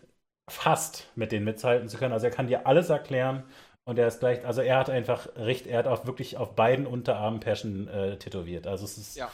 fast 0.48 1.10
mit 1.16 1.32
denen 1.32 1.44
mithalten 1.44 1.88
zu 1.88 1.98
können. 1.98 2.12
Also 2.12 2.26
er 2.26 2.32
kann 2.32 2.46
dir 2.46 2.66
alles 2.66 2.88
erklären 2.88 3.42
und 3.84 3.98
er 3.98 4.06
ist 4.06 4.20
gleich, 4.20 4.44
also 4.46 4.62
er 4.62 4.78
hat 4.78 4.90
einfach 4.90 5.28
recht, 5.36 5.66
er 5.66 5.78
hat 5.78 5.86
auch 5.86 6.06
wirklich 6.06 6.36
auf 6.36 6.54
beiden 6.54 6.86
Unterarmen 6.86 7.40
Passion 7.40 7.88
äh, 7.88 8.16
tätowiert. 8.18 8.66
Also 8.66 8.84
es 8.84 8.96
ist, 8.96 9.16
ja. 9.16 9.30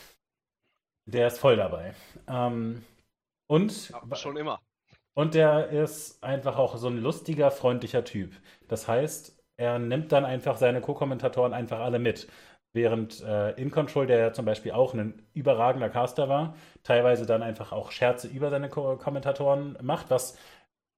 der 1.06 1.26
ist 1.26 1.38
voll 1.38 1.56
dabei. 1.56 1.94
Ähm, 2.28 2.84
und 3.50 3.90
ja, 3.90 4.16
schon 4.16 4.38
immer. 4.38 4.60
Und 5.14 5.34
der 5.34 5.68
ist 5.68 6.22
einfach 6.24 6.56
auch 6.56 6.76
so 6.76 6.88
ein 6.88 6.96
lustiger, 6.96 7.50
freundlicher 7.50 8.04
Typ. 8.04 8.32
Das 8.68 8.88
heißt, 8.88 9.38
er 9.58 9.78
nimmt 9.78 10.10
dann 10.12 10.24
einfach 10.24 10.56
seine 10.56 10.80
Co-Kommentatoren 10.80 11.52
einfach 11.52 11.80
alle 11.80 11.98
mit. 11.98 12.28
Während 12.74 13.22
äh, 13.22 13.50
In 13.60 13.70
Control, 13.70 14.06
der 14.06 14.18
ja 14.18 14.32
zum 14.32 14.46
Beispiel 14.46 14.72
auch 14.72 14.94
ein 14.94 15.22
überragender 15.34 15.90
Caster 15.90 16.28
war, 16.28 16.54
teilweise 16.82 17.26
dann 17.26 17.42
einfach 17.42 17.72
auch 17.72 17.90
Scherze 17.92 18.28
über 18.28 18.50
seine 18.50 18.68
Co 18.70 18.96
Kommentatoren 18.96 19.76
macht, 19.82 20.10
was 20.10 20.38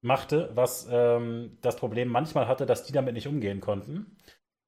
machte, 0.01 0.51
was 0.55 0.87
ähm, 0.91 1.57
das 1.61 1.75
Problem 1.77 2.09
manchmal 2.09 2.47
hatte, 2.47 2.65
dass 2.65 2.85
die 2.85 2.93
damit 2.93 3.13
nicht 3.15 3.27
umgehen 3.27 3.59
konnten. 3.61 4.15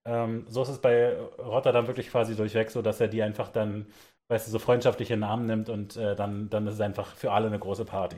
Ähm, 0.06 0.46
so 0.50 0.64
ist 0.64 0.70
es 0.70 0.82
bei 0.82 1.18
Rotterdam 1.40 1.88
wirklich 1.88 2.10
quasi 2.10 2.36
durchweg 2.36 2.72
so, 2.72 2.82
dass 2.82 3.02
er 3.02 3.08
die 3.10 3.24
einfach 3.24 3.50
dann, 3.50 3.88
weißt 4.30 4.48
du, 4.48 4.52
so 4.52 4.60
freundschaftlich 4.60 5.12
in 5.12 5.20
den 5.22 5.26
Arm 5.30 5.46
nimmt 5.46 5.70
und 5.70 5.98
äh, 5.98 6.16
dann, 6.16 6.50
dann 6.50 6.68
ist 6.68 6.76
es 6.76 6.82
einfach 6.82 7.16
für 7.16 7.32
alle 7.32 7.48
eine 7.48 7.60
große 7.60 7.86
Party. 7.86 8.18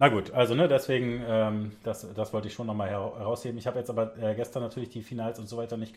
Na 0.00 0.08
gut, 0.08 0.30
also 0.30 0.54
ne, 0.54 0.68
deswegen, 0.68 1.22
ähm, 1.26 1.76
das, 1.82 2.06
das 2.14 2.32
wollte 2.32 2.46
ich 2.48 2.54
schon 2.54 2.68
nochmal 2.68 2.88
herausheben. 2.90 3.58
Ich 3.58 3.66
habe 3.66 3.78
jetzt 3.78 3.90
aber 3.90 4.16
äh, 4.18 4.34
gestern 4.36 4.62
natürlich 4.62 4.90
die 4.90 5.02
Finals 5.02 5.38
und 5.40 5.48
so 5.48 5.56
weiter 5.56 5.76
nicht 5.76 5.96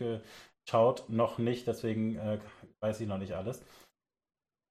geschaut, 0.66 1.06
noch 1.08 1.38
nicht, 1.38 1.68
deswegen 1.68 2.16
äh, 2.16 2.40
weiß 2.80 3.00
ich 3.02 3.08
noch 3.08 3.20
nicht 3.20 3.34
alles. 3.34 3.62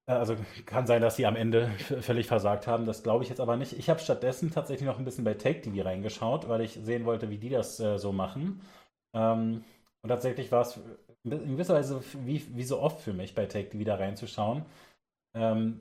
Äh, 0.06 0.12
also 0.12 0.36
kann 0.66 0.86
sein, 0.86 1.02
dass 1.02 1.16
sie 1.16 1.26
am 1.26 1.36
Ende 1.36 1.68
völlig 2.00 2.26
versagt 2.26 2.66
haben. 2.66 2.86
Das 2.86 3.02
glaube 3.02 3.24
ich 3.24 3.30
jetzt 3.30 3.40
aber 3.40 3.56
nicht. 3.56 3.72
Ich 3.78 3.88
habe 3.90 4.00
stattdessen 4.00 4.50
tatsächlich 4.50 4.86
noch 4.86 4.98
ein 4.98 5.04
bisschen 5.04 5.24
bei 5.24 5.34
Take 5.34 5.60
TV 5.62 5.86
reingeschaut, 5.86 6.48
weil 6.48 6.60
ich 6.62 6.72
sehen 6.74 7.04
wollte, 7.04 7.30
wie 7.30 7.38
die 7.38 7.50
das 7.50 7.78
äh, 7.80 7.98
so 7.98 8.12
machen. 8.12 8.60
Ähm, 9.14 9.64
und 10.02 10.08
tatsächlich 10.08 10.50
war 10.52 10.62
es 10.62 10.80
in 11.24 11.52
gewisser 11.52 11.74
Weise 11.74 12.02
wie, 12.24 12.42
wie 12.56 12.64
so 12.64 12.80
oft 12.80 13.00
für 13.00 13.12
mich 13.12 13.34
bei 13.34 13.46
Take 13.46 13.68
TV 13.70 13.84
da 13.84 13.96
reinzuschauen. 13.96 14.64
Ähm, 15.34 15.80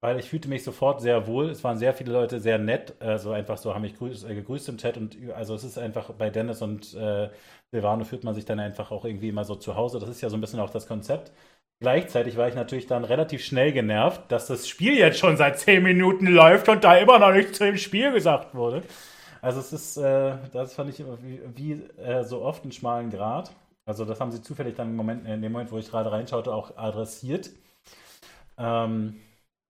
weil 0.00 0.18
ich 0.18 0.28
fühlte 0.30 0.48
mich 0.48 0.64
sofort 0.64 1.00
sehr 1.00 1.26
wohl. 1.26 1.50
Es 1.50 1.62
waren 1.62 1.78
sehr 1.78 1.92
viele 1.94 2.12
Leute 2.12 2.40
sehr 2.40 2.58
nett, 2.58 2.94
also 3.00 3.32
einfach 3.32 3.58
so 3.58 3.74
haben 3.74 3.82
mich 3.82 3.96
grüß, 3.96 4.24
äh, 4.24 4.34
gegrüßt 4.34 4.68
im 4.70 4.78
Chat 4.78 4.96
und 4.96 5.16
also 5.34 5.54
es 5.54 5.64
ist 5.64 5.78
einfach 5.78 6.10
bei 6.12 6.30
Dennis 6.30 6.62
und 6.62 6.94
äh, 6.94 7.28
Silvano 7.70 8.04
fühlt 8.04 8.24
man 8.24 8.34
sich 8.34 8.44
dann 8.44 8.60
einfach 8.60 8.90
auch 8.90 9.04
irgendwie 9.04 9.28
immer 9.28 9.44
so 9.44 9.54
zu 9.56 9.76
Hause. 9.76 9.98
Das 10.00 10.08
ist 10.08 10.20
ja 10.20 10.30
so 10.30 10.36
ein 10.36 10.40
bisschen 10.40 10.60
auch 10.60 10.70
das 10.70 10.86
Konzept. 10.86 11.32
Gleichzeitig 11.80 12.36
war 12.36 12.48
ich 12.48 12.54
natürlich 12.54 12.86
dann 12.86 13.04
relativ 13.04 13.42
schnell 13.42 13.72
genervt, 13.72 14.22
dass 14.28 14.46
das 14.46 14.68
Spiel 14.68 14.96
jetzt 14.98 15.18
schon 15.18 15.36
seit 15.38 15.58
10 15.58 15.82
Minuten 15.82 16.26
läuft 16.26 16.68
und 16.68 16.84
da 16.84 16.96
immer 16.96 17.18
noch 17.18 17.32
nichts 17.32 17.58
zu 17.58 17.64
dem 17.64 17.78
Spiel 17.78 18.12
gesagt 18.12 18.54
wurde. 18.54 18.82
Also 19.42 19.60
es 19.60 19.72
ist, 19.72 19.96
äh, 19.96 20.36
das 20.52 20.74
fand 20.74 20.90
ich 20.90 20.98
wie, 21.22 21.40
wie 21.54 21.72
äh, 22.02 22.24
so 22.24 22.42
oft 22.42 22.62
einen 22.64 22.72
schmalen 22.72 23.10
Grad. 23.10 23.50
Also 23.86 24.04
das 24.04 24.20
haben 24.20 24.30
sie 24.30 24.42
zufällig 24.42 24.76
dann 24.76 24.88
im 24.88 24.96
Moment, 24.96 25.26
in 25.26 25.40
dem 25.40 25.52
Moment, 25.52 25.72
wo 25.72 25.78
ich 25.78 25.90
gerade 25.90 26.12
reinschaute, 26.12 26.52
auch 26.52 26.76
adressiert. 26.76 27.50
Ähm, 28.58 29.16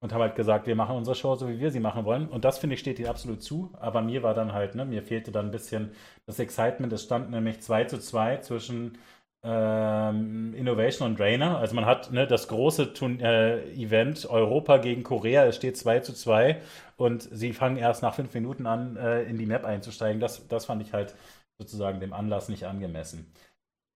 und 0.01 0.13
haben 0.13 0.23
halt 0.23 0.35
gesagt, 0.35 0.67
wir 0.67 0.77
machen 0.77 0.97
unsere 0.97 1.15
Show 1.15 1.35
so, 1.37 1.49
wie 1.49 1.59
wir 1.61 1.71
sie 1.71 1.81
machen 1.81 2.05
wollen. 2.05 2.29
Und 2.29 2.45
das, 2.45 2.59
finde 2.59 2.75
ich, 2.75 2.81
steht 2.81 2.99
ihnen 2.99 3.09
absolut 3.09 3.43
zu. 3.43 3.71
Aber 3.79 4.01
mir 4.03 4.23
war 4.23 4.35
dann 4.35 4.53
halt, 4.53 4.75
ne, 4.75 4.85
mir 4.87 5.03
fehlte 5.03 5.31
dann 5.33 5.47
ein 5.47 5.51
bisschen 5.51 5.93
das 6.27 6.39
Excitement. 6.39 6.93
Es 6.93 7.05
stand 7.05 7.31
nämlich 7.31 7.61
2 7.61 7.85
zu 7.85 7.99
2 7.99 8.39
zwischen 8.39 8.99
ähm, 9.43 10.55
Innovation 10.55 11.09
und 11.09 11.19
Drainer. 11.19 11.59
Also 11.59 11.75
man 11.75 11.87
hat 11.87 12.13
ne, 12.13 12.27
das 12.27 12.49
große 12.49 12.93
Tun 12.93 13.21
äh, 13.21 13.63
Event 13.73 14.27
Europa 14.29 14.79
gegen 14.79 15.03
Korea, 15.03 15.45
es 15.47 15.57
steht 15.57 15.77
2 15.79 16.01
zu 16.01 16.13
2 16.15 16.61
und 16.97 17.23
sie 17.23 17.53
fangen 17.53 17.77
erst 17.77 18.03
nach 18.03 18.15
fünf 18.15 18.35
Minuten 18.35 18.67
an, 18.67 18.97
äh, 18.97 19.23
in 19.25 19.39
die 19.39 19.47
Map 19.47 19.65
einzusteigen. 19.65 20.21
Das, 20.21 20.47
das 20.49 20.67
fand 20.67 20.83
ich 20.83 20.93
halt 20.93 21.15
sozusagen 21.59 22.01
dem 22.01 22.13
Anlass 22.13 22.49
nicht 22.49 22.65
angemessen. 22.67 23.33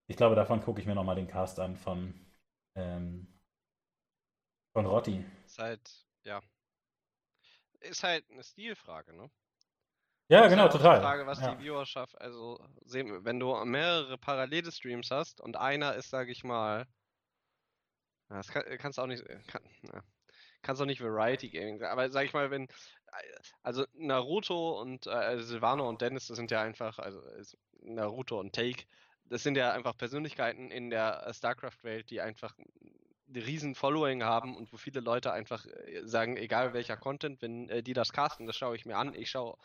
Ich 0.09 0.17
glaube, 0.17 0.35
davon 0.37 0.63
gucke 0.63 0.81
ich 0.81 0.87
mir 0.87 0.95
nochmal 0.95 1.17
den 1.17 1.29
Cast 1.29 1.61
an 1.61 1.77
von, 1.77 2.15
ähm, 2.77 3.27
von 4.73 4.87
Rotti. 4.87 5.25
Ist 5.55 5.61
halt, 5.61 6.05
ja. 6.25 6.41
Ist 7.79 8.03
halt 8.03 8.29
eine 8.29 8.43
Stilfrage, 8.43 9.15
ne? 9.15 9.31
Ja, 10.27 10.49
genau, 10.49 10.67
total. 10.67 10.97
Die 10.97 11.03
Frage, 11.05 11.27
was 11.29 11.41
ja. 11.41 11.55
die 11.55 11.63
Viewerschaft, 11.63 12.21
also 12.21 12.59
wenn 12.87 13.39
du 13.39 13.55
mehrere 13.65 14.19
parallele 14.19 14.73
Streams 14.73 15.13
hast 15.13 15.41
und 15.41 15.57
einer 15.57 15.95
ist, 15.95 16.11
sage 16.11 16.33
ich 16.33 16.43
mal, 16.43 16.89
das 18.29 18.49
kann, 18.49 18.65
kannst 18.79 18.99
auch 18.99 19.07
nicht, 19.07 19.25
kann, 19.47 19.63
na, 19.83 20.03
kannst 20.63 20.83
auch 20.83 20.87
nicht 20.87 21.01
Variety 21.01 21.51
Gaming 21.51 21.79
sagen, 21.79 21.93
aber 21.93 22.11
sag 22.11 22.25
ich 22.25 22.33
mal, 22.33 22.51
wenn, 22.51 22.67
also 23.63 23.87
Naruto 23.93 24.81
und 24.81 25.07
äh, 25.07 25.41
Silvano 25.41 25.89
und 25.89 26.01
Dennis, 26.01 26.27
das 26.27 26.37
sind 26.37 26.51
ja 26.51 26.63
einfach, 26.63 26.99
also 26.99 27.23
Naruto 27.81 28.41
und 28.41 28.57
Take, 28.57 28.87
das 29.27 29.45
sind 29.45 29.57
ja 29.57 29.71
einfach 29.71 29.97
Persönlichkeiten 29.97 30.73
in 30.73 30.91
der 30.91 31.33
StarCraft-Welt, 31.33 32.11
die 32.11 32.21
einfach 32.21 32.57
riesen 33.37 33.75
Following 33.75 34.23
haben 34.23 34.57
und 34.57 34.73
wo 34.73 34.77
viele 34.77 35.01
Leute 35.01 35.33
einfach 35.33 35.67
äh, 35.67 36.03
sagen, 36.05 36.37
egal 36.37 36.73
welcher 36.73 36.97
Content, 36.97 37.43
wenn 37.43 37.69
äh, 37.69 37.83
die 37.83 37.93
das 37.93 38.13
casten, 38.13 38.47
das 38.47 38.57
schaue 38.57 38.77
ich 38.77 38.87
mir 38.87 38.97
an. 38.97 39.15
Ich 39.15 39.31
schaue 39.31 39.57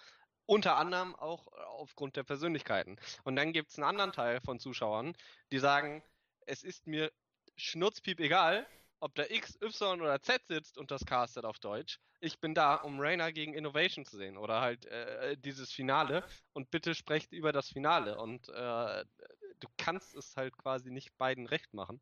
unter 0.45 0.77
anderem 0.77 1.15
auch 1.15 1.47
äh, 1.47 1.61
aufgrund 1.61 2.15
der 2.15 2.23
Persönlichkeiten. 2.23 2.97
Und 3.23 3.35
dann 3.35 3.53
gibt 3.53 3.69
es 3.69 3.77
einen 3.77 3.85
anderen 3.85 4.11
Teil 4.11 4.41
von 4.41 4.59
Zuschauern, 4.59 5.15
die 5.51 5.59
sagen, 5.59 6.03
es 6.45 6.63
ist 6.63 6.87
mir 6.87 7.11
schnurzpiep 7.55 8.19
egal, 8.19 8.65
ob 8.99 9.15
da 9.15 9.23
X, 9.29 9.57
Y 9.61 10.01
oder 10.01 10.21
Z 10.21 10.45
sitzt 10.47 10.77
und 10.77 10.91
das 10.91 11.05
castet 11.05 11.45
auf 11.45 11.59
Deutsch. 11.59 11.99
Ich 12.19 12.39
bin 12.39 12.53
da, 12.53 12.75
um 12.75 12.99
Rainer 12.99 13.31
gegen 13.31 13.53
Innovation 13.53 14.05
zu 14.05 14.17
sehen 14.17 14.37
oder 14.37 14.59
halt 14.59 14.85
äh, 14.87 15.37
dieses 15.37 15.71
Finale 15.71 16.23
und 16.53 16.69
bitte 16.69 16.95
sprecht 16.95 17.31
über 17.31 17.53
das 17.53 17.69
Finale 17.69 18.17
und 18.17 18.49
äh, 18.49 19.05
du 19.59 19.67
kannst 19.77 20.15
es 20.15 20.35
halt 20.35 20.57
quasi 20.57 20.91
nicht 20.91 21.17
beiden 21.17 21.45
recht 21.47 21.73
machen. 21.73 22.01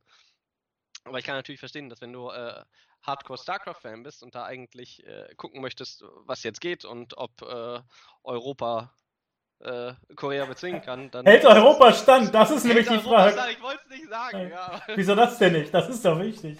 Aber 1.07 1.19
ich 1.19 1.25
kann 1.25 1.35
natürlich 1.35 1.59
verstehen, 1.59 1.89
dass 1.89 2.01
wenn 2.01 2.13
du 2.13 2.29
äh, 2.29 2.63
Hardcore 3.01 3.39
StarCraft-Fan 3.39 4.03
bist 4.03 4.23
und 4.23 4.35
da 4.35 4.45
eigentlich 4.45 5.05
äh, 5.05 5.33
gucken 5.35 5.61
möchtest, 5.61 6.03
was 6.25 6.43
jetzt 6.43 6.61
geht 6.61 6.85
und 6.85 7.17
ob 7.17 7.41
äh, 7.41 7.79
Europa 8.23 8.93
äh, 9.59 9.93
Korea 10.15 10.45
bezwingen 10.45 10.81
kann, 10.81 11.09
dann. 11.11 11.25
Hält 11.25 11.45
Europa 11.45 11.93
stand? 11.93 12.33
Das 12.33 12.51
ist 12.51 12.63
nämlich 12.63 12.87
die 12.87 12.99
Frage. 12.99 13.33
Stand, 13.33 13.51
ich 13.51 13.61
wollte 13.61 13.81
es 13.83 13.89
nicht 13.89 14.09
sagen, 14.09 14.49
ja. 14.49 14.81
Wieso 14.95 15.15
das 15.15 15.37
denn 15.37 15.53
nicht? 15.53 15.73
Das 15.73 15.89
ist 15.89 16.03
doch 16.05 16.19
wichtig. 16.19 16.59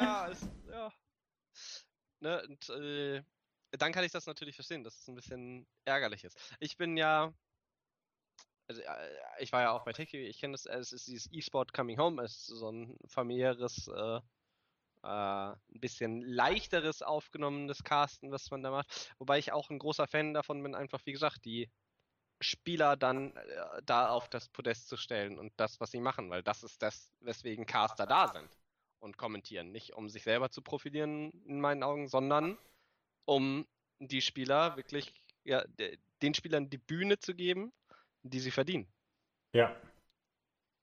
Ja, 0.00 0.26
ist, 0.26 0.48
ja. 0.70 0.92
Ne, 2.20 2.42
und, 2.48 2.68
äh, 2.70 3.22
dann 3.72 3.92
kann 3.92 4.04
ich 4.04 4.12
das 4.12 4.26
natürlich 4.26 4.54
verstehen, 4.54 4.84
dass 4.84 4.98
es 4.98 5.08
ein 5.08 5.14
bisschen 5.14 5.66
ärgerlich 5.84 6.24
ist. 6.24 6.38
Ich 6.60 6.76
bin 6.76 6.96
ja 6.96 7.32
also, 8.68 8.82
äh, 8.82 9.08
ich 9.38 9.52
war 9.52 9.62
ja 9.62 9.72
auch 9.72 9.84
bei 9.84 9.92
TechTV, 9.92 10.22
ich 10.28 10.40
kenne 10.40 10.52
das, 10.52 10.66
es 10.66 10.92
ist 10.92 11.06
dieses 11.06 11.32
E-Sport 11.32 11.72
Coming 11.72 11.98
Home, 11.98 12.22
es 12.22 12.32
ist 12.32 12.46
so 12.46 12.70
ein 12.70 12.98
familiäres, 13.06 13.88
äh, 13.88 14.20
äh, 15.02 15.52
ein 15.52 15.80
bisschen 15.80 16.22
leichteres 16.22 17.02
aufgenommenes 17.02 17.84
Casten, 17.84 18.32
was 18.32 18.50
man 18.50 18.62
da 18.62 18.70
macht. 18.70 19.14
Wobei 19.18 19.38
ich 19.38 19.52
auch 19.52 19.70
ein 19.70 19.78
großer 19.78 20.06
Fan 20.06 20.34
davon 20.34 20.62
bin, 20.62 20.74
einfach 20.74 21.00
wie 21.04 21.12
gesagt, 21.12 21.44
die 21.44 21.70
Spieler 22.40 22.96
dann 22.96 23.36
äh, 23.36 23.82
da 23.84 24.08
auf 24.10 24.28
das 24.28 24.48
Podest 24.48 24.88
zu 24.88 24.96
stellen 24.96 25.38
und 25.38 25.52
das, 25.56 25.80
was 25.80 25.90
sie 25.90 26.00
machen, 26.00 26.28
weil 26.30 26.42
das 26.42 26.62
ist 26.62 26.82
das, 26.82 27.12
weswegen 27.20 27.66
Caster 27.66 28.06
da 28.06 28.28
sind 28.28 28.48
und 28.98 29.16
kommentieren. 29.16 29.72
Nicht 29.72 29.94
um 29.94 30.08
sich 30.08 30.24
selber 30.24 30.50
zu 30.50 30.62
profilieren, 30.62 31.30
in 31.46 31.60
meinen 31.60 31.82
Augen, 31.82 32.08
sondern 32.08 32.58
um 33.24 33.66
die 34.00 34.20
Spieler 34.20 34.76
wirklich, 34.76 35.14
ja, 35.44 35.64
den 36.22 36.34
Spielern 36.34 36.68
die 36.68 36.78
Bühne 36.78 37.18
zu 37.18 37.34
geben, 37.34 37.72
die 38.30 38.40
sie 38.40 38.50
verdienen. 38.50 38.86
Ja. 39.52 39.74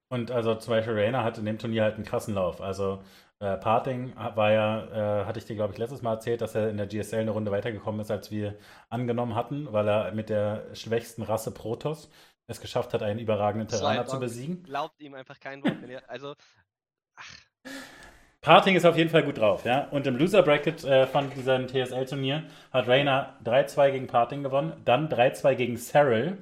Und 0.10 0.32
also 0.32 0.56
zum 0.56 0.72
Beispiel 0.72 0.94
Rainer 0.94 1.24
hat 1.24 1.38
in 1.38 1.45
dem 1.45 1.57
Turnier 1.57 1.84
halt 1.84 1.95
einen 1.95 2.06
krassen 2.06 2.36
Lauf. 2.36 2.61
Also 2.61 3.02
äh, 3.40 3.57
Parting 3.57 4.15
war 4.15 4.52
ja, 4.52 5.22
äh, 5.22 5.26
hatte 5.26 5.40
ich 5.40 5.45
dir, 5.45 5.56
glaube 5.56 5.74
ich, 5.74 5.80
letztes 5.80 6.02
Mal 6.02 6.14
erzählt, 6.14 6.41
dass 6.41 6.56
er 6.56 6.70
in 6.70 6.78
der 6.78 6.88
GSL 6.88 7.22
eine 7.22 7.32
Runde 7.32 7.52
weitergekommen 7.52 7.99
ist, 7.99 8.11
als 8.11 8.32
wir 8.32 8.57
angenommen 8.90 9.36
hatten, 9.36 9.72
weil 9.74 9.88
er 9.88 10.11
mit 10.14 10.30
der 10.30 10.74
schwächsten 10.76 11.24
Rasse 11.24 11.52
Protoss 11.52 12.10
es 12.48 12.61
geschafft 12.61 12.94
hat, 12.94 13.03
einen 13.03 13.20
überragenden 13.20 13.68
Terraner 13.68 14.06
zu 14.06 14.20
besiegen. 14.20 14.64
Glaubt 14.64 15.02
ihm 15.02 15.14
einfach 15.14 15.40
kein 15.40 15.64
Wort. 15.64 15.78
Ihr, 15.88 16.07
also, 16.10 16.36
ach. 17.15 17.38
Parting 18.41 18.76
ist 18.76 18.86
auf 18.86 18.98
jeden 18.98 19.10
Fall 19.10 19.24
gut 19.24 19.38
drauf, 19.38 19.64
ja. 19.64 19.88
Und 19.90 20.06
im 20.06 20.18
Loser 20.18 20.44
Bracket 20.44 20.84
äh, 20.84 21.07
von 21.07 21.30
diesem 21.30 21.68
TSL-Turnier 21.68 22.44
hat 22.72 22.88
Rainer 22.88 23.38
3-2 23.45 23.91
gegen 23.91 24.07
Parting 24.07 24.44
gewonnen, 24.44 24.74
dann 24.84 25.07
3-2 25.07 25.56
gegen 25.56 25.78
Cyril. 25.78 26.38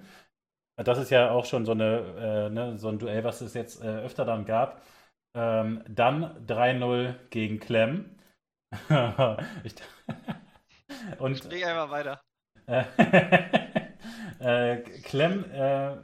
Das 0.83 0.97
ist 0.97 1.09
ja 1.09 1.31
auch 1.31 1.45
schon 1.45 1.65
so, 1.65 1.71
eine, 1.71 2.47
äh, 2.47 2.49
ne, 2.49 2.77
so 2.77 2.89
ein 2.89 2.99
Duell, 2.99 3.23
was 3.23 3.41
es 3.41 3.53
jetzt 3.53 3.83
äh, 3.83 3.87
öfter 3.87 4.25
dann 4.25 4.45
gab. 4.45 4.81
Ähm, 5.35 5.83
dann 5.87 6.45
3-0 6.45 7.15
gegen 7.29 7.59
Clem. 7.59 8.17
ich, 9.63 9.75
und, 11.19 11.37
Sprich 11.37 11.65
einfach 11.65 11.89
weiter. 11.89 12.21
äh, 14.39 14.77
Clem, 15.03 15.45
äh, 15.51 15.97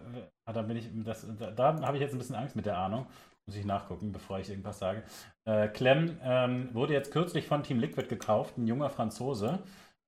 ah, 0.45 0.53
da 0.53 0.61
bin 0.61 0.77
ich, 0.77 0.89
das, 1.03 1.25
da, 1.37 1.51
da 1.51 1.81
habe 1.81 1.97
ich 1.97 2.01
jetzt 2.01 2.13
ein 2.13 2.17
bisschen 2.17 2.35
Angst 2.35 2.55
mit 2.55 2.65
der 2.65 2.77
Ahnung. 2.77 3.07
Muss 3.45 3.55
ich 3.55 3.65
nachgucken, 3.65 4.11
bevor 4.11 4.39
ich 4.39 4.49
irgendwas 4.49 4.79
sage. 4.79 5.03
Äh, 5.45 5.69
Clem 5.69 6.19
ähm, 6.21 6.73
wurde 6.73 6.93
jetzt 6.93 7.11
kürzlich 7.13 7.47
von 7.47 7.63
Team 7.63 7.79
Liquid 7.79 8.09
gekauft, 8.09 8.57
ein 8.57 8.67
junger 8.67 8.89
Franzose. 8.89 9.59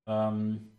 Ähm, 0.08 0.79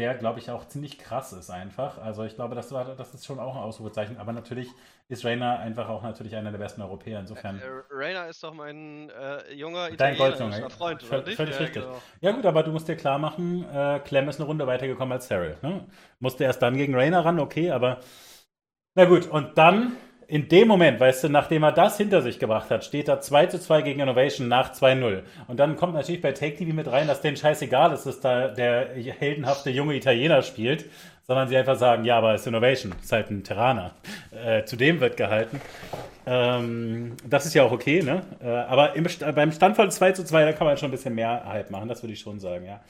der, 0.00 0.14
glaube 0.14 0.38
ich, 0.38 0.50
auch 0.50 0.66
ziemlich 0.66 0.98
krass 0.98 1.34
ist 1.34 1.50
einfach. 1.50 1.98
Also 1.98 2.24
ich 2.24 2.34
glaube, 2.34 2.54
das, 2.54 2.72
war, 2.72 2.96
das 2.96 3.14
ist 3.14 3.26
schon 3.26 3.38
auch 3.38 3.54
ein 3.54 3.62
Ausrufezeichen. 3.62 4.16
Aber 4.16 4.32
natürlich 4.32 4.70
ist 5.08 5.26
Rainer 5.26 5.58
einfach 5.58 5.90
auch 5.90 6.02
natürlich 6.02 6.34
einer 6.34 6.50
der 6.50 6.58
besten 6.58 6.80
Europäer. 6.80 7.20
Insofern. 7.20 7.58
Äh, 7.58 7.64
Rainer 7.90 8.26
ist 8.28 8.42
doch 8.42 8.54
mein 8.54 9.10
äh, 9.10 9.52
junger 9.52 9.90
Dein 9.90 10.14
italienischer 10.14 10.70
Freund, 10.70 11.04
oder 11.04 11.22
nicht? 11.22 11.36
Völlig 11.36 11.54
ja, 11.54 11.60
richtig. 11.60 11.82
Genau. 11.82 12.00
Ja 12.22 12.32
gut, 12.32 12.46
aber 12.46 12.62
du 12.62 12.72
musst 12.72 12.88
dir 12.88 12.96
klar 12.96 13.18
machen, 13.18 13.68
äh, 13.70 14.00
Clem 14.00 14.28
ist 14.30 14.40
eine 14.40 14.46
Runde 14.46 14.66
weitergekommen 14.66 15.12
als 15.12 15.28
Cyril. 15.28 15.58
Ne? 15.60 15.84
Musste 16.18 16.44
erst 16.44 16.62
dann 16.62 16.78
gegen 16.78 16.94
Rainer 16.94 17.22
ran, 17.22 17.38
okay, 17.38 17.70
aber 17.70 18.00
na 18.94 19.04
gut. 19.04 19.26
Und 19.26 19.58
dann 19.58 19.96
in 20.30 20.48
dem 20.48 20.68
Moment, 20.68 21.00
weißt 21.00 21.24
du, 21.24 21.28
nachdem 21.28 21.64
er 21.64 21.72
das 21.72 21.96
hinter 21.96 22.22
sich 22.22 22.38
gebracht 22.38 22.70
hat, 22.70 22.84
steht 22.84 23.08
er 23.08 23.20
2 23.20 23.46
zu 23.46 23.58
2 23.58 23.82
gegen 23.82 24.00
Innovation 24.00 24.46
nach 24.46 24.72
2-0. 24.72 25.22
Und 25.48 25.58
dann 25.58 25.76
kommt 25.76 25.94
natürlich 25.94 26.22
bei 26.22 26.30
Take 26.30 26.54
TV 26.54 26.72
mit 26.72 26.86
rein, 26.86 27.08
dass 27.08 27.20
denen 27.20 27.36
scheißegal 27.36 27.92
ist, 27.92 28.06
dass 28.06 28.20
da 28.20 28.46
der 28.46 28.90
heldenhafte 28.94 29.70
junge 29.70 29.96
Italiener 29.96 30.42
spielt, 30.42 30.84
sondern 31.26 31.48
sie 31.48 31.56
einfach 31.56 31.76
sagen, 31.76 32.04
ja, 32.04 32.16
aber 32.18 32.34
es 32.34 32.42
ist 32.42 32.46
Innovation, 32.46 32.94
ist 33.02 33.10
halt 33.10 33.30
ein 33.30 33.42
Terraner. 33.42 33.90
Äh, 34.30 34.64
zudem 34.64 35.00
wird 35.00 35.16
gehalten. 35.16 35.60
Ähm, 36.26 37.16
das 37.28 37.46
ist 37.46 37.54
ja 37.54 37.64
auch 37.64 37.72
okay, 37.72 38.00
ne? 38.00 38.22
Äh, 38.40 38.48
aber 38.48 38.94
im, 38.94 39.06
beim 39.34 39.50
Standfall 39.50 39.90
2 39.90 40.12
zu 40.12 40.24
2, 40.24 40.44
da 40.44 40.52
kann 40.52 40.66
man 40.66 40.76
schon 40.76 40.90
ein 40.90 40.92
bisschen 40.92 41.16
mehr 41.16 41.44
Hype 41.44 41.70
machen, 41.70 41.88
das 41.88 42.04
würde 42.04 42.12
ich 42.12 42.20
schon 42.20 42.38
sagen, 42.38 42.66
ja. 42.66 42.80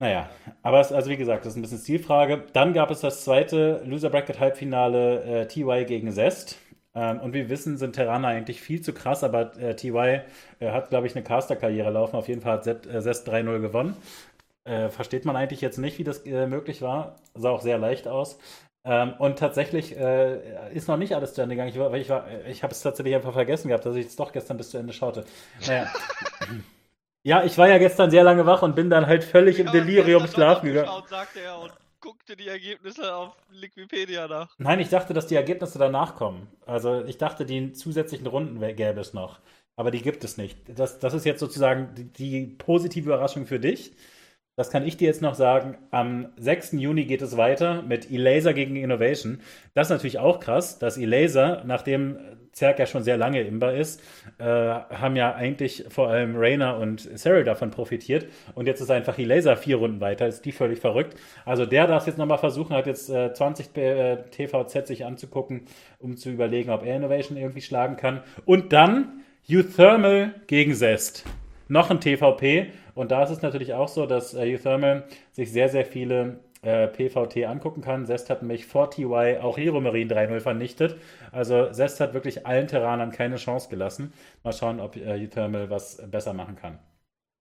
Naja, 0.00 0.28
aber 0.62 0.80
es, 0.80 0.92
also 0.92 1.10
wie 1.10 1.16
gesagt, 1.16 1.44
das 1.44 1.54
ist 1.54 1.56
ein 1.58 1.62
bisschen 1.62 1.78
Stilfrage. 1.78 2.44
Dann 2.52 2.72
gab 2.72 2.90
es 2.90 3.00
das 3.00 3.24
zweite 3.24 3.82
Loser 3.84 4.10
Bracket 4.10 4.38
Halbfinale 4.38 5.22
äh, 5.42 5.48
TY 5.48 5.84
gegen 5.86 6.12
Zest. 6.12 6.56
Ähm, 6.94 7.20
und 7.20 7.32
wir 7.32 7.48
wissen, 7.48 7.76
sind 7.78 7.94
Terraner 7.94 8.28
eigentlich 8.28 8.60
viel 8.60 8.80
zu 8.80 8.92
krass, 8.92 9.24
aber 9.24 9.56
äh, 9.58 9.74
TY 9.74 10.20
äh, 10.60 10.70
hat, 10.70 10.90
glaube 10.90 11.06
ich, 11.08 11.16
eine 11.16 11.24
Caster-Karriere 11.24 11.90
laufen. 11.90 12.16
Auf 12.16 12.28
jeden 12.28 12.40
Fall 12.40 12.52
hat 12.54 12.64
Zest, 12.64 12.86
äh, 12.86 13.00
Zest 13.02 13.28
3-0 13.28 13.60
gewonnen. 13.60 13.96
Äh, 14.64 14.88
versteht 14.88 15.24
man 15.24 15.34
eigentlich 15.34 15.60
jetzt 15.60 15.78
nicht, 15.78 15.98
wie 15.98 16.04
das 16.04 16.24
äh, 16.26 16.46
möglich 16.46 16.80
war. 16.80 17.16
Sah 17.34 17.50
auch 17.50 17.62
sehr 17.62 17.78
leicht 17.78 18.06
aus. 18.06 18.38
Ähm, 18.84 19.14
und 19.18 19.38
tatsächlich 19.38 19.96
äh, 19.96 20.72
ist 20.72 20.86
noch 20.86 20.96
nicht 20.96 21.14
alles 21.14 21.34
zu 21.34 21.42
Ende 21.42 21.56
gegangen. 21.56 21.70
Ich, 21.94 22.08
ich, 22.08 22.12
ich 22.48 22.62
habe 22.62 22.72
es 22.72 22.82
tatsächlich 22.82 23.16
einfach 23.16 23.32
vergessen 23.32 23.68
gehabt, 23.68 23.84
dass 23.84 23.96
ich 23.96 24.06
es 24.06 24.16
doch 24.16 24.32
gestern 24.32 24.56
bis 24.58 24.70
zu 24.70 24.78
Ende 24.78 24.92
schaute. 24.92 25.24
Naja. 25.66 25.88
Ja, 27.28 27.44
ich 27.44 27.58
war 27.58 27.68
ja 27.68 27.76
gestern 27.76 28.10
sehr 28.10 28.24
lange 28.24 28.46
wach 28.46 28.62
und 28.62 28.74
bin 28.74 28.88
dann 28.88 29.06
halt 29.06 29.22
völlig 29.22 29.58
im 29.58 29.70
Delirium 29.70 30.26
schlafen 30.28 30.64
gegangen. 30.64 31.02
sagte 31.10 31.40
er 31.40 31.58
und 31.58 31.70
guckte 32.00 32.34
die 32.36 32.48
Ergebnisse 32.48 33.14
auf 33.14 33.36
Liquipedia 33.50 34.26
nach. 34.26 34.48
Nein, 34.56 34.80
ich 34.80 34.88
dachte, 34.88 35.12
dass 35.12 35.26
die 35.26 35.34
Ergebnisse 35.34 35.78
danach 35.78 36.14
kommen. 36.14 36.48
Also 36.64 37.04
ich 37.04 37.18
dachte, 37.18 37.44
die 37.44 37.74
zusätzlichen 37.74 38.26
Runden 38.26 38.58
gäbe 38.74 38.98
es 38.98 39.12
noch. 39.12 39.40
Aber 39.76 39.90
die 39.90 40.00
gibt 40.00 40.24
es 40.24 40.38
nicht. 40.38 40.56
Das, 40.74 41.00
das 41.00 41.12
ist 41.12 41.26
jetzt 41.26 41.40
sozusagen 41.40 41.94
die, 41.94 42.10
die 42.10 42.46
positive 42.46 43.10
Überraschung 43.10 43.44
für 43.44 43.60
dich. 43.60 43.92
Das 44.56 44.70
kann 44.70 44.86
ich 44.86 44.96
dir 44.96 45.08
jetzt 45.08 45.20
noch 45.20 45.34
sagen. 45.34 45.76
Am 45.90 46.32
6. 46.38 46.72
Juni 46.72 47.04
geht 47.04 47.20
es 47.20 47.36
weiter 47.36 47.82
mit 47.82 48.10
Elaser 48.10 48.54
gegen 48.54 48.74
Innovation. 48.74 49.42
Das 49.74 49.88
ist 49.88 49.90
natürlich 49.90 50.18
auch 50.18 50.40
krass, 50.40 50.78
dass 50.78 50.96
Elaser, 50.96 51.62
nachdem 51.66 52.37
Zerg 52.58 52.78
ja 52.78 52.86
schon 52.86 53.02
sehr 53.02 53.16
lange 53.16 53.40
imbar 53.42 53.74
ist, 53.74 54.02
äh, 54.38 54.44
haben 54.44 55.16
ja 55.16 55.34
eigentlich 55.34 55.84
vor 55.88 56.08
allem 56.08 56.36
Rainer 56.36 56.78
und 56.78 57.00
Cyril 57.18 57.44
davon 57.44 57.70
profitiert. 57.70 58.26
Und 58.54 58.66
jetzt 58.66 58.80
ist 58.80 58.90
einfach 58.90 59.18
Elaser 59.18 59.56
vier 59.56 59.76
Runden 59.76 60.00
weiter. 60.00 60.26
Ist 60.26 60.44
die 60.44 60.52
völlig 60.52 60.80
verrückt. 60.80 61.16
Also 61.44 61.64
der 61.64 61.86
darf 61.86 62.06
jetzt 62.06 62.18
nochmal 62.18 62.38
versuchen, 62.38 62.74
hat 62.74 62.86
jetzt 62.86 63.08
äh, 63.08 63.32
20 63.32 63.76
äh, 63.76 64.16
TVZ 64.30 64.86
sich 64.86 65.04
anzugucken, 65.04 65.62
um 65.98 66.16
zu 66.16 66.30
überlegen, 66.30 66.70
ob 66.70 66.84
er 66.84 66.96
Innovation 66.96 67.38
irgendwie 67.38 67.62
schlagen 67.62 67.96
kann. 67.96 68.22
Und 68.44 68.72
dann 68.72 69.22
Uthermal 69.48 70.34
gegen 70.46 70.74
Zest. 70.74 71.24
Noch 71.68 71.90
ein 71.90 72.00
TVP 72.00 72.68
und 72.98 73.12
da 73.12 73.22
ist 73.22 73.30
es 73.30 73.42
natürlich 73.42 73.74
auch 73.74 73.86
so, 73.86 74.06
dass 74.06 74.34
äh, 74.34 74.58
sich 75.30 75.52
sehr, 75.52 75.68
sehr 75.68 75.84
viele 75.86 76.40
äh, 76.62 76.88
PVT 76.88 77.44
angucken 77.46 77.82
kann. 77.82 78.06
Zest 78.06 78.30
hat 78.30 78.42
nämlich 78.42 78.66
vor 78.66 78.90
TY 78.90 79.38
auch 79.40 79.56
Hero 79.56 79.80
Marine 79.80 80.12
3-0 80.12 80.40
vernichtet. 80.40 80.96
Also 81.32 81.70
Zest 81.70 82.00
hat 82.00 82.14
wirklich 82.14 82.46
allen 82.46 82.66
Terranern 82.66 83.10
keine 83.10 83.36
Chance 83.36 83.68
gelassen. 83.68 84.12
Mal 84.42 84.52
schauen, 84.52 84.80
ob 84.80 84.96
äh, 84.96 85.22
Uthermal 85.24 85.70
was 85.70 86.02
besser 86.10 86.32
machen 86.34 86.56
kann. 86.56 86.78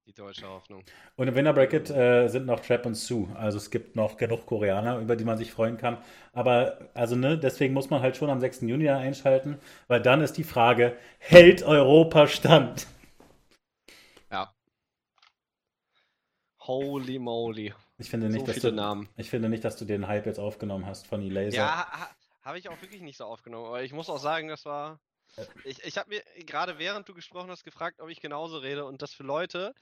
Die 0.05 0.13
deutsche 0.13 0.47
Hoffnung. 0.47 0.83
Und 1.17 1.27
im 1.27 1.35
Winner 1.35 1.51
Bracket 1.51 1.89
äh, 1.89 2.27
sind 2.29 2.45
noch 2.45 2.61
Trap 2.61 2.85
und 2.85 2.95
Sue. 2.95 3.27
Also 3.35 3.57
es 3.57 3.69
gibt 3.71 3.95
noch 3.97 4.15
genug 4.15 4.45
Koreaner, 4.45 4.99
über 4.99 5.17
die 5.17 5.25
man 5.25 5.37
sich 5.37 5.51
freuen 5.51 5.77
kann. 5.77 5.97
Aber 6.31 6.77
also 6.93 7.15
ne, 7.15 7.37
deswegen 7.37 7.73
muss 7.73 7.89
man 7.89 8.01
halt 8.01 8.15
schon 8.15 8.29
am 8.29 8.39
6. 8.39 8.61
Juni 8.61 8.87
einschalten, 8.89 9.57
weil 9.87 10.01
dann 10.01 10.21
ist 10.21 10.37
die 10.37 10.45
Frage, 10.45 10.95
hält 11.19 11.61
Europa 11.63 12.27
stand? 12.27 12.87
Holy 16.67 17.17
moly. 17.17 17.73
Ich 17.97 18.09
finde 18.09 18.29
nicht, 18.29 18.45
so 18.45 18.51
dass 18.51 18.61
du, 18.61 18.71
Namen. 18.71 19.09
Ich 19.17 19.29
finde 19.29 19.49
nicht, 19.49 19.63
dass 19.63 19.77
du 19.77 19.85
den 19.85 20.07
Hype 20.07 20.25
jetzt 20.25 20.39
aufgenommen 20.39 20.85
hast 20.85 21.07
von 21.07 21.21
Elaser. 21.21 21.57
Ja, 21.57 21.91
ha, 21.91 22.15
habe 22.43 22.59
ich 22.59 22.69
auch 22.69 22.81
wirklich 22.81 23.01
nicht 23.01 23.17
so 23.17 23.25
aufgenommen. 23.25 23.65
Aber 23.65 23.83
ich 23.83 23.91
muss 23.91 24.09
auch 24.09 24.19
sagen, 24.19 24.47
das 24.47 24.65
war. 24.65 24.99
Ich, 25.63 25.83
ich 25.83 25.97
habe 25.97 26.09
mir 26.09 26.23
gerade 26.45 26.79
während 26.79 27.09
du 27.09 27.13
gesprochen 27.13 27.49
hast 27.49 27.63
gefragt, 27.63 27.99
ob 27.99 28.09
ich 28.09 28.21
genauso 28.21 28.59
rede 28.59 28.85
und 28.85 29.01
das 29.01 29.13
für 29.13 29.23
Leute. 29.23 29.73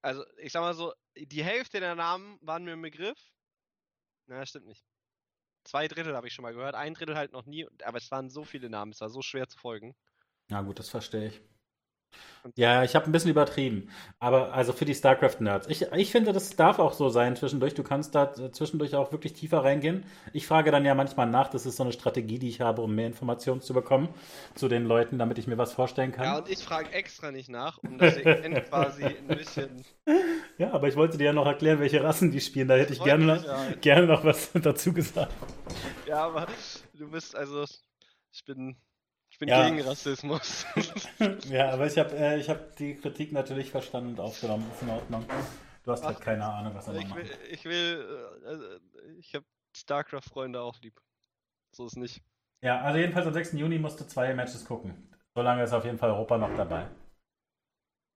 Also, 0.00 0.24
ich 0.38 0.52
sag 0.52 0.60
mal 0.60 0.74
so, 0.74 0.92
die 1.16 1.44
Hälfte 1.44 1.80
der 1.80 1.94
Namen 1.94 2.38
waren 2.40 2.64
mir 2.64 2.72
im 2.72 2.82
Begriff. 2.82 3.18
Na, 4.26 4.44
stimmt 4.46 4.66
nicht. 4.66 4.84
Zwei 5.64 5.88
Drittel 5.88 6.14
habe 6.14 6.26
ich 6.26 6.34
schon 6.34 6.42
mal 6.42 6.52
gehört, 6.52 6.74
ein 6.74 6.94
Drittel 6.94 7.16
halt 7.16 7.32
noch 7.32 7.46
nie, 7.46 7.66
aber 7.84 7.98
es 7.98 8.10
waren 8.10 8.28
so 8.28 8.44
viele 8.44 8.68
Namen, 8.68 8.92
es 8.92 9.00
war 9.00 9.08
so 9.08 9.22
schwer 9.22 9.48
zu 9.48 9.58
folgen. 9.58 9.94
Na 10.48 10.60
gut, 10.60 10.78
das 10.78 10.90
verstehe 10.90 11.28
ich. 11.28 11.40
Ja, 12.56 12.84
ich 12.84 12.94
habe 12.94 13.06
ein 13.06 13.12
bisschen 13.12 13.30
übertrieben. 13.30 13.88
Aber 14.18 14.52
also 14.52 14.74
für 14.74 14.84
die 14.84 14.94
StarCraft-Nerds. 14.94 15.66
Ich, 15.68 15.90
ich 15.92 16.10
finde, 16.10 16.34
das 16.34 16.54
darf 16.56 16.78
auch 16.78 16.92
so 16.92 17.08
sein 17.08 17.36
zwischendurch. 17.36 17.72
Du 17.74 17.82
kannst 17.82 18.14
da 18.14 18.34
zwischendurch 18.52 18.94
auch 18.94 19.12
wirklich 19.12 19.32
tiefer 19.32 19.64
reingehen. 19.64 20.04
Ich 20.34 20.46
frage 20.46 20.70
dann 20.70 20.84
ja 20.84 20.94
manchmal 20.94 21.26
nach. 21.26 21.48
Das 21.48 21.64
ist 21.64 21.76
so 21.76 21.84
eine 21.84 21.92
Strategie, 21.92 22.38
die 22.38 22.48
ich 22.48 22.60
habe, 22.60 22.82
um 22.82 22.94
mehr 22.94 23.06
Informationen 23.06 23.62
zu 23.62 23.72
bekommen 23.72 24.08
zu 24.54 24.68
den 24.68 24.84
Leuten, 24.84 25.18
damit 25.18 25.38
ich 25.38 25.46
mir 25.46 25.56
was 25.56 25.72
vorstellen 25.72 26.12
kann. 26.12 26.24
Ja, 26.24 26.38
und 26.38 26.50
ich 26.50 26.62
frage 26.62 26.92
extra 26.92 27.30
nicht 27.30 27.48
nach, 27.48 27.78
um 27.78 27.96
das 27.96 28.16
quasi 28.68 29.04
ein 29.04 29.26
bisschen. 29.26 29.82
Ja, 30.58 30.72
aber 30.72 30.88
ich 30.88 30.96
wollte 30.96 31.16
dir 31.16 31.24
ja 31.24 31.32
noch 31.32 31.46
erklären, 31.46 31.80
welche 31.80 32.04
Rassen 32.04 32.30
die 32.30 32.40
spielen. 32.40 32.68
Da 32.68 32.74
hätte 32.74 32.92
ich 32.92 33.02
gerne 33.02 33.24
noch, 33.24 33.44
ja. 33.44 33.72
gerne 33.80 34.06
noch 34.06 34.22
was 34.22 34.52
dazu 34.62 34.92
gesagt. 34.92 35.32
Ja, 36.06 36.26
aber 36.26 36.46
du 36.92 37.10
bist 37.10 37.34
also. 37.34 37.64
Ich 38.36 38.44
bin 38.44 38.76
bin 39.44 39.54
ja. 39.54 39.68
gegen 39.68 39.80
Rassismus. 39.82 40.66
ja, 41.48 41.70
aber 41.70 41.86
ich 41.86 41.98
habe 41.98 42.16
äh, 42.16 42.42
hab 42.42 42.76
die 42.76 42.94
Kritik 42.96 43.32
natürlich 43.32 43.70
verstanden 43.70 44.10
und 44.10 44.20
aufgenommen. 44.20 44.70
Ist 44.72 44.82
in 44.82 44.90
Ordnung. 44.90 45.26
Du 45.84 45.92
hast 45.92 46.02
halt 46.02 46.16
Ach, 46.16 46.18
halt 46.18 46.24
keine 46.24 46.44
Ahnung, 46.44 46.74
was 46.74 46.88
er 46.88 46.94
macht. 46.94 47.16
Will, 47.16 47.30
ich 47.50 47.64
will, 47.64 48.40
äh, 48.42 48.46
also, 48.46 48.64
ich 49.18 49.34
habe 49.34 49.44
StarCraft-Freunde 49.76 50.60
auch 50.60 50.80
lieb. 50.80 51.00
So 51.72 51.86
ist 51.86 51.96
nicht. 51.96 52.22
Ja, 52.62 52.80
also 52.80 52.98
jedenfalls 52.98 53.26
am 53.26 53.34
6. 53.34 53.52
Juni 53.52 53.78
musst 53.78 54.00
du 54.00 54.06
zwei 54.06 54.32
Matches 54.34 54.64
gucken. 54.64 55.10
Solange 55.34 55.64
ist 55.64 55.72
auf 55.72 55.84
jeden 55.84 55.98
Fall 55.98 56.10
Europa 56.10 56.38
noch 56.38 56.54
dabei. 56.56 56.88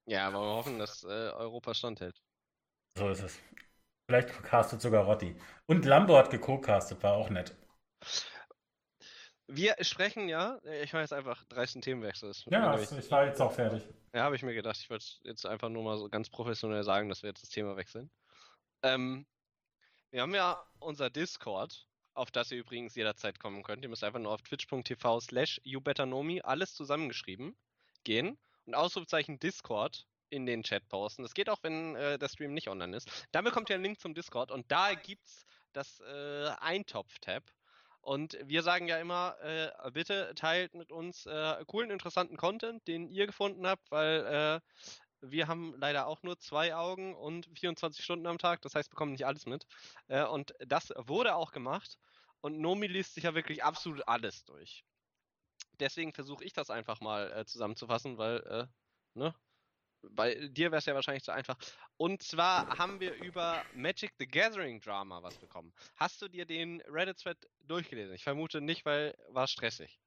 Ja, 0.06 0.28
aber 0.28 0.40
wir 0.40 0.54
hoffen, 0.54 0.78
dass 0.78 1.04
äh, 1.04 1.06
Europa 1.06 1.74
standhält. 1.74 2.22
So 2.96 3.10
ist 3.10 3.22
es. 3.22 3.38
Vielleicht 4.08 4.42
castet 4.42 4.80
sogar 4.80 5.04
Rotti. 5.04 5.36
Und 5.66 5.84
Lambo 5.84 6.16
hat 6.16 6.30
gecastet, 6.30 7.02
war 7.02 7.14
auch 7.14 7.28
nett. 7.28 7.54
Wir 9.50 9.76
sprechen 9.80 10.28
ja, 10.28 10.60
ich 10.82 10.92
mache 10.92 11.02
jetzt 11.02 11.12
einfach 11.14 11.42
13 11.44 11.80
Themenwechsel. 11.80 12.32
Ja, 12.50 12.78
ich, 12.78 12.92
ich 12.92 13.10
war 13.10 13.24
jetzt 13.24 13.40
auch 13.40 13.52
fertig. 13.52 13.82
Ja, 14.12 14.22
habe 14.22 14.36
ich 14.36 14.42
mir 14.42 14.54
gedacht, 14.54 14.76
ich 14.78 14.90
wollte 14.90 15.06
jetzt 15.22 15.46
einfach 15.46 15.70
nur 15.70 15.82
mal 15.82 15.96
so 15.96 16.08
ganz 16.10 16.28
professionell 16.28 16.84
sagen, 16.84 17.08
dass 17.08 17.22
wir 17.22 17.30
jetzt 17.30 17.42
das 17.42 17.48
Thema 17.48 17.76
wechseln. 17.76 18.10
Ähm, 18.82 19.26
wir 20.10 20.22
haben 20.22 20.34
ja 20.34 20.62
unser 20.80 21.08
Discord, 21.08 21.86
auf 22.14 22.30
das 22.30 22.50
ihr 22.50 22.58
übrigens 22.58 22.94
jederzeit 22.94 23.38
kommen 23.38 23.62
könnt. 23.62 23.82
Ihr 23.82 23.88
müsst 23.88 24.04
einfach 24.04 24.20
nur 24.20 24.32
auf 24.32 24.42
twitch.tv 24.42 25.20
slash 25.20 25.60
youbetternomi, 25.64 26.42
alles 26.42 26.74
zusammengeschrieben, 26.74 27.56
gehen 28.04 28.38
und 28.66 28.74
Ausrufezeichen 28.74 29.38
Discord 29.38 30.06
in 30.30 30.44
den 30.44 30.62
Chat 30.62 30.86
posten. 30.88 31.22
Das 31.22 31.32
geht 31.32 31.48
auch, 31.48 31.62
wenn 31.62 31.96
äh, 31.96 32.18
der 32.18 32.28
Stream 32.28 32.52
nicht 32.52 32.68
online 32.68 32.96
ist. 32.96 33.26
Dann 33.32 33.44
bekommt 33.44 33.70
ihr 33.70 33.76
einen 33.76 33.84
Link 33.84 34.00
zum 34.00 34.14
Discord 34.14 34.50
und 34.50 34.70
da 34.70 34.94
gibt's 34.94 35.46
das 35.72 36.00
äh, 36.00 36.50
Eintopf-Tab. 36.60 37.44
Und 38.08 38.38
wir 38.42 38.62
sagen 38.62 38.88
ja 38.88 38.96
immer, 38.98 39.36
äh, 39.42 39.90
bitte 39.90 40.32
teilt 40.34 40.72
mit 40.72 40.92
uns 40.92 41.26
äh, 41.26 41.62
coolen, 41.66 41.90
interessanten 41.90 42.38
Content, 42.38 42.88
den 42.88 43.10
ihr 43.10 43.26
gefunden 43.26 43.66
habt, 43.66 43.90
weil 43.90 44.24
äh, 44.24 44.60
wir 45.20 45.46
haben 45.46 45.74
leider 45.76 46.06
auch 46.06 46.22
nur 46.22 46.38
zwei 46.38 46.74
Augen 46.74 47.14
und 47.14 47.50
24 47.58 48.02
Stunden 48.02 48.26
am 48.26 48.38
Tag, 48.38 48.62
das 48.62 48.74
heißt, 48.74 48.88
bekommen 48.88 49.12
nicht 49.12 49.26
alles 49.26 49.44
mit. 49.44 49.66
Äh, 50.06 50.24
und 50.24 50.54
das 50.60 50.90
wurde 50.96 51.34
auch 51.34 51.52
gemacht. 51.52 51.98
Und 52.40 52.58
Nomi 52.58 52.86
liest 52.86 53.12
sich 53.12 53.24
ja 53.24 53.34
wirklich 53.34 53.62
absolut 53.62 54.08
alles 54.08 54.42
durch. 54.46 54.86
Deswegen 55.78 56.14
versuche 56.14 56.44
ich 56.44 56.54
das 56.54 56.70
einfach 56.70 57.02
mal 57.02 57.30
äh, 57.32 57.44
zusammenzufassen, 57.44 58.16
weil, 58.16 58.38
äh, 58.38 58.66
ne? 59.18 59.34
Bei 60.02 60.34
dir 60.34 60.70
wäre 60.70 60.78
es 60.78 60.86
ja 60.86 60.94
wahrscheinlich 60.94 61.24
zu 61.24 61.32
einfach. 61.32 61.56
Und 61.96 62.22
zwar 62.22 62.78
haben 62.78 63.00
wir 63.00 63.14
über 63.22 63.62
Magic 63.74 64.12
the 64.18 64.26
Gathering 64.26 64.80
Drama 64.80 65.22
was 65.22 65.36
bekommen. 65.36 65.72
Hast 65.96 66.22
du 66.22 66.28
dir 66.28 66.44
den 66.44 66.80
Reddit-Thread 66.82 67.38
durchgelesen? 67.66 68.14
Ich 68.14 68.24
vermute 68.24 68.60
nicht, 68.60 68.84
weil 68.84 69.14
war 69.30 69.46
stressig. 69.46 69.98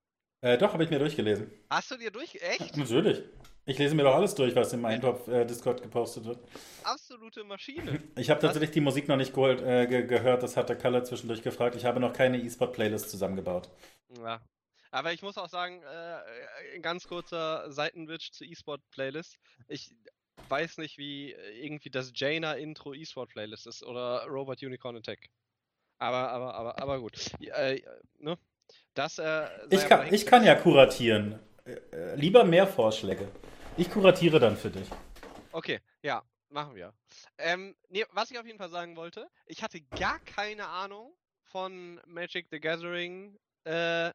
Äh, 0.42 0.58
doch, 0.58 0.74
habe 0.74 0.84
ich 0.84 0.90
mir 0.90 0.98
durchgelesen. 0.98 1.52
Hast 1.70 1.92
du 1.92 1.98
dir 1.98 2.10
durch? 2.10 2.36
Echt? 2.42 2.76
Natürlich. 2.76 3.24
Ich 3.66 3.78
lese 3.78 3.94
mir 3.94 4.04
doch 4.04 4.16
alles 4.16 4.34
durch, 4.34 4.56
was 4.56 4.74
im 4.74 4.84
Eintopf-Discord 4.86 5.80
äh, 5.80 5.84
gepostet 5.84 6.26
wird. 6.26 6.40
Absolute 6.84 7.44
Maschine. 7.44 8.02
Ich 8.18 8.32
habe 8.32 8.42
tatsächlich 8.42 8.72
die 8.72 8.82
Musik 8.82 9.08
noch 9.08 9.18
nicht 9.18 9.34
geholt, 9.34 9.62
äh, 9.62 9.86
ge 9.86 10.08
gehört, 10.08 10.42
das 10.42 10.58
hat 10.58 10.70
der 10.70 10.78
Kalle 10.78 11.04
zwischendurch 11.04 11.44
gefragt. 11.44 11.76
Ich 11.76 11.86
habe 11.86 12.00
noch 12.00 12.12
keine 12.12 12.40
E-Sport-Playlist 12.42 13.12
zusammengebaut. 13.12 13.70
Ja. 14.18 14.42
Aber 14.92 15.14
ich 15.14 15.22
muss 15.22 15.38
auch 15.38 15.50
sagen, 15.50 15.82
äh, 15.84 16.80
ganz 16.80 17.08
kurzer 17.08 17.72
Seitenwitch 17.72 18.32
zur 18.32 18.48
E-Sport-Playlist. 18.48 19.40
Ich 19.68 19.96
weiß 20.50 20.78
nicht, 20.78 20.98
wie 20.98 21.32
irgendwie 21.32 21.90
das 21.90 22.12
Jaina-Intro 22.14 22.94
E-Sport-Playlist 22.94 23.68
ist 23.68 23.84
oder 23.84 24.26
Robot 24.28 24.62
Unicorn 24.62 24.98
Attack. 24.98 25.30
Aber, 25.98 26.30
aber, 26.30 26.56
aber, 26.56 26.82
aber 26.82 27.00
gut. 27.00 27.14
Äh, 27.40 27.82
ne? 28.20 28.38
Das, 28.94 29.18
äh, 29.18 29.48
ich, 29.70 29.88
kann, 29.88 30.14
ich 30.14 30.26
kann 30.26 30.44
ja 30.44 30.56
kuratieren. 30.56 31.40
Äh, 31.66 31.74
äh, 31.92 32.16
lieber 32.16 32.44
mehr 32.44 32.68
Vorschläge. 32.68 33.28
Ich 33.78 33.90
kuratiere 33.90 34.40
dann 34.40 34.58
für 34.58 34.70
dich. 34.70 34.88
Okay, 35.52 35.80
ja, 36.02 36.24
machen 36.50 36.76
wir. 36.76 36.94
Ähm, 37.38 37.76
nee, 37.90 38.04
was 38.12 38.32
ich 38.32 38.40
auf 38.40 38.46
jeden 38.46 38.58
Fall 38.58 38.70
sagen 38.70 38.96
wollte, 38.96 39.30
ich 39.46 39.64
hatte 39.64 39.80
gar 39.82 40.20
keine 40.20 40.68
Ahnung 40.68 41.14
von 41.44 42.02
Magic 42.06 42.48
the 42.52 42.60
Gathering 42.60 43.38
äh, 43.64 44.12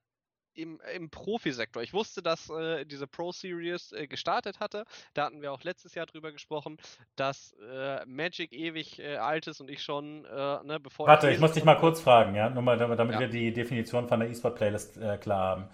im, 0.56 0.80
im 0.94 1.10
Profisektor. 1.10 1.82
Ich 1.82 1.92
wusste, 1.92 2.22
dass 2.22 2.48
äh, 2.50 2.84
diese 2.84 3.06
Pro 3.06 3.32
Series 3.32 3.92
äh, 3.92 4.06
gestartet 4.06 4.60
hatte. 4.60 4.84
Da 5.14 5.26
hatten 5.26 5.42
wir 5.42 5.52
auch 5.52 5.62
letztes 5.62 5.94
Jahr 5.94 6.06
drüber 6.06 6.32
gesprochen, 6.32 6.78
dass 7.16 7.54
äh, 7.70 8.04
Magic 8.06 8.52
ewig 8.52 8.98
äh, 8.98 9.16
alt 9.16 9.46
ist 9.46 9.60
und 9.60 9.70
ich 9.70 9.82
schon, 9.82 10.24
äh, 10.24 10.62
ne, 10.64 10.80
bevor. 10.80 11.06
Warte, 11.06 11.28
ich, 11.28 11.34
ich 11.34 11.40
muss 11.40 11.52
dich 11.52 11.64
mal 11.64 11.76
kurz 11.76 12.00
fragen, 12.00 12.34
ja, 12.34 12.50
nur 12.50 12.62
mal, 12.62 12.76
damit 12.76 12.98
ja. 12.98 13.20
wir 13.20 13.28
die 13.28 13.52
Definition 13.52 14.08
von 14.08 14.20
der 14.20 14.30
E-Sport-Playlist 14.30 14.96
äh, 14.96 15.18
klar 15.18 15.48
haben. 15.48 15.68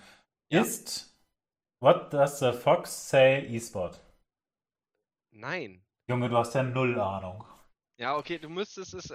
Ja. 0.51 0.61
Ist 0.61 1.13
What 1.81 2.13
does 2.13 2.39
the 2.39 2.53
Fox 2.53 3.09
say 3.09 3.45
E-Sport? 3.47 4.01
Nein. 5.33 5.83
Junge, 6.09 6.29
du 6.29 6.37
hast 6.37 6.55
ja 6.55 6.63
null 6.63 7.01
Ahnung. 7.01 7.45
Ja, 7.99 8.17
okay, 8.17 8.39
du 8.39 8.49
müsstest 8.49 8.95
es. 8.95 9.11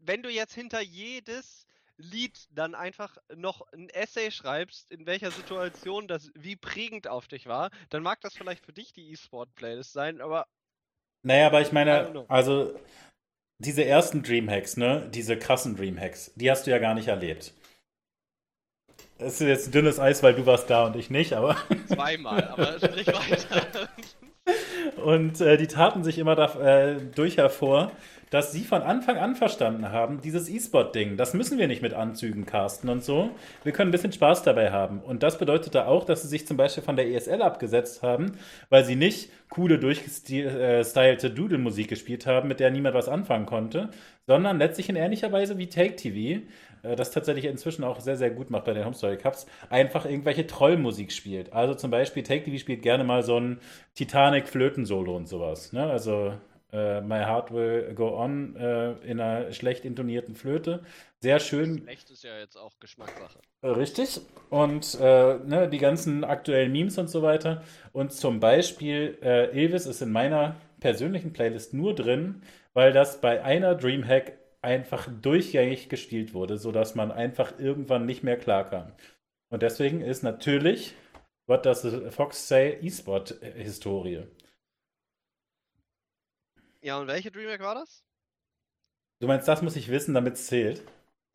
wenn 0.00 0.22
du 0.22 0.30
jetzt 0.30 0.54
hinter 0.54 0.80
jedes 0.80 1.67
Lied 1.98 2.48
dann 2.50 2.74
einfach 2.74 3.18
noch 3.34 3.62
ein 3.72 3.88
Essay 3.90 4.30
schreibst, 4.30 4.90
in 4.90 5.06
welcher 5.06 5.30
Situation 5.30 6.08
das 6.08 6.30
wie 6.34 6.56
prägend 6.56 7.08
auf 7.08 7.28
dich 7.28 7.46
war, 7.46 7.70
dann 7.90 8.02
mag 8.02 8.20
das 8.20 8.34
vielleicht 8.34 8.64
für 8.64 8.72
dich 8.72 8.92
die 8.92 9.10
E-Sport-Playlist 9.10 9.92
sein, 9.92 10.20
aber. 10.20 10.46
Naja, 11.22 11.48
aber 11.48 11.60
ich 11.60 11.72
meine, 11.72 12.24
also 12.28 12.78
diese 13.58 13.84
ersten 13.84 14.22
Dreamhacks, 14.22 14.76
ne, 14.76 15.10
diese 15.12 15.36
krassen 15.36 15.76
Dreamhacks, 15.76 16.32
die 16.36 16.50
hast 16.50 16.66
du 16.66 16.70
ja 16.70 16.78
gar 16.78 16.94
nicht 16.94 17.08
erlebt. 17.08 17.52
Es 19.18 19.40
ist 19.40 19.48
jetzt 19.48 19.74
dünnes 19.74 19.98
Eis, 19.98 20.22
weil 20.22 20.34
du 20.34 20.46
warst 20.46 20.70
da 20.70 20.86
und 20.86 20.94
ich 20.94 21.10
nicht, 21.10 21.32
aber. 21.32 21.56
Zweimal, 21.88 22.44
aber 22.44 22.78
sprich 22.78 23.08
weiter. 23.08 23.88
und 25.04 25.40
äh, 25.40 25.56
die 25.56 25.66
taten 25.66 26.04
sich 26.04 26.18
immer 26.18 26.36
da, 26.36 26.54
äh, 26.60 27.00
durch 27.00 27.36
hervor, 27.36 27.90
dass 28.30 28.52
sie 28.52 28.64
von 28.64 28.82
Anfang 28.82 29.16
an 29.16 29.36
verstanden 29.36 29.90
haben, 29.90 30.20
dieses 30.20 30.48
E-Sport-Ding, 30.48 31.16
das 31.16 31.34
müssen 31.34 31.58
wir 31.58 31.68
nicht 31.68 31.82
mit 31.82 31.94
Anzügen 31.94 32.46
casten 32.46 32.90
und 32.90 33.04
so. 33.04 33.30
Wir 33.64 33.72
können 33.72 33.88
ein 33.88 33.92
bisschen 33.92 34.12
Spaß 34.12 34.42
dabei 34.42 34.70
haben. 34.70 35.00
Und 35.00 35.22
das 35.22 35.38
bedeutete 35.38 35.86
auch, 35.86 36.04
dass 36.04 36.22
sie 36.22 36.28
sich 36.28 36.46
zum 36.46 36.56
Beispiel 36.56 36.82
von 36.82 36.96
der 36.96 37.08
ESL 37.08 37.42
abgesetzt 37.42 38.02
haben, 38.02 38.32
weil 38.70 38.84
sie 38.84 38.96
nicht 38.96 39.30
coole, 39.48 39.78
durchgestylte 39.78 41.30
Doodle-Musik 41.30 41.88
gespielt 41.88 42.26
haben, 42.26 42.48
mit 42.48 42.60
der 42.60 42.70
niemand 42.70 42.94
was 42.94 43.08
anfangen 43.08 43.46
konnte, 43.46 43.90
sondern 44.26 44.58
letztlich 44.58 44.88
in 44.88 44.96
ähnlicher 44.96 45.32
Weise 45.32 45.56
wie 45.56 45.68
Take 45.68 45.96
TV, 45.96 46.42
äh, 46.82 46.96
das 46.96 47.10
tatsächlich 47.10 47.46
inzwischen 47.46 47.84
auch 47.84 48.00
sehr, 48.00 48.16
sehr 48.16 48.30
gut 48.30 48.50
macht 48.50 48.64
bei 48.64 48.74
den 48.74 48.84
Home 48.84 48.94
Story 48.94 49.16
Cups, 49.16 49.46
einfach 49.70 50.04
irgendwelche 50.04 50.46
Trollmusik 50.46 51.12
spielt. 51.12 51.52
Also 51.52 51.74
zum 51.74 51.90
Beispiel 51.90 52.22
Take 52.22 52.44
TV 52.44 52.58
spielt 52.58 52.82
gerne 52.82 53.04
mal 53.04 53.22
so 53.22 53.38
ein 53.38 53.58
Titanic-Flöten-Solo 53.94 55.16
und 55.16 55.28
sowas. 55.28 55.72
Ne? 55.72 55.84
Also 55.84 56.34
äh, 56.72 57.00
My 57.00 57.20
Heart 57.20 57.52
Will 57.52 57.94
Go 57.94 58.18
On 58.18 58.56
äh, 58.56 58.92
in 59.06 59.20
einer 59.20 59.52
schlecht 59.52 59.84
intonierten 59.84 60.34
Flöte. 60.34 60.82
Sehr 61.20 61.40
schön. 61.40 61.78
Schlecht 61.78 62.10
ist 62.10 62.24
ja 62.24 62.38
jetzt 62.38 62.56
auch 62.56 62.78
Geschmackssache. 62.78 63.40
Richtig. 63.62 64.20
Und 64.50 64.98
äh, 65.00 65.38
ne, 65.38 65.68
die 65.70 65.78
ganzen 65.78 66.24
aktuellen 66.24 66.72
Memes 66.72 66.98
und 66.98 67.08
so 67.08 67.22
weiter. 67.22 67.62
Und 67.92 68.12
zum 68.12 68.40
Beispiel 68.40 69.18
äh, 69.22 69.50
Elvis 69.50 69.86
ist 69.86 70.02
in 70.02 70.12
meiner 70.12 70.56
persönlichen 70.80 71.32
Playlist 71.32 71.74
nur 71.74 71.94
drin, 71.94 72.42
weil 72.72 72.92
das 72.92 73.20
bei 73.20 73.42
einer 73.42 73.74
Dreamhack 73.74 74.38
einfach 74.62 75.08
durchgängig 75.22 75.88
gespielt 75.88 76.34
wurde, 76.34 76.58
sodass 76.58 76.94
man 76.94 77.10
einfach 77.10 77.58
irgendwann 77.58 78.06
nicht 78.06 78.22
mehr 78.22 78.36
klarkam. 78.36 78.92
Und 79.50 79.62
deswegen 79.62 80.00
ist 80.00 80.22
natürlich 80.22 80.94
What 81.46 81.64
Does 81.64 81.82
the 81.82 82.10
Fox 82.10 82.46
Say 82.46 82.78
E-Sport-Historie. 82.82 84.24
Ja, 86.80 86.98
und 86.98 87.08
welche 87.08 87.30
Dreamhack 87.30 87.60
war 87.60 87.74
das? 87.74 88.04
Du 89.20 89.26
meinst, 89.26 89.48
das 89.48 89.62
muss 89.62 89.76
ich 89.76 89.88
wissen, 89.88 90.14
damit 90.14 90.34
es 90.34 90.46
zählt? 90.46 90.82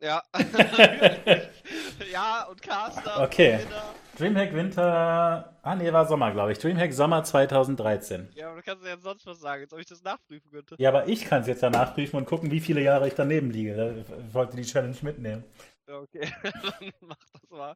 Ja. 0.00 0.22
ja, 2.12 2.44
und 2.44 2.60
Caster. 2.62 3.22
Okay. 3.22 3.60
Und 3.62 4.20
Dreamhack 4.20 4.54
Winter. 4.54 5.56
Ah, 5.62 5.74
nee, 5.74 5.92
war 5.92 6.06
Sommer, 6.06 6.32
glaube 6.32 6.52
ich. 6.52 6.58
Dreamhack 6.58 6.92
Sommer 6.92 7.24
2013. 7.24 8.28
Ja, 8.34 8.48
aber 8.48 8.56
du 8.56 8.62
kannst 8.62 8.84
ja 8.84 8.90
jetzt 8.92 9.02
sonst 9.02 9.26
was 9.26 9.40
sagen, 9.40 9.62
als 9.62 9.72
ob 9.72 9.80
ich 9.80 9.86
das 9.86 10.02
nachprüfen 10.02 10.50
könnte. 10.50 10.76
Ja, 10.78 10.90
aber 10.90 11.08
ich 11.08 11.24
kann 11.24 11.42
es 11.42 11.46
jetzt 11.46 11.62
ja 11.62 11.70
nachprüfen 11.70 12.18
und 12.18 12.26
gucken, 12.26 12.50
wie 12.50 12.60
viele 12.60 12.82
Jahre 12.82 13.08
ich 13.08 13.14
daneben 13.14 13.50
liege. 13.50 14.04
Ich 14.06 14.34
wollte 14.34 14.56
die 14.56 14.64
Challenge 14.64 14.96
mitnehmen. 15.02 15.44
Okay, 15.86 16.32
dann 16.42 16.92
mach 17.00 17.16
das 17.32 17.50
mal 17.50 17.74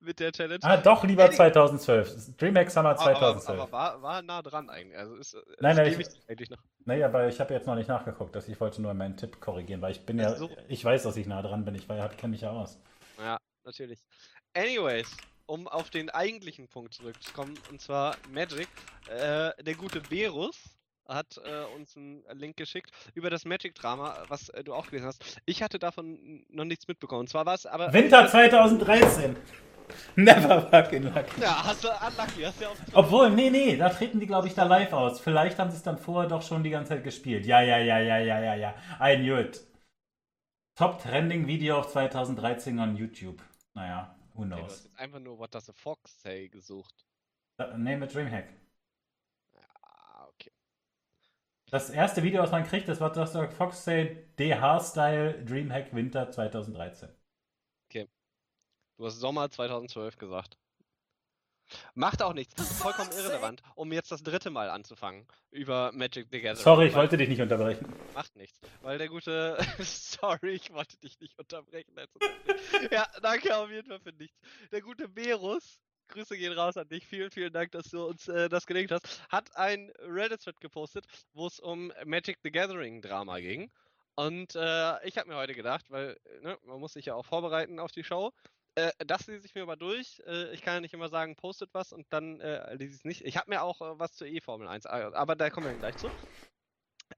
mit 0.00 0.18
der 0.20 0.32
Challenge. 0.32 0.58
Ah, 0.62 0.78
doch, 0.78 1.04
lieber 1.04 1.30
2012. 1.30 2.36
DreamHack 2.38 2.70
Summer 2.70 2.96
2012. 2.96 3.60
Aber, 3.60 3.62
aber, 3.62 3.72
war, 3.72 4.02
war 4.02 4.22
nah 4.22 4.42
dran 4.42 4.70
eigentlich. 4.70 4.96
Also 4.96 5.16
ist, 5.16 5.36
nein, 5.60 5.76
nein, 5.76 6.00
ich, 6.00 6.08
eigentlich 6.28 6.48
noch. 6.48 6.62
Nee, 6.86 7.02
aber 7.04 7.28
ich 7.28 7.38
habe 7.40 7.52
jetzt 7.52 7.66
noch 7.66 7.74
nicht 7.74 7.88
nachgeguckt. 7.88 8.34
Dass 8.34 8.48
ich 8.48 8.58
wollte 8.60 8.80
nur 8.80 8.94
meinen 8.94 9.16
Tipp 9.16 9.40
korrigieren, 9.40 9.82
weil 9.82 9.92
ich 9.92 10.06
bin 10.06 10.18
ja, 10.18 10.34
so. 10.34 10.50
ich 10.68 10.82
weiß, 10.82 11.02
dass 11.02 11.16
ich 11.16 11.26
nah 11.26 11.42
dran 11.42 11.64
bin. 11.64 11.74
Ich, 11.74 11.82
ich 11.82 12.16
kenne 12.16 12.30
mich 12.30 12.40
ja 12.40 12.50
aus. 12.50 12.78
Ja, 13.18 13.38
natürlich. 13.64 14.02
Anyways, 14.54 15.14
um 15.46 15.68
auf 15.68 15.90
den 15.90 16.08
eigentlichen 16.08 16.68
Punkt 16.68 16.94
zurückzukommen, 16.94 17.58
und 17.70 17.80
zwar 17.82 18.16
Magic. 18.30 18.68
Äh, 19.08 19.52
der 19.62 19.74
gute 19.74 20.00
Berus 20.00 20.58
hat 21.12 21.38
äh, 21.44 21.64
uns 21.76 21.96
einen 21.96 22.22
Link 22.32 22.56
geschickt 22.56 22.90
über 23.14 23.30
das 23.30 23.44
Magic-Drama, 23.44 24.24
was 24.28 24.48
äh, 24.50 24.64
du 24.64 24.74
auch 24.74 24.86
gelesen 24.86 25.06
hast. 25.06 25.40
Ich 25.46 25.62
hatte 25.62 25.78
davon 25.78 26.44
noch 26.48 26.64
nichts 26.64 26.88
mitbekommen. 26.88 27.20
Und 27.22 27.28
zwar 27.28 27.46
war 27.46 27.54
es 27.54 27.66
aber. 27.66 27.92
Winter 27.92 28.26
2013! 28.28 29.36
Never 30.16 30.62
fucking 30.70 31.02
lucky. 31.02 31.40
Ja, 31.40 31.64
hast 31.64 31.84
du 31.84 31.88
unlucky, 31.88 32.42
hast 32.44 32.58
du 32.60 32.64
ja 32.64 32.70
auch. 32.70 32.76
Obwohl, 32.94 33.30
nee, 33.30 33.50
nee, 33.50 33.76
da 33.76 33.90
treten 33.90 34.20
die, 34.20 34.26
glaube 34.26 34.46
ich, 34.48 34.54
da 34.54 34.64
live 34.64 34.92
aus. 34.94 35.20
Vielleicht 35.20 35.58
haben 35.58 35.70
sie 35.70 35.76
es 35.76 35.82
dann 35.82 35.98
vorher 35.98 36.28
doch 36.30 36.42
schon 36.42 36.62
die 36.62 36.70
ganze 36.70 36.90
Zeit 36.90 37.04
gespielt. 37.04 37.44
Ja, 37.44 37.60
ja, 37.60 37.76
ja, 37.78 37.98
ja, 37.98 38.18
ja, 38.18 38.40
ja, 38.40 38.54
ja. 38.54 38.74
I 39.00 39.16
knew 39.18 39.38
it. 39.38 39.60
Top 40.76 41.02
Trending 41.02 41.46
Video 41.46 41.78
auf 41.78 41.88
2013 41.92 42.78
on 42.78 42.96
YouTube. 42.96 43.42
Naja, 43.74 44.16
who 44.34 44.44
Okay, 44.44 44.54
du 44.54 44.62
hast 44.62 44.78
knows. 44.78 44.84
jetzt 44.84 44.98
einfach 44.98 45.20
nur 45.20 45.38
What 45.38 45.54
Does 45.54 45.68
a 45.68 45.72
Fox 45.74 46.22
Say 46.22 46.48
gesucht. 46.48 47.04
Äh, 47.58 47.76
Name 47.76 48.06
it 48.06 48.14
Dreamhack. 48.14 48.48
Ah, 49.82 50.26
okay. 50.28 50.52
Das 51.72 51.88
erste 51.88 52.22
Video, 52.22 52.42
was 52.42 52.50
man 52.50 52.64
kriegt, 52.64 52.86
das 52.86 53.00
war 53.00 53.10
das 53.10 53.32
Fox 53.54 53.84
Say 53.84 54.26
DH-Style 54.38 55.42
Dreamhack 55.44 55.94
Winter 55.94 56.30
2013. 56.30 57.08
Du 58.98 59.06
hast 59.06 59.18
Sommer 59.18 59.50
2012 59.50 60.18
gesagt. 60.18 60.58
Macht 61.94 62.22
auch 62.22 62.34
nichts. 62.34 62.54
Das 62.54 62.70
ist 62.70 62.82
vollkommen 62.82 63.10
irrelevant, 63.12 63.62
um 63.74 63.90
jetzt 63.90 64.12
das 64.12 64.22
dritte 64.22 64.50
Mal 64.50 64.68
anzufangen 64.68 65.26
über 65.50 65.90
Magic 65.92 66.28
the 66.30 66.42
Gathering. 66.42 66.62
Sorry, 66.62 66.86
ich 66.88 66.94
wollte 66.94 67.16
dich 67.16 67.30
nicht 67.30 67.40
unterbrechen. 67.40 67.90
Macht 68.14 68.36
nichts. 68.36 68.60
Weil 68.82 68.98
der 68.98 69.08
gute. 69.08 69.56
Sorry, 69.80 70.50
ich 70.50 70.70
wollte 70.72 70.98
dich 70.98 71.18
nicht 71.20 71.38
unterbrechen. 71.38 71.94
Ja, 72.90 73.08
danke 73.22 73.56
auf 73.56 73.70
jeden 73.70 73.88
Fall 73.88 74.00
für 74.00 74.12
nichts. 74.12 74.38
Der 74.70 74.82
gute 74.82 75.08
Berus, 75.08 75.80
Grüße 76.12 76.36
gehen 76.36 76.52
raus 76.52 76.76
an 76.76 76.88
dich. 76.88 77.06
Vielen, 77.06 77.30
vielen 77.30 77.52
Dank, 77.52 77.72
dass 77.72 77.90
du 77.90 78.04
uns 78.04 78.28
äh, 78.28 78.48
das 78.48 78.66
gelingt 78.66 78.92
hast. 78.92 79.22
Hat 79.30 79.56
ein 79.56 79.90
Reddit-Thread 79.98 80.60
gepostet, 80.60 81.06
wo 81.32 81.46
es 81.46 81.58
um 81.58 81.92
Magic 82.04 82.38
the 82.42 82.50
Gathering-Drama 82.52 83.40
ging. 83.40 83.70
Und 84.14 84.54
äh, 84.54 85.06
ich 85.06 85.16
habe 85.16 85.28
mir 85.28 85.36
heute 85.36 85.54
gedacht, 85.54 85.90
weil 85.90 86.18
ne, 86.42 86.58
man 86.64 86.78
muss 86.78 86.92
sich 86.92 87.06
ja 87.06 87.14
auch 87.14 87.24
vorbereiten 87.24 87.78
auf 87.78 87.92
die 87.92 88.04
Show. 88.04 88.32
Äh, 88.74 88.92
das 88.98 89.26
lese 89.26 89.46
ich 89.46 89.54
mir 89.54 89.64
mal 89.64 89.76
durch. 89.76 90.22
Äh, 90.26 90.52
ich 90.52 90.62
kann 90.62 90.74
ja 90.74 90.80
nicht 90.80 90.94
immer 90.94 91.08
sagen, 91.08 91.34
postet 91.34 91.70
was 91.72 91.92
und 91.92 92.06
dann 92.10 92.40
äh, 92.40 92.74
lese 92.74 92.92
ich 92.92 92.98
es 93.00 93.04
nicht. 93.04 93.22
Ich 93.22 93.36
habe 93.36 93.50
mir 93.50 93.62
auch 93.62 93.80
äh, 93.80 93.98
was 93.98 94.14
zur 94.14 94.26
E-Formel 94.26 94.68
1, 94.68 94.84
äh, 94.84 94.88
aber 94.88 95.34
da 95.34 95.50
kommen 95.50 95.66
wir 95.66 95.74
gleich 95.74 95.96
zu. 95.96 96.10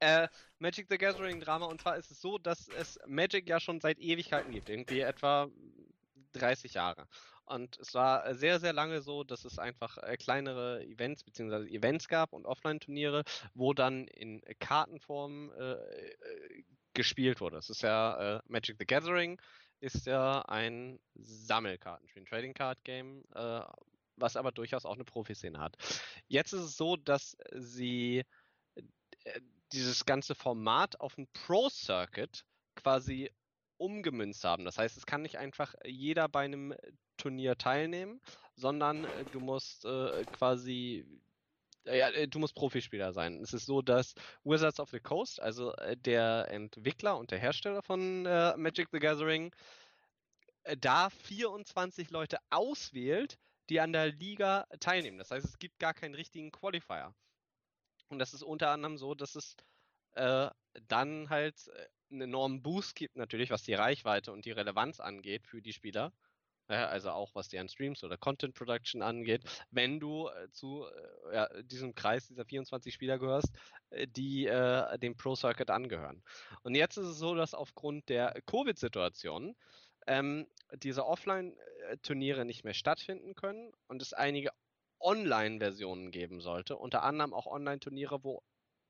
Äh, 0.00 0.28
Magic 0.58 0.86
the 0.88 0.98
Gathering 0.98 1.40
Drama 1.40 1.66
und 1.66 1.80
zwar 1.80 1.96
ist 1.96 2.10
es 2.10 2.20
so, 2.20 2.38
dass 2.38 2.68
es 2.68 2.98
Magic 3.06 3.48
ja 3.48 3.60
schon 3.60 3.80
seit 3.80 3.98
Ewigkeiten 3.98 4.52
gibt, 4.52 4.68
irgendwie 4.68 5.00
etwa 5.00 5.48
30 6.32 6.74
Jahre. 6.74 7.06
Und 7.46 7.78
es 7.78 7.94
war 7.94 8.26
äh, 8.26 8.34
sehr, 8.34 8.60
sehr 8.60 8.72
lange 8.72 9.02
so, 9.02 9.24
dass 9.24 9.44
es 9.44 9.58
einfach 9.58 9.98
äh, 9.98 10.16
kleinere 10.16 10.82
Events 10.84 11.24
bzw. 11.24 11.66
Events 11.74 12.08
gab 12.08 12.32
und 12.32 12.46
Offline-Turniere, 12.46 13.24
wo 13.54 13.74
dann 13.74 14.06
in 14.08 14.42
Kartenform 14.60 15.52
äh, 15.52 15.72
äh, 15.72 16.64
gespielt 16.94 17.40
wurde. 17.40 17.58
Es 17.58 17.70
ist 17.70 17.82
ja 17.82 18.36
äh, 18.36 18.40
Magic 18.46 18.76
the 18.78 18.86
Gathering 18.86 19.38
ist 19.80 20.06
ja 20.06 20.40
ein 20.42 20.98
Sammelkartenspiel, 21.14 22.22
ein 22.22 22.26
Trading 22.26 22.54
Card 22.54 22.82
Game, 22.84 23.22
äh, 23.34 23.60
was 24.16 24.36
aber 24.36 24.50
durchaus 24.50 24.86
auch 24.86 24.94
eine 24.94 25.04
Profiszene 25.04 25.58
hat. 25.58 25.76
Jetzt 26.26 26.54
ist 26.54 26.62
es 26.62 26.76
so, 26.76 26.96
dass 26.96 27.36
sie 27.52 28.24
äh, 28.74 29.40
dieses 29.72 30.06
ganze 30.06 30.34
Format 30.34 31.00
auf 31.00 31.18
ein 31.18 31.28
Pro 31.32 31.68
Circuit 31.68 32.44
quasi 32.76 33.30
umgemünzt 33.76 34.44
haben. 34.44 34.64
Das 34.64 34.78
heißt, 34.78 34.96
es 34.96 35.04
kann 35.04 35.22
nicht 35.22 35.36
einfach 35.36 35.74
jeder 35.84 36.28
bei 36.28 36.44
einem 36.44 36.74
Turnier 37.24 37.56
teilnehmen, 37.56 38.20
sondern 38.54 39.04
äh, 39.04 39.24
du 39.32 39.40
musst 39.40 39.86
äh, 39.86 40.24
quasi 40.24 41.06
ja, 41.86 42.10
äh, 42.10 42.28
du 42.28 42.38
musst 42.38 42.54
Profispieler 42.54 43.12
sein. 43.12 43.40
Es 43.40 43.52
ist 43.54 43.66
so, 43.66 43.82
dass 43.82 44.14
Wizards 44.44 44.80
of 44.80 44.90
the 44.90 45.00
Coast, 45.00 45.40
also 45.40 45.74
äh, 45.76 45.96
der 45.96 46.48
Entwickler 46.50 47.16
und 47.16 47.30
der 47.30 47.38
Hersteller 47.38 47.82
von 47.82 48.26
äh, 48.26 48.56
Magic 48.56 48.88
the 48.92 48.98
Gathering, 48.98 49.54
da 50.80 51.10
24 51.10 52.10
Leute 52.10 52.38
auswählt, 52.48 53.38
die 53.68 53.80
an 53.80 53.92
der 53.92 54.12
Liga 54.12 54.66
teilnehmen. 54.80 55.18
Das 55.18 55.30
heißt, 55.30 55.44
es 55.44 55.58
gibt 55.58 55.78
gar 55.78 55.92
keinen 55.92 56.14
richtigen 56.14 56.50
Qualifier. 56.52 57.14
Und 58.08 58.18
das 58.18 58.32
ist 58.32 58.42
unter 58.42 58.70
anderem 58.70 58.96
so, 58.96 59.14
dass 59.14 59.34
es 59.34 59.56
äh, 60.12 60.48
dann 60.88 61.28
halt 61.28 61.70
einen 62.10 62.22
enormen 62.22 62.62
Boost 62.62 62.94
gibt, 62.94 63.16
natürlich, 63.16 63.50
was 63.50 63.62
die 63.62 63.74
Reichweite 63.74 64.32
und 64.32 64.46
die 64.46 64.52
Relevanz 64.52 65.00
angeht 65.00 65.46
für 65.46 65.60
die 65.60 65.74
Spieler. 65.74 66.12
Ja, 66.70 66.86
also 66.86 67.10
auch 67.10 67.34
was 67.34 67.48
deren 67.48 67.68
Streams 67.68 68.02
oder 68.04 68.16
Content 68.16 68.54
Production 68.54 69.02
angeht, 69.02 69.42
wenn 69.70 70.00
du 70.00 70.28
äh, 70.28 70.50
zu 70.50 70.86
äh, 71.30 71.34
ja, 71.34 71.62
diesem 71.62 71.94
Kreis 71.94 72.26
dieser 72.26 72.46
24 72.46 72.94
Spieler 72.94 73.18
gehörst, 73.18 73.52
äh, 73.90 74.06
die 74.06 74.46
äh, 74.46 74.98
dem 74.98 75.14
Pro 75.14 75.34
Circuit 75.34 75.68
angehören. 75.68 76.22
Und 76.62 76.74
jetzt 76.74 76.96
ist 76.96 77.06
es 77.06 77.18
so, 77.18 77.34
dass 77.34 77.52
aufgrund 77.52 78.08
der 78.08 78.40
Covid-Situation 78.46 79.54
ähm, 80.06 80.46
diese 80.74 81.04
Offline-Turniere 81.04 82.46
nicht 82.46 82.64
mehr 82.64 82.74
stattfinden 82.74 83.34
können 83.34 83.70
und 83.86 84.00
es 84.00 84.14
einige 84.14 84.50
Online-Versionen 85.00 86.10
geben 86.10 86.40
sollte, 86.40 86.76
unter 86.76 87.02
anderem 87.02 87.34
auch 87.34 87.46
Online-Turniere, 87.46 88.24
wo 88.24 88.42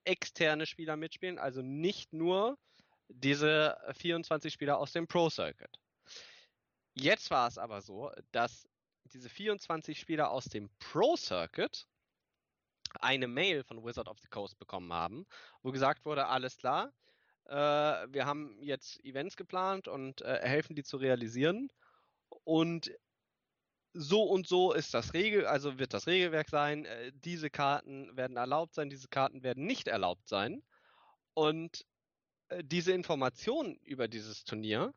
externe 0.04 0.66
Spieler 0.66 0.96
mitspielen, 0.96 1.38
also 1.38 1.60
nicht 1.60 2.12
nur 2.12 2.56
diese 3.08 3.76
24 3.96 4.52
Spieler 4.52 4.78
aus 4.78 4.92
dem 4.92 5.08
Pro 5.08 5.28
Circuit. 5.28 5.80
Jetzt 6.94 7.30
war 7.30 7.48
es 7.48 7.58
aber 7.58 7.82
so, 7.82 8.10
dass 8.32 8.68
diese 9.12 9.28
24 9.28 9.98
Spieler 9.98 10.30
aus 10.30 10.44
dem 10.44 10.70
Pro 10.78 11.16
Circuit 11.16 11.86
eine 13.00 13.26
Mail 13.26 13.64
von 13.64 13.84
Wizard 13.84 14.08
of 14.08 14.18
the 14.20 14.28
Coast 14.28 14.58
bekommen 14.58 14.92
haben, 14.92 15.26
wo 15.62 15.72
gesagt 15.72 16.04
wurde, 16.04 16.26
alles 16.26 16.56
klar, 16.56 16.92
äh, 17.46 17.52
wir 17.52 18.26
haben 18.26 18.56
jetzt 18.62 19.04
Events 19.04 19.36
geplant 19.36 19.88
und 19.88 20.22
äh, 20.22 20.40
helfen 20.42 20.76
die 20.76 20.84
zu 20.84 20.96
realisieren. 20.96 21.70
Und 22.44 22.92
so 23.92 24.22
und 24.22 24.46
so 24.46 24.72
ist 24.72 24.94
das 24.94 25.14
Regel, 25.14 25.46
also 25.46 25.78
wird 25.78 25.94
das 25.94 26.06
Regelwerk 26.06 26.48
sein, 26.48 26.84
äh, 26.84 27.12
diese 27.12 27.50
Karten 27.50 28.16
werden 28.16 28.36
erlaubt 28.36 28.74
sein, 28.74 28.88
diese 28.88 29.08
Karten 29.08 29.42
werden 29.42 29.66
nicht 29.66 29.88
erlaubt 29.88 30.28
sein. 30.28 30.62
Und 31.34 31.84
äh, 32.48 32.62
diese 32.64 32.92
Informationen 32.92 33.76
über 33.78 34.08
dieses 34.08 34.44
Turnier 34.44 34.94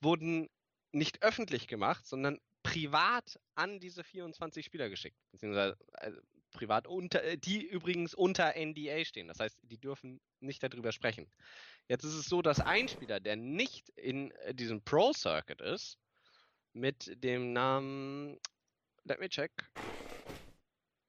wurden 0.00 0.48
nicht 0.94 1.22
öffentlich 1.22 1.66
gemacht, 1.66 2.06
sondern 2.06 2.40
privat 2.62 3.38
an 3.54 3.80
diese 3.80 4.04
24 4.04 4.64
Spieler 4.64 4.88
geschickt. 4.88 5.18
Beziehungsweise 5.32 5.76
also 5.92 6.20
privat 6.52 6.86
unter, 6.86 7.22
äh, 7.22 7.36
die 7.36 7.62
übrigens 7.66 8.14
unter 8.14 8.54
NDA 8.56 9.04
stehen. 9.04 9.28
Das 9.28 9.40
heißt, 9.40 9.60
die 9.62 9.78
dürfen 9.78 10.20
nicht 10.40 10.62
darüber 10.62 10.92
sprechen. 10.92 11.30
Jetzt 11.88 12.04
ist 12.04 12.14
es 12.14 12.26
so, 12.26 12.40
dass 12.40 12.60
ein 12.60 12.88
Spieler, 12.88 13.20
der 13.20 13.36
nicht 13.36 13.90
in 13.90 14.30
äh, 14.30 14.54
diesem 14.54 14.82
Pro 14.82 15.12
Circuit 15.12 15.60
ist, 15.60 15.98
mit 16.72 17.22
dem 17.22 17.52
Namen, 17.52 18.38
let 19.04 19.20
me 19.20 19.28
check, 19.28 19.52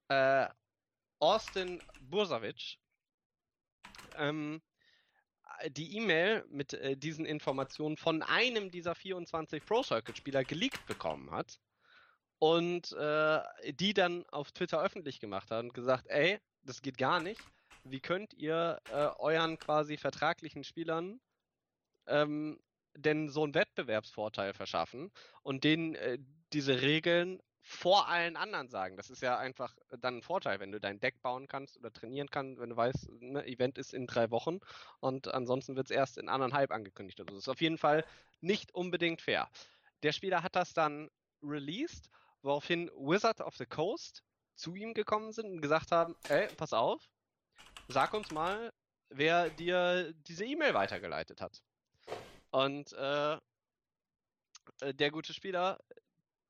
äh, 0.09 0.47
Austin 1.19 1.81
Bursavic, 2.01 2.77
ähm, 4.17 4.61
die 5.69 5.97
E-Mail 5.97 6.45
mit 6.49 6.73
äh, 6.73 6.95
diesen 6.97 7.25
Informationen 7.25 7.97
von 7.97 8.21
einem 8.23 8.71
dieser 8.71 8.95
24 8.95 9.65
Pro 9.65 9.83
Circuit 9.83 10.17
Spieler 10.17 10.43
geleakt 10.43 10.85
bekommen 10.87 11.31
hat 11.31 11.59
und 12.39 12.91
äh, 12.93 13.41
die 13.73 13.93
dann 13.93 14.25
auf 14.27 14.51
Twitter 14.51 14.81
öffentlich 14.81 15.19
gemacht 15.19 15.51
hat 15.51 15.63
und 15.63 15.73
gesagt, 15.73 16.07
ey, 16.07 16.39
das 16.63 16.81
geht 16.81 16.97
gar 16.97 17.19
nicht. 17.19 17.41
Wie 17.83 17.99
könnt 17.99 18.33
ihr 18.33 18.79
äh, 18.89 19.07
euren 19.19 19.59
quasi 19.59 19.97
vertraglichen 19.97 20.63
Spielern 20.63 21.19
ähm, 22.07 22.59
denn 22.95 23.29
so 23.29 23.43
einen 23.43 23.53
Wettbewerbsvorteil 23.53 24.53
verschaffen 24.53 25.11
und 25.43 25.63
denen 25.63 25.95
äh, 25.95 26.17
diese 26.53 26.81
Regeln 26.81 27.41
vor 27.67 28.07
allen 28.07 28.37
anderen 28.37 28.69
sagen. 28.69 28.95
Das 28.95 29.09
ist 29.09 29.23
ja 29.23 29.39
einfach 29.39 29.75
dann 29.99 30.17
ein 30.17 30.21
Vorteil, 30.21 30.59
wenn 30.59 30.71
du 30.71 30.79
dein 30.79 30.99
Deck 30.99 31.19
bauen 31.23 31.47
kannst 31.47 31.77
oder 31.77 31.91
trainieren 31.91 32.29
kannst, 32.29 32.59
wenn 32.59 32.69
du 32.69 32.77
weißt, 32.77 33.09
ne, 33.21 33.43
Event 33.47 33.79
ist 33.79 33.91
in 33.91 34.05
drei 34.05 34.29
Wochen 34.29 34.59
und 34.99 35.33
ansonsten 35.33 35.75
wird 35.75 35.87
es 35.87 35.91
erst 35.91 36.19
in 36.19 36.29
anderthalb 36.29 36.71
angekündigt. 36.71 37.19
Also 37.19 37.33
das 37.33 37.43
ist 37.45 37.49
auf 37.49 37.61
jeden 37.61 37.79
Fall 37.79 38.05
nicht 38.39 38.71
unbedingt 38.75 39.19
fair. 39.19 39.49
Der 40.03 40.11
Spieler 40.11 40.43
hat 40.43 40.55
das 40.55 40.73
dann 40.73 41.09
released, 41.41 42.11
woraufhin 42.43 42.91
Wizard 42.95 43.41
of 43.41 43.55
the 43.57 43.65
Coast 43.65 44.21
zu 44.53 44.75
ihm 44.75 44.93
gekommen 44.93 45.31
sind 45.31 45.47
und 45.47 45.61
gesagt 45.61 45.91
haben, 45.91 46.15
ey, 46.29 46.47
pass 46.57 46.71
auf, 46.71 47.09
sag 47.87 48.13
uns 48.13 48.29
mal, 48.29 48.71
wer 49.09 49.49
dir 49.49 50.13
diese 50.27 50.45
E-Mail 50.45 50.75
weitergeleitet 50.75 51.41
hat. 51.41 51.63
Und 52.51 52.93
äh, 52.93 53.39
der 54.81 55.11
gute 55.11 55.33
Spieler, 55.33 55.79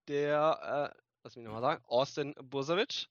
der, 0.09 0.93
äh, 0.93 1.04
lass 1.25 1.35
mich 1.35 1.43
nochmal 1.43 1.61
sagen, 1.61 1.83
Austin 1.87 2.35
Bursavic, 2.35 3.07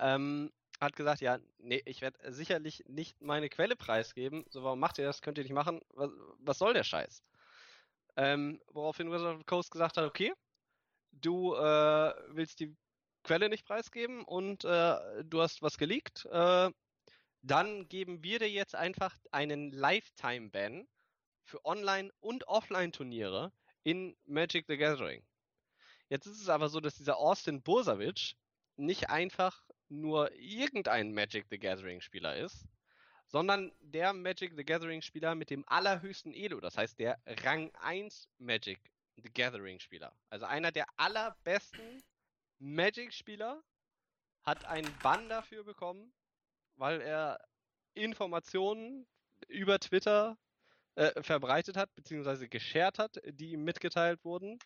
ähm, 0.00 0.50
hat 0.80 0.96
gesagt, 0.96 1.20
ja, 1.20 1.38
nee, 1.58 1.82
ich 1.84 2.00
werde 2.00 2.32
sicherlich 2.32 2.82
nicht 2.88 3.20
meine 3.20 3.50
Quelle 3.50 3.76
preisgeben. 3.76 4.44
So, 4.48 4.64
warum 4.64 4.80
macht 4.80 4.98
ihr 4.98 5.04
das? 5.04 5.20
Könnt 5.20 5.36
ihr 5.38 5.44
nicht 5.44 5.52
machen? 5.52 5.80
Was, 5.90 6.10
was 6.38 6.58
soll 6.58 6.72
der 6.72 6.84
Scheiß? 6.84 7.22
Ähm, 8.16 8.60
woraufhin 8.72 9.12
Wizard 9.12 9.34
of 9.34 9.38
the 9.38 9.44
Coast 9.44 9.70
gesagt 9.70 9.98
hat, 9.98 10.04
okay, 10.04 10.32
du 11.12 11.54
äh, 11.54 12.14
willst 12.28 12.60
die 12.60 12.74
Quelle 13.24 13.50
nicht 13.50 13.66
preisgeben 13.66 14.24
und 14.24 14.64
äh, 14.64 15.24
du 15.24 15.42
hast 15.42 15.62
was 15.62 15.76
geleakt, 15.76 16.26
äh, 16.26 16.70
dann 17.42 17.88
geben 17.88 18.24
wir 18.24 18.38
dir 18.38 18.50
jetzt 18.50 18.74
einfach 18.74 19.14
einen 19.32 19.70
Lifetime-Ban 19.70 20.88
für 21.44 21.62
Online- 21.66 22.10
und 22.20 22.48
Offline-Turniere 22.48 23.52
in 23.82 24.16
Magic 24.24 24.64
the 24.66 24.78
Gathering. 24.78 25.22
Jetzt 26.08 26.26
ist 26.26 26.40
es 26.40 26.48
aber 26.48 26.68
so, 26.68 26.80
dass 26.80 26.96
dieser 26.96 27.16
Austin 27.16 27.62
Bursavic 27.62 28.34
nicht 28.76 29.10
einfach 29.10 29.64
nur 29.88 30.32
irgendein 30.32 31.12
Magic 31.12 31.46
the 31.50 31.58
Gathering 31.58 32.00
Spieler 32.00 32.36
ist, 32.36 32.66
sondern 33.26 33.72
der 33.80 34.12
Magic 34.12 34.54
the 34.56 34.64
Gathering 34.64 35.02
Spieler 35.02 35.34
mit 35.34 35.50
dem 35.50 35.64
allerhöchsten 35.68 36.34
Elo, 36.34 36.60
das 36.60 36.76
heißt 36.76 36.98
der 36.98 37.20
Rang 37.26 37.70
1 37.76 38.28
Magic 38.38 38.80
the 39.16 39.30
Gathering-Spieler. 39.32 40.12
Also 40.30 40.46
einer 40.46 40.72
der 40.72 40.86
allerbesten 40.96 42.02
Magic-Spieler 42.58 43.62
hat 44.42 44.64
einen 44.64 44.92
Bann 45.02 45.28
dafür 45.28 45.64
bekommen, 45.64 46.12
weil 46.76 47.00
er 47.00 47.40
Informationen 47.94 49.06
über 49.48 49.78
Twitter 49.78 50.36
äh, 50.96 51.22
verbreitet 51.22 51.76
hat, 51.76 51.94
beziehungsweise 51.94 52.48
geshared 52.48 52.98
hat, 52.98 53.20
die 53.24 53.52
ihm 53.52 53.64
mitgeteilt 53.64 54.24
wurden. 54.24 54.58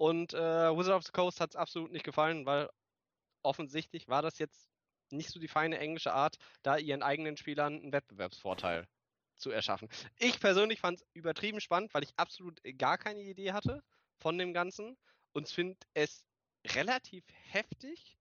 Und 0.00 0.32
äh, 0.32 0.38
Wizard 0.38 0.96
of 0.96 1.04
the 1.04 1.12
Coast 1.12 1.42
hat 1.42 1.50
es 1.50 1.56
absolut 1.56 1.92
nicht 1.92 2.06
gefallen, 2.06 2.46
weil 2.46 2.70
offensichtlich 3.42 4.08
war 4.08 4.22
das 4.22 4.38
jetzt 4.38 4.70
nicht 5.10 5.28
so 5.28 5.38
die 5.38 5.46
feine 5.46 5.78
englische 5.78 6.14
Art, 6.14 6.38
da 6.62 6.78
ihren 6.78 7.02
eigenen 7.02 7.36
Spielern 7.36 7.74
einen 7.74 7.92
Wettbewerbsvorteil 7.92 8.88
zu 9.36 9.50
erschaffen. 9.50 9.90
Ich 10.16 10.40
persönlich 10.40 10.80
fand 10.80 11.00
es 11.00 11.06
übertrieben 11.12 11.60
spannend, 11.60 11.92
weil 11.92 12.02
ich 12.02 12.14
absolut 12.16 12.62
gar 12.78 12.96
keine 12.96 13.20
Idee 13.20 13.52
hatte 13.52 13.82
von 14.16 14.38
dem 14.38 14.54
Ganzen 14.54 14.96
und 15.32 15.50
finde 15.50 15.76
es 15.92 16.26
relativ 16.66 17.24
heftig, 17.50 18.16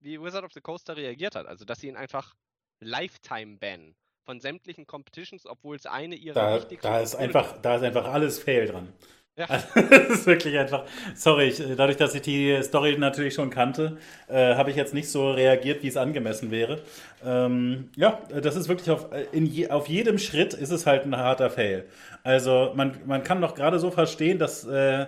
wie 0.00 0.18
Wizard 0.22 0.44
of 0.44 0.54
the 0.54 0.62
Coast 0.62 0.88
da 0.88 0.94
reagiert 0.94 1.34
hat. 1.34 1.46
Also, 1.46 1.66
dass 1.66 1.80
sie 1.80 1.88
ihn 1.88 1.96
einfach 1.96 2.34
Lifetime 2.80 3.58
bannen 3.58 3.94
von 4.22 4.40
sämtlichen 4.40 4.86
Competitions, 4.86 5.44
obwohl 5.44 5.76
es 5.76 5.84
eine 5.84 6.14
ihrer 6.14 6.34
Da, 6.34 6.56
wichtigsten 6.56 6.86
da, 6.86 7.00
ist 7.00 7.14
einfach, 7.14 7.60
da 7.60 7.76
ist 7.76 7.82
einfach 7.82 8.06
alles 8.06 8.38
fail 8.38 8.68
dran. 8.68 8.90
Ja. 9.36 9.46
Also, 9.46 9.66
das 9.90 10.08
ist 10.10 10.26
wirklich 10.26 10.56
einfach. 10.56 10.84
Sorry, 11.14 11.48
ich, 11.48 11.62
dadurch, 11.76 11.96
dass 11.96 12.14
ich 12.14 12.22
die 12.22 12.56
Story 12.62 12.96
natürlich 12.98 13.34
schon 13.34 13.50
kannte, 13.50 13.96
äh, 14.28 14.54
habe 14.54 14.70
ich 14.70 14.76
jetzt 14.76 14.94
nicht 14.94 15.08
so 15.10 15.30
reagiert, 15.32 15.82
wie 15.82 15.88
es 15.88 15.96
angemessen 15.96 16.50
wäre. 16.50 16.82
Ähm, 17.24 17.88
ja, 17.96 18.20
das 18.42 18.54
ist 18.54 18.68
wirklich 18.68 18.90
auf, 18.90 19.08
in 19.32 19.46
je, 19.46 19.70
auf 19.70 19.88
jedem 19.88 20.18
Schritt 20.18 20.54
ist 20.54 20.70
es 20.70 20.86
halt 20.86 21.04
ein 21.04 21.16
harter 21.16 21.50
Fail. 21.50 21.84
Also 22.22 22.72
man, 22.76 22.92
man 23.06 23.24
kann 23.24 23.40
doch 23.40 23.54
gerade 23.54 23.78
so 23.80 23.90
verstehen, 23.90 24.38
dass 24.38 24.64
äh, 24.64 25.06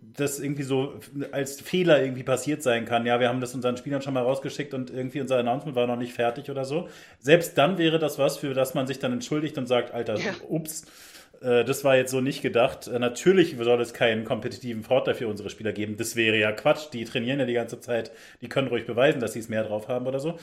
das 0.00 0.40
irgendwie 0.40 0.62
so 0.62 0.94
als 1.32 1.60
Fehler 1.60 2.02
irgendwie 2.02 2.22
passiert 2.22 2.62
sein 2.62 2.84
kann. 2.86 3.06
Ja, 3.06 3.20
wir 3.20 3.28
haben 3.28 3.40
das 3.40 3.54
unseren 3.54 3.76
Spielern 3.76 4.02
schon 4.02 4.14
mal 4.14 4.22
rausgeschickt 4.22 4.74
und 4.74 4.90
irgendwie 4.90 5.20
unser 5.20 5.38
Announcement 5.38 5.76
war 5.76 5.86
noch 5.86 5.96
nicht 5.96 6.12
fertig 6.14 6.50
oder 6.50 6.64
so. 6.64 6.88
Selbst 7.20 7.56
dann 7.58 7.78
wäre 7.78 7.98
das 7.98 8.18
was, 8.18 8.38
für 8.38 8.54
das 8.54 8.74
man 8.74 8.86
sich 8.86 8.98
dann 8.98 9.12
entschuldigt 9.12 9.56
und 9.58 9.66
sagt, 9.66 9.92
Alter, 9.92 10.16
Ja. 10.16 10.32
ups, 10.48 10.82
äh, 10.82 10.86
das 11.40 11.84
war 11.84 11.96
jetzt 11.96 12.10
so 12.10 12.20
nicht 12.20 12.42
gedacht. 12.42 12.86
Äh, 12.88 12.98
Natürlich 12.98 13.56
soll 13.58 13.80
es 13.80 13.92
keinen 13.94 14.24
kompetitiven 14.24 14.82
Vorteil 14.82 15.14
für 15.14 15.28
unsere 15.28 15.50
Spieler 15.50 15.72
geben. 15.72 15.96
Das 15.96 16.16
wäre 16.16 16.36
ja 16.36 16.52
Quatsch. 16.52 16.92
Die 16.92 17.04
trainieren 17.04 17.38
ja 17.40 17.46
die 17.46 17.52
ganze 17.54 17.80
Zeit. 17.80 18.10
Die 18.40 18.48
können 18.48 18.68
ruhig 18.68 18.86
beweisen, 18.86 19.20
dass 19.20 19.32
sie 19.34 19.40
es 19.40 19.48
mehr 19.48 19.64
drauf 19.64 19.88
haben 19.88 20.06
oder 20.06 20.20
so. 20.20 20.38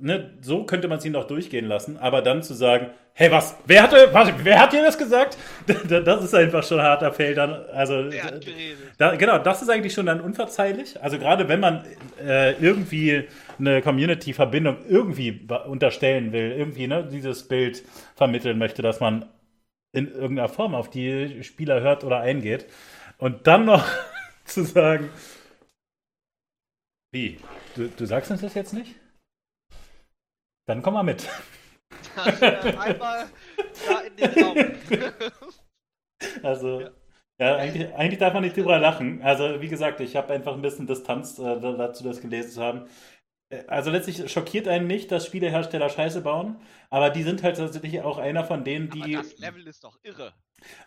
Ne, 0.00 0.32
so 0.42 0.64
könnte 0.64 0.86
man 0.86 0.98
es 0.98 1.04
ihnen 1.04 1.14
doch 1.14 1.26
durchgehen 1.26 1.66
lassen. 1.66 1.96
Aber 1.96 2.20
dann 2.20 2.42
zu 2.42 2.52
sagen, 2.52 2.90
hey, 3.14 3.30
was? 3.30 3.56
Wer 3.66 3.82
hatte, 3.82 4.08
was, 4.12 4.30
wer 4.42 4.60
hat 4.60 4.72
dir 4.72 4.82
das 4.82 4.98
gesagt? 4.98 5.38
Das 5.88 6.22
ist 6.24 6.34
einfach 6.34 6.62
schon 6.62 6.78
ein 6.78 6.84
harter 6.86 7.12
Fail 7.12 7.34
dann. 7.34 7.52
Also, 7.72 8.10
Der 8.10 8.24
hat 8.24 8.44
geredet. 8.44 8.78
da, 8.98 9.14
genau, 9.16 9.38
das 9.38 9.62
ist 9.62 9.70
eigentlich 9.70 9.94
schon 9.94 10.06
dann 10.06 10.20
unverzeihlich. 10.20 11.02
Also 11.02 11.18
gerade 11.18 11.48
wenn 11.48 11.60
man 11.60 11.84
äh, 12.22 12.52
irgendwie 12.60 13.24
eine 13.58 13.80
Community-Verbindung 13.80 14.76
irgendwie 14.88 15.46
unterstellen 15.66 16.32
will, 16.32 16.52
irgendwie 16.52 16.86
ne, 16.86 17.08
dieses 17.10 17.48
Bild 17.48 17.82
vermitteln 18.16 18.58
möchte, 18.58 18.82
dass 18.82 19.00
man 19.00 19.24
in 19.92 20.10
irgendeiner 20.12 20.48
Form 20.48 20.74
auf 20.74 20.90
die 20.90 21.42
Spieler 21.42 21.80
hört 21.80 22.04
oder 22.04 22.20
eingeht. 22.20 22.66
Und 23.18 23.46
dann 23.46 23.64
noch 23.64 23.86
zu 24.44 24.64
sagen, 24.64 25.10
wie? 27.12 27.38
Du, 27.74 27.88
du 27.88 28.06
sagst 28.06 28.30
uns 28.30 28.40
das 28.40 28.54
jetzt 28.54 28.72
nicht? 28.72 28.94
Dann 30.68 30.82
komm 30.82 30.94
mal 30.94 31.02
mit. 31.02 31.28
Einmal 32.16 33.28
da 33.86 34.00
in 34.00 34.16
den 34.16 34.44
Raum. 34.44 34.56
Also, 36.42 36.80
Ja. 36.82 36.90
ja, 37.38 37.56
eigentlich, 37.56 37.94
eigentlich 37.94 38.18
darf 38.18 38.34
man 38.34 38.42
nicht 38.42 38.54
drüber 38.54 38.78
lachen. 38.78 39.22
Also, 39.22 39.60
wie 39.62 39.68
gesagt, 39.68 40.00
ich 40.00 40.16
habe 40.16 40.32
einfach 40.34 40.52
ein 40.52 40.60
bisschen 40.60 40.86
Distanz 40.86 41.38
äh, 41.38 41.58
da- 41.58 41.72
dazu, 41.72 42.04
das 42.04 42.20
gelesen 42.20 42.50
zu 42.50 42.62
haben. 42.62 42.86
Äh, 43.50 43.64
Also, 43.68 43.90
letztlich 43.90 44.30
schockiert 44.32 44.68
einen 44.68 44.86
nicht, 44.86 45.12
dass 45.12 45.26
Spielehersteller 45.26 45.88
Scheiße 45.90 46.22
bauen, 46.22 46.56
aber 46.88 47.10
die 47.10 47.22
sind 47.22 47.42
halt 47.42 47.56
tatsächlich 47.56 48.00
auch 48.02 48.18
einer 48.18 48.44
von 48.44 48.64
denen, 48.64 48.90
Aber 48.92 49.04
die. 49.04 49.12
das 49.14 49.38
Level 49.38 49.66
ist 49.66 49.84
doch 49.84 49.98
irre. 50.02 50.32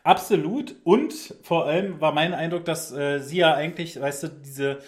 Absolut. 0.03 0.76
Und 0.84 1.35
vor 1.41 1.65
allem 1.65 1.99
war 1.99 2.11
mein 2.11 2.34
Eindruck, 2.34 2.65
dass 2.65 2.91
äh, 2.91 3.19
sie 3.19 3.38
ja 3.38 3.53
eigentlich, 3.56 3.99
weißt 3.99 4.23
du, 4.23 4.27
diese 4.30 4.80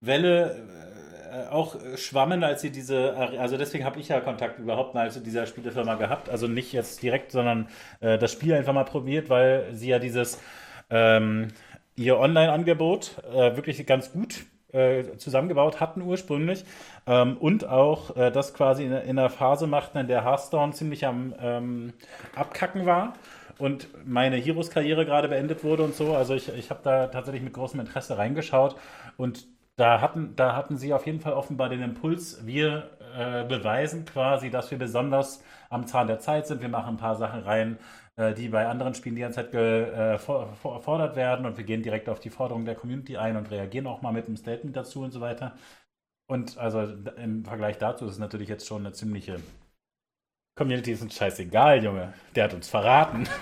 Welle 0.00 0.68
äh, 1.30 1.48
auch 1.48 1.76
schwammen, 1.96 2.44
als 2.44 2.60
sie 2.62 2.70
diese, 2.70 3.14
also 3.16 3.56
deswegen 3.56 3.84
habe 3.84 4.00
ich 4.00 4.08
ja 4.08 4.20
Kontakt 4.20 4.58
überhaupt 4.58 4.94
mal 4.94 5.10
zu 5.10 5.20
dieser 5.20 5.46
Spielefirma 5.46 5.96
gehabt. 5.96 6.28
Also 6.28 6.46
nicht 6.46 6.72
jetzt 6.72 7.02
direkt, 7.02 7.32
sondern 7.32 7.68
äh, 8.00 8.16
das 8.18 8.32
Spiel 8.32 8.54
einfach 8.54 8.72
mal 8.72 8.84
probiert, 8.84 9.28
weil 9.28 9.74
sie 9.74 9.88
ja 9.88 9.98
dieses 9.98 10.40
ähm, 10.90 11.48
ihr 11.96 12.18
Online-Angebot 12.18 13.16
äh, 13.32 13.56
wirklich 13.56 13.84
ganz 13.86 14.12
gut 14.12 14.46
äh, 14.72 15.16
zusammengebaut 15.16 15.80
hatten 15.80 16.02
ursprünglich 16.02 16.64
ähm, 17.06 17.36
und 17.38 17.66
auch 17.66 18.16
äh, 18.16 18.30
das 18.30 18.54
quasi 18.54 18.84
in, 18.84 18.92
in 18.92 19.18
einer 19.18 19.30
Phase 19.30 19.66
machten, 19.66 19.98
in 19.98 20.08
der 20.08 20.24
Hearthstone 20.24 20.72
ziemlich 20.72 21.06
am 21.06 21.34
ähm, 21.40 21.92
Abkacken 22.34 22.86
war 22.86 23.14
und 23.58 23.88
meine 24.06 24.36
Heroes-Karriere 24.36 25.04
gerade 25.04 25.28
beendet 25.28 25.64
wurde 25.64 25.84
und 25.84 25.94
so. 25.94 26.14
Also 26.14 26.34
ich, 26.34 26.48
ich 26.54 26.70
habe 26.70 26.80
da 26.82 27.08
tatsächlich 27.08 27.42
mit 27.42 27.52
großem 27.52 27.80
Interesse 27.80 28.18
reingeschaut 28.18 28.76
und 29.16 29.46
da 29.76 30.00
hatten, 30.00 30.34
da 30.34 30.56
hatten 30.56 30.76
sie 30.76 30.92
auf 30.92 31.06
jeden 31.06 31.20
Fall 31.20 31.34
offenbar 31.34 31.68
den 31.68 31.82
Impuls, 31.82 32.44
wir 32.44 32.90
äh, 33.16 33.44
beweisen 33.48 34.04
quasi, 34.04 34.50
dass 34.50 34.70
wir 34.70 34.78
besonders 34.78 35.42
am 35.70 35.86
Zahn 35.86 36.06
der 36.06 36.18
Zeit 36.20 36.46
sind. 36.46 36.60
Wir 36.60 36.68
machen 36.68 36.94
ein 36.94 36.96
paar 36.96 37.16
Sachen 37.16 37.40
rein, 37.40 37.78
äh, 38.16 38.34
die 38.34 38.48
bei 38.48 38.66
anderen 38.66 38.94
Spielen 38.94 39.14
die 39.14 39.22
ganze 39.22 39.36
Zeit 39.36 39.52
gefordert 39.52 41.16
werden 41.16 41.46
und 41.46 41.56
wir 41.56 41.64
gehen 41.64 41.82
direkt 41.82 42.08
auf 42.08 42.20
die 42.20 42.30
Forderung 42.30 42.64
der 42.64 42.74
Community 42.74 43.16
ein 43.16 43.36
und 43.36 43.50
reagieren 43.50 43.86
auch 43.86 44.02
mal 44.02 44.12
mit 44.12 44.26
einem 44.26 44.36
Statement 44.36 44.76
dazu 44.76 45.02
und 45.02 45.12
so 45.12 45.20
weiter. 45.20 45.56
Und 46.26 46.58
also 46.58 46.80
im 47.16 47.44
Vergleich 47.44 47.78
dazu 47.78 48.06
ist 48.06 48.12
es 48.12 48.18
natürlich 48.18 48.48
jetzt 48.48 48.66
schon 48.66 48.84
eine 48.84 48.92
ziemliche 48.92 49.40
Community 50.58 50.90
ist 50.90 51.02
uns 51.02 51.14
scheißegal, 51.14 51.84
Junge. 51.84 52.12
Der 52.34 52.44
hat 52.44 52.54
uns 52.54 52.68
verraten. 52.68 53.28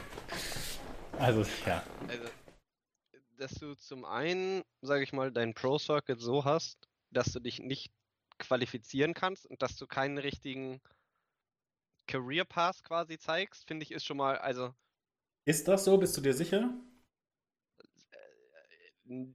Also, 1.18 1.46
ja. 1.64 1.82
Also, 2.08 2.28
dass 3.38 3.54
du 3.54 3.74
zum 3.74 4.04
einen, 4.04 4.62
sage 4.82 5.02
ich 5.02 5.14
mal, 5.14 5.32
dein 5.32 5.54
Pro 5.54 5.78
Circuit 5.78 6.20
so 6.20 6.44
hast, 6.44 6.86
dass 7.10 7.32
du 7.32 7.40
dich 7.40 7.58
nicht 7.58 7.90
qualifizieren 8.38 9.14
kannst 9.14 9.46
und 9.46 9.62
dass 9.62 9.76
du 9.76 9.86
keinen 9.86 10.18
richtigen 10.18 10.80
Career 12.08 12.44
Path 12.44 12.82
quasi 12.82 13.16
zeigst, 13.16 13.64
finde 13.68 13.84
ich, 13.84 13.92
ist 13.92 14.04
schon 14.04 14.16
mal, 14.16 14.38
also 14.38 14.74
Ist 15.46 15.66
das 15.66 15.84
so? 15.86 15.96
Bist 15.98 16.16
du 16.16 16.20
dir 16.20 16.34
sicher? 16.34 16.74
n- 19.08 19.34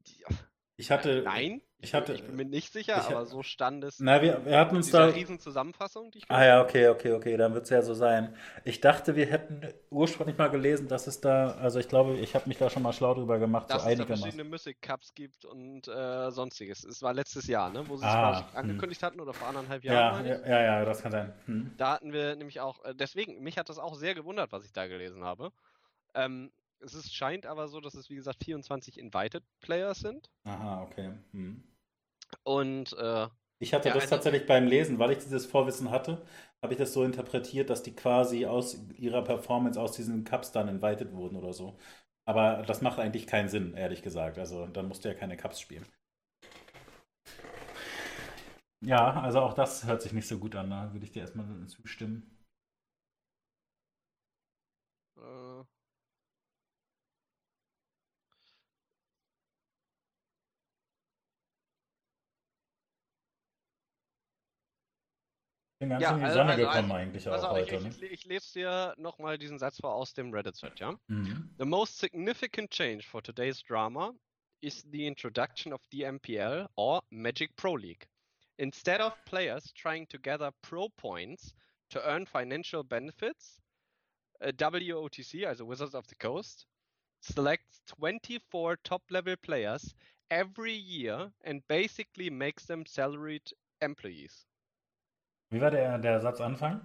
Ich 0.82 0.90
hatte. 0.90 1.20
Äh, 1.20 1.22
nein, 1.22 1.62
ich 1.80 1.94
hatte- 1.94 2.14
ich 2.14 2.24
bin 2.24 2.36
mir 2.36 2.46
nicht 2.46 2.74
sicher, 2.74 2.98
ich 2.98 3.06
aber 3.06 3.26
so 3.28 3.44
stand 3.44 3.84
es 3.84 4.00
Na, 4.00 4.22
wir, 4.22 4.44
wir 4.46 4.58
hatten 4.58 4.76
uns 4.76 4.90
da. 4.90 5.06
riesen 5.06 5.40
Zusammenfassung, 5.40 6.10
die 6.12 6.18
ich 6.20 6.26
Ah 6.30 6.44
ja, 6.44 6.62
okay, 6.62 6.88
okay, 6.90 7.12
okay, 7.14 7.38
dann 7.38 7.54
wird 7.54 7.66
es 7.66 7.70
ja 7.70 7.82
so 7.84 7.94
sein. 7.94 8.36
Ich 8.66 8.82
dachte, 8.82 9.16
wir 9.16 9.28
hätten 9.28 9.62
ursprünglich 9.92 10.38
mal 10.38 10.50
gelesen, 10.50 10.88
dass 10.88 11.06
es 11.06 11.22
da, 11.22 11.52
also 11.52 11.80
ich 11.80 11.88
glaube, 11.88 12.14
ich 12.18 12.34
habe 12.34 12.48
mich 12.48 12.58
da 12.58 12.70
schon 12.70 12.82
mal 12.82 12.94
schlau 12.94 13.14
drüber 13.14 13.38
gemacht, 13.38 13.68
so 13.70 13.76
dass 13.78 13.86
es 13.86 13.98
da 13.98 14.06
verschiedene 14.06 14.44
Music 14.44 14.82
Cups 14.82 15.14
gibt 15.14 15.46
und 15.46 15.88
äh, 15.88 16.32
sonstiges. 16.32 16.84
Es 16.84 17.04
war 17.04 17.14
letztes 17.14 17.46
Jahr, 17.48 17.70
ne, 17.70 17.84
wo 17.88 17.98
sie 17.98 18.06
es 18.08 18.14
Ah, 18.14 18.32
quasi 18.32 18.44
hm. 18.44 18.58
angekündigt 18.58 19.04
hatten 19.04 19.20
oder 19.20 19.34
vor 19.34 19.48
anderthalb 19.48 19.84
Jahren. 19.84 20.26
Ja, 20.26 20.48
ja, 20.48 20.62
ja, 20.64 20.86
das 20.86 21.02
kann 21.04 21.12
sein. 21.12 21.34
Hm. 21.46 21.72
Da 21.78 21.94
hatten 21.94 22.12
wir 22.12 22.36
nämlich 22.36 22.60
auch, 22.60 22.84
äh, 22.86 22.96
deswegen, 22.96 23.42
mich 23.44 23.58
hat 23.58 23.70
das 23.70 23.78
auch 23.78 23.96
sehr 23.96 24.16
gewundert, 24.16 24.52
was 24.52 24.66
ich 24.66 24.72
da 24.74 24.88
gelesen 24.88 25.24
habe. 25.24 25.52
Ähm, 26.14 26.52
es 26.82 26.94
ist, 26.94 27.14
scheint 27.14 27.46
aber 27.46 27.68
so, 27.68 27.80
dass 27.82 27.94
es 27.96 28.10
wie 28.10 28.16
gesagt 28.16 28.44
24 28.44 28.98
Invited 29.00 29.44
Players 29.62 30.00
sind. 30.00 30.30
Aha, 30.44 30.84
okay. 30.84 31.14
Hm. 31.32 31.64
Und 32.44 32.94
äh, 32.94 33.28
Ich 33.60 33.74
hatte 33.74 33.90
Ja, 33.90 33.94
das 33.96 34.04
also- 34.04 34.16
tatsächlich 34.16 34.46
beim 34.48 34.66
Lesen, 34.68 35.00
weil 35.00 35.12
ich 35.12 35.20
dieses 35.20 35.46
Vorwissen 35.46 35.92
hatte, 35.92 36.26
habe 36.62 36.74
ich 36.74 36.80
das 36.80 36.94
so 36.94 37.04
interpretiert, 37.04 37.70
dass 37.70 37.84
die 37.84 37.96
quasi 37.96 38.46
aus 38.46 38.78
ihrer 38.98 39.24
Performance 39.24 39.80
aus 39.80 39.94
diesen 39.94 40.24
Cups 40.24 40.52
dann 40.52 40.68
invited 40.68 41.14
wurden 41.14 41.36
oder 41.38 41.54
so. 41.54 41.78
Aber 42.26 42.64
das 42.64 42.82
macht 42.82 43.00
eigentlich 43.00 43.28
keinen 43.28 43.50
Sinn, 43.50 43.74
ehrlich 43.76 44.02
gesagt. 44.04 44.38
Also 44.40 44.68
dann 44.68 44.88
musst 44.88 45.04
du 45.06 45.10
ja 45.10 45.16
keine 45.16 45.38
Cups 45.38 45.60
spielen. 45.60 45.86
Ja, 48.84 49.22
also 49.22 49.40
auch 49.42 49.54
das 49.54 49.86
hört 49.86 50.02
sich 50.02 50.14
nicht 50.14 50.28
so 50.28 50.38
gut 50.40 50.56
an. 50.56 50.70
Da 50.72 50.92
würde 50.94 51.06
ich 51.06 51.12
dir 51.12 51.22
erstmal 51.22 51.46
zustimmen. 51.68 52.38
äh, 55.18 55.64
Bin 65.82 65.90
ganz 65.90 66.04
Ja, 66.04 66.14
die 66.16 66.24
also- 66.24 66.38
Sonne 66.38 66.52
also- 66.52 66.62
gekommen 66.62 66.92
also- 66.92 66.94
eigentlich 66.94 67.28
auch 67.28 67.58
ich, 67.58 67.72
heute. 67.72 67.82
Ne? 67.82 67.90
ich, 67.90 68.04
ich 68.04 68.26
lese 68.26 68.54
dir 68.54 68.94
nochmal 69.00 69.40
diesen 69.40 69.58
Satz 69.58 69.78
vor 69.82 69.96
aus 69.96 70.14
dem 70.14 70.32
Reddit-Thread, 70.32 70.80
ja? 70.80 70.94
Mhm. 71.08 71.50
The 71.58 71.66
most 71.66 71.98
significant 71.98 72.70
change 72.70 73.02
for 73.02 73.24
today's 73.24 73.64
drama 73.64 74.14
is 74.62 74.86
the 74.92 75.08
introduction 75.08 75.74
of 75.74 75.82
the 75.92 76.04
MPL 76.04 76.68
or 76.76 77.02
Magic 77.10 77.56
Pro 77.56 77.76
League. 77.76 78.06
Instead 78.58 79.02
of 79.02 79.16
players 79.26 79.74
trying 79.74 80.08
to 80.10 80.20
gather 80.20 80.52
pro 80.62 80.88
points 80.90 81.56
to 81.90 82.00
earn 82.06 82.28
financial 82.28 82.84
benefits, 82.84 83.60
uh, 84.40 84.52
WOTC, 84.52 85.48
also 85.48 85.66
Wizards 85.66 85.96
of 85.96 86.06
the 86.10 86.16
Coast, 86.16 86.68
selects 87.22 87.82
24 87.88 88.78
top-level 88.84 89.36
players 89.38 89.96
every 90.30 90.76
year 90.76 91.32
and 91.44 91.64
basically 91.68 92.30
makes 92.30 92.68
them 92.68 92.86
salaried 92.86 93.52
employees. 93.82 94.46
Wie 95.52 95.60
war 95.60 95.70
der, 95.70 95.98
der 95.98 96.20
Satzanfang? 96.22 96.80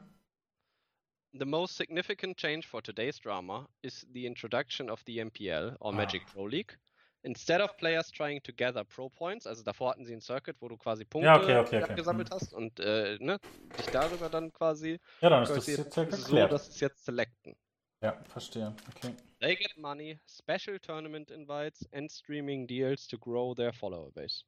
The 1.38 1.44
most 1.44 1.76
significant 1.76 2.36
change 2.36 2.66
for 2.66 2.82
today's 2.82 3.18
drama 3.20 3.68
is 3.82 4.06
the 4.12 4.26
introduction 4.26 4.90
of 4.90 5.00
the 5.06 5.18
MPL 5.18 5.76
or 5.80 5.92
Magic 5.92 6.22
Ah. 6.26 6.32
Pro 6.32 6.46
League. 6.46 6.76
Instead 7.22 7.60
of 7.60 7.76
players 7.76 8.10
trying 8.10 8.40
to 8.42 8.52
gather 8.52 8.84
Pro 8.84 9.08
Points, 9.08 9.46
also 9.46 9.62
davor 9.62 9.90
hatten 9.90 10.04
sie 10.04 10.14
ein 10.14 10.20
Circuit, 10.20 10.56
wo 10.60 10.68
du 10.68 10.76
quasi 10.76 11.04
Punkte 11.04 11.26
Ja, 11.26 11.36
okay, 11.40 11.58
okay, 11.58 11.82
okay. 11.82 11.94
gesammelt 11.94 12.30
hast 12.30 12.52
und 12.54 12.78
äh, 12.80 13.18
ne, 13.20 13.38
dich 13.78 13.86
darüber 13.86 14.28
dann 14.28 14.52
quasi 14.52 14.98
Ja, 15.20 15.30
dann 15.30 15.42
ist 15.44 15.50
das 15.50 15.66
jetzt 15.66 15.96
ist 15.96 16.12
es 16.12 16.24
so, 16.26 16.46
dass 16.46 16.68
es 16.68 16.80
jetzt 16.80 17.04
selecten. 17.04 17.56
Ja, 18.02 18.20
verstehe. 18.28 18.74
Okay. 18.96 19.14
They 19.40 19.56
get 19.56 19.76
money, 19.76 20.18
special 20.26 20.78
tournament 20.78 21.30
invites, 21.30 21.86
and 21.92 22.10
streaming 22.10 22.66
deals 22.66 23.06
to 23.08 23.18
grow 23.18 23.54
their 23.54 23.72
follower 23.72 24.10
base. 24.12 24.44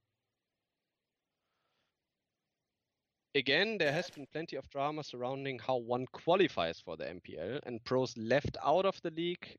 Again, 3.39 3.79
there 3.79 3.93
has 3.93 4.11
been 4.11 4.27
plenty 4.27 4.57
of 4.57 4.69
drama 4.69 5.03
surrounding 5.05 5.61
how 5.61 5.77
one 5.77 6.07
qualifies 6.07 6.81
for 6.81 6.97
the 6.97 7.05
MPL, 7.05 7.61
and 7.65 7.83
pros 7.85 8.17
left 8.17 8.57
out 8.63 8.85
of 8.85 9.01
the 9.03 9.11
league 9.11 9.57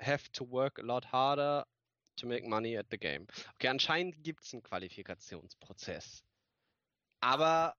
have 0.00 0.30
to 0.32 0.44
work 0.44 0.78
a 0.78 0.82
lot 0.82 1.04
harder 1.04 1.64
to 2.18 2.26
make 2.26 2.44
money 2.44 2.76
at 2.76 2.90
the 2.90 2.98
game. 2.98 3.26
Okay, 3.54 3.68
anscheinend 3.68 4.22
gibt 4.22 4.44
es 4.44 4.52
einen 4.52 4.62
Qualifikationsprozess. 4.62 6.22
Aber 7.22 7.74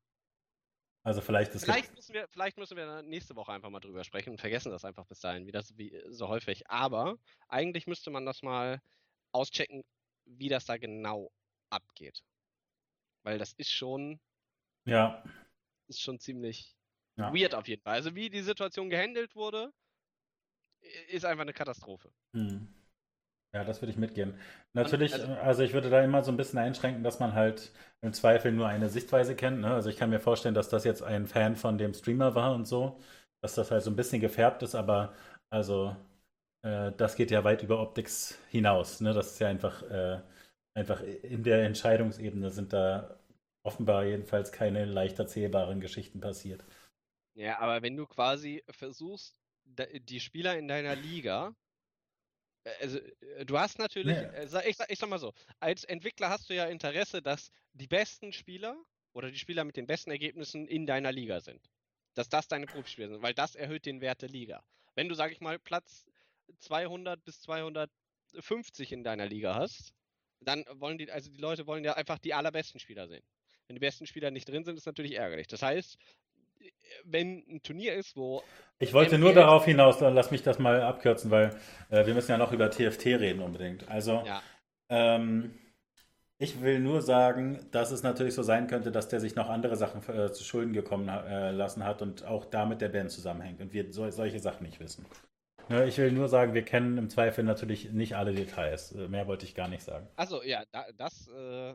Also 1.03 1.21
vielleicht 1.21 1.55
ist 1.55 1.65
Vielleicht 1.65 1.95
müssen, 1.95 2.13
wir, 2.13 2.27
vielleicht 2.29 2.57
müssen 2.57 2.77
wir 2.77 3.01
nächste 3.01 3.35
Woche 3.35 3.51
einfach 3.51 3.69
mal 3.69 3.79
drüber 3.79 4.03
sprechen 4.03 4.31
und 4.31 4.39
vergessen 4.39 4.71
das 4.71 4.85
einfach 4.85 5.05
bis 5.05 5.19
dahin, 5.19 5.47
wie 5.47 5.51
das 5.51 5.75
wie 5.77 5.99
so 6.09 6.27
häufig. 6.27 6.67
Aber 6.69 7.17
eigentlich 7.47 7.87
müsste 7.87 8.11
man 8.11 8.25
das 8.25 8.43
mal 8.43 8.79
auschecken, 9.31 9.83
wie 10.25 10.49
das 10.49 10.65
da 10.65 10.77
genau 10.77 11.31
abgeht. 11.71 12.23
Weil 13.23 13.39
das 13.39 13.53
ist 13.53 13.71
schon, 13.71 14.19
ja, 14.85 15.23
ist 15.87 16.01
schon 16.01 16.19
ziemlich 16.19 16.75
Ja. 17.17 17.33
weird 17.33 17.53
auf 17.53 17.67
jeden 17.67 17.81
Fall. 17.81 17.95
Also 17.95 18.15
wie 18.15 18.29
die 18.29 18.41
Situation 18.41 18.89
gehandelt 18.89 19.35
wurde, 19.35 19.71
ist 21.09 21.25
einfach 21.25 21.41
eine 21.41 21.53
Katastrophe. 21.53 22.11
Hm. 22.35 22.67
Ja, 23.53 23.65
das 23.65 23.81
würde 23.81 23.91
ich 23.91 23.97
mitgehen. 23.97 24.33
Natürlich, 24.73 25.13
also- 25.13 25.27
äh, 25.27 25.35
also 25.37 25.63
ich 25.63 25.73
würde 25.73 25.89
da 25.89 26.01
immer 26.01 26.23
so 26.23 26.31
ein 26.31 26.37
bisschen 26.37 26.59
einschränken, 26.59 27.03
dass 27.03 27.19
man 27.19 27.33
halt 27.33 27.71
im 28.01 28.13
Zweifel 28.13 28.51
nur 28.53 28.67
eine 28.67 28.89
Sichtweise 28.89 29.35
kennt. 29.35 29.59
Ne? 29.59 29.73
Also 29.73 29.89
ich 29.89 29.97
kann 29.97 30.09
mir 30.09 30.21
vorstellen, 30.21 30.55
dass 30.55 30.69
das 30.69 30.85
jetzt 30.85 31.03
ein 31.03 31.27
Fan 31.27 31.55
von 31.57 31.77
dem 31.77 31.93
Streamer 31.93 32.33
war 32.33 32.53
und 32.55 32.65
so, 32.65 32.97
dass 33.41 33.55
das 33.55 33.69
halt 33.71 33.83
so 33.83 33.91
ein 33.91 33.95
bisschen 33.97 34.21
gefärbt 34.21 34.63
ist, 34.63 34.73
aber 34.75 35.13
also 35.49 35.95
äh, 36.63 36.91
das 36.93 37.15
geht 37.15 37.31
ja 37.31 37.43
weit 37.43 37.63
über 37.63 37.81
Optics 37.81 38.37
hinaus. 38.49 39.01
Ne? 39.01 39.13
Das 39.13 39.33
ist 39.33 39.39
ja 39.39 39.49
einfach, 39.49 39.83
äh, 39.83 40.21
einfach 40.75 41.01
in 41.01 41.43
der 41.43 41.65
Entscheidungsebene 41.65 42.51
sind 42.51 42.73
da 42.73 43.19
offenbar 43.63 44.05
jedenfalls 44.05 44.51
keine 44.51 44.85
leicht 44.85 45.19
erzählbaren 45.19 45.79
Geschichten 45.81 46.19
passiert. 46.19 46.63
Ja, 47.33 47.59
aber 47.59 47.81
wenn 47.81 47.95
du 47.97 48.07
quasi 48.07 48.63
versuchst, 48.69 49.35
die 49.65 50.19
Spieler 50.19 50.57
in 50.57 50.67
deiner 50.67 50.95
Liga, 50.95 51.55
äh, 52.63 52.71
also 52.81 52.99
äh, 52.99 53.45
du 53.45 53.57
hast 53.59 53.79
natürlich, 53.79 54.21
Nee. 54.21 54.25
äh, 54.35 54.69
ich, 54.69 54.77
sag- 54.77 54.91
ich 54.91 54.99
sag 54.99 55.09
mal 55.09 55.19
so, 55.19 55.33
als 55.59 55.83
Entwickler 55.83 56.29
hast 56.29 56.49
du 56.49 56.55
ja 56.55 56.65
Interesse, 56.65 57.21
dass 57.21 57.51
die 57.73 57.87
besten 57.87 58.33
Spieler 58.33 58.77
oder 59.13 59.31
die 59.31 59.39
Spieler 59.39 59.63
mit 59.63 59.77
den 59.77 59.87
besten 59.87 60.11
Ergebnissen 60.11 60.67
in 60.67 60.85
deiner 60.85 61.11
Liga 61.11 61.39
sind. 61.41 61.69
Dass 62.13 62.29
das 62.29 62.47
deine 62.47 62.67
Profispieler 62.67 63.09
sind, 63.09 63.21
weil 63.21 63.33
das 63.33 63.55
erhöht 63.55 63.85
den 63.85 64.01
Wert 64.01 64.21
der 64.21 64.29
Liga. 64.29 64.63
Wenn 64.95 65.07
du, 65.07 65.15
sag 65.15 65.31
ich 65.31 65.39
mal, 65.41 65.59
Platz 65.59 66.05
200 66.59 67.23
bis 67.23 67.41
250 67.41 68.91
in 68.91 69.03
deiner 69.03 69.25
Liga 69.25 69.55
hast, 69.55 69.93
dann 70.41 70.65
wollen 70.73 70.97
die, 70.97 71.09
also 71.11 71.29
die 71.31 71.39
Leute 71.39 71.67
wollen 71.67 71.83
ja 71.85 71.93
einfach 71.93 72.19
die 72.19 72.33
allerbesten 72.33 72.79
Spieler 72.79 73.07
sehen. 73.07 73.23
Wenn 73.71 73.75
die 73.75 73.79
besten 73.87 74.05
Spieler 74.05 74.31
nicht 74.31 74.49
drin 74.49 74.65
sind, 74.65 74.75
ist 74.75 74.85
natürlich 74.85 75.15
ärgerlich. 75.15 75.47
Das 75.47 75.61
heißt, 75.61 75.97
wenn 77.05 77.41
ein 77.47 77.61
Turnier 77.63 77.95
ist, 77.95 78.17
wo 78.17 78.43
Ich 78.79 78.91
wollte 78.91 79.17
nur 79.17 79.31
darauf 79.31 79.63
hinaus, 79.63 79.97
dann 79.97 80.13
lass 80.13 80.29
mich 80.29 80.43
das 80.43 80.59
mal 80.59 80.81
abkürzen, 80.81 81.31
weil 81.31 81.57
äh, 81.89 82.05
wir 82.05 82.13
müssen 82.13 82.31
ja 82.31 82.37
noch 82.37 82.51
über 82.51 82.69
TFT 82.69 83.05
reden 83.05 83.41
unbedingt. 83.41 83.87
Also, 83.87 84.23
Ja. 84.25 84.43
ähm, 84.89 85.57
ich 86.37 86.61
will 86.61 86.81
nur 86.81 87.01
sagen, 87.01 87.65
dass 87.71 87.91
es 87.91 88.03
natürlich 88.03 88.33
so 88.33 88.43
sein 88.43 88.67
könnte, 88.67 88.91
dass 88.91 89.07
der 89.07 89.21
sich 89.21 89.35
noch 89.35 89.47
andere 89.47 89.77
Sachen 89.77 90.01
äh, 90.13 90.33
zu 90.33 90.43
Schulden 90.43 90.73
gekommen 90.73 91.07
äh, 91.07 91.51
lassen 91.51 91.85
hat 91.85 92.01
und 92.01 92.25
auch 92.25 92.43
damit 92.43 92.81
der 92.81 92.89
Band 92.89 93.09
zusammenhängt 93.09 93.61
und 93.61 93.71
wir 93.71 93.93
so, 93.93 94.09
solche 94.11 94.39
Sachen 94.39 94.65
nicht 94.65 94.81
wissen. 94.81 95.05
Ne, 95.69 95.87
ich 95.87 95.97
will 95.97 96.11
nur 96.11 96.27
sagen, 96.27 96.53
wir 96.53 96.65
kennen 96.65 96.97
im 96.97 97.09
Zweifel 97.09 97.45
natürlich 97.45 97.93
nicht 97.93 98.17
alle 98.17 98.33
Details. 98.33 98.91
Äh, 98.91 99.07
mehr 99.07 99.27
wollte 99.27 99.45
ich 99.45 99.55
gar 99.55 99.69
nicht 99.69 99.83
sagen. 99.83 100.09
Also 100.17 100.43
ja, 100.43 100.65
da, 100.73 100.87
das, 100.97 101.29
äh, 101.29 101.73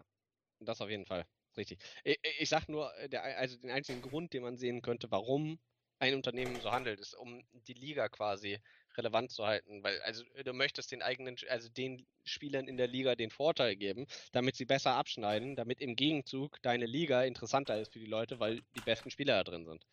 das 0.60 0.82
auf 0.82 0.90
jeden 0.90 1.06
Fall. 1.06 1.24
Richtig. 1.56 1.78
Ich, 2.04 2.18
ich 2.38 2.48
sag 2.48 2.68
nur, 2.68 2.94
äh, 2.98 3.08
der, 3.08 3.24
also 3.38 3.56
den 3.58 3.70
einzigen 3.70 4.02
Grund, 4.02 4.32
den 4.32 4.42
man 4.42 4.56
sehen 4.56 4.82
könnte, 4.82 5.10
warum 5.10 5.58
ein 5.98 6.14
Unternehmen 6.14 6.60
so 6.60 6.70
handelt, 6.72 7.00
ist, 7.00 7.14
um 7.14 7.42
die 7.52 7.72
Liga 7.72 8.08
quasi 8.10 8.58
relevant 8.98 9.30
zu 9.30 9.46
halten. 9.46 9.82
Weil, 9.82 10.00
also 10.02 10.24
du 10.44 10.52
möchtest 10.52 10.92
den 10.92 11.00
eigenen, 11.02 11.36
also 11.48 11.70
den 11.70 12.06
Spielern 12.24 12.68
in 12.68 12.76
der 12.76 12.86
Liga 12.88 13.14
den 13.14 13.30
Vorteil 13.30 13.76
geben, 13.76 14.06
damit 14.32 14.56
sie 14.56 14.66
besser 14.66 14.92
abschneiden, 14.94 15.56
damit 15.56 15.80
im 15.80 15.96
Gegenzug 15.96 16.60
deine 16.62 16.84
Liga 16.86 17.22
interessanter 17.24 17.80
ist 17.80 17.92
für 17.94 17.98
die 17.98 18.06
Leute, 18.06 18.38
weil 18.40 18.60
die 18.76 18.82
besten 18.82 19.10
Spieler 19.10 19.36
da 19.42 19.44
drin 19.44 19.64
sind. 19.64 19.84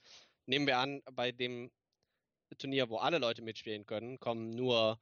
Nehmen 0.46 0.68
wir 0.68 0.78
an, 0.78 1.02
bei 1.14 1.32
dem 1.32 1.72
Turnier, 2.58 2.90
wo 2.90 2.98
alle 2.98 3.18
Leute 3.20 3.42
mitspielen 3.42 3.86
können, 3.86 4.20
kommen 4.20 4.50
nur 4.52 5.00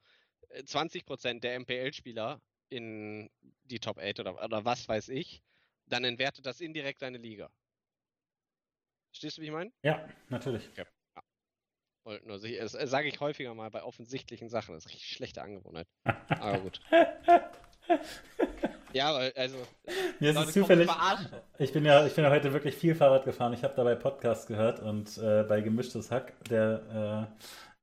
äh, 0.50 0.64
20% 0.64 1.44
der 1.44 1.54
MPL-Spieler 1.56 2.40
in 2.68 3.30
die 3.64 3.80
Top 3.80 3.98
8 3.98 4.20
oder, 4.20 4.42
oder 4.42 4.64
was 4.64 4.88
weiß 4.88 5.08
ich, 5.10 5.42
dann 5.86 6.04
entwertet 6.04 6.46
das 6.46 6.60
indirekt 6.60 7.02
deine 7.02 7.18
Liga. 7.18 7.50
Verstehst 9.10 9.36
du, 9.38 9.42
wie 9.42 9.46
ich 9.46 9.52
meine? 9.52 9.72
Ja, 9.82 10.08
natürlich. 10.28 10.68
Wollte 12.04 12.26
nur 12.26 12.38
sich- 12.38 12.58
Das 12.58 12.72
sage 12.72 13.08
ich 13.08 13.20
häufiger 13.20 13.54
mal 13.54 13.70
bei 13.70 13.82
offensichtlichen 13.82 14.48
Sachen. 14.48 14.74
Das 14.74 14.86
ist 14.86 14.90
richtig 14.92 15.08
schlechte 15.08 15.42
Angewohnheit. 15.42 15.86
Aber 16.04 16.58
gut. 16.60 16.80
Ja, 18.92 19.14
also. 19.14 19.56
Mir 20.20 20.30
ist 20.30 20.34
Leute 20.36 20.48
es 20.48 20.52
zufällig. 20.54 20.88
Ich 21.58 21.72
bin 21.72 21.84
ja, 21.84 22.06
ich 22.06 22.14
bin 22.14 22.24
ja 22.24 22.30
heute 22.30 22.52
wirklich 22.52 22.74
viel 22.76 22.94
Fahrrad 22.94 23.24
gefahren. 23.24 23.54
Ich 23.54 23.64
habe 23.64 23.74
dabei 23.74 23.94
Podcast 23.94 24.46
gehört 24.48 24.80
und 24.80 25.16
äh, 25.18 25.44
bei 25.44 25.62
Gemischtes 25.62 26.10
Hack, 26.10 26.34
der, 26.50 27.30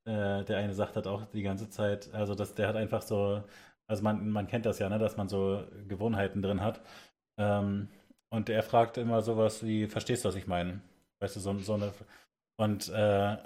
äh, 0.06 0.10
äh, 0.10 0.44
der 0.44 0.58
eine 0.58 0.72
sagt 0.72 0.94
hat 0.96 1.06
auch 1.08 1.24
die 1.32 1.42
ganze 1.42 1.68
Zeit, 1.68 2.12
also 2.14 2.34
dass 2.36 2.54
der 2.54 2.68
hat 2.68 2.76
einfach 2.76 3.02
so, 3.02 3.42
also 3.88 4.02
man, 4.04 4.30
man 4.30 4.46
kennt 4.46 4.66
das 4.66 4.78
ja, 4.78 4.88
ne, 4.88 4.98
dass 5.00 5.16
man 5.16 5.28
so 5.28 5.66
Gewohnheiten 5.88 6.42
drin 6.42 6.60
hat. 6.60 6.80
Ähm, 7.40 7.88
und 8.30 8.48
er 8.50 8.62
fragt 8.62 8.98
immer 8.98 9.22
sowas 9.22 9.64
wie, 9.64 9.86
verstehst 9.88 10.24
du, 10.24 10.28
was 10.28 10.36
ich 10.36 10.46
meine? 10.46 10.80
Weißt 11.20 11.36
du, 11.36 11.40
so, 11.40 11.58
so 11.58 11.74
eine. 11.74 11.92
Und 12.58 12.88
äh, 12.90 13.36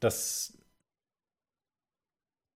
das 0.00 0.58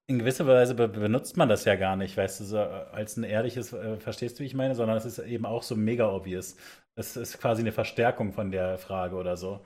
in 0.08 0.18
gewisser 0.18 0.46
Weise 0.46 0.74
be 0.74 0.88
benutzt 0.88 1.36
man 1.36 1.48
das 1.48 1.64
ja 1.64 1.74
gar 1.76 1.96
nicht, 1.96 2.16
weißt 2.16 2.40
du, 2.40 2.44
so 2.44 2.58
als 2.58 3.16
ein 3.16 3.24
ehrliches, 3.24 3.72
äh, 3.72 3.96
verstehst 3.98 4.38
du, 4.38 4.42
wie 4.42 4.46
ich 4.46 4.54
meine, 4.54 4.74
sondern 4.74 4.96
es 4.96 5.04
ist 5.06 5.18
eben 5.18 5.46
auch 5.46 5.62
so 5.62 5.74
mega 5.74 6.10
obvious. 6.10 6.56
Es 6.94 7.16
ist 7.16 7.38
quasi 7.40 7.62
eine 7.62 7.72
Verstärkung 7.72 8.32
von 8.32 8.50
der 8.50 8.78
Frage 8.78 9.16
oder 9.16 9.36
so. 9.36 9.64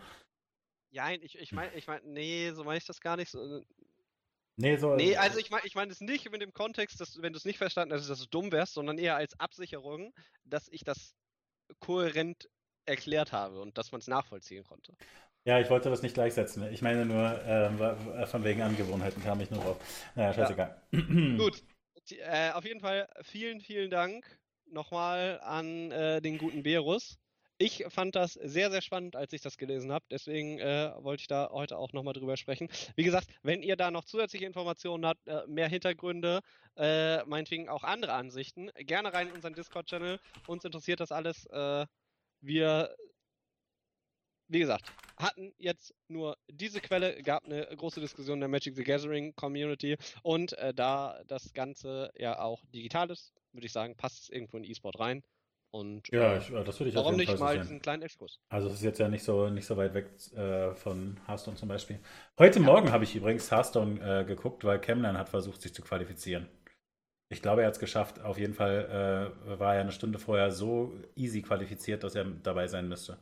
Ja, 0.91 1.11
ich, 1.11 1.39
ich 1.39 1.53
meine, 1.53 1.75
ich 1.75 1.87
meine, 1.87 2.07
nee, 2.07 2.53
so 2.53 2.65
meine 2.65 2.79
ich 2.79 2.87
das 2.87 3.01
gar 3.01 3.17
nicht. 3.17 3.31
So, 3.31 3.63
Nee, 4.57 4.77
so. 4.77 4.95
nee, 4.97 5.17
also 5.17 5.39
ich 5.39 5.51
meine 5.51 5.67
ich 5.67 5.75
mein 5.75 5.91
es 5.91 6.01
nicht 6.01 6.31
mit 6.31 6.41
dem 6.41 6.53
Kontext, 6.53 7.01
dass 7.01 7.21
wenn 7.21 7.33
du 7.33 7.37
es 7.37 7.45
nicht 7.45 7.59
verstanden 7.59 7.95
hast, 7.95 8.09
dass 8.09 8.21
du 8.21 8.27
dumm 8.27 8.53
wärst, 8.53 8.75
sondern 8.75 8.99
eher 8.99 9.17
als 9.17 9.39
Absicherung, 9.39 10.15
dass 10.45 10.69
ich 10.69 10.83
das 10.85 11.15
kohärent 11.81 12.49
erklärt 12.87 13.33
habe 13.33 13.61
und 13.61 13.77
dass 13.77 13.93
man 13.93 14.01
es 14.01 14.07
nachvollziehen 14.07 14.65
konnte. 14.65 14.95
Ja, 15.45 15.61
ich 15.61 15.71
wollte 15.71 15.91
das 15.91 16.03
nicht 16.03 16.15
gleichsetzen. 16.15 16.73
Ich 16.73 16.83
meine 16.83 17.05
nur, 17.07 17.17
wa- 17.21 18.27
von 18.27 18.43
wegen 18.45 18.63
Angewohnheiten 18.63 19.23
kam 19.23 19.41
ich 19.41 19.51
nur 19.51 19.63
drauf. 19.63 19.77
Naja, 20.15 20.33
scheißegal. 20.33 20.83
Gut. 21.39 21.63
Die- 22.09 22.19
Äh, 22.21 22.53
auf 22.53 22.65
jeden 22.65 22.81
Fall 22.81 23.09
vielen, 23.23 23.61
vielen 23.61 23.91
Dank 23.91 24.25
nochmal 24.67 25.41
an 25.43 25.91
äh, 25.91 26.21
den 26.21 26.39
guten 26.39 26.63
Berus. 26.63 27.19
Ich 27.59 27.85
fand 27.89 28.15
das 28.15 28.35
sehr, 28.35 28.71
sehr 28.71 28.83
spannend, 28.83 29.17
als 29.17 29.33
ich 29.33 29.41
das 29.41 29.57
gelesen 29.57 29.91
habe. 29.91 30.05
Deswegen 30.11 30.59
äh, 30.59 30.93
wollte 30.99 31.23
ich 31.23 31.27
da 31.27 31.49
heute 31.51 31.79
auch 31.79 31.95
nochmal 31.95 32.13
drüber 32.13 32.37
sprechen. 32.37 32.69
Wie 32.97 33.05
gesagt, 33.05 33.29
wenn 33.43 33.63
ihr 33.63 33.77
da 33.77 33.91
noch 33.91 34.05
zusätzliche 34.05 34.45
Informationen 34.45 35.07
habt, 35.07 35.27
äh, 35.27 35.43
mehr 35.47 35.69
Hintergründe, 35.69 36.41
äh, 36.77 37.25
meinetwegen 37.25 37.71
auch 37.71 37.83
andere 37.83 38.13
Ansichten, 38.13 38.71
gerne 38.77 39.15
rein 39.15 39.29
in 39.29 39.35
unseren 39.35 39.55
Discord-Channel. 39.55 40.21
Uns 40.47 40.67
interessiert 40.67 41.01
das 41.01 41.13
alles. 41.13 41.47
Äh, 41.47 41.87
wir, 42.43 42.95
wie 44.49 44.59
gesagt, 44.59 44.93
hatten 45.17 45.55
jetzt 45.57 45.95
nur 46.09 46.37
diese 46.49 46.83
Quelle, 46.83 47.23
gab 47.23 47.47
eine 47.47 47.67
große 47.75 48.01
Diskussion 48.01 48.37
in 48.37 48.41
der 48.41 48.49
Magic 48.51 48.77
the 48.77 48.85
Gathering 48.85 49.35
Community 49.35 49.97
und 50.23 50.53
äh, 50.59 50.75
da 50.75 51.23
das 51.27 51.55
Ganze 51.55 52.13
ja 52.19 52.39
auch 52.39 52.67
digital 52.67 53.11
ist, 53.11 53.33
würde 53.53 53.67
ich 53.67 53.73
sagen, 53.73 53.97
passt 53.97 54.25
es 54.25 54.29
irgendwo 54.29 54.59
in 54.59 54.65
E-Sport 54.65 55.01
rein 55.01 55.23
Und 55.77 56.11
Ja, 56.11 56.35
äh, 56.35 56.39
ich, 56.39 56.51
äh, 56.53 56.65
das 56.65 56.79
würde 56.81 56.91
ich 56.91 56.95
warum 56.97 57.17
nicht 57.17 57.29
Fall 57.29 57.39
mal 57.39 57.59
sehen. 57.59 57.61
diesen 57.61 57.81
kleinen 57.83 58.03
Exkurs? 58.03 58.41
Also 58.49 58.69
es 58.69 58.75
ist 58.77 58.83
jetzt 58.85 59.01
ja 59.01 59.09
nicht 59.09 59.25
so, 59.25 59.51
nicht 59.51 59.67
so 59.67 59.77
weit 59.77 59.95
weg 59.95 60.09
äh, 60.37 60.75
von 60.75 61.19
Hearthstone 61.27 61.57
zum 61.57 61.69
Beispiel. 61.69 62.01
Heute 62.39 62.61
Ja. 62.61 62.61
Morgen 62.61 62.93
habe 62.93 63.05
ich 63.05 63.17
übrigens 63.17 63.51
Hearthstone 63.51 64.01
äh, 64.23 64.25
geguckt, 64.25 64.65
weil 64.65 64.81
Camlan 64.81 65.19
hat 65.19 65.29
versucht, 65.29 65.63
sich 65.63 65.75
zu 65.75 65.83
qualifizieren. 65.83 66.49
Ich 67.31 67.43
glaube, 67.43 67.63
er 67.63 67.69
hat 67.69 67.75
es 67.75 67.81
geschafft. 67.81 68.21
Auf 68.23 68.39
jeden 68.39 68.55
Fall 68.55 69.33
äh, 69.49 69.59
war 69.61 69.75
er 69.77 69.83
eine 69.83 69.93
Stunde 69.93 70.19
vorher 70.21 70.53
so 70.53 70.95
easy 71.17 71.43
qualifiziert, 71.43 72.05
dass 72.05 72.15
er 72.17 72.25
dabei 72.27 72.69
sein 72.69 72.89
müsste. 72.89 73.19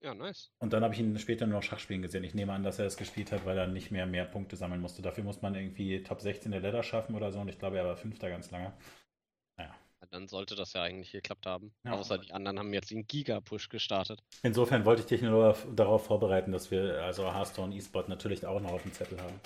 Ja, 0.00 0.14
nice. 0.14 0.50
Und 0.60 0.72
dann 0.72 0.82
habe 0.84 0.94
ich 0.94 1.00
ihn 1.00 1.18
später 1.18 1.46
nur 1.46 1.56
noch 1.58 1.62
Schach 1.62 1.78
spielen 1.80 2.00
gesehen. 2.02 2.24
Ich 2.24 2.34
nehme 2.34 2.52
an, 2.52 2.62
dass 2.62 2.78
er 2.78 2.86
es 2.86 2.96
gespielt 2.96 3.32
hat, 3.32 3.44
weil 3.44 3.58
er 3.58 3.66
nicht 3.66 3.90
mehr 3.90 4.06
mehr 4.06 4.24
Punkte 4.24 4.56
sammeln 4.56 4.80
musste. 4.80 5.02
Dafür 5.02 5.24
muss 5.24 5.42
man 5.42 5.54
irgendwie 5.54 6.02
Top 6.04 6.20
16 6.20 6.52
der 6.52 6.60
Ladder 6.60 6.82
schaffen 6.84 7.14
oder 7.16 7.32
so. 7.32 7.40
Und 7.40 7.48
ich 7.48 7.58
glaube, 7.58 7.78
er 7.78 7.84
war 7.86 7.96
Fünfter 7.96 8.30
ganz 8.30 8.50
lange. 8.50 8.72
Dann 10.12 10.28
sollte 10.28 10.54
das 10.54 10.74
ja 10.74 10.82
eigentlich 10.82 11.10
geklappt 11.10 11.46
haben. 11.46 11.72
Ja. 11.84 11.92
Außer 11.92 12.18
die 12.18 12.32
anderen 12.32 12.58
haben 12.58 12.74
jetzt 12.74 12.90
den 12.90 13.06
Giga-Push 13.06 13.70
gestartet. 13.70 14.22
Insofern 14.42 14.84
wollte 14.84 15.00
ich 15.00 15.06
dich 15.06 15.22
nur 15.22 15.50
auf- 15.50 15.66
darauf 15.74 16.04
vorbereiten, 16.04 16.52
dass 16.52 16.70
wir 16.70 17.02
also 17.02 17.32
Hearthstone 17.32 17.74
E-Sport 17.74 18.10
natürlich 18.10 18.44
auch 18.44 18.60
noch 18.60 18.72
auf 18.72 18.82
dem 18.82 18.92
Zettel 18.92 19.18
haben. 19.22 19.40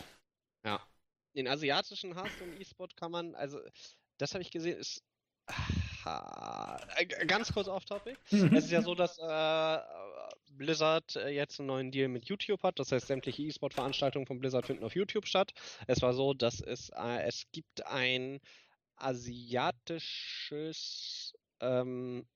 Ja. 0.64 0.82
Den 1.36 1.46
asiatischen 1.46 2.14
Hearthstone 2.16 2.56
E-Sport 2.58 2.96
kann 2.96 3.12
man, 3.12 3.36
also, 3.36 3.60
das 4.18 4.34
habe 4.34 4.42
ich 4.42 4.50
gesehen, 4.50 4.78
ist. 4.78 5.04
Ah, 6.04 6.80
ganz 7.28 7.52
kurz 7.52 7.68
off 7.68 7.84
topic. 7.84 8.16
Es 8.30 8.42
ist 8.42 8.70
ja 8.72 8.82
so, 8.82 8.96
dass 8.96 9.18
äh, 9.18 9.78
Blizzard 10.50 11.14
äh, 11.14 11.28
jetzt 11.28 11.60
einen 11.60 11.68
neuen 11.68 11.92
Deal 11.92 12.08
mit 12.08 12.24
YouTube 12.28 12.64
hat. 12.64 12.80
Das 12.80 12.90
heißt, 12.90 13.06
sämtliche 13.06 13.42
E-Sport-Veranstaltungen 13.42 14.26
von 14.26 14.40
Blizzard 14.40 14.66
finden 14.66 14.82
auf 14.82 14.96
YouTube 14.96 15.28
statt. 15.28 15.52
Es 15.86 16.02
war 16.02 16.12
so, 16.14 16.34
dass 16.34 16.60
es, 16.60 16.90
äh, 16.90 17.22
es 17.22 17.44
gibt 17.52 17.86
ein 17.86 18.40
asiatisches 18.96 21.34
ähm, 21.60 22.26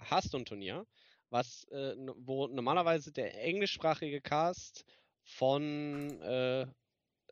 Hearthstone-Turnier, 0.00 0.86
was 1.30 1.64
äh, 1.70 1.94
wo 2.16 2.46
normalerweise 2.46 3.10
der 3.12 3.34
englischsprachige 3.42 4.20
Cast 4.20 4.84
von 5.24 6.20
äh, 6.22 6.66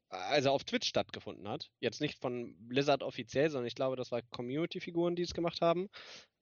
also 0.09 0.51
auf 0.53 0.63
Twitch 0.63 0.87
stattgefunden 0.89 1.49
hat. 1.49 1.69
Jetzt 1.81 2.01
nicht 2.01 2.17
von 2.21 2.55
Blizzard 2.69 3.03
offiziell, 3.03 3.51
sondern 3.51 3.67
ich 3.67 3.75
glaube, 3.75 3.97
das 3.97 4.13
war 4.13 4.23
Community-Figuren, 4.31 5.17
die 5.17 5.23
es 5.23 5.35
gemacht 5.35 5.61
haben. 5.61 5.89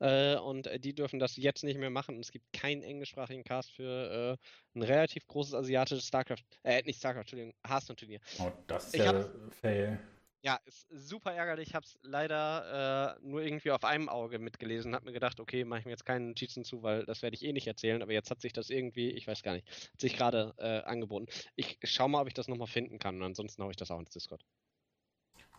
Äh, 0.00 0.36
und 0.36 0.68
die 0.84 0.94
dürfen 0.94 1.18
das 1.18 1.36
jetzt 1.36 1.64
nicht 1.64 1.78
mehr 1.78 1.88
machen. 1.88 2.16
Und 2.16 2.20
es 2.20 2.30
gibt 2.30 2.52
keinen 2.52 2.82
englischsprachigen 2.82 3.42
Cast 3.42 3.72
für 3.72 4.36
äh, 4.74 4.78
ein 4.78 4.82
relativ 4.82 5.26
großes 5.28 5.54
asiatisches 5.54 6.06
StarCraft, 6.06 6.42
äh, 6.62 6.82
nicht 6.82 6.98
StarCraft, 6.98 7.20
Entschuldigung, 7.22 7.54
Hearthstone-Turnier. 7.66 8.20
Oh, 8.40 8.52
das 8.66 8.88
ist 8.88 8.94
Ich 8.96 9.00
ja 9.00 9.14
hab's- 9.14 9.30
fail. 9.60 9.98
Ja, 10.44 10.60
ist 10.66 10.86
super 10.90 11.32
ärgerlich. 11.32 11.68
Ich 11.68 11.74
habe 11.74 11.86
es 11.86 11.98
leider 12.02 13.16
äh, 13.16 13.26
nur 13.26 13.40
irgendwie 13.40 13.70
auf 13.70 13.82
einem 13.82 14.10
Auge 14.10 14.38
mitgelesen. 14.38 14.94
Habe 14.94 15.06
mir 15.06 15.12
gedacht, 15.12 15.40
okay, 15.40 15.64
mache 15.64 15.80
ich 15.80 15.86
mir 15.86 15.92
jetzt 15.92 16.04
keinen 16.04 16.28
Notizen 16.28 16.64
zu, 16.64 16.82
weil 16.82 17.06
das 17.06 17.22
werde 17.22 17.34
ich 17.34 17.42
eh 17.46 17.52
nicht 17.54 17.66
erzählen. 17.66 18.02
Aber 18.02 18.12
jetzt 18.12 18.30
hat 18.30 18.42
sich 18.42 18.52
das 18.52 18.68
irgendwie, 18.68 19.08
ich 19.08 19.26
weiß 19.26 19.42
gar 19.42 19.54
nicht, 19.54 19.66
hat 19.66 20.00
sich 20.02 20.18
gerade 20.18 20.52
äh, 20.58 20.82
angeboten. 20.82 21.28
Ich 21.56 21.78
schau 21.84 22.08
mal, 22.08 22.20
ob 22.20 22.28
ich 22.28 22.34
das 22.34 22.46
nochmal 22.46 22.66
finden 22.66 22.98
kann. 22.98 23.16
Und 23.16 23.22
ansonsten 23.22 23.62
haue 23.62 23.70
ich 23.70 23.78
das 23.78 23.90
auch 23.90 23.98
ins 23.98 24.10
Discord. 24.10 24.44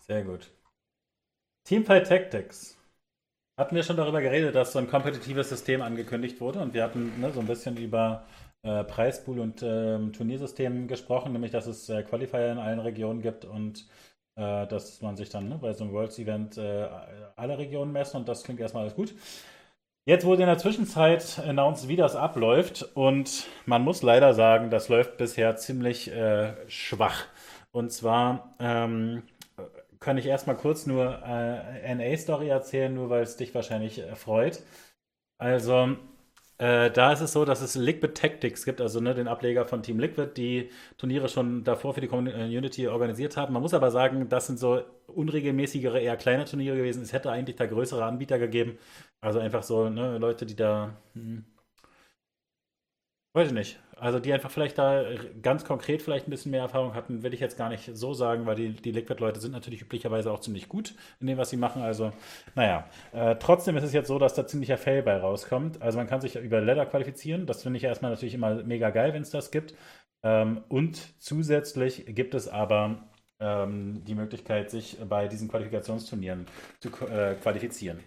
Sehr 0.02 0.24
gut. 0.24 0.52
Teamfight 1.64 2.08
Tactics. 2.08 2.78
Hatten 3.58 3.76
wir 3.76 3.82
schon 3.82 3.98
darüber 3.98 4.22
geredet, 4.22 4.54
dass 4.54 4.74
so 4.74 4.78
ein 4.78 4.88
kompetitives 4.88 5.50
System 5.50 5.82
angekündigt 5.82 6.40
wurde 6.40 6.60
und 6.60 6.76
wir 6.76 6.84
hatten 6.84 7.20
ne, 7.20 7.32
so 7.32 7.40
ein 7.40 7.48
bisschen 7.48 7.78
über 7.78 8.28
äh, 8.62 8.84
Preispool 8.84 9.40
und 9.40 9.64
ähm, 9.64 10.14
Turniersystem 10.14 10.88
gesprochen, 10.88 11.34
nämlich 11.34 11.52
dass 11.52 11.66
es 11.66 11.90
äh, 11.90 12.04
Qualifier 12.04 12.52
in 12.52 12.60
allen 12.60 12.80
Regionen 12.80 13.24
gibt 13.24 13.46
und 13.46 13.88
äh, 14.36 14.68
dass 14.68 15.02
man 15.02 15.16
sich 15.16 15.30
dann 15.30 15.50
ne, 15.50 15.58
bei 15.62 15.74
so 15.74 15.84
einem 15.84 15.94
Worlds-Event 15.94 16.58
äh, 16.58 16.88
alle 17.36 17.58
Regionen 17.58 17.92
messen 17.92 18.18
und 18.18 18.28
das 18.28 18.44
klingt 18.44 18.60
erstmal 18.60 18.84
alles 18.84 18.96
gut. 18.96 19.14
Jetzt 20.08 20.26
wurde 20.26 20.44
in 20.44 20.48
der 20.48 20.60
Zwischenzeit 20.60 21.40
announced, 21.40 21.88
wie 21.88 21.96
das 21.96 22.16
abläuft 22.16 22.84
und 22.94 23.48
man 23.66 23.82
muss 23.82 24.04
leider 24.04 24.34
sagen, 24.36 24.70
das 24.70 24.88
läuft 24.88 25.18
bisher 25.18 25.56
ziemlich 25.56 26.12
äh, 26.12 26.54
schwach. 26.70 27.26
Und 27.72 27.92
zwar 27.92 28.56
ähm, 28.60 29.24
kann 30.00 30.20
ich 30.20 30.28
erstmal 30.28 30.56
kurz 30.58 30.86
nur 30.86 31.24
äh, 31.26 31.96
NA-Story 31.96 32.50
erzählen, 32.50 32.94
nur 32.94 33.10
weil 33.10 33.24
es 33.24 33.38
dich 33.38 33.56
wahrscheinlich 33.56 34.00
äh, 34.00 34.16
freut. 34.16 34.62
Also, 35.40 35.98
äh, 36.58 36.90
da 36.90 37.12
ist 37.12 37.22
es 37.22 37.34
so, 37.34 37.44
dass 37.44 37.62
es 37.62 37.76
Liquid 37.76 38.14
Tactics 38.14 38.64
gibt, 38.64 38.80
also 38.80 39.02
ne, 39.02 39.14
den 39.14 39.28
Ableger 39.28 39.66
von 39.66 39.84
Team 39.84 40.00
Liquid, 40.00 40.32
die 40.38 40.70
Turniere 40.98 41.28
schon 41.28 41.64
davor 41.66 41.94
für 41.94 42.02
die 42.02 42.08
Community 42.08 42.88
organisiert 42.88 43.36
haben. 43.36 43.54
Man 43.54 43.62
muss 43.62 43.74
aber 43.74 43.92
sagen, 43.92 44.30
das 44.30 44.48
sind 44.48 44.58
so 44.60 44.82
unregelmäßigere, 45.08 46.00
eher 46.00 46.16
kleine 46.18 46.46
Turniere 46.46 46.78
gewesen. 46.78 47.04
Es 47.04 47.12
hätte 47.14 47.32
eigentlich 47.32 47.58
da 47.58 47.66
größere 47.66 48.06
Anbieter 48.06 48.40
gegeben. 48.40 48.78
Also 49.22 49.40
einfach 49.40 49.64
so 49.64 49.90
ne, 49.90 50.18
Leute, 50.18 50.46
die 50.46 50.56
da. 50.56 50.96
Hm, 51.14 51.46
Weiß 53.36 53.50
ich 53.50 53.54
nicht. 53.54 53.80
Also 53.98 54.20
die 54.20 54.32
einfach 54.32 54.50
vielleicht 54.50 54.78
da 54.78 55.04
ganz 55.42 55.66
konkret 55.66 56.02
vielleicht 56.02 56.26
ein 56.26 56.32
bisschen 56.32 56.52
mehr 56.52 56.62
Erfahrung 56.62 56.94
hatten, 56.96 57.22
will 57.22 57.34
ich 57.34 57.42
jetzt 57.42 57.58
gar 57.58 57.68
nicht 57.68 57.92
so 57.94 58.14
sagen, 58.14 58.46
weil 58.46 58.56
die, 58.56 58.70
die 58.70 58.92
Liquid-Leute 58.92 59.42
sind 59.42 59.52
natürlich 59.52 59.82
üblicherweise 59.82 60.32
auch 60.32 60.40
ziemlich 60.40 60.70
gut 60.70 60.96
in 61.20 61.28
dem, 61.28 61.38
was 61.38 61.50
sie 61.50 61.58
machen. 61.58 61.82
Also, 61.82 62.14
naja. 62.56 62.88
Äh, 63.12 63.36
trotzdem 63.36 63.76
ist 63.76 63.84
es 63.84 63.92
jetzt 63.92 64.08
so, 64.08 64.20
dass 64.20 64.36
da 64.36 64.48
ziemlicher 64.48 64.78
Fail 64.78 65.04
bei 65.04 65.18
rauskommt. 65.18 65.82
Also 65.82 65.98
man 65.98 66.08
kann 66.08 66.22
sich 66.22 66.38
über 66.38 66.62
Ladder 66.62 66.86
qualifizieren. 66.86 67.46
Das 67.46 67.64
finde 67.64 67.76
ich 67.76 67.84
erstmal 67.84 68.12
natürlich 68.12 68.36
immer 68.36 68.64
mega 68.64 68.90
geil, 68.90 69.14
wenn 69.14 69.24
es 69.24 69.32
das 69.32 69.52
gibt. 69.52 69.74
Ähm, 70.24 70.64
und 70.70 71.22
zusätzlich 71.22 72.06
gibt 72.08 72.36
es 72.36 72.48
aber 72.48 73.04
ähm, 73.42 74.02
die 74.06 74.16
Möglichkeit, 74.16 74.72
sich 74.72 74.98
bei 75.10 75.28
diesen 75.28 75.50
Qualifikationsturnieren 75.50 76.48
zu 76.80 76.90
äh, 77.08 77.36
qualifizieren. 77.36 78.00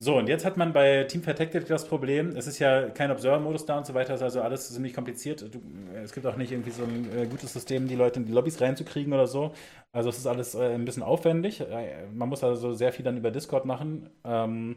So, 0.00 0.18
und 0.18 0.28
jetzt 0.28 0.44
hat 0.44 0.56
man 0.58 0.72
bei 0.74 1.04
Teamfight 1.04 1.38
Tactics 1.38 1.66
das 1.68 1.88
Problem, 1.88 2.36
es 2.36 2.46
ist 2.46 2.58
ja 2.58 2.90
kein 2.90 3.10
Observer-Modus 3.10 3.64
da 3.64 3.78
und 3.78 3.86
so 3.86 3.94
weiter, 3.94 4.14
ist 4.14 4.22
also 4.22 4.42
alles 4.42 4.70
ziemlich 4.70 4.92
kompliziert. 4.92 5.40
Du, 5.54 5.62
es 5.94 6.12
gibt 6.12 6.26
auch 6.26 6.36
nicht 6.36 6.52
irgendwie 6.52 6.72
so 6.72 6.82
ein 6.84 7.08
äh, 7.16 7.26
gutes 7.26 7.52
System, 7.54 7.88
die 7.88 7.94
Leute 7.94 8.20
in 8.20 8.26
die 8.26 8.32
Lobbys 8.32 8.60
reinzukriegen 8.60 9.12
oder 9.14 9.26
so. 9.26 9.54
Also 9.92 10.10
es 10.10 10.18
ist 10.18 10.26
alles 10.26 10.54
äh, 10.54 10.74
ein 10.74 10.84
bisschen 10.84 11.02
aufwendig. 11.02 11.60
Äh, 11.60 12.06
man 12.12 12.28
muss 12.28 12.44
also 12.44 12.74
sehr 12.74 12.92
viel 12.92 13.04
dann 13.04 13.16
über 13.16 13.30
Discord 13.30 13.64
machen. 13.64 14.10
Ähm, 14.24 14.76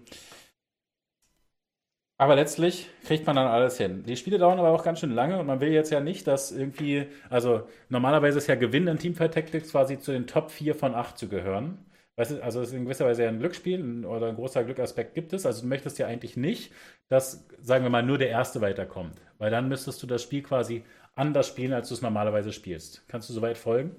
aber 2.20 2.36
letztlich 2.36 2.90
kriegt 3.06 3.26
man 3.28 3.36
dann 3.36 3.48
alles 3.48 3.78
hin. 3.78 4.04
Die 4.04 4.16
Spiele 4.18 4.38
dauern 4.40 4.58
aber 4.60 4.70
auch 4.72 4.84
ganz 4.84 5.00
schön 5.00 5.12
lange 5.12 5.40
und 5.40 5.46
man 5.46 5.60
will 5.62 5.70
jetzt 5.72 5.92
ja 5.92 6.00
nicht, 6.00 6.26
dass 6.28 6.52
irgendwie, 6.52 7.08
also 7.30 7.68
normalerweise 7.90 8.40
ist 8.40 8.48
ja 8.48 8.56
Gewinn 8.56 8.88
in 8.88 8.98
Teamfight 8.98 9.34
Tactics 9.36 9.72
quasi 9.72 10.00
zu 10.00 10.12
den 10.12 10.26
Top 10.28 10.50
4 10.52 10.74
von 10.76 10.96
8 10.96 11.18
zu 11.18 11.28
gehören. 11.30 11.86
Weißt 12.18 12.32
du, 12.32 12.44
also 12.44 12.62
es 12.62 12.70
ist 12.70 12.76
in 12.76 12.86
gewisser 12.86 13.06
Weise 13.06 13.24
ja 13.24 13.30
ein 13.30 13.40
Glücksspiel 13.40 14.06
oder 14.06 14.28
ein 14.30 14.36
großer 14.36 14.64
Glückaspekt 14.66 15.14
gibt 15.16 15.34
es. 15.34 15.46
Also 15.46 15.62
du 15.62 15.68
möchtest 15.68 16.00
ja 16.00 16.08
eigentlich 16.08 16.36
nicht, 16.38 16.74
dass, 17.10 17.48
sagen 17.62 17.86
wir 17.86 17.92
mal, 17.92 18.04
nur 18.04 18.18
der 18.18 18.30
Erste 18.30 18.62
weiterkommt. 18.62 19.22
Weil 19.38 19.52
dann 19.52 19.70
müsstest 19.70 20.02
du 20.04 20.08
das 20.08 20.24
Spiel 20.24 20.42
quasi 20.44 20.84
anders 21.16 21.48
spielen, 21.48 21.74
als 21.74 21.90
du 21.90 21.94
es 21.96 22.02
normalerweise 22.02 22.54
spielst. 22.54 23.08
Kannst 23.08 23.30
du 23.30 23.34
soweit 23.34 23.58
folgen? 23.58 23.96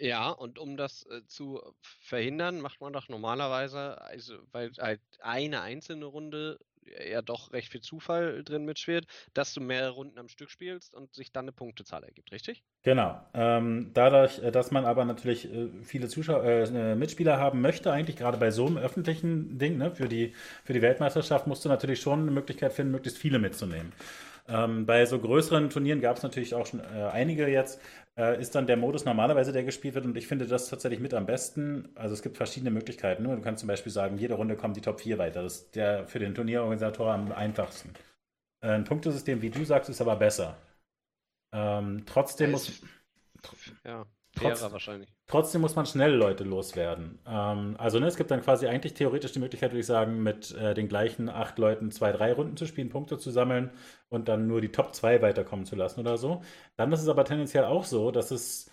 Ja, 0.00 0.30
und 0.30 0.58
um 0.58 0.76
das 0.76 1.04
äh, 1.06 1.26
zu 1.26 1.60
verhindern, 1.80 2.60
macht 2.60 2.80
man 2.80 2.92
doch 2.92 3.08
normalerweise, 3.08 4.00
also 4.00 4.38
weil 4.52 4.70
halt 4.78 5.00
eine 5.20 5.60
einzelne 5.60 6.04
Runde 6.06 6.58
ja 7.10 7.22
doch 7.22 7.52
recht 7.52 7.70
viel 7.70 7.80
Zufall 7.80 8.42
drin 8.44 8.64
mitschwirrt, 8.64 9.06
dass 9.34 9.54
du 9.54 9.60
mehrere 9.60 9.90
Runden 9.90 10.18
am 10.18 10.28
Stück 10.28 10.50
spielst 10.50 10.94
und 10.94 11.14
sich 11.14 11.32
dann 11.32 11.44
eine 11.44 11.52
Punktezahl 11.52 12.04
ergibt, 12.04 12.32
richtig? 12.32 12.62
Genau. 12.82 13.20
Ähm, 13.34 13.90
dadurch, 13.94 14.38
äh, 14.40 14.50
dass 14.50 14.70
man 14.70 14.84
aber 14.84 15.04
natürlich 15.04 15.52
äh, 15.52 15.68
viele 15.82 16.08
Zuschauer, 16.08 16.44
äh, 16.44 16.94
Mitspieler 16.94 17.38
haben 17.38 17.60
möchte, 17.60 17.92
eigentlich 17.92 18.16
gerade 18.16 18.38
bei 18.38 18.50
so 18.50 18.66
einem 18.66 18.78
öffentlichen 18.78 19.58
Ding, 19.58 19.78
ne, 19.78 19.90
für 19.90 20.08
die, 20.08 20.34
für 20.64 20.72
die 20.72 20.82
Weltmeisterschaft, 20.82 21.46
musst 21.46 21.64
du 21.64 21.68
natürlich 21.68 22.00
schon 22.00 22.22
eine 22.22 22.30
Möglichkeit 22.30 22.72
finden, 22.72 22.92
möglichst 22.92 23.18
viele 23.18 23.38
mitzunehmen. 23.38 23.92
Ähm, 24.48 24.86
bei 24.86 25.04
so 25.04 25.18
größeren 25.18 25.68
Turnieren 25.68 26.00
gab 26.00 26.16
es 26.16 26.22
natürlich 26.22 26.54
auch 26.54 26.66
schon 26.66 26.80
äh, 26.80 27.10
einige 27.12 27.46
jetzt, 27.48 27.80
äh, 28.16 28.40
ist 28.40 28.54
dann 28.54 28.66
der 28.66 28.78
Modus 28.78 29.04
normalerweise, 29.04 29.52
der 29.52 29.62
gespielt 29.62 29.94
wird 29.94 30.06
und 30.06 30.16
ich 30.16 30.26
finde 30.26 30.46
das 30.46 30.68
tatsächlich 30.70 31.00
mit 31.00 31.12
am 31.12 31.26
besten. 31.26 31.90
Also 31.94 32.14
es 32.14 32.22
gibt 32.22 32.38
verschiedene 32.38 32.70
Möglichkeiten. 32.70 33.24
Ne? 33.24 33.36
Du 33.36 33.42
kannst 33.42 33.60
zum 33.60 33.66
Beispiel 33.68 33.92
sagen, 33.92 34.16
jede 34.16 34.34
Runde 34.34 34.56
kommen 34.56 34.72
die 34.74 34.80
Top 34.80 35.00
4 35.00 35.18
weiter. 35.18 35.42
Das 35.42 35.56
ist 35.56 35.76
der 35.76 36.06
für 36.06 36.18
den 36.18 36.34
Turnierorganisator 36.34 37.12
am 37.12 37.30
einfachsten. 37.32 37.92
Äh, 38.60 38.70
ein 38.70 38.84
Punktesystem, 38.84 39.42
wie 39.42 39.50
du 39.50 39.64
sagst, 39.64 39.90
ist 39.90 40.00
aber 40.00 40.16
besser. 40.16 40.56
Ähm, 41.52 42.04
trotzdem 42.06 42.52
muss, 42.52 42.82
Ja, 43.84 44.06
Trotz- 44.34 44.60
fairer 44.60 44.72
wahrscheinlich. 44.72 45.10
Trotzdem 45.28 45.60
muss 45.60 45.76
man 45.76 45.84
schnell 45.86 46.14
Leute 46.14 46.42
loswerden. 46.44 47.18
Ähm, 47.26 47.76
also 47.78 47.98
ne, 48.00 48.06
es 48.06 48.16
gibt 48.16 48.30
dann 48.30 48.40
quasi 48.42 48.66
eigentlich 48.66 48.94
theoretisch 48.94 49.32
die 49.32 49.40
Möglichkeit, 49.40 49.72
würde 49.72 49.80
ich 49.80 49.86
sagen, 49.86 50.22
mit 50.22 50.54
äh, 50.54 50.72
den 50.74 50.88
gleichen 50.88 51.28
acht 51.28 51.58
Leuten 51.58 51.90
zwei, 51.90 52.12
drei 52.12 52.32
Runden 52.32 52.56
zu 52.56 52.66
spielen, 52.66 52.88
Punkte 52.88 53.18
zu 53.18 53.30
sammeln 53.30 53.70
und 54.08 54.28
dann 54.28 54.46
nur 54.46 54.62
die 54.62 54.72
Top 54.72 54.94
2 54.94 55.20
weiterkommen 55.20 55.66
zu 55.66 55.76
lassen 55.76 56.00
oder 56.00 56.16
so. 56.16 56.42
Dann 56.76 56.90
ist 56.92 57.02
es 57.02 57.08
aber 57.08 57.24
tendenziell 57.26 57.64
auch 57.64 57.84
so, 57.84 58.10
dass 58.10 58.30
es 58.30 58.70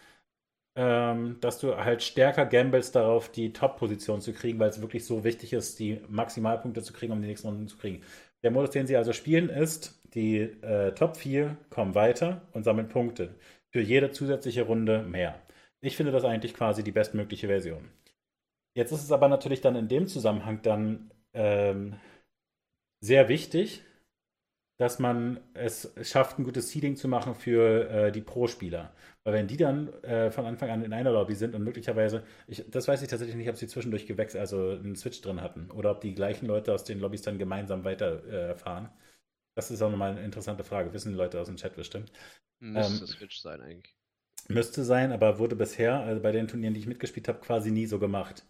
ähm, 0.76 1.38
dass 1.42 1.60
du 1.60 1.76
halt 1.78 2.04
stärker 2.04 2.46
gamblest 2.46 2.96
darauf, 2.96 3.30
die 3.32 3.54
Top-Position 3.54 4.22
zu 4.22 4.34
kriegen, 4.34 4.60
weil 4.60 4.70
es 4.70 4.82
wirklich 4.82 5.06
so 5.06 5.24
wichtig 5.24 5.54
ist, 5.54 5.80
die 5.80 6.02
Maximalpunkte 6.10 6.82
zu 6.84 6.94
kriegen, 6.94 7.14
um 7.14 7.22
die 7.22 7.28
nächsten 7.30 7.48
Runden 7.48 7.68
zu 7.68 7.78
kriegen. 7.78 8.04
Der 8.44 8.52
Modus, 8.52 8.72
den 8.72 8.88
sie 8.88 8.98
also 8.98 9.14
spielen, 9.14 9.50
ist, 9.50 10.02
die 10.14 10.40
äh, 10.40 10.94
Top 10.94 11.18
4 11.18 11.58
kommen 11.70 11.96
weiter 11.96 12.42
und 12.54 12.64
sammeln 12.64 12.90
Punkte. 12.90 13.36
Für 13.72 13.82
jede 13.82 14.12
zusätzliche 14.12 14.64
Runde 14.64 15.04
mehr. 15.04 15.36
Ich 15.82 15.96
finde 15.96 16.12
das 16.12 16.24
eigentlich 16.24 16.54
quasi 16.54 16.84
die 16.84 16.92
bestmögliche 16.92 17.48
Version. 17.48 17.92
Jetzt 18.76 18.92
ist 18.92 19.04
es 19.04 19.12
aber 19.12 19.28
natürlich 19.28 19.62
dann 19.62 19.76
in 19.76 19.88
dem 19.88 20.08
Zusammenhang 20.08 20.62
dann 20.62 21.12
ähm, 21.34 22.00
sehr 23.02 23.30
wichtig, 23.30 23.84
dass 24.78 25.00
man 25.00 25.40
es 25.54 25.94
schafft, 26.02 26.38
ein 26.38 26.44
gutes 26.44 26.70
Seeding 26.70 26.98
zu 26.98 27.08
machen 27.08 27.34
für 27.36 27.90
äh, 27.90 28.12
die 28.12 28.22
Pro-Spieler. 28.22 28.94
Weil 29.24 29.34
wenn 29.34 29.48
die 29.48 29.58
dann 29.58 29.88
äh, 30.04 30.32
von 30.32 30.46
Anfang 30.46 30.70
an 30.70 30.84
in 30.84 30.92
einer 30.92 31.12
Lobby 31.12 31.34
sind 31.34 31.56
und 31.56 31.64
möglicherweise, 31.64 32.24
ich, 32.48 32.66
das 32.70 32.88
weiß 32.88 33.02
ich 33.02 33.08
tatsächlich 33.08 33.38
nicht, 33.38 33.50
ob 33.50 33.56
sie 33.56 33.68
zwischendurch 33.68 34.06
gewechselt, 34.06 34.42
also 34.42 34.72
einen 34.72 34.98
Switch 34.98 35.22
drin 35.22 35.42
hatten 35.42 35.72
oder 35.72 35.92
ob 35.92 36.02
die 36.02 36.14
gleichen 36.14 36.46
Leute 36.46 36.74
aus 36.74 36.84
den 36.84 37.00
Lobbys 37.00 37.22
dann 37.22 37.38
gemeinsam 37.38 37.86
weiterfahren. 37.86 38.86
Äh, 38.86 38.90
das 39.56 39.72
ist 39.72 39.82
auch 39.82 39.90
nochmal 39.90 40.12
eine 40.12 40.24
interessante 40.24 40.66
Frage. 40.66 40.92
Wissen 40.92 41.14
die 41.14 41.18
Leute 41.18 41.40
aus 41.40 41.48
dem 41.48 41.56
Chat 41.56 41.76
bestimmt. 41.76 42.12
Müsste 42.60 43.06
ähm, 43.06 43.08
Switch 43.08 43.40
sein 43.40 43.62
eigentlich. 43.62 43.95
Müsste 44.48 44.84
sein, 44.84 45.12
aber 45.12 45.40
wurde 45.40 45.56
bisher, 45.56 46.00
also 46.02 46.22
bei 46.22 46.32
den 46.32 46.48
Turnieren, 46.48 46.74
die 46.74 46.80
ich 46.80 46.88
mitgespielt 46.88 47.28
habe, 47.28 47.40
quasi 47.40 47.72
nie 47.72 47.88
so 47.88 48.00
gemacht. 48.00 48.46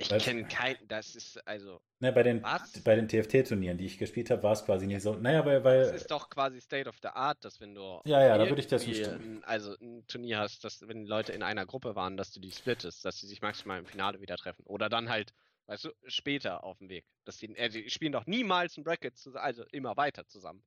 Ich 0.00 0.08
kenne 0.08 0.44
keinen, 0.44 0.78
das 0.86 1.16
ist 1.16 1.44
also. 1.48 1.80
Ne, 1.98 2.12
bei 2.12 2.22
den, 2.22 2.44
den 2.44 3.08
TFT-Turnieren, 3.08 3.78
die 3.78 3.86
ich 3.86 3.98
gespielt 3.98 4.30
habe, 4.30 4.44
war 4.44 4.52
es 4.52 4.64
quasi 4.64 4.86
nicht 4.86 5.02
so. 5.02 5.14
Naja, 5.14 5.44
weil, 5.44 5.64
weil. 5.64 5.80
Es 5.80 6.02
ist 6.02 6.10
doch 6.12 6.30
quasi 6.30 6.60
State 6.60 6.88
of 6.88 6.96
the 7.02 7.08
Art, 7.08 7.44
dass 7.44 7.60
wenn 7.60 7.74
du. 7.74 8.00
Ja, 8.04 8.22
ja, 8.22 8.38
da 8.38 8.48
würde 8.48 8.60
ich 8.60 8.68
das 8.68 8.84
zustimmen. 8.84 9.42
Also 9.44 9.74
ein 9.80 10.06
Turnier 10.06 10.38
hast, 10.38 10.62
dass 10.62 10.86
wenn 10.86 11.04
Leute 11.04 11.32
in 11.32 11.42
einer 11.42 11.66
Gruppe 11.66 11.96
waren, 11.96 12.16
dass 12.16 12.30
du 12.30 12.38
die 12.38 12.52
splittest, 12.52 13.04
dass 13.04 13.18
sie 13.18 13.26
sich 13.26 13.42
maximal 13.42 13.80
im 13.80 13.86
Finale 13.86 14.20
wieder 14.20 14.36
treffen. 14.36 14.62
Oder 14.66 14.88
dann 14.88 15.08
halt, 15.08 15.34
weißt 15.66 15.86
du, 15.86 15.90
später 16.06 16.62
auf 16.62 16.78
dem 16.78 16.90
Weg. 16.90 17.04
Dass 17.24 17.38
die, 17.38 17.56
äh, 17.56 17.68
die 17.68 17.90
spielen 17.90 18.12
doch 18.12 18.26
niemals 18.26 18.76
ein 18.76 18.84
Bracket, 18.84 19.16
zusammen, 19.16 19.44
also 19.44 19.64
immer 19.72 19.96
weiter 19.96 20.28
zusammen. 20.28 20.62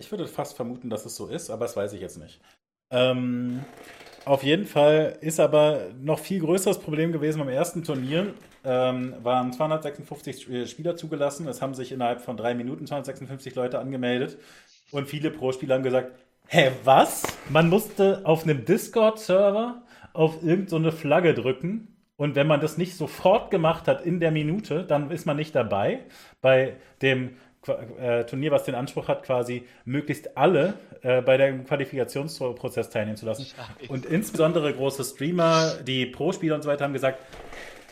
Ich 0.00 0.12
würde 0.12 0.28
fast 0.28 0.54
vermuten, 0.54 0.90
dass 0.90 1.04
es 1.04 1.16
so 1.16 1.26
ist, 1.26 1.50
aber 1.50 1.64
das 1.64 1.76
weiß 1.76 1.92
ich 1.94 2.00
jetzt 2.00 2.18
nicht. 2.18 2.40
Ähm, 2.90 3.64
auf 4.24 4.42
jeden 4.42 4.66
Fall 4.66 5.16
ist 5.20 5.40
aber 5.40 5.88
noch 6.00 6.18
viel 6.18 6.40
größeres 6.40 6.78
Problem 6.80 7.12
gewesen 7.12 7.38
beim 7.38 7.48
ersten 7.48 7.82
Turnier. 7.82 8.34
Ähm, 8.64 9.14
waren 9.22 9.52
256 9.52 10.68
Spieler 10.70 10.96
zugelassen. 10.96 11.48
Es 11.48 11.62
haben 11.62 11.74
sich 11.74 11.92
innerhalb 11.92 12.20
von 12.20 12.36
drei 12.36 12.54
Minuten 12.54 12.86
256 12.86 13.54
Leute 13.54 13.78
angemeldet. 13.78 14.36
Und 14.90 15.08
viele 15.08 15.30
Pro-Spieler 15.30 15.76
haben 15.76 15.82
gesagt, 15.82 16.12
hä, 16.48 16.72
was? 16.84 17.22
Man 17.48 17.68
musste 17.68 18.22
auf 18.24 18.44
einem 18.44 18.64
Discord-Server 18.64 19.82
auf 20.12 20.42
irgendeine 20.42 20.90
so 20.90 20.96
Flagge 20.96 21.34
drücken. 21.34 21.94
Und 22.16 22.34
wenn 22.34 22.48
man 22.48 22.60
das 22.60 22.78
nicht 22.78 22.96
sofort 22.96 23.50
gemacht 23.50 23.86
hat 23.86 24.04
in 24.04 24.18
der 24.18 24.32
Minute, 24.32 24.84
dann 24.84 25.10
ist 25.10 25.24
man 25.24 25.36
nicht 25.36 25.54
dabei. 25.54 26.00
Bei 26.40 26.74
dem 27.00 27.36
äh, 27.66 28.24
Turnier, 28.24 28.50
was 28.50 28.64
den 28.64 28.74
Anspruch 28.74 29.08
hat, 29.08 29.22
quasi 29.24 29.66
möglichst 29.84 30.36
alle 30.36 30.74
äh, 31.02 31.22
bei 31.22 31.36
dem 31.36 31.64
Qualifikationsprozess 31.64 32.90
teilnehmen 32.90 33.16
zu 33.16 33.26
lassen. 33.26 33.46
Scheiße. 33.46 33.92
Und 33.92 34.06
insbesondere 34.06 34.72
große 34.72 35.04
Streamer, 35.04 35.74
die 35.86 36.06
Pro-Spieler 36.06 36.54
und 36.54 36.62
so 36.62 36.68
weiter 36.68 36.84
haben 36.84 36.92
gesagt, 36.92 37.18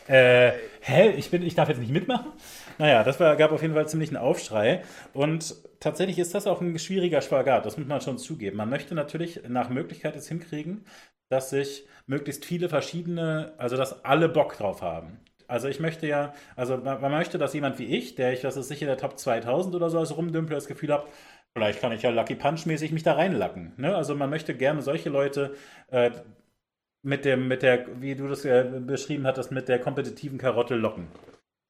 äh, 0.07 0.51
hä, 0.81 1.11
ich, 1.17 1.29
bin, 1.29 1.43
ich 1.43 1.55
darf 1.55 1.69
jetzt 1.69 1.79
nicht 1.79 1.91
mitmachen? 1.91 2.31
Naja, 2.77 3.03
das 3.03 3.19
war, 3.19 3.35
gab 3.35 3.51
auf 3.51 3.61
jeden 3.61 3.73
Fall 3.73 3.87
ziemlich 3.87 4.09
einen 4.09 4.17
Aufschrei. 4.17 4.83
Und 5.13 5.55
tatsächlich 5.79 6.17
ist 6.19 6.33
das 6.33 6.47
auch 6.47 6.61
ein 6.61 6.79
schwieriger 6.79 7.21
Spagat, 7.21 7.65
das 7.65 7.77
muss 7.77 7.87
man 7.87 8.01
schon 8.01 8.17
zugeben. 8.17 8.57
Man 8.57 8.69
möchte 8.69 8.95
natürlich 8.95 9.41
nach 9.47 9.69
Möglichkeit 9.69 10.15
es 10.15 10.27
hinkriegen, 10.27 10.85
dass 11.29 11.49
sich 11.49 11.85
möglichst 12.05 12.45
viele 12.45 12.69
verschiedene, 12.69 13.53
also 13.57 13.75
dass 13.75 14.05
alle 14.05 14.29
Bock 14.29 14.57
drauf 14.57 14.81
haben. 14.81 15.19
Also 15.47 15.67
ich 15.67 15.79
möchte 15.79 16.07
ja, 16.07 16.33
also 16.55 16.77
man, 16.77 17.01
man 17.01 17.11
möchte, 17.11 17.37
dass 17.37 17.53
jemand 17.53 17.79
wie 17.79 17.85
ich, 17.85 18.15
der 18.15 18.33
ich, 18.33 18.41
das 18.41 18.57
ist 18.57 18.67
sicher 18.67 18.85
der 18.85 18.97
Top 18.97 19.17
2000 19.17 19.75
oder 19.75 19.89
so, 19.89 19.99
als 19.99 20.15
rumdümpel, 20.15 20.55
das 20.55 20.67
Gefühl 20.67 20.91
habe, 20.91 21.07
vielleicht 21.53 21.79
kann 21.79 21.91
ich 21.91 22.01
ja 22.01 22.09
Lucky 22.09 22.35
Punch-mäßig 22.35 22.91
mich 22.91 23.03
da 23.03 23.13
reinlacken. 23.13 23.73
Ne? 23.77 23.95
Also 23.95 24.15
man 24.15 24.29
möchte 24.29 24.55
gerne 24.55 24.81
solche 24.81 25.09
Leute 25.09 25.55
äh, 25.89 26.11
mit 27.01 27.25
dem, 27.25 27.47
mit 27.47 27.63
der, 27.63 28.01
wie 28.01 28.15
du 28.15 28.27
das 28.27 28.43
ja 28.43 28.63
beschrieben 28.63 29.25
hattest, 29.25 29.51
mit 29.51 29.69
der 29.69 29.79
kompetitiven 29.79 30.37
Karotte 30.37 30.75
locken. 30.75 31.07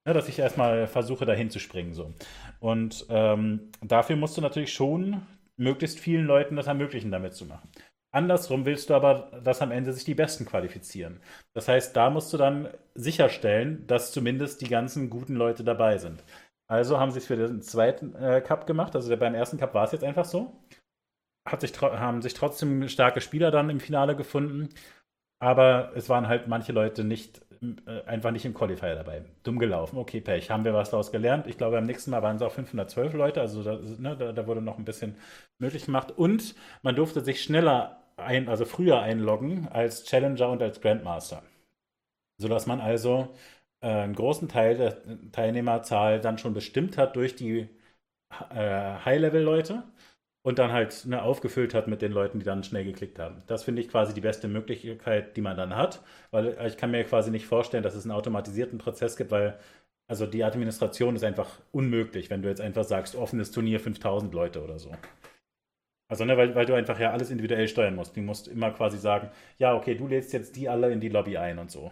Ne? 0.06 0.14
Dass 0.14 0.28
ich 0.28 0.40
erstmal 0.40 0.88
versuche, 0.88 1.26
dahin 1.26 1.50
zu 1.50 1.60
springen. 1.60 1.94
So. 1.94 2.14
Und 2.60 3.06
ähm, 3.10 3.72
dafür 3.82 4.16
musst 4.16 4.36
du 4.38 4.42
natürlich 4.42 4.74
schon 4.74 5.22
möglichst 5.58 6.00
vielen 6.00 6.26
Leuten 6.26 6.56
das 6.56 6.68
ermöglichen, 6.68 7.12
damit 7.12 7.34
zu 7.34 7.46
machen. 7.46 7.70
Andersrum 8.18 8.66
willst 8.66 8.90
du 8.90 8.96
aber, 8.96 9.32
dass 9.44 9.62
am 9.62 9.72
Ende 9.72 9.94
sich 9.94 10.04
die 10.04 10.16
Besten 10.16 10.46
qualifizieren. 10.46 11.22
Das 11.54 11.68
heißt, 11.68 11.96
da 11.96 12.10
musst 12.10 12.34
du 12.34 12.38
dann 12.38 12.70
sicherstellen, 12.96 13.86
dass 13.86 14.12
zumindest 14.12 14.62
die 14.62 14.70
ganzen 14.70 15.12
guten 15.12 15.36
Leute 15.36 15.64
dabei 15.64 16.00
sind. 16.00 16.24
Also 16.68 17.00
haben 17.00 17.12
sie 17.12 17.20
es 17.20 17.28
für 17.28 17.38
den 17.38 17.62
zweiten 17.62 18.16
äh, 18.16 18.42
Cup 18.42 18.66
gemacht. 18.66 18.96
Also 18.96 19.16
beim 19.16 19.36
ersten 19.36 19.58
Cup 19.58 19.76
war 19.76 19.86
es 19.86 19.92
jetzt 19.92 20.04
einfach 20.04 20.26
so. 20.26 20.52
Hat 21.48 21.62
sich, 21.62 21.80
haben 21.80 22.24
sich 22.24 22.34
trotzdem 22.34 22.90
starke 22.90 23.22
Spieler 23.22 23.52
dann 23.52 23.70
im 23.70 23.80
Finale 23.80 24.16
gefunden. 24.16 24.70
Aber 25.40 25.92
es 25.96 26.10
waren 26.10 26.28
halt 26.28 26.48
manche 26.48 26.72
Leute 26.72 27.04
nicht 27.04 27.42
äh, 27.62 28.04
einfach 28.06 28.32
nicht 28.32 28.46
im 28.46 28.54
Qualifier 28.54 28.96
dabei. 28.96 29.24
Dumm 29.44 29.60
gelaufen. 29.60 29.98
Okay, 29.98 30.22
Pech. 30.22 30.50
Haben 30.50 30.66
wir 30.66 30.74
was 30.74 30.90
daraus 30.90 31.12
gelernt? 31.12 31.48
Ich 31.48 31.58
glaube, 31.58 31.76
beim 31.76 31.86
nächsten 31.86 32.12
Mal 32.12 32.22
waren 32.24 32.36
es 32.36 32.42
auch 32.42 32.52
512 32.52 33.14
Leute. 33.14 33.42
Also 33.42 33.64
da, 33.64 33.80
ne, 34.00 34.16
da, 34.18 34.32
da 34.32 34.48
wurde 34.48 34.62
noch 34.62 34.78
ein 34.78 34.86
bisschen 34.86 35.16
möglich 35.60 35.86
gemacht. 35.86 36.12
Und 36.16 36.56
man 36.82 36.96
durfte 36.96 37.22
sich 37.22 37.42
schneller 37.42 38.04
ein, 38.18 38.50
also 38.50 38.66
früher 38.66 39.02
einloggen 39.02 39.68
als 39.70 40.06
Challenger 40.06 40.50
und 40.50 40.62
als 40.62 40.82
Grandmaster. 40.82 41.44
Sodass 42.40 42.68
man 42.68 42.82
also 42.82 43.30
äh, 43.82 43.88
einen 43.88 44.16
großen 44.16 44.50
Teil 44.50 44.78
der 44.78 45.32
Teilnehmerzahl 45.32 46.20
dann 46.20 46.38
schon 46.38 46.54
bestimmt 46.54 46.98
hat 46.98 47.16
durch 47.16 47.36
die 47.36 47.70
äh, 48.52 48.98
High-Level-Leute 49.06 49.84
und 50.44 50.60
dann 50.60 50.72
halt 50.72 51.06
ne, 51.06 51.22
aufgefüllt 51.22 51.74
hat 51.74 51.88
mit 51.88 52.02
den 52.02 52.12
Leuten, 52.12 52.40
die 52.40 52.46
dann 52.46 52.64
schnell 52.64 52.86
geklickt 52.86 53.20
haben. 53.20 53.44
Das 53.48 53.64
finde 53.64 53.82
ich 53.82 53.90
quasi 53.90 54.14
die 54.14 54.22
beste 54.22 54.48
Möglichkeit, 54.48 55.36
die 55.38 55.42
man 55.42 55.58
dann 55.58 55.76
hat, 55.76 56.02
weil 56.32 56.58
ich 56.68 56.78
kann 56.78 56.92
mir 56.92 57.04
quasi 57.04 57.32
nicht 57.32 57.46
vorstellen, 57.48 57.84
dass 57.84 57.96
es 57.96 58.06
einen 58.06 58.14
automatisierten 58.14 58.78
Prozess 58.78 59.18
gibt, 59.18 59.32
weil 59.32 59.60
also 60.10 60.26
die 60.26 60.44
Administration 60.44 61.16
ist 61.16 61.24
einfach 61.24 61.60
unmöglich, 61.72 62.30
wenn 62.30 62.42
du 62.42 62.48
jetzt 62.50 62.62
einfach 62.62 62.86
sagst, 62.86 63.16
offenes 63.16 63.52
Turnier 63.52 63.80
5000 63.80 64.34
Leute 64.34 64.64
oder 64.64 64.80
so. 64.80 64.92
Also, 66.10 66.24
ne, 66.26 66.38
weil, 66.38 66.56
weil 66.56 66.66
du 66.66 66.74
einfach 66.74 67.00
ja 67.00 67.12
alles 67.12 67.30
individuell 67.30 67.68
steuern 67.68 67.96
musst. 67.96 68.16
Du 68.16 68.22
musst 68.22 68.48
immer 68.48 68.72
quasi 68.72 68.98
sagen, 68.98 69.30
ja, 69.58 69.74
okay, 69.74 69.96
du 69.96 70.08
lädst 70.08 70.34
jetzt 70.34 70.56
die 70.56 70.70
alle 70.70 70.92
in 70.92 71.02
die 71.02 71.10
Lobby 71.10 71.38
ein 71.38 71.60
und 71.60 71.70
so. 71.70 71.92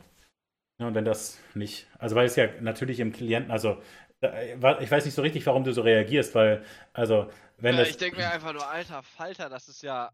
Ja, 0.80 0.88
und 0.88 0.96
wenn 0.96 1.06
das 1.06 1.40
nicht, 1.54 1.88
also 2.00 2.16
weil 2.16 2.26
es 2.26 2.36
ja 2.36 2.48
natürlich 2.62 3.00
im 3.00 3.12
Klienten, 3.12 3.52
also 3.52 3.82
ich 4.22 4.90
weiß 4.90 5.06
nicht 5.06 5.14
so 5.14 5.22
richtig, 5.22 5.46
warum 5.46 5.64
du 5.64 5.74
so 5.74 5.82
reagierst, 5.82 6.34
weil, 6.36 6.66
also, 6.94 7.30
wenn 7.58 7.76
ja, 7.76 7.82
das. 7.82 7.90
Ich 7.90 7.98
denke 7.98 8.18
mir 8.18 8.32
einfach 8.32 8.54
nur, 8.54 8.68
alter 8.68 9.04
Falter, 9.04 9.50
das 9.50 9.68
ist 9.68 9.84
ja. 9.84 10.12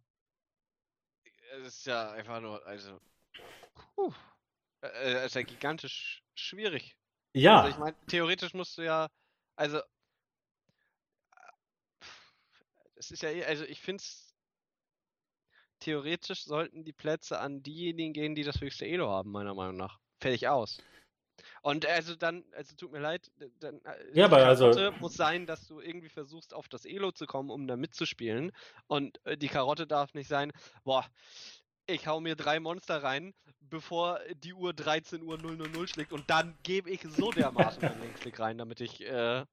Es 1.62 1.68
ist 1.68 1.86
ja 1.86 2.12
einfach 2.12 2.42
nur, 2.42 2.66
also. 2.66 3.00
Puh, 3.96 4.12
äh, 4.82 5.26
ist 5.26 5.36
ja 5.36 5.44
gigantisch 5.44 6.24
schwierig. 6.36 6.98
Ja. 7.34 7.62
Also 7.62 7.70
ich 7.70 7.78
meine, 7.78 7.96
theoretisch 8.08 8.54
musst 8.54 8.78
du 8.78 8.82
ja, 8.84 9.08
also 9.56 9.82
es 13.02 13.10
ist 13.10 13.24
ja, 13.24 13.30
eh, 13.30 13.44
also 13.44 13.64
ich 13.66 13.82
finde 13.82 14.02
es, 14.02 14.36
theoretisch 15.80 16.44
sollten 16.44 16.84
die 16.84 16.94
Plätze 16.94 17.40
an 17.40 17.64
diejenigen 17.64 18.14
gehen, 18.14 18.36
die 18.36 18.44
das 18.44 18.62
höchste 18.62 18.86
Elo 18.86 19.10
haben, 19.10 19.32
meiner 19.32 19.56
Meinung 19.56 19.76
nach. 19.76 20.00
Fertig 20.20 20.48
aus. 20.48 20.78
Und 21.64 21.88
also 21.88 22.16
dann, 22.16 22.44
also 22.56 22.76
tut 22.76 22.92
mir 22.92 23.00
leid, 23.00 23.32
dann 23.60 23.82
äh, 23.86 23.96
ja, 24.14 24.26
aber 24.26 24.46
also 24.46 24.92
muss 25.00 25.16
sein, 25.16 25.48
dass 25.48 25.66
du 25.68 25.80
irgendwie 25.80 26.10
versuchst, 26.10 26.54
auf 26.54 26.70
das 26.70 26.86
Elo 26.86 27.12
zu 27.12 27.26
kommen, 27.26 27.50
um 27.50 27.66
da 27.66 27.76
mitzuspielen. 27.76 28.52
Und 28.86 29.20
äh, 29.26 29.36
die 29.36 29.48
Karotte 29.48 29.88
darf 29.88 30.14
nicht 30.14 30.28
sein, 30.28 30.52
boah, 30.84 31.04
ich 31.88 32.06
hau 32.06 32.20
mir 32.20 32.36
drei 32.36 32.60
Monster 32.60 33.02
rein, 33.02 33.34
bevor 33.60 34.20
die 34.36 34.54
Uhr 34.54 34.74
13 34.74 35.24
Uhr 35.24 35.40
000 35.40 35.88
schlägt 35.88 36.14
und 36.14 36.30
dann 36.30 36.56
gebe 36.62 36.92
ich 36.92 37.02
so 37.02 37.32
dermaßen 37.32 37.82
meinen 37.82 38.02
Linksklick 38.04 38.40
rein, 38.40 38.60
damit 38.60 38.80
ich 38.80 39.02
äh, 39.02 39.44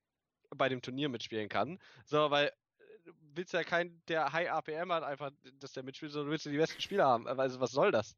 bei 0.50 0.68
dem 0.68 0.82
Turnier 0.82 1.08
mitspielen 1.08 1.48
kann. 1.48 1.78
So, 2.04 2.30
weil 2.30 2.52
willst 3.34 3.52
ja 3.52 3.62
keinen, 3.62 4.02
der 4.08 4.32
High 4.32 4.50
APM 4.50 4.92
hat, 4.92 5.02
einfach, 5.02 5.30
dass 5.60 5.72
der 5.72 5.82
mitspielt, 5.82 6.12
sondern 6.12 6.26
du 6.26 6.32
willst 6.32 6.46
ja 6.46 6.52
die 6.52 6.58
besten 6.58 6.80
Spieler 6.80 7.06
haben. 7.06 7.26
Also 7.26 7.60
was 7.60 7.72
soll 7.72 7.90
das? 7.90 8.16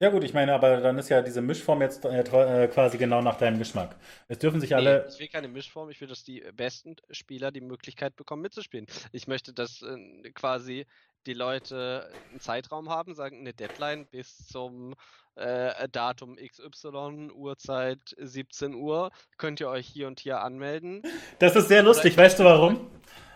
Ja 0.00 0.10
gut, 0.10 0.24
ich 0.24 0.34
meine, 0.34 0.52
aber 0.52 0.78
dann 0.80 0.98
ist 0.98 1.08
ja 1.08 1.22
diese 1.22 1.40
Mischform 1.40 1.80
jetzt 1.80 2.04
äh, 2.04 2.20
äh, 2.64 2.68
quasi 2.68 2.98
genau 2.98 3.22
nach 3.22 3.38
deinem 3.38 3.58
Geschmack. 3.58 3.96
Es 4.26 4.38
dürfen 4.38 4.60
sich 4.60 4.74
alle. 4.74 5.04
Nee, 5.04 5.12
ich 5.14 5.20
will 5.20 5.28
keine 5.28 5.48
Mischform, 5.48 5.88
ich 5.88 6.00
will, 6.00 6.08
dass 6.08 6.24
die 6.24 6.44
besten 6.52 6.96
Spieler 7.10 7.52
die 7.52 7.60
Möglichkeit 7.60 8.16
bekommen 8.16 8.42
mitzuspielen. 8.42 8.86
Ich 9.12 9.28
möchte, 9.28 9.52
dass 9.52 9.82
äh, 9.82 10.30
quasi 10.32 10.86
die 11.26 11.32
Leute 11.32 12.10
einen 12.30 12.40
Zeitraum 12.40 12.90
haben, 12.90 13.14
sagen 13.14 13.38
eine 13.38 13.54
Deadline 13.54 14.06
bis 14.06 14.46
zum 14.48 14.94
äh, 15.36 15.88
Datum 15.88 16.36
XY, 16.36 17.30
Uhrzeit 17.32 18.14
17 18.18 18.74
Uhr, 18.74 19.10
könnt 19.38 19.60
ihr 19.60 19.68
euch 19.68 19.86
hier 19.86 20.06
und 20.08 20.20
hier 20.20 20.40
anmelden. 20.40 21.02
Das 21.38 21.56
ist 21.56 21.68
sehr 21.68 21.82
lustig, 21.82 22.16
weißt 22.16 22.40
du 22.40 22.44
warum? 22.44 22.90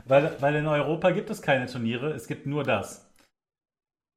Weil, 0.09 0.41
weil 0.41 0.57
in 0.57 0.67
Europa 0.67 1.11
gibt 1.11 1.31
es 1.31 1.43
keine 1.43 1.67
Turniere, 1.67 2.13
es 2.13 2.27
gibt 2.27 2.47
nur 2.47 2.65
das. 2.65 3.09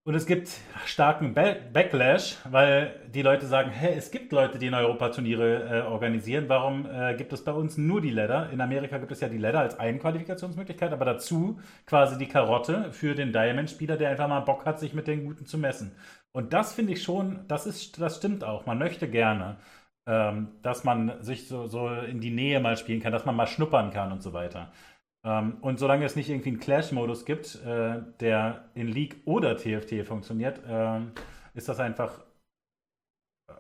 Und 0.04 0.16
es 0.16 0.26
gibt 0.26 0.50
starken 0.86 1.36
Backlash, 1.36 2.38
weil 2.50 3.08
die 3.14 3.22
Leute 3.22 3.46
sagen, 3.46 3.70
hä, 3.70 3.94
es 3.96 4.10
gibt 4.10 4.32
Leute, 4.32 4.58
die 4.58 4.66
in 4.66 4.74
Europa 4.74 5.10
Turniere 5.10 5.82
äh, 5.82 5.82
organisieren. 5.82 6.46
Warum 6.48 6.88
äh, 6.92 7.14
gibt 7.16 7.34
es 7.34 7.44
bei 7.44 7.52
uns 7.52 7.78
nur 7.78 8.02
die 8.02 8.10
Ladder? 8.10 8.50
In 8.52 8.62
Amerika 8.62 8.98
gibt 8.98 9.12
es 9.12 9.20
ja 9.20 9.30
die 9.30 9.38
Ladder 9.38 9.60
als 9.60 9.78
eine 9.78 10.00
Qualifikationsmöglichkeit, 10.00 10.92
aber 10.92 11.06
dazu 11.06 11.60
quasi 11.86 12.18
die 12.18 12.28
Karotte 12.28 12.92
für 12.92 13.14
den 13.14 13.32
Diamond-Spieler, 13.32 13.96
der 13.96 14.10
einfach 14.10 14.28
mal 14.28 14.40
Bock 14.40 14.66
hat, 14.66 14.80
sich 14.80 14.96
mit 14.96 15.06
den 15.06 15.24
Guten 15.24 15.46
zu 15.46 15.60
messen. 15.60 15.92
Und 16.32 16.54
das 16.54 16.74
finde 16.74 16.94
ich 16.94 17.04
schon, 17.04 17.46
das 17.48 17.68
ist, 17.68 18.02
das 18.02 18.18
stimmt 18.18 18.44
auch. 18.44 18.66
Man 18.66 18.80
möchte 18.80 19.08
gerne, 19.08 19.58
ähm, 20.08 20.48
dass 20.64 20.84
man 20.84 21.22
sich 21.22 21.48
so, 21.48 21.68
so 21.68 21.90
in 21.90 22.22
die 22.22 22.32
Nähe 22.32 22.60
mal 22.60 22.76
spielen 22.76 23.02
kann, 23.02 23.12
dass 23.12 23.26
man 23.26 23.36
mal 23.36 23.46
schnuppern 23.46 23.92
kann 23.92 24.12
und 24.12 24.24
so 24.24 24.34
weiter. 24.34 24.72
Ähm, 25.24 25.58
und 25.62 25.80
solange 25.80 26.06
es 26.06 26.16
nicht 26.16 26.30
irgendwie 26.30 26.50
einen 26.50 26.60
Clash-Modus 26.60 27.26
gibt, 27.26 27.64
äh, 27.66 28.02
der 28.20 28.66
in 28.74 28.88
League 28.88 29.22
oder 29.26 29.56
TFT 29.56 30.06
funktioniert, 30.06 30.62
äh, 30.68 31.00
ist 31.54 31.70
das 31.70 31.80
einfach 31.80 32.22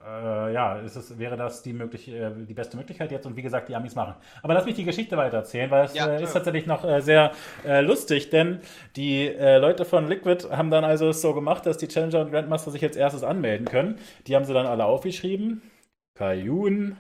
äh, 0.05 0.53
ja, 0.53 0.79
ist 0.79 0.95
es, 0.95 1.17
wäre 1.19 1.38
das 1.38 1.61
die, 1.61 1.73
möglich, 1.73 2.07
äh, 2.09 2.31
die 2.47 2.53
beste 2.53 2.77
Möglichkeit 2.77 3.11
jetzt 3.11 3.25
und 3.25 3.35
wie 3.35 3.41
gesagt, 3.41 3.69
die 3.69 3.75
Amis 3.75 3.95
machen. 3.95 4.15
Aber 4.41 4.53
lass 4.53 4.65
mich 4.65 4.75
die 4.75 4.83
Geschichte 4.83 5.17
weiter 5.17 5.38
erzählen, 5.38 5.69
weil 5.69 5.85
es 5.85 5.93
ja, 5.93 6.07
äh, 6.07 6.23
ist 6.23 6.33
tatsächlich 6.33 6.65
noch 6.65 6.83
äh, 6.83 7.01
sehr 7.01 7.31
lustig, 7.81 8.29
denn 8.29 8.59
die 8.95 9.27
Leute 9.27 9.85
von 9.85 10.07
Liquid 10.07 10.49
haben 10.49 10.71
dann 10.71 10.83
also 10.83 11.09
es 11.09 11.21
so 11.21 11.33
gemacht, 11.33 11.65
dass 11.65 11.77
die 11.77 11.88
Challenger 11.88 12.21
und 12.21 12.31
Grandmaster 12.31 12.71
sich 12.71 12.83
als 12.83 12.95
erstes 12.95 13.23
anmelden 13.23 13.67
können. 13.67 13.97
Die 14.27 14.35
haben 14.35 14.45
sie 14.45 14.53
dann 14.53 14.65
alle 14.65 14.85
aufgeschrieben. 14.85 15.61
Kayun, 16.17 16.97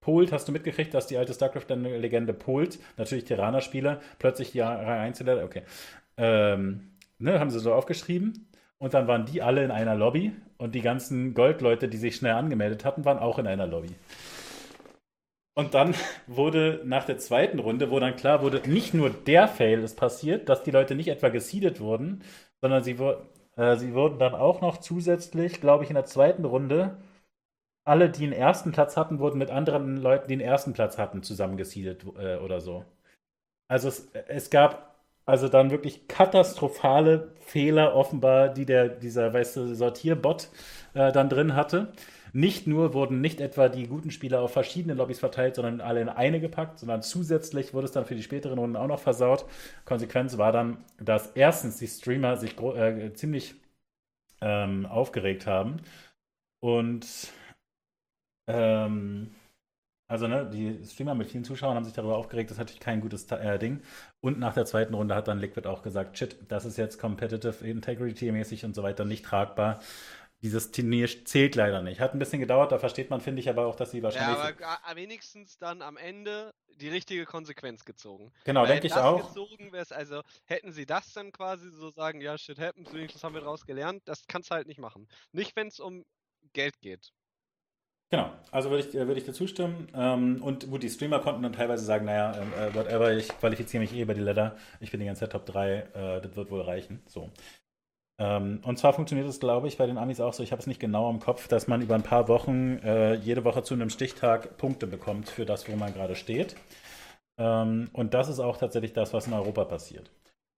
Polt, 0.00 0.32
hast 0.32 0.48
du 0.48 0.52
mitgekriegt, 0.52 0.94
dass 0.94 1.06
die 1.06 1.18
alte 1.18 1.34
StarCraft-Legende 1.34 2.32
Polt, 2.32 2.78
natürlich 2.96 3.24
Terraner-Spieler, 3.24 4.00
plötzlich 4.18 4.52
die 4.52 4.62
Einzelne, 4.62 5.42
okay, 5.44 5.62
ähm, 6.16 6.92
ne, 7.18 7.38
haben 7.38 7.50
sie 7.50 7.60
so 7.60 7.74
aufgeschrieben. 7.74 8.46
Und 8.78 8.94
dann 8.94 9.06
waren 9.06 9.26
die 9.26 9.42
alle 9.42 9.62
in 9.62 9.70
einer 9.70 9.94
Lobby 9.94 10.32
und 10.56 10.74
die 10.74 10.80
ganzen 10.80 11.34
Goldleute, 11.34 11.86
die 11.88 11.98
sich 11.98 12.16
schnell 12.16 12.32
angemeldet 12.32 12.84
hatten, 12.86 13.04
waren 13.04 13.18
auch 13.18 13.38
in 13.38 13.46
einer 13.46 13.66
Lobby. 13.66 13.94
Und 15.54 15.74
dann 15.74 15.94
wurde 16.26 16.80
nach 16.84 17.04
der 17.04 17.18
zweiten 17.18 17.58
Runde, 17.58 17.90
wo 17.90 18.00
dann 18.00 18.16
klar 18.16 18.40
wurde, 18.40 18.62
nicht 18.66 18.94
nur 18.94 19.10
der 19.10 19.48
Fail 19.48 19.82
ist 19.82 19.96
passiert, 19.96 20.48
dass 20.48 20.62
die 20.62 20.70
Leute 20.70 20.94
nicht 20.94 21.08
etwa 21.08 21.28
gesiedet 21.28 21.80
wurden, 21.80 22.22
sondern 22.62 22.82
sie, 22.82 22.96
äh, 23.56 23.76
sie 23.76 23.92
wurden 23.92 24.18
dann 24.18 24.34
auch 24.34 24.62
noch 24.62 24.78
zusätzlich, 24.78 25.60
glaube 25.60 25.84
ich, 25.84 25.90
in 25.90 25.96
der 25.96 26.06
zweiten 26.06 26.46
Runde, 26.46 26.96
alle, 27.84 28.10
die 28.10 28.20
den 28.20 28.32
ersten 28.32 28.72
Platz 28.72 28.96
hatten, 28.96 29.18
wurden 29.18 29.38
mit 29.38 29.50
anderen 29.50 29.96
Leuten, 29.96 30.28
die 30.28 30.36
den 30.36 30.46
ersten 30.46 30.72
Platz 30.72 30.98
hatten, 30.98 31.22
zusammengesiedet 31.22 32.04
äh, 32.18 32.36
oder 32.36 32.60
so. 32.60 32.84
Also 33.68 33.88
es, 33.88 34.10
es 34.28 34.50
gab 34.50 34.90
also 35.26 35.48
dann 35.48 35.70
wirklich 35.70 36.08
katastrophale 36.08 37.32
Fehler 37.40 37.94
offenbar, 37.94 38.48
die 38.48 38.66
der, 38.66 38.88
dieser, 38.88 39.32
weißt 39.32 39.56
du, 39.56 39.74
Sortierbot 39.74 40.48
äh, 40.94 41.12
dann 41.12 41.28
drin 41.28 41.54
hatte. 41.54 41.92
Nicht 42.32 42.66
nur 42.66 42.94
wurden 42.94 43.20
nicht 43.20 43.40
etwa 43.40 43.68
die 43.68 43.86
guten 43.86 44.10
Spieler 44.10 44.40
auf 44.40 44.52
verschiedene 44.52 44.94
Lobbys 44.94 45.18
verteilt, 45.18 45.56
sondern 45.56 45.80
alle 45.80 46.00
in 46.00 46.08
eine 46.08 46.40
gepackt, 46.40 46.78
sondern 46.78 47.02
zusätzlich 47.02 47.74
wurde 47.74 47.86
es 47.86 47.92
dann 47.92 48.06
für 48.06 48.14
die 48.14 48.22
späteren 48.22 48.58
Runden 48.58 48.76
auch 48.76 48.86
noch 48.86 49.00
versaut. 49.00 49.44
Konsequenz 49.84 50.38
war 50.38 50.52
dann, 50.52 50.84
dass 50.98 51.28
erstens 51.34 51.78
die 51.78 51.88
Streamer 51.88 52.36
sich 52.36 52.58
äh, 52.60 53.12
ziemlich 53.14 53.54
ähm, 54.40 54.86
aufgeregt 54.86 55.46
haben 55.46 55.82
und 56.60 57.06
ähm, 58.52 59.30
also, 60.10 60.26
ne, 60.26 60.44
die 60.44 60.84
Streamer 60.84 61.14
mit 61.14 61.30
vielen 61.30 61.44
Zuschauern 61.44 61.76
haben 61.76 61.84
sich 61.84 61.94
darüber 61.94 62.16
aufgeregt, 62.16 62.50
das 62.50 62.56
ist 62.56 62.58
natürlich 62.58 62.80
kein 62.80 63.00
gutes 63.00 63.30
äh, 63.30 63.58
Ding. 63.60 63.80
Und 64.20 64.40
nach 64.40 64.54
der 64.54 64.66
zweiten 64.66 64.92
Runde 64.92 65.14
hat 65.14 65.28
dann 65.28 65.38
Liquid 65.38 65.68
auch 65.68 65.82
gesagt, 65.82 66.18
shit, 66.18 66.36
das 66.48 66.64
ist 66.64 66.76
jetzt 66.78 66.98
competitive 66.98 67.64
integrity-mäßig 67.64 68.64
und 68.64 68.74
so 68.74 68.82
weiter 68.82 69.04
nicht 69.04 69.24
tragbar. 69.24 69.78
Dieses 70.42 70.72
Turnier 70.72 71.06
zählt 71.26 71.54
leider 71.54 71.80
nicht. 71.80 72.00
Hat 72.00 72.12
ein 72.12 72.18
bisschen 72.18 72.40
gedauert, 72.40 72.72
da 72.72 72.80
versteht 72.80 73.08
man, 73.08 73.20
finde 73.20 73.40
ich, 73.40 73.48
aber 73.48 73.66
auch, 73.66 73.76
dass 73.76 73.92
sie 73.92 74.02
wahrscheinlich. 74.02 74.58
Ja, 74.58 74.80
aber 74.82 74.96
wenigstens 74.96 75.58
dann 75.58 75.80
am 75.80 75.96
Ende 75.96 76.54
die 76.80 76.88
richtige 76.88 77.24
Konsequenz 77.24 77.84
gezogen. 77.84 78.32
Genau, 78.42 78.66
denke 78.66 78.88
ich 78.88 78.94
auch. 78.94 79.28
gezogen 79.28 79.70
also 79.90 80.22
hätten 80.46 80.72
sie 80.72 80.86
das 80.86 81.12
dann 81.12 81.30
quasi 81.30 81.70
so 81.70 81.90
sagen, 81.90 82.20
ja, 82.20 82.36
shit 82.36 82.58
happens, 82.58 82.92
wenigstens 82.92 83.22
haben 83.22 83.34
wir 83.34 83.42
daraus 83.42 83.64
gelernt, 83.64 84.02
das 84.06 84.26
kannst 84.26 84.50
du 84.50 84.56
halt 84.56 84.66
nicht 84.66 84.80
machen. 84.80 85.06
Nicht, 85.30 85.54
wenn 85.54 85.68
es 85.68 85.78
um 85.78 86.04
Geld 86.52 86.80
geht. 86.80 87.12
Genau, 88.12 88.30
also 88.50 88.70
würde 88.70 88.84
ich, 88.88 88.92
würde 88.94 89.14
ich 89.18 89.24
dir 89.24 89.32
zustimmen. 89.32 89.86
Ähm, 89.94 90.42
und 90.42 90.68
gut, 90.68 90.82
die 90.82 90.90
Streamer 90.90 91.20
konnten 91.20 91.42
dann 91.42 91.52
teilweise 91.52 91.84
sagen, 91.84 92.06
naja, 92.06 92.32
äh, 92.58 92.74
whatever, 92.74 93.12
ich 93.12 93.28
qualifiziere 93.28 93.80
mich 93.82 93.94
eh 93.94 94.02
über 94.02 94.14
die 94.14 94.20
Ladder, 94.20 94.56
ich 94.80 94.90
bin 94.90 94.98
die 94.98 95.06
ganze 95.06 95.20
Zeit 95.20 95.32
Top 95.32 95.46
3, 95.46 95.76
äh, 95.94 96.20
das 96.20 96.34
wird 96.34 96.50
wohl 96.50 96.62
reichen. 96.62 97.02
So. 97.06 97.30
Ähm, 98.18 98.60
und 98.64 98.78
zwar 98.78 98.94
funktioniert 98.94 99.28
es, 99.28 99.40
glaube 99.40 99.68
ich, 99.68 99.78
bei 99.78 99.86
den 99.86 99.98
Amis 99.98 100.20
auch 100.20 100.34
so, 100.34 100.42
ich 100.42 100.52
habe 100.52 100.60
es 100.60 100.66
nicht 100.68 100.80
genau 100.80 101.10
im 101.10 101.20
Kopf, 101.20 101.48
dass 101.48 101.68
man 101.68 101.82
über 101.82 101.94
ein 101.96 102.02
paar 102.04 102.28
Wochen 102.28 102.78
äh, 102.84 103.14
jede 103.14 103.44
Woche 103.44 103.62
zu 103.64 103.74
einem 103.74 103.90
Stichtag 103.90 104.56
Punkte 104.58 104.86
bekommt 104.88 105.28
für 105.30 105.46
das, 105.46 105.68
wo 105.68 105.76
man 105.76 105.94
gerade 105.94 106.16
steht. 106.16 106.56
Ähm, 107.38 107.90
und 107.92 108.14
das 108.14 108.28
ist 108.28 108.40
auch 108.40 108.56
tatsächlich 108.58 108.92
das, 108.92 109.12
was 109.14 109.26
in 109.26 109.32
Europa 109.32 109.64
passiert. 109.64 110.10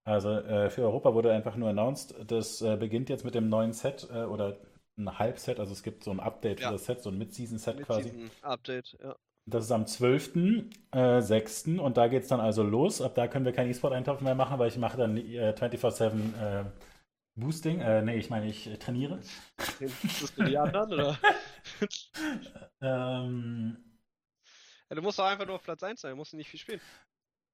Also 0.05 0.31
äh, 0.31 0.70
für 0.70 0.83
Europa 0.83 1.15
wurde 1.15 1.33
einfach 1.33 1.57
nur 1.57 1.70
announced, 1.70 2.15
das 2.27 2.62
äh, 2.62 2.77
beginnt 2.77 3.09
jetzt 3.09 3.24
mit 3.24 3.35
dem 3.35 3.49
neuen 3.49 3.73
Set 3.73 4.09
äh, 4.12 4.24
oder 4.24 4.57
ein 4.97 5.19
Halbset, 5.19 5.59
also 5.59 5.73
es 5.73 5.82
gibt 5.82 6.05
so 6.05 6.10
ein 6.10 6.20
Update 6.20 6.60
ja. 6.60 6.69
für 6.69 6.74
das 6.74 6.85
Set, 6.85 7.02
so 7.02 7.10
ein 7.10 7.19
Mid-Season-Set 7.19 7.77
Mid 7.77 7.86
quasi. 7.86 8.31
Update, 8.43 8.97
ja. 9.02 9.16
Das 9.47 9.64
ist 9.64 9.73
am 9.73 9.85
12.06. 9.85 11.77
Äh, 11.77 11.81
und 11.81 11.97
da 11.97 12.06
geht 12.06 12.23
es 12.23 12.28
dann 12.28 12.40
also 12.40 12.62
los. 12.62 13.02
Ab 13.02 13.16
da 13.16 13.27
können 13.27 13.44
wir 13.44 13.52
keinen 13.52 13.70
E-Sport-Eintopf 13.70 14.20
mehr 14.20 14.36
machen, 14.36 14.59
weil 14.59 14.69
ich 14.69 14.78
mache 14.78 14.97
dann 14.97 15.16
äh, 15.16 15.52
24-7 15.59 16.60
äh, 16.60 16.64
Boosting. 17.35 17.81
Äh, 17.81 18.02
nee, 18.02 18.16
ich 18.16 18.31
meine, 18.31 18.47
ich 18.47 18.69
äh, 18.69 18.77
trainiere. 18.77 19.20
Für 19.59 20.44
die 20.44 20.56
anderen, 20.56 20.93
oder? 20.93 21.19
ähm, 22.81 23.77
ja, 24.89 24.97
du 24.97 25.02
musst 25.02 25.19
doch 25.19 25.24
einfach 25.24 25.47
nur 25.47 25.56
auf 25.56 25.62
Platz 25.64 25.82
1 25.82 26.02
sein, 26.02 26.10
du 26.10 26.16
musst 26.16 26.35
nicht 26.35 26.51
viel 26.51 26.60
spielen. 26.60 26.81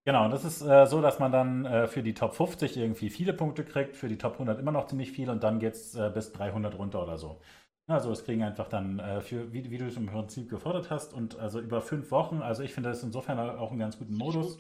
Genau, 0.08 0.24
und 0.24 0.30
das 0.30 0.42
ist 0.42 0.62
äh, 0.62 0.86
so, 0.86 1.02
dass 1.02 1.18
man 1.18 1.32
dann 1.32 1.66
äh, 1.66 1.86
für 1.86 2.02
die 2.02 2.14
Top 2.14 2.32
50 2.34 2.78
irgendwie 2.78 3.10
viele 3.10 3.34
Punkte 3.34 3.62
kriegt, 3.62 3.94
für 3.94 4.08
die 4.08 4.16
Top 4.16 4.32
100 4.32 4.58
immer 4.58 4.72
noch 4.72 4.86
ziemlich 4.86 5.12
viel 5.12 5.28
und 5.28 5.44
dann 5.44 5.58
geht 5.58 5.74
es 5.74 5.94
äh, 5.96 6.10
bis 6.10 6.32
300 6.32 6.78
runter 6.78 7.02
oder 7.02 7.18
so. 7.18 7.42
Also 7.88 8.10
es 8.10 8.24
kriegen 8.24 8.42
einfach 8.42 8.68
dann, 8.68 9.00
äh, 9.00 9.20
für, 9.20 9.52
wie, 9.52 9.70
wie 9.70 9.76
du 9.76 9.84
es 9.84 9.98
im 9.98 10.06
Prinzip 10.06 10.48
gefordert 10.48 10.88
hast, 10.88 11.12
und 11.12 11.38
also 11.38 11.60
über 11.60 11.82
fünf 11.82 12.10
Wochen, 12.10 12.40
also 12.40 12.62
ich 12.62 12.72
finde 12.72 12.88
das 12.88 13.02
insofern 13.02 13.38
auch 13.38 13.70
einen 13.70 13.80
ganz 13.80 13.98
guten 13.98 14.14
Modus. 14.14 14.56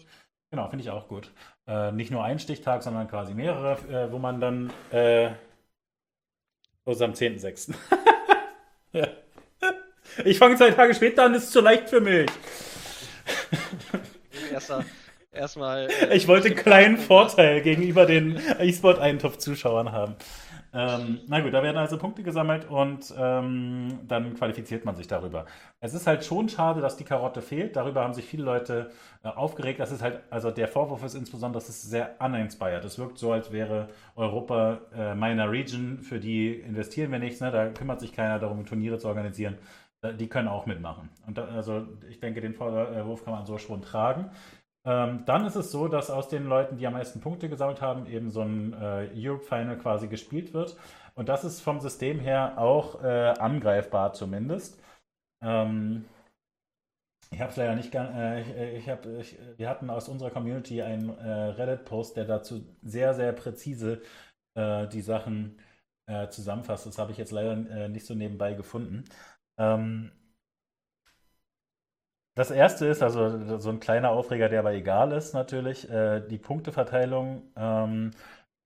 Genau, 0.50 0.68
finde 0.68 0.82
ich 0.82 0.90
auch 0.90 1.08
gut. 1.08 1.32
Äh, 1.66 1.92
nicht 1.92 2.10
nur 2.10 2.22
ein 2.22 2.38
Stichtag, 2.38 2.82
sondern 2.82 3.08
quasi 3.08 3.32
mehrere, 3.32 3.78
äh, 3.88 4.12
wo 4.12 4.18
man 4.18 4.42
dann, 4.42 4.70
äh, 4.90 5.30
also 6.84 7.06
am 7.06 7.12
10.06. 7.12 7.74
ja. 8.92 9.08
Ich 10.26 10.38
fange 10.38 10.56
zwei 10.56 10.72
Tage 10.72 10.94
später 10.94 11.24
an, 11.24 11.32
ist 11.32 11.52
zu 11.52 11.62
leicht 11.62 11.88
für 11.88 12.02
mich. 12.02 12.30
Erster, 14.52 14.84
erstmal. 15.38 15.88
Äh, 15.88 16.16
ich 16.16 16.28
wollte 16.28 16.48
einen 16.48 16.56
kleinen 16.56 16.98
Vorteil 16.98 17.62
gegenüber 17.62 18.06
den 18.06 18.40
E-Sport-Eintopf-Zuschauern 18.58 19.92
haben. 19.92 20.16
Ähm, 20.70 21.20
na 21.26 21.40
gut, 21.40 21.54
da 21.54 21.62
werden 21.62 21.78
also 21.78 21.96
Punkte 21.96 22.22
gesammelt 22.22 22.68
und 22.68 23.14
ähm, 23.18 24.00
dann 24.06 24.34
qualifiziert 24.34 24.84
man 24.84 24.96
sich 24.96 25.06
darüber. 25.06 25.46
Es 25.80 25.94
ist 25.94 26.06
halt 26.06 26.24
schon 26.24 26.50
schade, 26.50 26.82
dass 26.82 26.98
die 26.98 27.04
Karotte 27.04 27.40
fehlt. 27.40 27.74
Darüber 27.74 28.02
haben 28.02 28.12
sich 28.12 28.26
viele 28.26 28.42
Leute 28.42 28.90
äh, 29.24 29.28
aufgeregt. 29.28 29.80
Das 29.80 29.92
ist 29.92 30.02
halt, 30.02 30.20
also 30.28 30.50
der 30.50 30.68
Vorwurf 30.68 31.02
ist 31.04 31.14
insbesondere, 31.14 31.62
das 31.62 31.70
ist 31.70 31.88
sehr 31.88 32.16
uninspired. 32.20 32.84
Es 32.84 32.98
wirkt 32.98 33.16
so, 33.18 33.32
als 33.32 33.50
wäre 33.50 33.88
Europa 34.14 34.80
äh, 34.94 35.14
meiner 35.14 35.50
Region, 35.50 36.00
für 36.02 36.20
die 36.20 36.52
investieren 36.52 37.12
wir 37.12 37.18
nichts. 37.18 37.40
Ne? 37.40 37.50
Da 37.50 37.68
kümmert 37.70 38.00
sich 38.00 38.12
keiner 38.12 38.38
darum, 38.38 38.66
Turniere 38.66 38.98
zu 38.98 39.08
organisieren. 39.08 39.56
Äh, 40.02 40.14
die 40.14 40.28
können 40.28 40.48
auch 40.48 40.66
mitmachen. 40.66 41.08
Und 41.26 41.38
da, 41.38 41.46
also 41.46 41.86
ich 42.08 42.20
denke, 42.20 42.40
den 42.40 42.54
Vorwurf 42.54 43.24
kann 43.24 43.32
man 43.32 43.46
so 43.46 43.56
schon 43.58 43.82
tragen. 43.82 44.30
Ähm, 44.84 45.24
dann 45.26 45.44
ist 45.44 45.56
es 45.56 45.70
so, 45.70 45.88
dass 45.88 46.10
aus 46.10 46.28
den 46.28 46.46
Leuten, 46.46 46.76
die 46.76 46.86
am 46.86 46.94
meisten 46.94 47.20
Punkte 47.20 47.48
gesammelt 47.48 47.80
haben, 47.80 48.06
eben 48.06 48.30
so 48.30 48.42
ein 48.42 48.72
äh, 48.72 49.10
Europe 49.14 49.44
Final 49.44 49.76
quasi 49.78 50.08
gespielt 50.08 50.54
wird. 50.54 50.76
Und 51.14 51.28
das 51.28 51.44
ist 51.44 51.60
vom 51.60 51.80
System 51.80 52.20
her 52.20 52.58
auch 52.58 53.02
äh, 53.02 53.34
angreifbar 53.38 54.12
zumindest. 54.12 54.80
Ähm, 55.42 56.04
ich 57.30 57.40
habe 57.40 57.50
es 57.50 57.56
leider 57.56 57.74
nicht 57.74 57.92
ganz. 57.92 58.14
Äh, 58.14 58.40
ich, 58.40 58.48
äh, 58.48 58.76
ich 58.78 58.88
hab, 58.88 59.06
ich, 59.06 59.36
wir 59.56 59.68
hatten 59.68 59.90
aus 59.90 60.08
unserer 60.08 60.30
Community 60.30 60.82
einen 60.82 61.10
äh, 61.18 61.30
Reddit-Post, 61.30 62.16
der 62.16 62.24
dazu 62.24 62.64
sehr, 62.82 63.14
sehr 63.14 63.32
präzise 63.32 64.02
äh, 64.54 64.86
die 64.88 65.02
Sachen 65.02 65.60
zusammenfasst. 66.30 66.86
Das 66.86 66.96
habe 66.96 67.12
ich 67.12 67.18
jetzt 67.18 67.32
leider 67.32 67.54
nicht 67.90 68.06
so 68.06 68.14
nebenbei 68.14 68.54
gefunden. 68.54 69.04
Ähm, 69.58 70.10
das 72.38 72.52
erste 72.52 72.86
ist, 72.86 73.02
also 73.02 73.58
so 73.58 73.68
ein 73.68 73.80
kleiner 73.80 74.10
Aufreger, 74.10 74.48
der 74.48 74.60
aber 74.60 74.72
egal 74.72 75.12
ist 75.12 75.34
natürlich, 75.34 75.90
äh, 75.90 76.20
die 76.20 76.38
Punkteverteilung 76.38 77.42
ähm, 77.56 78.12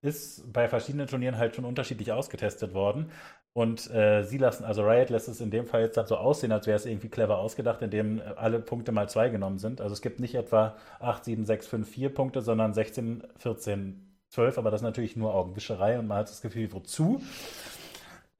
ist 0.03 0.53
bei 0.53 0.69
verschiedenen 0.69 1.07
Turnieren 1.07 1.39
halt 1.39 1.57
schon 1.57 1.65
unterschiedlich 1.65 2.13
ausgetestet 2.13 2.75
worden. 2.75 3.11
Und 3.55 3.91
äh, 3.91 4.25
sie 4.25 4.37
lassen, 4.37 4.65
also 4.65 4.83
Riot 4.83 5.09
lässt 5.09 5.29
es 5.29 5.41
in 5.41 5.51
dem 5.51 5.67
Fall 5.67 5.83
jetzt 5.83 5.97
dann 5.97 6.07
so 6.07 6.17
aussehen, 6.17 6.53
als 6.53 6.67
wäre 6.67 6.77
es 6.77 6.85
irgendwie 6.85 7.09
clever 7.09 7.39
ausgedacht, 7.39 7.81
indem 7.81 8.21
alle 8.37 8.61
Punkte 8.61 8.93
mal 8.93 9.09
zwei 9.09 9.31
genommen 9.31 9.59
sind. 9.59 9.81
Also 9.81 9.95
es 9.95 10.03
gibt 10.03 10.21
nicht 10.21 10.35
etwa 10.35 10.77
8, 11.01 11.25
7, 11.25 11.45
6, 11.47 11.67
5, 11.67 11.89
4 11.89 12.15
Punkte, 12.15 12.43
sondern 12.43 12.75
16, 12.75 13.23
14, 13.39 14.19
12, 14.29 14.59
aber 14.59 14.71
das 14.71 14.81
ist 14.81 14.85
natürlich 14.85 15.17
nur 15.17 15.35
Augenwischerei 15.35 15.99
und 15.99 16.09
man 16.09 16.19
hat 16.19 16.29
das 16.29 16.43
Gefühl, 16.43 16.73
wozu? 16.73 17.23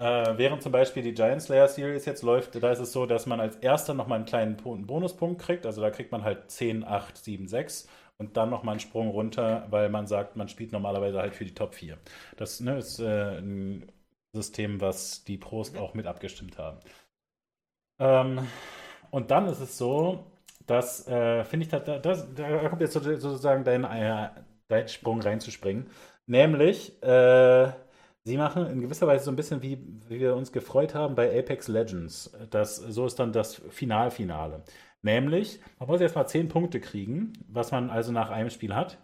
Äh, 0.03 0.37
während 0.37 0.63
zum 0.63 0.73
Beispiel 0.73 1.05
die 1.05 1.15
Giant 1.15 1.43
Slayer 1.43 1.69
Series 1.69 2.07
jetzt 2.07 2.25
läuft, 2.25 2.61
da 2.61 2.73
ist 2.73 2.81
es 2.81 2.93
so, 2.93 3.07
dass 3.07 3.27
man 3.27 3.39
als 3.39 3.55
erster 3.57 3.95
nochmal 3.95 4.17
einen 4.17 4.25
kleinen 4.25 4.57
Bonuspunkt 4.57 5.41
kriegt. 5.41 5.65
Also 5.65 5.81
da 5.81 5.91
kriegt 5.91 6.11
man 6.11 6.25
halt 6.25 6.51
10, 6.51 6.83
8, 6.83 7.17
7, 7.17 7.47
6 7.47 7.87
und 8.19 8.37
dann 8.37 8.51
nochmal 8.51 8.73
einen 8.73 8.81
Sprung 8.81 9.11
runter, 9.11 9.65
weil 9.71 9.89
man 9.91 10.09
sagt, 10.09 10.35
man 10.35 10.49
spielt 10.49 10.73
normalerweise 10.73 11.21
halt 11.21 11.37
für 11.37 11.45
die 11.45 11.55
Top 11.55 11.75
4. 11.77 11.99
Das 12.37 12.59
ne, 12.59 12.79
ist 12.79 12.99
äh, 12.99 13.39
ein 13.39 13.93
System, 14.33 14.81
was 14.81 15.23
die 15.23 15.39
Pros 15.39 15.77
auch 15.77 15.95
mit 15.95 16.07
abgestimmt 16.09 16.59
haben. 16.59 16.81
Ähm, 18.01 18.41
und 19.13 19.31
dann 19.31 19.47
ist 19.47 19.61
es 19.61 19.79
so, 19.79 20.25
dass, 20.67 21.07
äh, 21.07 21.45
finde 21.45 21.67
ich, 21.67 21.71
da, 21.71 21.79
das, 21.79 22.27
da 22.35 22.69
kommt 22.69 22.81
jetzt 22.83 22.95
sozusagen 22.95 23.63
dein, 23.63 23.85
äh, 23.85 24.31
dein 24.67 24.89
Sprung 24.89 25.21
reinzuspringen. 25.21 25.89
Nämlich, 26.27 27.01
äh, 27.05 27.71
sie 28.25 28.37
machen 28.37 28.67
in 28.67 28.81
gewisser 28.81 29.07
Weise 29.07 29.25
so 29.25 29.31
ein 29.31 29.37
bisschen 29.37 29.63
wie, 29.63 29.79
wie 30.09 30.21
wir 30.21 30.37
uns 30.37 30.53
gefreut 30.53 30.95
haben 30.95 31.15
bei 31.15 31.39
Apex 31.39 31.69
Legends. 31.69 32.33
Das, 32.51 32.77
so 32.77 33.07
ist 33.07 33.19
dann 33.19 33.33
das 33.33 33.57
Finalfinale. 33.71 34.63
Nämlich, 35.03 35.61
man 35.79 35.89
muss 35.89 36.01
erstmal 36.01 36.29
10 36.29 36.49
Punkte 36.49 36.81
kriegen, 36.81 37.33
was 37.49 37.73
man 37.73 37.91
also 37.91 38.13
nach 38.13 38.31
einem 38.31 38.51
Spiel 38.51 38.75
hat. 38.75 38.99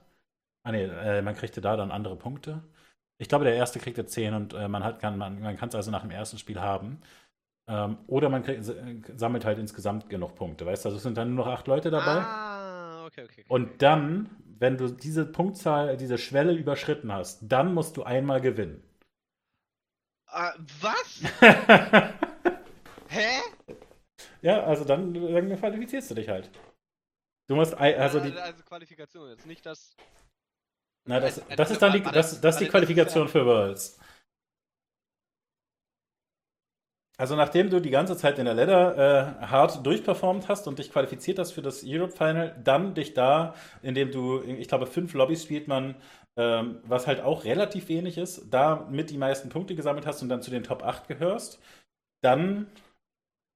Ah 0.62 0.72
ne, 0.72 0.84
äh, 0.84 1.22
man 1.22 1.34
kriegte 1.34 1.60
da 1.60 1.76
dann 1.76 1.90
andere 1.90 2.16
Punkte. 2.16 2.62
Ich 3.18 3.28
glaube, 3.28 3.44
der 3.44 3.54
erste 3.54 3.80
kriegte 3.80 4.06
10 4.06 4.34
und 4.34 4.54
äh, 4.54 4.68
man 4.68 4.98
kann 4.98 5.18
man, 5.18 5.40
man 5.40 5.56
es 5.56 5.74
also 5.74 5.90
nach 5.90 6.02
dem 6.02 6.12
ersten 6.12 6.38
Spiel 6.38 6.60
haben. 6.60 7.00
Ähm, 7.68 7.98
oder 8.06 8.28
man 8.28 8.44
kriegt, 8.44 8.64
sammelt 9.18 9.44
halt 9.44 9.58
insgesamt 9.58 10.08
genug 10.08 10.36
Punkte. 10.36 10.66
Weißt 10.66 10.84
du, 10.84 10.88
also 10.88 10.96
es 10.96 11.02
sind 11.02 11.18
dann 11.18 11.34
nur 11.34 11.44
noch 11.44 11.52
acht 11.52 11.66
Leute 11.66 11.90
dabei. 11.90 12.22
Ah, 12.22 13.06
okay, 13.06 13.24
okay. 13.24 13.42
okay. 13.42 13.44
Und 13.48 13.82
dann, 13.82 14.30
wenn 14.58 14.76
du 14.76 14.88
diese 14.88 15.26
Punktzahl, 15.26 15.96
diese 15.96 16.16
Schwelle 16.16 16.54
überschritten 16.54 17.12
hast, 17.12 17.40
dann 17.42 17.74
musst 17.74 17.96
du 17.96 18.04
einmal 18.04 18.40
gewinnen. 18.40 18.82
Uh, 20.32 20.52
was? 20.80 21.22
Hä? 23.08 23.40
Ja, 24.42 24.62
also 24.64 24.84
dann, 24.84 25.14
dann 25.14 25.58
qualifizierst 25.58 26.10
du 26.10 26.14
dich 26.14 26.28
halt. 26.28 26.50
Du 27.48 27.56
musst 27.56 27.74
also 27.74 28.20
die 28.20 28.32
also 28.32 28.62
Qualifikation 28.64 29.30
jetzt 29.30 29.46
nicht 29.46 29.64
das 29.64 29.96
Na, 31.06 31.18
das, 31.18 31.36
das, 31.36 31.56
das 31.56 31.70
ist 31.70 31.82
dann 31.82 31.92
die 31.92 32.02
das, 32.02 32.40
das 32.40 32.58
die 32.58 32.68
Qualifikation 32.68 33.26
für 33.28 33.46
Worlds. 33.46 33.98
Also 37.20 37.34
nachdem 37.34 37.68
du 37.68 37.80
die 37.80 37.90
ganze 37.90 38.16
Zeit 38.16 38.38
in 38.38 38.44
der 38.44 38.54
Ladder 38.54 39.40
äh, 39.42 39.46
hart 39.46 39.84
durchperformt 39.84 40.46
hast 40.46 40.68
und 40.68 40.78
dich 40.78 40.92
qualifiziert 40.92 41.40
hast 41.40 41.50
für 41.50 41.62
das 41.62 41.82
Europe 41.84 42.16
Final, 42.16 42.54
dann 42.62 42.94
dich 42.94 43.12
da, 43.12 43.54
indem 43.82 44.12
du, 44.12 44.40
ich 44.42 44.68
glaube, 44.68 44.86
fünf 44.86 45.14
Lobbys 45.14 45.42
spielt 45.42 45.66
man, 45.66 45.96
ähm, 46.38 46.80
was 46.84 47.08
halt 47.08 47.20
auch 47.20 47.44
relativ 47.44 47.88
wenig 47.88 48.16
ist, 48.16 48.46
da 48.48 48.86
mit 48.90 49.10
die 49.10 49.18
meisten 49.18 49.48
Punkte 49.48 49.74
gesammelt 49.74 50.06
hast 50.06 50.22
und 50.22 50.28
dann 50.28 50.40
zu 50.40 50.52
den 50.52 50.62
Top 50.62 50.84
8 50.84 51.08
gehörst, 51.08 51.60
dann 52.22 52.70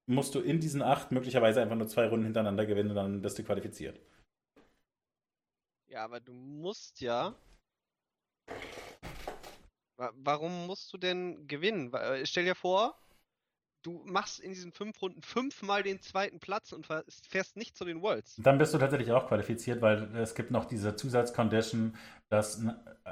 musst 0.07 0.35
du 0.35 0.41
in 0.41 0.59
diesen 0.59 0.83
acht 0.83 1.13
möglicherweise 1.13 1.63
einfach 1.63 1.77
nur 1.77 1.87
zwei 1.87 2.09
Runden 2.09 2.25
hintereinander 2.25 2.67
gewinnen 2.67 2.91
und 2.91 2.97
dann 2.97 3.23
bist 3.23 3.39
du 3.39 3.45
qualifiziert. 3.45 4.01
Ja, 5.87 6.05
aber 6.05 6.19
du 6.19 6.33
musst 6.33 7.01
ja. 7.01 7.37
Warum 9.97 10.67
musst 10.67 10.93
du 10.93 10.99
denn 10.99 11.47
gewinnen? 11.47 11.93
Äh, 11.95 12.27
stell 12.27 12.45
dir 12.45 12.57
vor, 12.57 12.99
du 13.83 14.03
machst 14.05 14.41
in 14.41 14.51
diesen 14.51 14.73
fünf 14.73 15.01
Runden 15.03 15.23
fünfmal 15.23 15.83
den 15.83 16.01
zweiten 16.01 16.41
Platz 16.41 16.73
und 16.73 16.87
fährst 16.87 17.57
nicht 17.57 17.77
zu 17.77 17.85
den 17.85 18.03
Worlds. 18.03 18.37
Dann 18.37 18.59
bist 18.59 18.75
du 18.75 18.79
tatsächlich 18.79 19.13
auch 19.13 19.29
qualifiziert, 19.29 19.83
weil 19.83 20.15
es 20.17 20.35
gibt 20.35 20.51
noch 20.51 20.65
diese 20.65 20.97
Zusatzcondition, 20.97 21.97
dass 22.29 22.63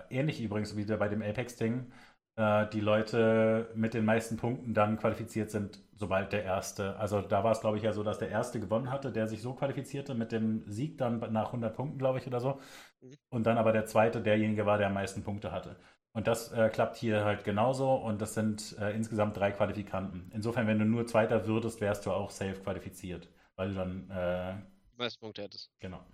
ähnlich 0.08 0.40
übrigens 0.40 0.76
wie 0.76 0.84
bei 0.84 1.08
dem 1.08 1.22
Apex-Ding, 1.22 1.90
äh, 2.36 2.66
die 2.68 2.80
Leute 2.80 3.70
mit 3.74 3.94
den 3.94 4.04
meisten 4.04 4.36
Punkten 4.36 4.72
dann 4.72 4.98
qualifiziert 4.98 5.50
sind, 5.50 5.82
sobald 5.94 6.32
der 6.32 6.44
erste. 6.44 6.96
Also 6.96 7.20
da 7.20 7.44
war 7.44 7.52
es, 7.52 7.60
glaube 7.60 7.76
ich, 7.76 7.82
ja 7.82 7.92
so, 7.92 8.02
dass 8.02 8.18
der 8.18 8.30
erste 8.30 8.60
gewonnen 8.60 8.90
hatte, 8.90 9.12
der 9.12 9.28
sich 9.28 9.42
so 9.42 9.52
qualifizierte 9.52 10.14
mit 10.14 10.32
dem 10.32 10.64
Sieg 10.66 10.96
dann 10.96 11.18
nach 11.32 11.46
100 11.46 11.74
Punkten, 11.74 11.98
glaube 11.98 12.18
ich, 12.18 12.26
oder 12.26 12.40
so. 12.40 12.60
Mhm. 13.00 13.16
Und 13.30 13.46
dann 13.46 13.58
aber 13.58 13.72
der 13.72 13.86
zweite 13.86 14.22
derjenige 14.22 14.64
war, 14.64 14.78
der 14.78 14.86
am 14.86 14.94
meisten 14.94 15.22
Punkte 15.22 15.52
hatte. 15.52 15.76
Und 16.12 16.26
das 16.26 16.50
äh, 16.52 16.68
klappt 16.70 16.96
hier 16.96 17.24
halt 17.24 17.44
genauso 17.44 17.94
und 17.94 18.20
das 18.20 18.34
sind 18.34 18.76
äh, 18.80 18.90
insgesamt 18.90 19.36
drei 19.36 19.52
Qualifikanten. 19.52 20.30
Insofern, 20.34 20.66
wenn 20.66 20.78
du 20.78 20.84
nur 20.84 21.06
Zweiter 21.06 21.46
würdest, 21.46 21.80
wärst 21.80 22.04
du 22.04 22.10
auch 22.10 22.30
safe 22.30 22.60
qualifiziert, 22.60 23.28
weil 23.54 23.68
du 23.68 23.74
dann 23.76 24.10
äh, 24.10 24.54
die 24.92 24.98
meisten 24.98 25.20
Punkte 25.20 25.42
hättest. 25.42 25.70
Genau. 25.78 26.04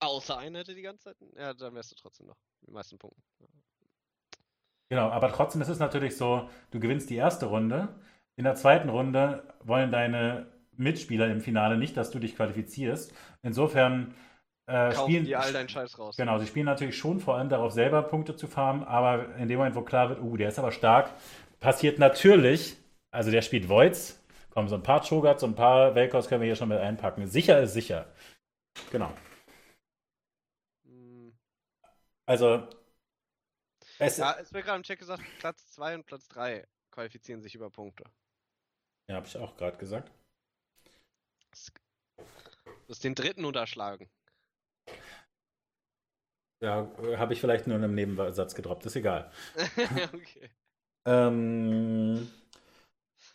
Außer 0.00 0.38
einer 0.38 0.60
hätte 0.60 0.74
die 0.74 0.82
ganze 0.82 1.04
Zeit, 1.04 1.16
ja, 1.36 1.52
dann 1.52 1.74
wärst 1.74 1.90
du 1.90 1.96
trotzdem 1.96 2.26
noch 2.26 2.38
die 2.66 2.70
meisten 2.70 2.98
Punkte. 2.98 3.20
Genau, 4.88 5.10
aber 5.10 5.30
trotzdem 5.30 5.60
ist 5.60 5.68
es 5.68 5.78
natürlich 5.78 6.16
so, 6.16 6.48
du 6.70 6.80
gewinnst 6.80 7.10
die 7.10 7.16
erste 7.16 7.46
Runde. 7.46 7.88
In 8.36 8.44
der 8.44 8.54
zweiten 8.54 8.88
Runde 8.88 9.42
wollen 9.60 9.92
deine 9.92 10.46
Mitspieler 10.76 11.28
im 11.28 11.40
Finale 11.40 11.76
nicht, 11.76 11.96
dass 11.96 12.10
du 12.10 12.18
dich 12.18 12.36
qualifizierst. 12.36 13.12
Insofern 13.42 14.14
äh, 14.68 14.94
spielen 14.94 15.24
die 15.24 15.34
all 15.34 15.50
deinen 15.52 15.68
Scheiß 15.68 15.98
raus. 15.98 16.16
Genau, 16.16 16.38
sie 16.38 16.46
spielen 16.46 16.66
natürlich 16.66 16.96
schon 16.96 17.20
vor 17.20 17.36
allem 17.36 17.48
darauf, 17.48 17.72
selber 17.72 18.02
Punkte 18.02 18.36
zu 18.36 18.46
farmen, 18.46 18.84
aber 18.84 19.34
in 19.36 19.48
dem 19.48 19.56
Moment, 19.56 19.74
wo 19.74 19.80
klar 19.80 20.10
wird, 20.10 20.20
uh, 20.20 20.36
der 20.36 20.50
ist 20.50 20.58
aber 20.58 20.72
stark, 20.72 21.10
passiert 21.58 21.98
natürlich, 21.98 22.76
also 23.10 23.30
der 23.30 23.40
spielt 23.40 23.70
Voids, 23.70 24.22
kommen 24.50 24.68
so 24.68 24.74
ein 24.74 24.82
paar 24.82 25.02
Chogats, 25.02 25.40
so 25.40 25.46
ein 25.46 25.54
paar 25.54 25.94
Velkos 25.94 26.28
können 26.28 26.42
wir 26.42 26.46
hier 26.46 26.56
schon 26.56 26.68
mit 26.68 26.78
einpacken. 26.78 27.26
Sicher 27.26 27.62
ist 27.62 27.72
sicher. 27.72 28.12
Genau. 28.90 29.10
Hm. 30.84 31.32
Also. 32.26 32.68
Es, 33.98 34.18
ja, 34.18 34.36
es 34.38 34.52
wird 34.52 34.66
gerade 34.66 34.76
im 34.76 34.82
Check 34.82 34.98
gesagt, 34.98 35.22
Platz 35.38 35.72
2 35.72 35.94
und 35.94 36.06
Platz 36.06 36.28
3 36.28 36.66
qualifizieren 36.90 37.40
sich 37.40 37.54
über 37.54 37.70
Punkte. 37.70 38.04
Ja, 39.08 39.16
habe 39.16 39.26
ich 39.26 39.36
auch 39.38 39.56
gerade 39.56 39.78
gesagt. 39.78 40.12
Du 42.16 42.90
hast 42.90 43.02
den 43.02 43.14
dritten 43.14 43.46
unterschlagen. 43.46 44.10
Ja, 46.60 46.90
habe 47.16 47.32
ich 47.32 47.40
vielleicht 47.40 47.66
nur 47.66 47.76
in 47.76 47.84
einem 47.84 47.94
Nebensatz 47.94 48.54
gedroppt, 48.54 48.86
ist 48.86 48.96
egal. 48.96 49.30
okay. 50.12 50.50
ähm, 51.04 52.28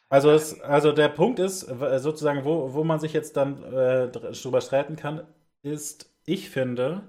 also, 0.09 0.31
es, 0.31 0.59
also 0.61 0.91
der 0.91 1.09
Punkt 1.09 1.39
ist, 1.39 1.61
sozusagen, 1.61 2.43
wo, 2.43 2.73
wo 2.73 2.83
man 2.83 2.99
sich 2.99 3.13
jetzt 3.13 3.37
dann 3.37 3.63
äh, 3.63 4.09
drüber 4.09 4.61
streiten 4.61 4.95
kann, 4.95 5.25
ist, 5.61 6.13
ich 6.25 6.49
finde, 6.49 7.03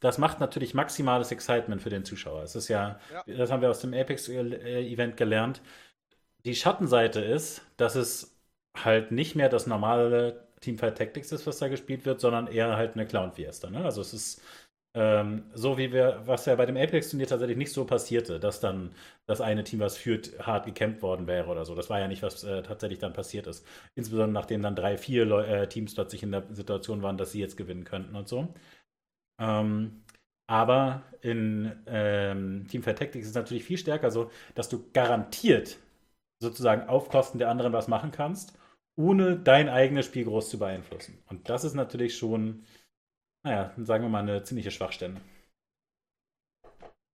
das 0.00 0.18
macht 0.18 0.40
natürlich 0.40 0.74
maximales 0.74 1.30
Excitement 1.30 1.82
für 1.82 1.90
den 1.90 2.04
Zuschauer. 2.04 2.42
Es 2.42 2.56
ist 2.56 2.68
ja, 2.68 2.98
ja. 3.12 3.36
das 3.36 3.50
haben 3.50 3.62
wir 3.62 3.70
aus 3.70 3.80
dem 3.80 3.94
Apex-Event 3.94 5.16
gelernt. 5.16 5.60
Die 6.44 6.54
Schattenseite 6.54 7.20
ist, 7.20 7.62
dass 7.76 7.94
es 7.96 8.34
halt 8.76 9.12
nicht 9.12 9.36
mehr 9.36 9.48
das 9.48 9.66
normale 9.66 10.48
Teamfight 10.60 10.96
Tactics 10.98 11.32
ist, 11.32 11.46
was 11.46 11.58
da 11.58 11.68
gespielt 11.68 12.04
wird, 12.06 12.20
sondern 12.20 12.46
eher 12.46 12.76
halt 12.76 12.94
eine 12.94 13.06
Clown 13.06 13.32
Fiesta. 13.32 13.70
Ne? 13.70 13.84
Also 13.84 14.00
es 14.00 14.12
ist 14.14 14.42
ähm, 14.94 15.44
so 15.54 15.78
wie 15.78 15.92
wir, 15.92 16.22
was 16.26 16.46
ja 16.46 16.56
bei 16.56 16.66
dem 16.66 16.76
Apex-Turnier 16.76 17.26
tatsächlich 17.28 17.56
nicht 17.58 17.72
so 17.72 17.84
passierte, 17.84 18.40
dass 18.40 18.60
dann 18.60 18.94
das 19.26 19.40
eine 19.40 19.62
Team, 19.64 19.80
was 19.80 19.96
führt, 19.96 20.38
hart 20.44 20.66
gekämpft 20.66 21.02
worden 21.02 21.26
wäre 21.28 21.48
oder 21.48 21.64
so. 21.64 21.74
Das 21.74 21.90
war 21.90 22.00
ja 22.00 22.08
nicht, 22.08 22.22
was 22.22 22.42
äh, 22.44 22.62
tatsächlich 22.62 22.98
dann 22.98 23.12
passiert 23.12 23.46
ist. 23.46 23.64
Insbesondere 23.94 24.32
nachdem 24.32 24.62
dann 24.62 24.76
drei, 24.76 24.96
vier 24.98 25.24
Leu 25.24 25.42
äh, 25.44 25.68
Teams 25.68 25.94
plötzlich 25.94 26.22
in 26.24 26.32
der 26.32 26.44
Situation 26.52 27.02
waren, 27.02 27.18
dass 27.18 27.32
sie 27.32 27.40
jetzt 27.40 27.56
gewinnen 27.56 27.84
könnten 27.84 28.16
und 28.16 28.28
so. 28.28 28.48
Ähm, 29.40 30.02
aber 30.46 31.04
in 31.22 31.72
ähm, 31.86 32.66
Teamfight 32.68 32.98
Tactics 32.98 33.24
ist 33.24 33.30
es 33.30 33.36
natürlich 33.36 33.64
viel 33.64 33.78
stärker 33.78 34.10
so, 34.10 34.30
dass 34.54 34.68
du 34.68 34.90
garantiert 34.92 35.78
sozusagen 36.40 36.88
auf 36.88 37.08
Kosten 37.08 37.38
der 37.38 37.50
anderen 37.50 37.72
was 37.72 37.88
machen 37.88 38.10
kannst, 38.12 38.58
ohne 38.96 39.38
dein 39.38 39.68
eigenes 39.68 40.06
Spiel 40.06 40.24
groß 40.24 40.50
zu 40.50 40.58
beeinflussen. 40.58 41.22
Und 41.28 41.48
das 41.48 41.64
ist 41.64 41.74
natürlich 41.74 42.16
schon 42.18 42.64
naja, 43.42 43.74
sagen 43.78 44.04
wir 44.04 44.08
mal, 44.08 44.22
eine 44.22 44.42
ziemliche 44.42 44.70
Schwachstelle. 44.70 45.20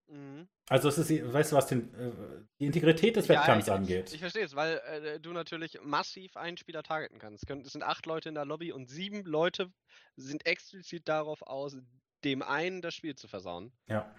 Mhm. 0.08 0.48
Also 0.68 0.88
es 0.88 0.98
ist, 0.98 1.32
weißt 1.32 1.52
du, 1.52 1.56
was 1.56 1.68
den, 1.68 1.94
äh, 1.94 2.12
die 2.58 2.66
Integrität 2.66 3.14
des 3.14 3.28
ja, 3.28 3.34
Wettkampfs 3.34 3.68
ich, 3.68 3.72
angeht. 3.72 4.12
Ich, 4.12 4.20
verstehe 4.20 4.44
es, 4.44 4.56
weil 4.56 4.78
äh, 4.78 5.20
du 5.20 5.32
natürlich 5.32 5.78
massiv 5.82 6.36
einen 6.36 6.56
Spieler 6.56 6.82
targeten 6.82 7.20
kannst. 7.20 7.48
Es 7.48 7.72
sind 7.72 7.84
acht 7.84 8.06
Leute 8.06 8.28
in 8.28 8.34
der 8.34 8.44
Lobby 8.44 8.72
und 8.72 8.88
sieben 8.88 9.24
Leute 9.24 9.72
sind 10.16 10.44
explizit 10.44 11.08
darauf 11.08 11.42
aus, 11.42 11.76
dem 12.24 12.42
einen 12.42 12.82
das 12.82 12.94
Spiel 12.94 13.14
zu 13.14 13.28
versauen. 13.28 13.72
Ja. 13.86 14.12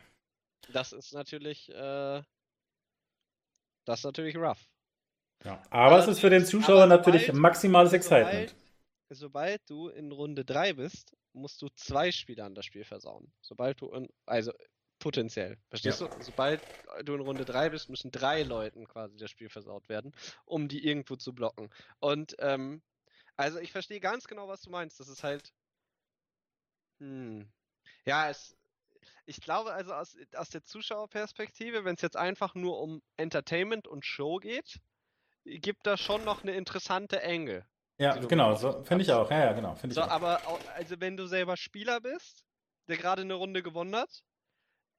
Das 0.72 0.94
ist 0.94 1.14
natürlich, 1.14 1.70
äh, 1.70 2.22
das 3.86 4.00
ist 4.00 4.06
natürlich 4.06 4.38
rough. 4.38 4.70
Ja. 5.44 5.62
Aber 5.70 6.00
es 6.00 6.08
ist 6.08 6.20
für 6.20 6.30
den 6.30 6.46
Zuschauer 6.46 6.88
natürlich 6.88 7.32
maximales 7.34 7.94
Excitement. 7.94 8.56
Sobald, 9.10 9.62
sobald 9.62 9.70
du 9.70 9.90
in 9.90 10.12
Runde 10.12 10.46
3 10.46 10.74
bist 10.74 11.16
musst 11.38 11.62
du 11.62 11.70
zwei 11.70 12.12
Spielern 12.12 12.56
das 12.56 12.66
Spiel 12.66 12.84
versauen. 12.84 13.32
Sobald 13.42 13.82
du, 13.82 13.92
in, 13.92 14.10
also 14.26 14.52
potenziell, 15.00 15.58
verstehst 15.70 16.02
ja. 16.02 16.08
du? 16.08 16.22
Sobald 16.22 16.62
du 17.04 17.16
in 17.16 17.22
Runde 17.22 17.46
3 17.46 17.70
bist, 17.70 17.90
müssen 17.90 18.12
drei 18.12 18.44
Leuten 18.44 18.88
quasi 18.88 19.18
das 19.18 19.32
Spiel 19.32 19.50
versaut 19.50 19.90
werden, 19.90 20.14
um 20.46 20.68
die 20.68 20.86
irgendwo 20.86 21.16
zu 21.16 21.34
blocken. 21.34 21.70
Und, 22.00 22.36
ähm, 22.40 22.82
also 23.36 23.60
ich 23.60 23.72
verstehe 23.72 24.00
ganz 24.00 24.28
genau, 24.28 24.48
was 24.48 24.62
du 24.62 24.70
meinst. 24.70 25.00
Das 25.00 25.08
ist 25.10 25.24
halt, 25.24 25.54
hm, 27.00 27.52
ja, 28.06 28.30
es, 28.30 28.58
ich 29.26 29.42
glaube 29.42 29.74
also 29.74 29.94
aus, 29.94 30.18
aus 30.36 30.50
der 30.50 30.64
Zuschauerperspektive, 30.64 31.86
wenn 31.86 31.96
es 31.96 32.02
jetzt 32.02 32.18
einfach 32.18 32.56
nur 32.56 32.80
um 32.80 33.02
Entertainment 33.18 33.88
und 33.88 34.06
Show 34.06 34.38
geht, 34.38 34.80
gibt 35.44 35.86
da 35.86 35.98
schon 35.98 36.24
noch 36.24 36.44
eine 36.44 36.56
interessante 36.56 37.22
Engel. 37.22 37.66
Ja, 38.00 38.16
genau, 38.16 38.56
so 38.56 38.84
finde 38.84 39.04
ich 39.04 39.12
auch. 39.12 39.30
Ja, 39.32 39.46
ja, 39.46 39.54
genau. 39.54 39.76
So, 39.90 40.02
auch. 40.02 40.10
aber 40.10 40.42
also 40.76 41.00
wenn 41.00 41.18
du 41.18 41.26
selber 41.26 41.58
Spieler 41.58 42.00
bist, 42.00 42.46
der 42.88 42.98
gerade 42.98 43.24
eine 43.24 43.34
Runde 43.34 43.64
gewonnen 43.64 43.96
hat, 43.96 44.24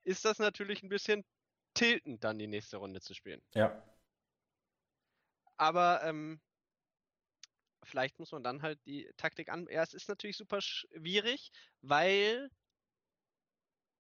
ist 0.05 0.25
das 0.25 0.39
natürlich 0.39 0.83
ein 0.83 0.89
bisschen 0.89 1.25
tiltend, 1.75 2.25
dann 2.25 2.39
die 2.39 2.49
nächste 2.49 2.79
Runde 2.79 3.01
zu 3.01 3.15
spielen. 3.15 3.41
Ja. 3.55 3.83
Aber 5.57 6.03
ähm, 6.03 6.41
vielleicht 7.85 8.19
muss 8.19 8.33
man 8.33 8.43
dann 8.43 8.63
halt 8.63 8.79
die 8.85 9.09
Taktik 9.17 9.49
an. 9.49 9.69
Ja, 9.71 9.83
es 9.83 9.95
ist 9.95 10.09
natürlich 10.09 10.37
super 10.37 10.61
schwierig, 10.61 11.51
weil 11.83 12.51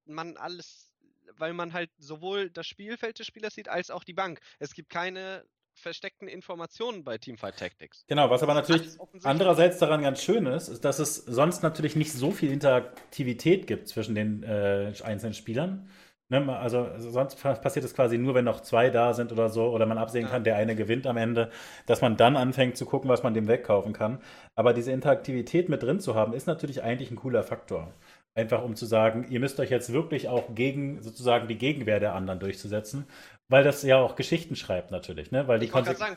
man 0.06 0.36
alles, 0.36 0.92
weil 1.34 1.52
man 1.52 1.72
halt 1.72 1.90
sowohl 1.98 2.50
das 2.50 2.66
Spielfeld 2.66 3.18
des 3.18 3.26
Spielers 3.26 3.54
sieht, 3.54 3.68
als 3.68 3.90
auch 3.90 4.04
die 4.04 4.14
Bank. 4.14 4.40
Es 4.58 4.74
gibt 4.74 4.90
keine 4.90 5.44
versteckten 5.78 6.28
Informationen 6.28 7.04
bei 7.04 7.18
Teamfight 7.18 7.56
Tactics. 7.56 8.04
Genau, 8.08 8.30
was 8.30 8.42
aber 8.42 8.54
natürlich 8.54 8.98
andererseits 9.22 9.78
daran 9.78 10.02
ganz 10.02 10.22
schön 10.22 10.46
ist, 10.46 10.68
ist, 10.68 10.84
dass 10.84 10.98
es 10.98 11.16
sonst 11.16 11.62
natürlich 11.62 11.96
nicht 11.96 12.12
so 12.12 12.30
viel 12.30 12.52
Interaktivität 12.52 13.66
gibt 13.66 13.88
zwischen 13.88 14.14
den 14.14 14.42
äh, 14.42 14.92
einzelnen 15.02 15.34
Spielern. 15.34 15.88
Ne, 16.30 16.58
also 16.58 16.90
sonst 16.98 17.40
passiert 17.40 17.86
es 17.86 17.94
quasi 17.94 18.18
nur, 18.18 18.34
wenn 18.34 18.44
noch 18.44 18.60
zwei 18.60 18.90
da 18.90 19.14
sind 19.14 19.32
oder 19.32 19.48
so, 19.48 19.70
oder 19.70 19.86
man 19.86 19.96
absehen 19.96 20.24
ja. 20.24 20.28
kann, 20.28 20.44
der 20.44 20.56
eine 20.56 20.76
gewinnt 20.76 21.06
am 21.06 21.16
Ende, 21.16 21.50
dass 21.86 22.02
man 22.02 22.18
dann 22.18 22.36
anfängt 22.36 22.76
zu 22.76 22.84
gucken, 22.84 23.08
was 23.08 23.22
man 23.22 23.32
dem 23.32 23.48
wegkaufen 23.48 23.94
kann. 23.94 24.18
Aber 24.54 24.74
diese 24.74 24.92
Interaktivität 24.92 25.70
mit 25.70 25.82
drin 25.82 26.00
zu 26.00 26.14
haben, 26.14 26.34
ist 26.34 26.46
natürlich 26.46 26.82
eigentlich 26.82 27.10
ein 27.10 27.16
cooler 27.16 27.44
Faktor. 27.44 27.94
Einfach 28.34 28.62
um 28.62 28.76
zu 28.76 28.84
sagen, 28.84 29.26
ihr 29.30 29.40
müsst 29.40 29.58
euch 29.58 29.70
jetzt 29.70 29.90
wirklich 29.92 30.28
auch 30.28 30.54
gegen 30.54 31.02
sozusagen 31.02 31.48
die 31.48 31.56
Gegenwehr 31.56 31.98
der 31.98 32.14
anderen 32.14 32.40
durchzusetzen, 32.40 33.06
weil 33.48 33.64
das 33.64 33.82
ja 33.82 33.98
auch 33.98 34.16
Geschichten 34.16 34.56
schreibt 34.56 34.90
natürlich, 34.90 35.30
ne? 35.30 35.48
Weil 35.48 35.58
die 35.58 35.68
sagen, 35.68 36.16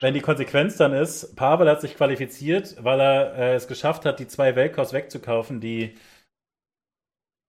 wenn 0.00 0.14
die 0.14 0.20
Konsequenz 0.20 0.76
dann 0.76 0.92
ist, 0.92 1.34
Pavel 1.36 1.68
hat 1.68 1.80
sich 1.80 1.96
qualifiziert, 1.96 2.76
weil 2.82 3.00
er 3.00 3.34
äh, 3.34 3.54
es 3.54 3.66
geschafft 3.66 4.04
hat, 4.04 4.20
die 4.20 4.28
zwei 4.28 4.54
Weltkost 4.54 4.92
wegzukaufen, 4.92 5.60
die 5.60 5.96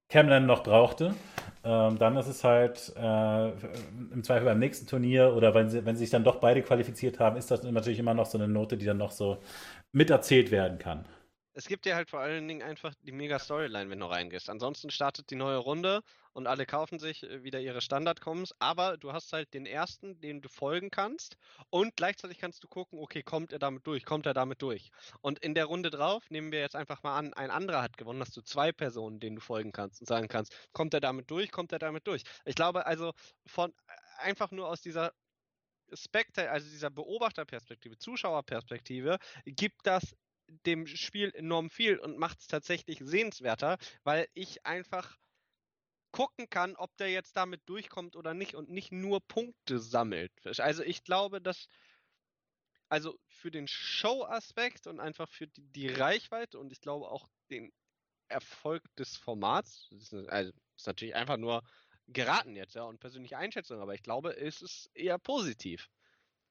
Camden 0.09 0.45
noch 0.47 0.63
brauchte 0.63 1.15
ähm, 1.63 1.97
dann 1.97 2.15
ist 2.15 2.27
es 2.27 2.43
halt 2.43 2.93
äh, 2.95 3.49
im 3.49 4.23
Zweifel 4.23 4.45
beim 4.45 4.59
nächsten 4.59 4.87
Turnier 4.87 5.33
oder 5.35 5.53
wenn 5.53 5.69
sie, 5.69 5.85
wenn 5.85 5.95
sie 5.95 6.05
sich 6.05 6.09
dann 6.09 6.23
doch 6.23 6.37
beide 6.37 6.61
qualifiziert 6.61 7.19
haben, 7.19 7.35
ist 7.35 7.51
das 7.51 7.63
natürlich 7.63 7.99
immer 7.99 8.13
noch 8.13 8.25
so 8.25 8.37
eine 8.37 8.47
Note, 8.47 8.77
die 8.77 8.85
dann 8.85 8.97
noch 8.97 9.11
so 9.11 9.41
miterzählt 9.91 10.51
werden 10.51 10.79
kann 10.79 11.05
es 11.59 11.67
gibt 11.67 11.83
dir 11.83 11.95
halt 11.95 12.09
vor 12.09 12.21
allen 12.21 12.47
Dingen 12.47 12.61
einfach 12.61 12.93
die 13.03 13.11
mega 13.11 13.37
Storyline, 13.37 13.89
wenn 13.89 13.99
du 13.99 14.05
reingehst. 14.05 14.49
Ansonsten 14.49 14.91
startet 14.91 15.29
die 15.29 15.35
neue 15.35 15.57
Runde 15.57 16.01
und 16.33 16.47
alle 16.47 16.65
kaufen 16.65 16.99
sich 16.99 17.23
äh, 17.23 17.43
wieder 17.43 17.59
ihre 17.59 17.81
Standard-Coms, 17.81 18.53
aber 18.59 18.97
du 18.97 19.13
hast 19.13 19.33
halt 19.33 19.53
den 19.53 19.65
ersten, 19.65 20.19
dem 20.21 20.41
du 20.41 20.49
folgen 20.49 20.91
kannst 20.91 21.37
und 21.69 21.95
gleichzeitig 21.95 22.39
kannst 22.39 22.63
du 22.63 22.67
gucken, 22.67 22.99
okay, 22.99 23.23
kommt 23.23 23.53
er 23.53 23.59
damit 23.59 23.85
durch, 23.87 24.05
kommt 24.05 24.25
er 24.25 24.33
damit 24.33 24.61
durch. 24.61 24.91
Und 25.21 25.39
in 25.39 25.55
der 25.55 25.65
Runde 25.65 25.89
drauf, 25.89 26.29
nehmen 26.29 26.51
wir 26.51 26.59
jetzt 26.59 26.75
einfach 26.75 27.03
mal 27.03 27.17
an, 27.17 27.33
ein 27.33 27.51
anderer 27.51 27.81
hat 27.81 27.97
gewonnen, 27.97 28.21
hast 28.21 28.35
du 28.37 28.41
zwei 28.41 28.71
Personen, 28.71 29.19
denen 29.19 29.37
du 29.37 29.41
folgen 29.41 29.71
kannst 29.71 30.01
und 30.01 30.07
sagen 30.07 30.27
kannst, 30.27 30.55
kommt 30.73 30.93
er 30.93 30.99
damit 30.99 31.29
durch, 31.31 31.51
kommt 31.51 31.71
er 31.71 31.79
damit 31.79 32.07
durch. 32.07 32.23
Ich 32.45 32.55
glaube 32.55 32.85
also 32.85 33.13
von 33.45 33.71
äh, 33.71 34.23
einfach 34.23 34.51
nur 34.51 34.67
aus 34.67 34.81
dieser 34.81 35.13
Spectre, 35.93 36.49
also 36.49 36.69
dieser 36.69 36.89
Beobachterperspektive, 36.91 37.97
Zuschauerperspektive, 37.97 39.17
gibt 39.45 39.85
das 39.85 40.15
dem 40.65 40.87
Spiel 40.87 41.31
enorm 41.35 41.69
viel 41.69 41.97
und 41.99 42.17
macht 42.17 42.39
es 42.39 42.47
tatsächlich 42.47 42.99
sehenswerter, 43.01 43.77
weil 44.03 44.27
ich 44.33 44.65
einfach 44.65 45.17
gucken 46.11 46.49
kann, 46.49 46.75
ob 46.75 46.95
der 46.97 47.11
jetzt 47.11 47.35
damit 47.37 47.61
durchkommt 47.67 48.15
oder 48.15 48.33
nicht 48.33 48.55
und 48.55 48.69
nicht 48.69 48.91
nur 48.91 49.21
Punkte 49.21 49.79
sammelt. 49.79 50.31
Also 50.59 50.83
ich 50.83 51.03
glaube, 51.03 51.41
dass 51.41 51.67
also 52.89 53.19
für 53.27 53.51
den 53.51 53.67
Show-Aspekt 53.67 54.87
und 54.87 54.99
einfach 54.99 55.29
für 55.29 55.47
die, 55.47 55.61
die, 55.61 55.87
Reichweite 55.87 56.57
und 56.57 56.71
ich 56.71 56.81
glaube 56.81 57.09
auch 57.09 57.29
den 57.51 57.71
Erfolg 58.27 58.83
des 58.95 59.15
Formats, 59.15 59.87
ist, 59.91 60.13
also 60.13 60.51
ist 60.75 60.87
natürlich 60.87 61.15
einfach 61.15 61.37
nur 61.37 61.61
geraten 62.07 62.55
jetzt, 62.55 62.73
ja, 62.73 62.83
und 62.83 62.99
persönliche 62.99 63.37
Einschätzung, 63.37 63.79
aber 63.79 63.93
ich 63.93 64.01
glaube, 64.01 64.35
es 64.35 64.61
ist 64.61 64.89
eher 64.95 65.19
positiv. 65.19 65.87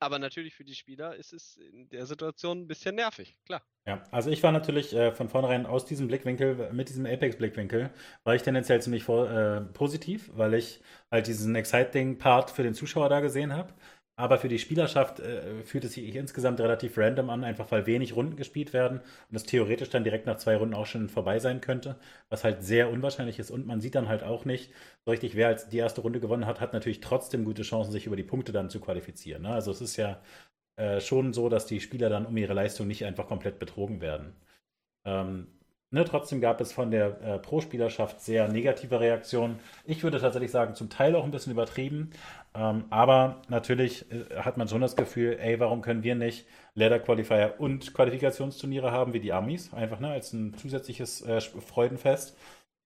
Aber 0.00 0.18
natürlich 0.18 0.54
für 0.54 0.64
die 0.64 0.74
Spieler 0.74 1.16
ist 1.16 1.32
es 1.32 1.56
in 1.56 1.88
der 1.88 2.06
Situation 2.06 2.60
ein 2.60 2.68
bisschen 2.68 2.94
nervig, 2.94 3.36
klar. 3.44 3.62
Ja, 3.86 4.02
also 4.10 4.30
ich 4.30 4.42
war 4.42 4.52
natürlich 4.52 4.94
äh, 4.94 5.12
von 5.12 5.28
vornherein 5.28 5.66
aus 5.66 5.86
diesem 5.86 6.08
Blickwinkel, 6.08 6.72
mit 6.72 6.88
diesem 6.88 7.06
Apex-Blickwinkel, 7.06 7.90
war 8.22 8.34
ich 8.34 8.42
tendenziell 8.42 8.80
ziemlich 8.82 9.02
vor, 9.02 9.30
äh, 9.30 9.60
positiv, 9.60 10.30
weil 10.34 10.54
ich 10.54 10.80
halt 11.10 11.26
diesen 11.26 11.54
Exciting-Part 11.54 12.50
für 12.50 12.62
den 12.62 12.74
Zuschauer 12.74 13.08
da 13.08 13.20
gesehen 13.20 13.54
habe. 13.54 13.72
Aber 14.18 14.38
für 14.38 14.48
die 14.48 14.58
Spielerschaft 14.58 15.20
äh, 15.20 15.62
fühlt 15.62 15.84
es 15.84 15.92
sich 15.92 16.12
insgesamt 16.16 16.58
relativ 16.58 16.98
random 16.98 17.30
an, 17.30 17.44
einfach 17.44 17.70
weil 17.70 17.86
wenig 17.86 18.16
Runden 18.16 18.34
gespielt 18.34 18.72
werden 18.72 19.00
und 19.30 19.36
es 19.36 19.44
theoretisch 19.44 19.90
dann 19.90 20.02
direkt 20.02 20.26
nach 20.26 20.38
zwei 20.38 20.56
Runden 20.56 20.74
auch 20.74 20.86
schon 20.86 21.08
vorbei 21.08 21.38
sein 21.38 21.60
könnte, 21.60 21.94
was 22.28 22.42
halt 22.42 22.64
sehr 22.64 22.90
unwahrscheinlich 22.90 23.38
ist. 23.38 23.52
Und 23.52 23.68
man 23.68 23.80
sieht 23.80 23.94
dann 23.94 24.08
halt 24.08 24.24
auch 24.24 24.44
nicht 24.44 24.72
so 25.04 25.12
richtig, 25.12 25.36
wer 25.36 25.46
als 25.46 25.68
die 25.68 25.78
erste 25.78 26.00
Runde 26.00 26.18
gewonnen 26.18 26.46
hat, 26.46 26.60
hat 26.60 26.72
natürlich 26.72 26.98
trotzdem 26.98 27.44
gute 27.44 27.62
Chancen, 27.62 27.92
sich 27.92 28.06
über 28.06 28.16
die 28.16 28.24
Punkte 28.24 28.50
dann 28.50 28.70
zu 28.70 28.80
qualifizieren. 28.80 29.42
Ne? 29.42 29.50
Also 29.50 29.70
es 29.70 29.80
ist 29.80 29.96
ja 29.96 30.20
äh, 30.74 31.00
schon 31.00 31.32
so, 31.32 31.48
dass 31.48 31.66
die 31.66 31.80
Spieler 31.80 32.08
dann 32.08 32.26
um 32.26 32.36
ihre 32.36 32.54
Leistung 32.54 32.88
nicht 32.88 33.04
einfach 33.04 33.28
komplett 33.28 33.60
betrogen 33.60 34.00
werden. 34.00 34.34
Ähm, 35.04 35.46
Ne, 35.90 36.05
trotzdem 36.05 36.43
gab 36.43 36.60
es 36.60 36.70
von 36.73 36.90
der 36.90 37.19
äh, 37.23 37.39
Pro-Spielerschaft 37.39 38.20
sehr 38.20 38.47
negative 38.48 39.01
Reaktionen. 39.01 39.59
Ich 39.86 40.02
würde 40.02 40.20
tatsächlich 40.20 40.51
sagen, 40.51 40.74
zum 40.74 40.90
Teil 40.90 41.16
auch 41.16 41.24
ein 41.24 41.31
bisschen 41.31 41.52
übertrieben. 41.52 42.10
Ähm, 42.55 42.85
aber 42.90 43.40
natürlich 43.48 44.05
äh, 44.12 44.36
hat 44.36 44.59
man 44.59 44.69
schon 44.69 44.82
das 44.82 44.97
Gefühl, 44.97 45.39
ey, 45.40 45.59
warum 45.60 45.81
können 45.81 46.02
wir 46.02 46.15
nicht 46.15 46.47
Leather 46.74 46.98
Qualifier 46.98 47.55
und 47.56 47.94
Qualifikationsturniere 47.94 48.93
haben 48.93 49.15
wie 49.15 49.20
die 49.20 49.32
Amis? 49.32 49.73
Einfach 49.73 49.98
ne, 49.98 50.09
als 50.10 50.35
ein 50.35 50.52
zusätzliches 50.59 51.23
äh, 51.23 51.40
Freudenfest. 51.40 52.36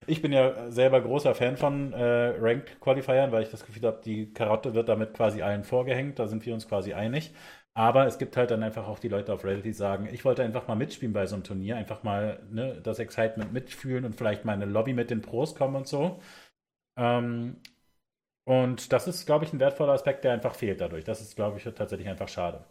Ich 0.07 0.21
bin 0.21 0.31
ja 0.33 0.69
selber 0.71 1.01
großer 1.01 1.35
Fan 1.35 1.57
von 1.57 1.93
äh, 1.93 2.35
Ranked 2.39 2.79
Qualifiern, 2.81 3.31
weil 3.31 3.43
ich 3.43 3.49
das 3.49 3.65
Gefühl 3.65 3.83
habe, 3.87 4.01
die 4.03 4.33
Karotte 4.33 4.73
wird 4.73 4.89
damit 4.89 5.13
quasi 5.13 5.41
allen 5.41 5.63
vorgehängt. 5.65 6.19
Da 6.19 6.27
sind 6.27 6.45
wir 6.45 6.53
uns 6.53 6.67
quasi 6.67 6.93
einig. 6.93 7.33
Aber 7.75 8.05
es 8.05 8.19
gibt 8.19 8.37
halt 8.37 8.51
dann 8.51 8.61
einfach 8.61 8.87
auch 8.87 8.99
die 8.99 9.07
Leute 9.07 9.33
auf 9.33 9.43
Reddit, 9.43 9.65
die 9.65 9.73
sagen, 9.73 10.07
ich 10.11 10.23
wollte 10.25 10.43
einfach 10.43 10.67
mal 10.67 10.75
mitspielen 10.75 11.13
bei 11.13 11.25
so 11.25 11.35
einem 11.35 11.43
Turnier, 11.43 11.75
einfach 11.75 12.03
mal 12.03 12.39
ne, 12.51 12.79
das 12.83 12.99
Excitement 12.99 13.51
mitfühlen 13.51 14.05
und 14.05 14.15
vielleicht 14.15 14.45
mal 14.45 14.53
in 14.53 14.61
eine 14.61 14.71
Lobby 14.71 14.93
mit 14.93 15.09
den 15.09 15.21
Pros 15.21 15.55
kommen 15.55 15.75
und 15.75 15.87
so. 15.87 16.21
Ähm, 16.97 17.57
und 18.45 18.91
das 18.93 19.07
ist, 19.07 19.25
glaube 19.25 19.45
ich, 19.45 19.53
ein 19.53 19.59
wertvoller 19.59 19.93
Aspekt, 19.93 20.23
der 20.23 20.33
einfach 20.33 20.53
fehlt 20.53 20.81
dadurch. 20.81 21.03
Das 21.03 21.21
ist, 21.21 21.35
glaube 21.35 21.57
ich, 21.57 21.63
tatsächlich 21.63 22.09
einfach 22.09 22.27
schade. 22.27 22.63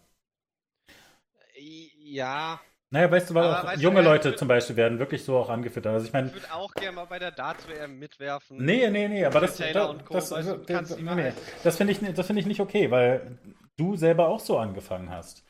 Ja. 1.59 2.61
Naja, 2.91 3.11
weißt 3.11 3.31
du, 3.31 3.35
weil 3.35 3.45
auch 3.45 3.65
weißt 3.65 3.83
junge 3.83 4.03
Leute 4.03 4.29
würd, 4.31 4.39
zum 4.39 4.49
Beispiel 4.49 4.77
werden 4.77 4.99
wirklich 4.99 5.25
so 5.25 5.39
auch 5.39 5.49
angefüttert. 5.49 5.95
Also 5.95 6.07
ich 6.07 6.13
meine. 6.13 6.29
Ich 6.29 6.35
würde 6.35 6.53
auch 6.53 6.73
gerne 6.75 6.93
mal 6.95 7.07
bei 7.07 7.19
der 7.19 7.31
Darts-WM 7.31 7.99
mitwerfen. 7.99 8.63
Nee, 8.63 8.91
nee, 8.91 9.09
nee, 9.09 9.25
aber 9.25 9.41
das, 9.41 9.57
das, 9.57 9.73
das, 10.11 10.29
das, 10.67 10.99
nee, 10.99 11.33
das 11.65 11.77
finde 11.77 11.93
ich, 11.93 11.99
find 11.99 12.39
ich 12.39 12.47
nicht 12.47 12.61
okay, 12.61 12.91
weil 12.91 13.39
du 13.77 13.97
selber 13.97 14.29
auch 14.29 14.41
so 14.41 14.59
angefangen 14.59 15.11
hast. 15.11 15.45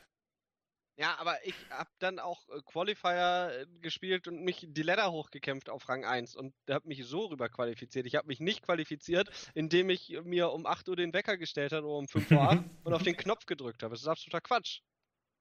Ja, 0.99 1.17
aber 1.19 1.37
ich 1.45 1.55
habe 1.71 1.91
dann 2.01 2.19
auch 2.19 2.49
äh, 2.51 2.61
Qualifier 2.65 3.51
äh, 3.63 3.67
gespielt 3.81 4.29
und 4.29 4.43
mich 4.43 4.67
die 4.69 4.83
Ladder 4.83 5.11
hochgekämpft 5.11 5.71
auf 5.71 5.89
Rang 5.89 6.05
1 6.05 6.37
und 6.37 6.55
habe 6.69 6.87
mich 6.87 7.05
so 7.07 7.27
rüber 7.27 7.49
qualifiziert. 7.49 8.07
Ich 8.07 8.15
habe 8.15 8.29
mich 8.29 8.41
nicht 8.41 8.63
qualifiziert, 8.63 9.31
indem 9.55 9.89
ich 9.89 10.17
mir 10.25 10.53
um 10.53 10.67
8 10.67 10.89
Uhr 10.91 10.97
den 10.97 11.15
Wecker 11.15 11.39
gestellt 11.39 11.73
habe 11.73 11.87
oder 11.87 11.97
um 11.97 12.09
5 12.09 12.31
Uhr 12.31 12.43
8 12.43 12.65
und 12.85 12.93
auf 12.93 13.03
den 13.03 13.17
Knopf 13.17 13.47
gedrückt 13.47 13.83
habe. 13.83 13.95
Das 13.95 14.03
ist 14.03 14.09
absoluter 14.09 14.43
Quatsch. 14.43 14.81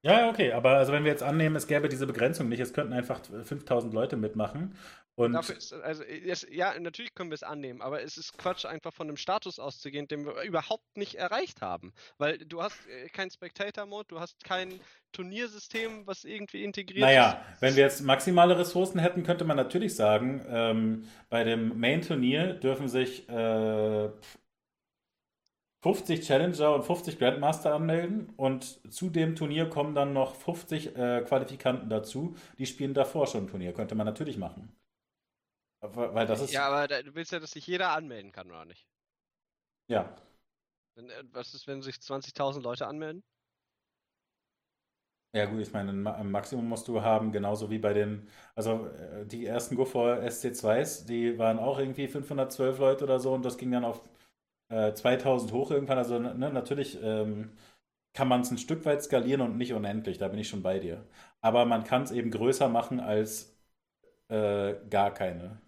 Ja, 0.04 0.28
okay, 0.28 0.52
aber 0.52 0.70
also 0.78 0.92
wenn 0.92 1.04
wir 1.04 1.12
jetzt 1.12 1.22
annehmen, 1.22 1.54
es 1.54 1.68
gäbe 1.68 1.88
diese 1.88 2.08
Begrenzung 2.08 2.48
nicht, 2.48 2.58
es 2.58 2.72
könnten 2.72 2.92
einfach 2.92 3.20
5000 3.24 3.94
Leute 3.94 4.16
mitmachen 4.16 4.76
und 5.14 5.34
ist, 5.34 5.74
also, 5.74 6.02
es, 6.04 6.46
ja, 6.50 6.78
natürlich 6.80 7.14
können 7.14 7.30
wir 7.30 7.34
es 7.34 7.42
annehmen, 7.42 7.82
aber 7.82 8.02
es 8.02 8.16
ist 8.16 8.38
Quatsch, 8.38 8.64
einfach 8.64 8.94
von 8.94 9.08
einem 9.08 9.18
Status 9.18 9.58
auszugehen, 9.58 10.08
den 10.08 10.24
wir 10.24 10.40
überhaupt 10.42 10.96
nicht 10.96 11.16
erreicht 11.16 11.60
haben. 11.60 11.92
Weil 12.16 12.38
du 12.38 12.62
hast 12.62 12.78
äh, 12.86 13.08
keinen 13.08 13.30
Spectator-Mode, 13.30 14.08
du 14.08 14.20
hast 14.20 14.42
kein 14.42 14.80
Turniersystem, 15.12 16.06
was 16.06 16.24
irgendwie 16.24 16.64
integriert 16.64 17.00
naja, 17.00 17.28
ist. 17.28 17.34
Naja, 17.34 17.56
wenn 17.60 17.76
wir 17.76 17.82
jetzt 17.82 18.00
maximale 18.02 18.58
Ressourcen 18.58 19.00
hätten, 19.00 19.22
könnte 19.22 19.44
man 19.44 19.58
natürlich 19.58 19.94
sagen, 19.94 20.44
ähm, 20.48 21.04
bei 21.28 21.44
dem 21.44 21.78
Main-Turnier 21.78 22.54
dürfen 22.54 22.88
sich 22.88 23.28
äh, 23.28 24.08
50 25.82 26.22
Challenger 26.22 26.74
und 26.74 26.84
50 26.84 27.18
Grandmaster 27.18 27.74
anmelden 27.74 28.32
und 28.36 28.80
zu 28.90 29.10
dem 29.10 29.34
Turnier 29.34 29.68
kommen 29.68 29.94
dann 29.94 30.12
noch 30.12 30.36
50 30.36 30.96
äh, 30.96 31.22
Qualifikanten 31.22 31.90
dazu, 31.90 32.36
die 32.58 32.66
spielen 32.66 32.94
davor 32.94 33.26
schon 33.26 33.44
ein 33.44 33.48
Turnier. 33.48 33.72
Könnte 33.72 33.94
man 33.94 34.06
natürlich 34.06 34.38
machen. 34.38 34.72
Weil 35.82 36.26
das 36.26 36.42
ist. 36.42 36.52
Ja, 36.52 36.68
aber 36.68 36.86
du 37.02 37.14
willst 37.14 37.32
ja, 37.32 37.40
dass 37.40 37.50
sich 37.52 37.66
jeder 37.66 37.90
anmelden 37.90 38.32
kann, 38.32 38.50
oder 38.50 38.64
nicht? 38.64 38.86
Ja. 39.88 40.14
Wenn, 40.94 41.10
äh, 41.10 41.24
was 41.32 41.54
ist, 41.54 41.66
wenn 41.66 41.82
sich 41.82 42.00
20.000 42.00 42.64
Leute 42.64 42.86
anmelden? 42.86 43.22
Ja, 45.34 45.46
gut, 45.46 45.60
ich 45.60 45.72
meine, 45.72 45.90
ein 46.14 46.30
Maximum 46.30 46.68
musst 46.68 46.88
du 46.88 47.00
haben, 47.00 47.32
genauso 47.32 47.70
wie 47.70 47.78
bei 47.78 47.94
den, 47.94 48.28
also 48.54 48.86
äh, 48.88 49.24
die 49.26 49.46
ersten 49.46 49.76
Guffer 49.76 50.22
SC2s, 50.22 51.06
die 51.06 51.38
waren 51.38 51.58
auch 51.58 51.78
irgendwie 51.78 52.06
512 52.06 52.78
Leute 52.78 53.04
oder 53.04 53.18
so 53.18 53.32
und 53.32 53.42
das 53.42 53.56
ging 53.56 53.70
dann 53.72 53.84
auf 53.84 54.02
äh, 54.70 54.94
2000 54.94 55.52
hoch 55.52 55.70
irgendwann. 55.70 55.98
Also 55.98 56.18
ne, 56.18 56.34
natürlich 56.52 56.98
ähm, 57.02 57.52
kann 58.14 58.28
man 58.28 58.42
es 58.42 58.50
ein 58.50 58.58
Stück 58.58 58.84
weit 58.86 59.02
skalieren 59.02 59.42
und 59.42 59.56
nicht 59.58 59.72
unendlich, 59.74 60.18
da 60.18 60.28
bin 60.28 60.38
ich 60.40 60.48
schon 60.48 60.62
bei 60.62 60.78
dir. 60.80 61.06
Aber 61.42 61.66
man 61.66 61.84
kann 61.84 62.02
es 62.04 62.12
eben 62.12 62.30
größer 62.30 62.68
machen 62.68 63.00
als 63.00 63.56
äh, 64.28 64.74
gar 64.90 65.14
keine 65.14 65.60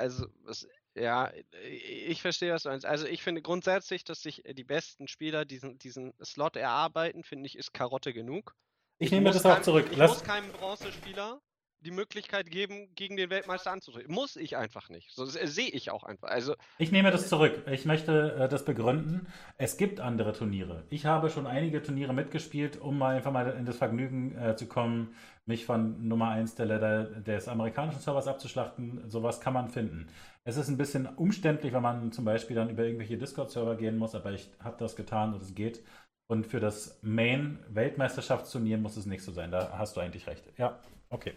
also, 0.00 0.26
was, 0.42 0.66
ja, 0.96 1.30
ich 1.62 2.20
verstehe, 2.20 2.52
was 2.52 2.64
du 2.64 2.70
meinst. 2.70 2.86
Also, 2.86 3.06
ich 3.06 3.22
finde 3.22 3.42
grundsätzlich, 3.42 4.02
dass 4.04 4.22
sich 4.22 4.42
die 4.44 4.64
besten 4.64 5.06
Spieler 5.06 5.44
diesen, 5.44 5.78
diesen 5.78 6.12
Slot 6.24 6.56
erarbeiten, 6.56 7.22
finde 7.22 7.46
ich, 7.46 7.56
ist 7.56 7.72
Karotte 7.72 8.12
genug. 8.12 8.54
Ich 8.98 9.10
nehme 9.12 9.30
das 9.30 9.44
auch 9.46 9.54
kein, 9.54 9.62
zurück. 9.64 9.86
Ich 9.90 9.96
Lass- 9.96 10.10
muss 10.10 10.24
keinem 10.24 10.50
Bronzespieler 10.52 11.40
die 11.82 11.90
Möglichkeit 11.90 12.50
geben, 12.50 12.94
gegen 12.94 13.16
den 13.16 13.30
Weltmeister 13.30 13.70
anzutreten. 13.72 14.12
Muss 14.12 14.36
ich 14.36 14.58
einfach 14.58 14.90
nicht. 14.90 15.10
So, 15.14 15.24
äh, 15.24 15.46
sehe 15.46 15.68
ich 15.70 15.90
auch 15.90 16.04
einfach. 16.04 16.28
Also, 16.28 16.54
Ich 16.76 16.92
nehme 16.92 17.10
das 17.10 17.28
zurück. 17.30 17.62
Ich 17.70 17.86
möchte 17.86 18.34
äh, 18.38 18.48
das 18.48 18.66
begründen. 18.66 19.26
Es 19.56 19.78
gibt 19.78 19.98
andere 20.00 20.34
Turniere. 20.34 20.84
Ich 20.90 21.06
habe 21.06 21.30
schon 21.30 21.46
einige 21.46 21.82
Turniere 21.82 22.12
mitgespielt, 22.12 22.78
um 22.78 22.98
mal 22.98 23.16
einfach 23.16 23.32
mal 23.32 23.48
in 23.52 23.64
das 23.64 23.78
Vergnügen 23.78 24.36
äh, 24.36 24.56
zu 24.56 24.66
kommen, 24.66 25.14
mich 25.50 25.66
von 25.66 26.08
Nummer 26.08 26.30
1 26.30 26.54
der 26.54 26.66
Leiter 26.66 27.04
des 27.04 27.48
amerikanischen 27.48 28.00
Servers 28.00 28.26
abzuschlachten. 28.26 29.02
Sowas 29.10 29.40
kann 29.40 29.52
man 29.52 29.68
finden. 29.68 30.08
Es 30.44 30.56
ist 30.56 30.68
ein 30.68 30.78
bisschen 30.78 31.06
umständlich, 31.06 31.72
wenn 31.74 31.82
man 31.82 32.12
zum 32.12 32.24
Beispiel 32.24 32.56
dann 32.56 32.70
über 32.70 32.84
irgendwelche 32.84 33.18
Discord-Server 33.18 33.76
gehen 33.76 33.98
muss, 33.98 34.14
aber 34.14 34.32
ich 34.32 34.48
habe 34.60 34.78
das 34.78 34.96
getan 34.96 35.34
und 35.34 35.42
es 35.42 35.54
geht. 35.54 35.84
Und 36.28 36.46
für 36.46 36.60
das 36.60 37.00
Main-Weltmeisterschaftsturnier 37.02 38.78
muss 38.78 38.96
es 38.96 39.04
nicht 39.04 39.22
so 39.22 39.32
sein. 39.32 39.50
Da 39.50 39.76
hast 39.76 39.96
du 39.96 40.00
eigentlich 40.00 40.26
recht. 40.26 40.44
Ja, 40.56 40.80
okay. 41.10 41.34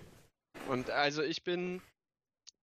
und 0.70 0.90
also 0.92 1.24
ich 1.24 1.44
bin 1.44 1.82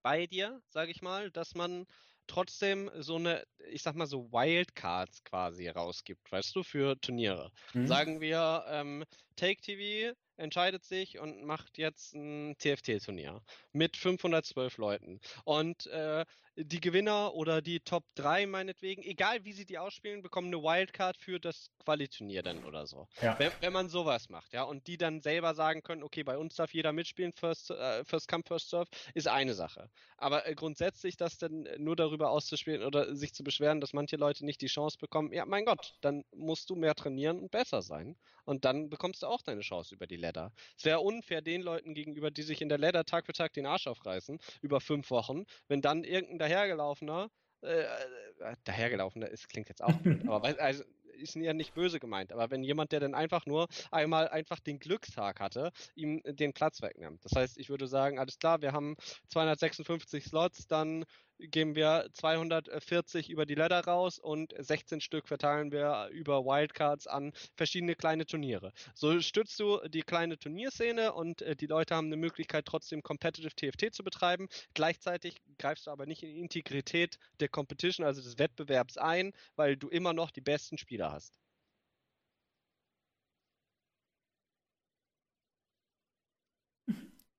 bei 0.03 0.27
dir, 0.27 0.63
sage 0.69 0.93
ich 0.93 1.03
mal, 1.03 1.31
dass 1.31 1.55
man 1.55 1.87
trotzdem 2.31 2.91
so 2.95 3.17
eine, 3.17 3.45
ich 3.71 3.83
sag 3.83 3.97
mal 3.97 4.07
so 4.07 4.31
Wildcards 4.33 5.25
quasi 5.25 5.69
rausgibt, 5.69 6.31
weißt 6.31 6.55
du, 6.55 6.63
für 6.63 6.99
Turniere. 7.01 7.51
Hm? 7.73 7.87
Sagen 7.87 8.21
wir, 8.21 8.65
ähm, 8.69 9.05
Take 9.41 9.63
TV 9.63 10.15
entscheidet 10.37 10.85
sich 10.85 11.19
und 11.19 11.45
macht 11.45 11.79
jetzt 11.79 12.15
ein 12.15 12.57
TFT-Turnier 12.59 13.41
mit 13.73 13.97
512 13.97 14.77
Leuten. 14.77 15.21
Und 15.45 15.87
äh, 15.87 16.27
die 16.57 16.81
Gewinner 16.81 17.35
oder 17.35 17.63
die 17.63 17.81
Top 17.81 18.05
3 18.17 18.47
meinetwegen, 18.47 19.03
egal 19.03 19.45
wie 19.45 19.53
sie 19.53 19.65
die 19.65 19.79
ausspielen, 19.79 20.23
bekommen 20.23 20.49
eine 20.49 20.63
Wildcard 20.63 21.17
für 21.17 21.39
das 21.39 21.71
Quali-Turnier 21.85 22.43
dann 22.43 22.65
oder 22.65 22.87
so. 22.87 23.09
Ja. 23.23 23.39
Wenn, 23.39 23.51
wenn 23.61 23.73
man 23.73 23.89
sowas 23.89 24.29
macht, 24.29 24.53
ja, 24.53 24.65
und 24.65 24.87
die 24.87 24.99
dann 24.99 25.21
selber 25.21 25.55
sagen 25.55 25.83
können, 25.83 26.03
okay, 26.03 26.23
bei 26.23 26.37
uns 26.37 26.57
darf 26.57 26.75
jeder 26.75 26.93
mitspielen, 26.93 27.33
first, 27.33 27.71
äh, 27.71 28.05
first 28.05 28.29
come, 28.29 28.43
first 28.47 28.69
serve, 28.69 28.91
ist 29.15 29.29
eine 29.29 29.55
Sache. 29.55 29.91
Aber 30.17 30.47
äh, 30.47 30.55
grundsätzlich 30.55 31.17
das 31.17 31.39
dann 31.39 31.67
nur 31.79 31.97
darüber 31.97 32.31
auszuspielen 32.31 32.83
oder 32.83 33.15
sich 33.15 33.33
zu 33.33 33.43
beschweren, 33.43 33.81
dass 33.81 33.93
manche 33.93 34.17
Leute 34.17 34.45
nicht 34.45 34.61
die 34.61 34.67
Chance 34.67 34.99
bekommen, 34.99 35.33
ja, 35.33 35.47
mein 35.47 35.65
Gott, 35.65 35.95
dann 36.01 36.25
musst 36.35 36.69
du 36.69 36.77
mehr 36.77 36.95
trainieren 36.95 37.39
und 37.39 37.51
besser 37.51 37.83
sein. 37.83 38.17
Und 38.45 38.65
dann 38.65 38.91
bekommst 38.91 39.23
du 39.23 39.27
auch 39.31 39.43
deine 39.43 39.61
Chance 39.61 39.95
über 39.95 40.07
die 40.07 40.17
Ladder. 40.17 40.53
Es 40.77 40.85
wäre 40.85 41.01
unfair 41.01 41.43
den 41.43 41.63
Leuten 41.63 41.95
gegenüber, 41.95 42.31
die 42.31 42.43
sich 42.43 42.61
in 42.61 42.69
der 42.69 42.79
Ladder 42.79 43.05
Tag 43.05 43.27
für 43.27 43.33
Tag 43.33 43.53
den 43.53 43.67
Arsch 43.67 43.87
aufreißen, 43.87 44.39
über 44.63 44.81
fünf 44.81 45.11
Wochen, 45.11 45.45
wenn 45.69 45.81
dann 45.81 46.05
irgendein 46.05 46.39
dahergelaufener, 46.39 47.31
äh, 47.63 47.83
äh, 47.83 48.57
dahergelaufener 48.65 49.29
ist, 49.29 49.49
klingt 49.49 49.69
jetzt 49.69 49.83
auch 49.83 49.93
blöd, 49.99 50.23
aber 50.27 50.43
weiß, 50.43 50.59
also, 50.59 50.85
ist 51.21 51.35
ja 51.35 51.53
nicht 51.53 51.75
böse 51.75 52.01
gemeint, 52.01 52.33
aber 52.33 52.51
wenn 52.51 52.63
jemand, 52.63 52.93
der 52.93 53.01
dann 53.01 53.15
einfach 53.15 53.47
nur 53.47 53.69
einmal 53.91 54.29
einfach 54.29 54.59
den 54.59 54.79
Glückstag 54.79 55.41
hatte, 55.41 55.71
ihm 55.95 56.23
den 56.25 56.53
Platz 56.53 56.83
wegnimmt. 56.83 57.25
Das 57.25 57.33
heißt, 57.33 57.59
ich 57.59 57.69
würde 57.69 57.87
sagen, 57.87 58.19
alles 58.19 58.39
klar, 58.39 58.63
wir 58.63 58.73
haben 58.73 58.97
256 59.29 60.25
Slots, 60.25 60.67
dann 60.67 61.05
geben 61.49 61.75
wir 61.75 62.09
240 62.13 63.31
über 63.31 63.47
die 63.47 63.55
Ladder 63.55 63.85
raus 63.85 64.19
und 64.19 64.55
16 64.59 65.01
Stück 65.01 65.29
verteilen 65.29 65.73
wir 65.73 66.09
über 66.13 66.45
Wildcards 66.45 67.07
an 67.07 67.33
verschiedene 67.55 67.95
kleine 67.95 68.27
Turniere. 68.27 68.73
So 68.95 69.21
stützt 69.21 69.59
du 69.61 69.79
die 69.89 70.03
kleine 70.03 70.39
Turnierszene 70.39 71.13
und 71.13 71.43
äh, 71.43 71.57
die 71.57 71.67
Leute 71.67 71.95
haben 71.95 72.07
eine 72.07 72.17
Möglichkeit, 72.17 72.67
trotzdem 72.67 73.03
Competitive 73.03 73.55
TFT 73.55 73.95
zu 73.95 74.05
betreiben. 74.05 74.49
Gleichzeitig 74.75 75.37
greifst 75.59 75.87
du 75.87 75.91
aber 75.91 76.07
nicht 76.07 76.23
in 76.23 76.31
die 76.31 76.41
Integrität 76.41 77.19
der 77.41 77.49
Competition, 77.49 78.07
also 78.07 78.23
des 78.23 78.39
Wettbewerbs 78.39 78.97
ein, 78.97 79.33
weil 79.57 79.77
du 79.77 79.89
immer 79.89 80.13
noch 80.13 80.31
die 80.31 80.41
besten 80.41 80.79
Spieler 80.79 81.13
hast. 81.13 81.39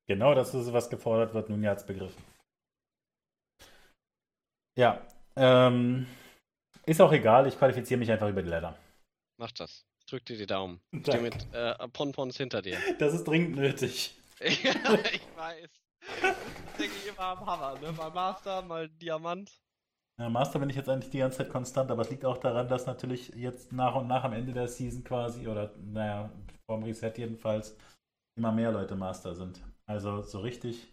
Genau 0.07 0.35
das 0.35 0.53
ist, 0.53 0.73
was 0.73 0.89
gefordert 0.89 1.33
wird, 1.33 1.49
nun 1.49 1.63
ja 1.63 1.71
als 1.71 1.85
Begriff. 1.85 2.13
Ja, 4.77 5.01
ähm, 5.35 6.07
ist 6.85 7.01
auch 7.01 7.11
egal, 7.11 7.47
ich 7.47 7.57
qualifiziere 7.57 7.99
mich 7.99 8.11
einfach 8.11 8.29
über 8.29 8.41
die 8.41 8.49
Ladder. 8.49 8.77
Mach 9.37 9.51
das. 9.51 9.85
Drück 10.09 10.25
dir 10.25 10.37
die 10.37 10.45
Daumen. 10.45 10.81
Ich 10.91 11.01
stehe 11.01 11.21
mit 11.21 11.35
äh, 11.53 11.75
Ponpons 11.89 12.37
hinter 12.37 12.61
dir. 12.61 12.77
Das 12.99 13.13
ist 13.13 13.23
dringend 13.25 13.55
nötig. 13.55 14.17
ja, 14.39 14.47
ich 15.13 15.27
weiß. 15.35 15.69
Ich 16.01 16.77
denke 16.77 16.95
ich 17.03 17.07
immer 17.09 17.19
am 17.19 17.45
Hammer, 17.45 17.79
ne? 17.79 17.91
Mal 17.91 18.09
Master, 18.09 18.61
mal 18.63 18.89
Diamant. 18.89 19.51
Ja, 20.19 20.29
Master 20.29 20.59
bin 20.59 20.69
ich 20.69 20.75
jetzt 20.75 20.89
eigentlich 20.89 21.11
die 21.11 21.19
ganze 21.19 21.39
Zeit 21.39 21.49
konstant, 21.49 21.91
aber 21.91 22.01
es 22.01 22.09
liegt 22.09 22.25
auch 22.25 22.37
daran, 22.37 22.67
dass 22.67 22.85
natürlich 22.85 23.29
jetzt 23.29 23.71
nach 23.71 23.95
und 23.95 24.07
nach 24.07 24.23
am 24.23 24.33
Ende 24.33 24.53
der 24.53 24.67
Season 24.67 25.03
quasi, 25.03 25.47
oder 25.47 25.73
naja, 25.77 26.31
vorm 26.65 26.83
Reset 26.83 27.13
jedenfalls, 27.15 27.77
immer 28.37 28.51
mehr 28.51 28.71
Leute 28.71 28.95
Master 28.95 29.35
sind. 29.35 29.61
Also 29.85 30.21
so 30.21 30.39
richtig 30.39 30.87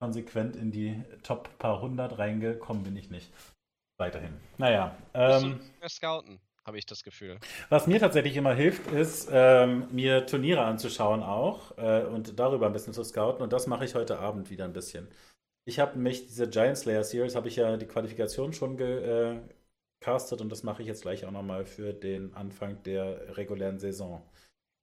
konsequent 0.00 0.56
in 0.56 0.70
die 0.70 1.02
Top 1.22 1.58
paar 1.58 1.80
hundert 1.80 2.18
reingekommen 2.18 2.84
bin 2.84 2.96
ich 2.96 3.10
nicht. 3.10 3.32
Weiterhin. 3.98 4.34
Naja, 4.58 4.94
ähm, 5.14 5.58
scouten, 5.88 6.38
habe 6.66 6.78
ich 6.78 6.84
das 6.84 7.02
Gefühl. 7.02 7.38
was 7.70 7.86
mir 7.86 7.98
tatsächlich 7.98 8.36
immer 8.36 8.52
hilft, 8.52 8.90
ist, 8.90 9.28
ähm, 9.32 9.88
mir 9.90 10.26
Turniere 10.26 10.64
anzuschauen 10.64 11.22
auch 11.22 11.76
äh, 11.78 12.04
und 12.04 12.38
darüber 12.38 12.66
ein 12.66 12.72
bisschen 12.74 12.92
zu 12.92 13.04
scouten. 13.04 13.42
Und 13.42 13.52
das 13.54 13.66
mache 13.66 13.86
ich 13.86 13.94
heute 13.94 14.18
Abend 14.18 14.50
wieder 14.50 14.64
ein 14.64 14.74
bisschen. 14.74 15.08
Ich 15.64 15.80
habe 15.80 15.98
mich, 15.98 16.26
diese 16.26 16.48
Giant 16.48 16.76
Slayer 16.76 17.04
Series, 17.04 17.34
habe 17.34 17.48
ich 17.48 17.56
ja 17.56 17.76
die 17.76 17.86
Qualifikation 17.86 18.52
schon 18.52 18.76
gecastet 18.76 20.40
und 20.40 20.50
das 20.50 20.62
mache 20.62 20.82
ich 20.82 20.88
jetzt 20.88 21.02
gleich 21.02 21.24
auch 21.24 21.32
nochmal 21.32 21.64
für 21.64 21.92
den 21.92 22.34
Anfang 22.34 22.82
der 22.82 23.36
regulären 23.36 23.78
Saison. 23.78 24.22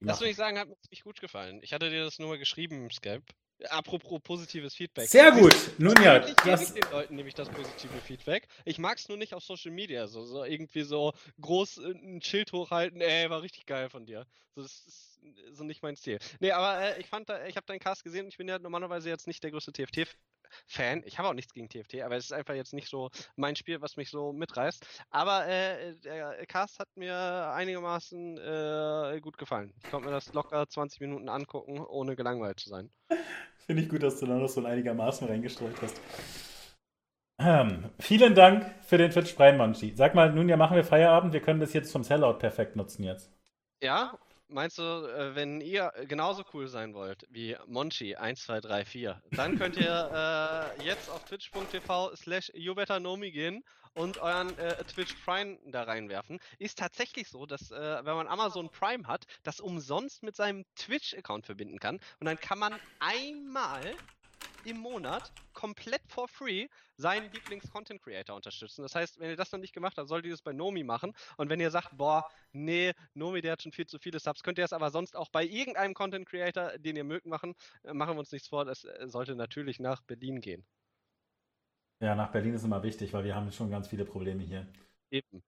Lass 0.02 0.20
mich 0.20 0.36
sagen, 0.36 0.60
hat 0.60 0.68
mir 0.68 0.78
ziemlich 0.82 1.04
gut 1.04 1.22
gefallen. 1.22 1.60
Ich 1.62 1.72
hatte 1.72 1.90
dir 1.90 2.04
das 2.04 2.20
nur 2.20 2.30
mal 2.30 2.38
geschrieben 2.38 2.90
Skype. 2.92 3.24
Apropos 3.70 4.20
positives 4.22 4.76
Feedback. 4.76 5.08
Sehr 5.08 5.32
gut. 5.32 5.56
Nun 5.78 5.96
ja, 6.04 6.20
das, 6.20 6.76
ich 6.76 6.82
den 6.82 6.92
Leuten 6.92 7.16
nämlich 7.16 7.34
das 7.34 7.50
positive 7.50 7.98
Feedback. 8.06 8.48
Ich 8.66 8.78
mag 8.78 8.98
es 8.98 9.08
nur 9.08 9.18
nicht 9.18 9.34
auf 9.34 9.44
Social 9.44 9.72
Media. 9.72 10.08
So, 10.08 10.26
so 10.26 10.44
irgendwie 10.44 10.84
so 10.84 11.14
groß 11.40 11.78
äh, 11.78 11.92
ein 11.92 12.22
Schild 12.22 12.52
hochhalten. 12.52 13.00
Ey, 13.02 13.30
war 13.30 13.42
richtig 13.42 13.66
geil 13.66 13.90
von 13.90 14.06
dir. 14.06 14.26
So, 14.56 14.62
das 14.62 14.84
ist 14.86 15.13
so 15.52 15.64
nicht 15.64 15.84
mein 15.84 15.96
Stil. 15.96 16.20
Nee, 16.40 16.52
aber 16.52 16.82
äh, 16.82 17.00
ich 17.00 17.08
fand, 17.08 17.30
da, 17.30 17.46
ich 17.46 17.56
habe 17.56 17.66
deinen 17.66 17.80
Cast 17.80 18.04
gesehen 18.04 18.28
ich 18.28 18.38
bin 18.38 18.48
ja 18.48 18.60
normalerweise 18.60 19.10
jetzt 19.10 19.28
nicht 19.28 19.44
der 19.44 19.52
größte 19.52 19.72
TFT-Fan. 19.72 21.04
Ich 21.06 21.18
habe 21.18 21.30
auch 21.30 21.34
nichts 21.34 21.54
gegen 21.54 21.70
TFT, 21.70 22.02
aber 22.02 22.16
es 22.16 22.26
ist 22.26 22.34
einfach 22.34 22.54
jetzt 22.54 22.74
nicht 22.74 22.90
so 22.90 23.10
mein 23.36 23.56
Spiel, 23.56 23.82
was 23.82 23.98
mich 23.98 24.10
so 24.10 24.34
mitreißt. 24.34 24.86
Aber 25.10 25.48
äh, 25.48 25.96
der 25.98 26.46
Cast 26.48 26.80
hat 26.80 26.90
mir 26.96 27.52
einigermaßen 27.54 28.38
äh, 28.38 29.20
gut 29.22 29.38
gefallen. 29.38 29.74
Ich 29.84 29.90
konnte 29.90 30.08
mir 30.08 30.14
das 30.14 30.34
locker 30.34 30.68
20 30.68 31.02
Minuten 31.02 31.30
angucken, 31.30 31.80
ohne 31.80 32.16
gelangweilt 32.16 32.60
zu 32.60 32.70
sein. 32.70 32.90
finde 33.66 33.84
ich 33.84 33.90
gut, 33.90 34.04
dass 34.04 34.20
du 34.20 34.26
da 34.26 34.36
noch 34.36 34.50
so 34.50 34.64
einigermaßen 34.66 35.28
reingestreut 35.28 35.82
hast. 35.82 36.00
Ähm, 37.40 37.90
vielen 38.00 38.36
Dank 38.36 38.66
für 38.82 38.98
den 38.98 39.12
Twitch 39.12 39.34
Prime, 39.34 39.58
Monchi. 39.58 39.94
Sag 39.96 40.16
mal, 40.16 40.32
nun 40.32 40.48
ja, 40.50 40.58
machen 40.58 40.76
wir 40.76 40.84
Feierabend. 40.84 41.34
Wir 41.34 41.42
können 41.42 41.60
das 41.60 41.74
jetzt 41.74 41.92
zum 41.92 42.04
Sellout 42.04 42.40
perfekt 42.40 42.76
nutzen 42.76 43.04
jetzt. 43.04 43.32
Ja, 43.82 44.18
meinst 44.48 44.78
du, 44.78 44.84
äh, 44.84 45.36
wenn 45.36 45.62
ihr 45.62 45.92
genauso 46.08 46.44
cool 46.54 46.68
sein 46.68 46.94
wollt 46.94 47.26
wie 47.30 47.56
Monchi1234, 47.68 49.16
dann 49.32 49.58
könnt 49.58 49.78
ihr 49.78 50.76
äh, 50.80 50.84
jetzt 50.84 51.10
auf 51.10 51.24
twitch.tv 51.26 52.16
slash 52.16 52.52
youbetternomi 52.54 53.32
gehen 53.32 53.64
und 53.94 54.18
euren 54.18 54.58
äh, 54.58 54.84
Twitch 54.86 55.14
Prime 55.24 55.60
da 55.66 55.84
reinwerfen. 55.84 56.40
Ist 56.60 56.80
tatsächlich 56.80 57.30
so, 57.30 57.46
dass 57.46 57.72
äh, 57.72 58.06
wenn 58.06 58.16
man 58.16 58.28
Amazon 58.28 58.70
Prime 58.70 59.08
hat, 59.08 59.26
das 59.44 59.60
umsonst 59.60 60.24
mit 60.24 60.36
seinem 60.36 60.66
Twitch-Account 60.76 61.46
verbinden 61.46 61.80
kann 61.80 62.00
und 62.20 62.26
dann 62.26 62.40
kann 62.40 62.60
man 62.60 62.76
einmal 63.00 63.96
im 64.66 64.78
Monat 64.80 65.32
komplett 65.54 66.02
for 66.08 66.28
free 66.28 66.68
seinen 66.98 67.32
Lieblings-Content-Creator 67.32 68.36
unterstützen. 68.36 68.82
Das 68.84 68.96
heißt, 68.96 69.20
wenn 69.20 69.30
ihr 69.30 69.36
das 69.36 69.52
noch 69.52 69.60
nicht 69.60 69.74
gemacht 69.74 69.98
habt, 69.98 70.08
solltet 70.08 70.28
ihr 70.28 70.34
das 70.34 70.42
bei 70.42 70.54
Nomi 70.54 70.84
machen. 70.84 71.14
Und 71.38 71.50
wenn 71.50 71.60
ihr 71.60 71.72
sagt, 71.72 71.98
boah, 71.98 72.28
nee, 72.52 72.94
Nomi, 73.14 73.42
der 73.42 73.54
hat 73.54 73.62
schon 73.62 73.72
viel 73.72 73.88
zu 73.88 74.00
viele 74.00 74.20
Subs, 74.20 74.44
könnt 74.44 74.58
ihr 74.58 74.64
das 74.64 74.74
aber 74.74 74.92
sonst 74.92 75.16
auch 75.16 75.30
bei 75.30 75.44
irgendeinem 75.44 75.94
Content-Creator, 75.94 76.78
den 76.78 76.96
ihr 76.96 77.04
mögt, 77.04 77.26
machen. 77.26 77.56
Äh, 77.84 77.94
Machen 77.94 78.16
wir 78.16 78.20
uns 78.20 78.32
nichts 78.32 78.48
vor, 78.48 78.66
das 78.66 78.84
äh, 78.84 79.08
sollte 79.08 79.36
natürlich 79.36 79.80
nach 79.80 80.02
Berlin 80.02 80.42
gehen. 80.42 80.66
Ja, 82.00 82.16
nach 82.16 82.32
Berlin 82.32 82.54
ist 82.54 82.64
immer 82.64 82.84
wichtig, 82.84 83.14
weil 83.14 83.24
wir 83.24 83.36
haben 83.36 83.52
schon 83.52 83.70
ganz 83.72 83.88
viele 83.88 84.06
Probleme 84.06 84.44
hier. 84.44 84.68
Eben. 85.10 85.44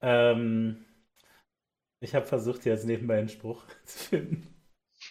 Ähm, 0.00 0.84
ich 2.00 2.14
habe 2.14 2.26
versucht, 2.26 2.64
jetzt 2.64 2.84
nebenbei 2.86 3.18
einen 3.18 3.28
Spruch 3.28 3.64
zu 3.84 3.98
finden. 3.98 4.57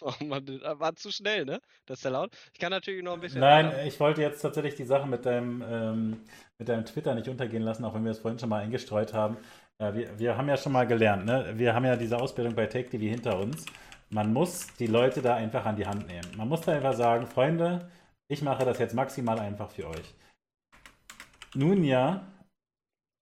Oh 0.20 0.24
Mann, 0.24 0.44
das 0.44 0.78
war 0.78 0.94
zu 0.96 1.10
schnell, 1.10 1.44
ne? 1.44 1.60
Das 1.86 1.98
ist 1.98 2.04
ja 2.04 2.10
laut. 2.10 2.30
Ich 2.52 2.58
kann 2.58 2.70
natürlich 2.70 3.02
noch 3.02 3.14
ein 3.14 3.20
bisschen. 3.20 3.40
Nein, 3.40 3.72
ich 3.86 3.98
wollte 4.00 4.22
jetzt 4.22 4.40
tatsächlich 4.40 4.74
die 4.74 4.84
Sache 4.84 5.06
mit 5.06 5.26
deinem, 5.26 5.62
ähm, 5.68 6.20
mit 6.58 6.68
deinem 6.68 6.84
Twitter 6.84 7.14
nicht 7.14 7.28
untergehen 7.28 7.62
lassen, 7.62 7.84
auch 7.84 7.94
wenn 7.94 8.04
wir 8.04 8.12
es 8.12 8.18
vorhin 8.18 8.38
schon 8.38 8.48
mal 8.48 8.62
eingestreut 8.62 9.12
haben. 9.12 9.36
Äh, 9.78 9.94
wir, 9.94 10.18
wir 10.18 10.36
haben 10.36 10.48
ja 10.48 10.56
schon 10.56 10.72
mal 10.72 10.86
gelernt, 10.86 11.24
ne? 11.24 11.52
Wir 11.54 11.74
haben 11.74 11.84
ja 11.84 11.96
diese 11.96 12.18
Ausbildung 12.18 12.54
bei 12.54 12.66
Take 12.66 12.90
TV 12.90 13.04
hinter 13.04 13.38
uns. 13.38 13.64
Man 14.10 14.32
muss 14.32 14.66
die 14.78 14.86
Leute 14.86 15.20
da 15.20 15.36
einfach 15.36 15.66
an 15.66 15.76
die 15.76 15.86
Hand 15.86 16.06
nehmen. 16.06 16.36
Man 16.36 16.48
muss 16.48 16.62
da 16.62 16.72
einfach 16.72 16.94
sagen, 16.94 17.26
Freunde, 17.26 17.90
ich 18.28 18.42
mache 18.42 18.64
das 18.64 18.78
jetzt 18.78 18.94
maximal 18.94 19.38
einfach 19.38 19.70
für 19.70 19.88
euch. 19.88 20.14
Nun 21.54 21.84
ja, 21.84 22.26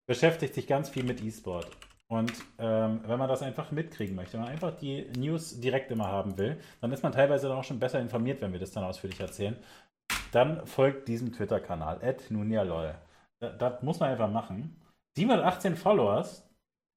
beschäftigt 0.06 0.54
sich 0.54 0.66
ganz 0.66 0.88
viel 0.88 1.04
mit 1.04 1.22
E-Sport. 1.22 1.70
Und 2.08 2.32
ähm, 2.58 3.00
wenn 3.04 3.18
man 3.18 3.28
das 3.28 3.42
einfach 3.42 3.72
mitkriegen 3.72 4.14
möchte, 4.14 4.34
wenn 4.34 4.42
man 4.42 4.50
einfach 4.50 4.76
die 4.76 5.06
News 5.16 5.60
direkt 5.60 5.90
immer 5.90 6.06
haben 6.06 6.38
will, 6.38 6.60
dann 6.80 6.92
ist 6.92 7.02
man 7.02 7.12
teilweise 7.12 7.48
dann 7.48 7.58
auch 7.58 7.64
schon 7.64 7.80
besser 7.80 8.00
informiert, 8.00 8.40
wenn 8.40 8.52
wir 8.52 8.60
das 8.60 8.70
dann 8.72 8.84
ausführlich 8.84 9.18
erzählen. 9.20 9.56
Dann 10.32 10.66
folgt 10.66 11.08
diesem 11.08 11.32
Twitter-Kanal, 11.32 12.00
nunialol. 12.30 12.94
Das, 13.40 13.58
das 13.58 13.82
muss 13.82 14.00
man 14.00 14.10
einfach 14.10 14.30
machen. 14.30 14.80
718 15.16 15.76
Followers. 15.76 16.48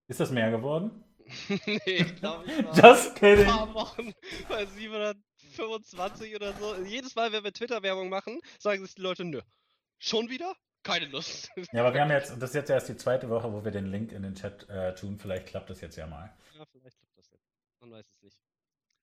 Ist 0.07 0.19
das 0.19 0.31
mehr 0.31 0.52
geworden? 0.52 1.03
nee, 1.65 1.80
ich 1.86 2.15
glaube, 2.15 2.45
ich 2.45 2.64
war 2.65 2.76
Just 2.76 3.15
ein 3.15 3.15
kidding. 3.15 3.45
paar 3.45 3.73
Wochen 3.73 4.14
bei 4.49 4.65
725 4.65 6.36
oder 6.36 6.53
so. 6.53 6.76
Jedes 6.84 7.15
Mal, 7.15 7.31
wenn 7.31 7.44
wir 7.44 7.53
Twitter-Werbung 7.53 8.10
machen, 8.10 8.40
sagen 8.60 8.84
sich 8.84 8.95
die 8.95 9.02
Leute, 9.02 9.26
nö. 9.26 9.41
Schon 9.99 10.30
wieder? 10.30 10.56
Keine 10.84 11.06
Lust. 11.07 11.49
Ja, 11.73 11.81
aber 11.81 11.93
wir 11.93 12.01
haben 12.01 12.11
jetzt, 12.11 12.31
das 12.41 12.51
ist 12.51 12.56
jetzt 12.56 12.69
erst 12.69 12.89
die 12.89 12.97
zweite 12.97 13.30
Woche, 13.30 13.51
wo 13.51 13.64
wir 13.64 13.72
den 13.72 13.88
Link 13.88 14.11
in 14.11 14.23
den 14.23 14.35
Chat 14.35 14.68
äh, 14.69 14.95
tun. 14.95 15.18
Vielleicht 15.18 15.47
klappt 15.47 15.69
das 15.69 15.81
jetzt 15.81 15.95
ja 15.97 16.07
mal. 16.07 16.34
Ja, 16.56 16.65
vielleicht 16.72 16.97
klappt 16.97 17.18
das 17.18 17.30
jetzt. 17.31 17.45
Man 17.81 17.91
weiß 17.91 18.06
es 18.07 18.22
nicht. 18.22 18.38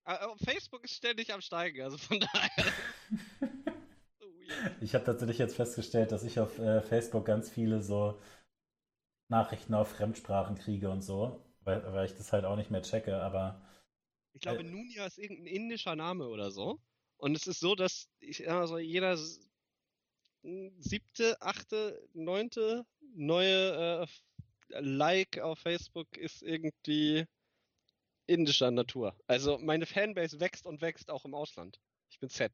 Aber 0.04 0.36
Facebook 0.38 0.84
ist 0.84 0.94
ständig 0.94 1.32
am 1.34 1.40
Steigen, 1.40 1.82
also 1.82 1.98
von 1.98 2.20
daher. 2.32 2.72
so 4.18 4.26
weird. 4.26 4.76
Ich 4.80 4.94
habe 4.94 5.04
tatsächlich 5.04 5.38
jetzt 5.38 5.56
festgestellt, 5.56 6.12
dass 6.12 6.24
ich 6.24 6.38
auf 6.40 6.58
äh, 6.58 6.80
Facebook 6.80 7.24
ganz 7.26 7.50
viele 7.50 7.82
so 7.82 8.20
Nachrichten 9.28 9.74
auf 9.74 9.88
Fremdsprachen 9.90 10.56
kriege 10.56 10.88
und 10.90 11.02
so, 11.02 11.44
weil, 11.60 11.82
weil 11.92 12.06
ich 12.06 12.14
das 12.14 12.32
halt 12.32 12.44
auch 12.44 12.56
nicht 12.56 12.70
mehr 12.70 12.82
checke, 12.82 13.20
aber 13.20 13.60
Ich 14.32 14.40
glaube, 14.40 14.60
Äh. 14.60 14.64
Nunia 14.64 15.06
ist 15.06 15.18
irgendein 15.18 15.46
indischer 15.46 15.96
Name 15.96 16.28
oder 16.28 16.50
so. 16.50 16.80
Und 17.18 17.34
es 17.36 17.46
ist 17.46 17.60
so, 17.60 17.74
dass 17.74 18.08
ich 18.20 18.48
also 18.48 18.78
jeder 18.78 19.16
siebte, 20.78 21.36
achte, 21.40 22.08
neunte 22.12 22.84
neue 23.14 24.02
äh, 24.02 24.80
Like 24.80 25.38
auf 25.38 25.58
Facebook 25.60 26.16
ist 26.16 26.42
irgendwie 26.42 27.26
indischer 28.26 28.70
Natur. 28.70 29.16
Also 29.26 29.58
meine 29.58 29.86
Fanbase 29.86 30.40
wächst 30.40 30.66
und 30.66 30.80
wächst 30.80 31.10
auch 31.10 31.24
im 31.24 31.34
Ausland. 31.34 31.80
Ich 32.10 32.18
bin 32.20 32.28
Z. 32.30 32.52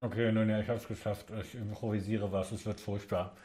okay, 0.00 0.32
nun 0.32 0.48
ja, 0.50 0.60
ich 0.60 0.68
habe 0.68 0.78
es 0.78 0.88
geschafft. 0.88 1.30
Ich 1.30 1.54
improvisiere 1.54 2.30
was, 2.32 2.52
es 2.52 2.66
wird 2.66 2.80
furchtbar. 2.80 3.36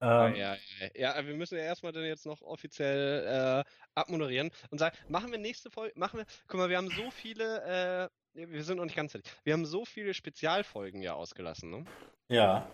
Ja, 0.00 0.28
Ähm, 0.28 0.34
ja, 0.34 0.56
ja. 0.94 1.16
ja, 1.16 1.26
wir 1.26 1.34
müssen 1.34 1.56
ja 1.58 1.64
erstmal 1.64 1.92
dann 1.92 2.04
jetzt 2.04 2.26
noch 2.26 2.40
offiziell 2.42 3.64
äh, 3.66 3.70
abmoderieren 3.94 4.50
und 4.70 4.78
sagen, 4.78 4.96
machen 5.08 5.32
wir 5.32 5.38
nächste 5.38 5.70
Folge, 5.70 5.98
machen 5.98 6.18
wir, 6.18 6.26
guck 6.46 6.58
mal, 6.60 6.68
wir 6.70 6.76
haben 6.76 6.90
so 6.90 7.10
viele, 7.10 8.08
äh, 8.08 8.08
wir 8.46 8.62
sind 8.64 8.76
noch 8.76 8.84
nicht 8.84 8.96
ganz 8.96 9.12
fertig, 9.12 9.30
wir 9.44 9.52
haben 9.52 9.66
so 9.66 9.84
viele 9.84 10.14
Spezialfolgen 10.14 11.02
ja 11.02 11.14
ausgelassen, 11.14 11.70
ne? 11.70 11.84
ja. 12.28 12.70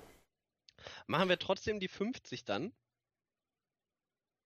Machen 1.06 1.28
wir 1.28 1.38
trotzdem 1.38 1.80
die 1.80 1.88
50 1.88 2.44
dann? 2.44 2.72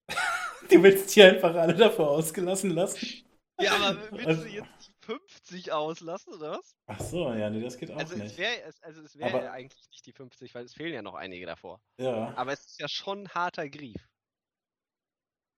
Du 0.69 0.83
willst 0.83 1.15
die 1.15 1.23
einfach 1.23 1.55
alle 1.55 1.73
davor 1.75 2.09
ausgelassen 2.11 2.71
lassen? 2.71 3.25
Ja, 3.59 3.73
aber 3.75 3.99
willst 4.11 4.27
Also- 4.27 4.43
du 4.43 4.49
jetzt 4.49 4.87
die 4.87 4.93
50 5.05 5.71
auslassen, 5.71 6.33
oder 6.33 6.51
was? 6.59 6.75
Ach 6.87 6.99
so, 6.99 7.33
ja, 7.33 7.49
nee, 7.49 7.61
das 7.61 7.77
geht 7.77 7.89
auch 7.91 7.97
Also 7.97 8.13
es 8.15 8.19
nicht. 8.21 8.37
wäre 8.37 8.61
es, 8.61 8.81
also 8.83 9.01
es 9.01 9.17
wär 9.17 9.27
Aber- 9.27 9.43
ja 9.43 9.51
eigentlich 9.51 9.89
nicht 9.89 10.05
die 10.05 10.13
50, 10.13 10.53
weil 10.53 10.65
es 10.65 10.73
fehlen 10.73 10.93
ja 10.93 11.01
noch 11.01 11.15
einige 11.15 11.45
davor. 11.47 11.81
Ja. 11.99 12.33
Aber 12.37 12.53
es 12.53 12.63
ist 12.65 12.79
ja 12.79 12.87
schon 12.87 13.23
ein 13.23 13.29
harter 13.29 13.67
Grief. 13.69 14.07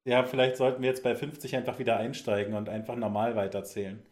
ja, 0.08 0.24
vielleicht 0.26 0.56
sollten 0.58 0.82
wir 0.82 0.90
jetzt 0.90 1.04
bei 1.04 1.16
50 1.16 1.56
einfach 1.56 1.78
wieder 1.80 1.98
einsteigen 1.98 2.54
und 2.54 2.70
einfach 2.70 2.96
normal 2.96 3.36
weiterzählen. 3.36 4.04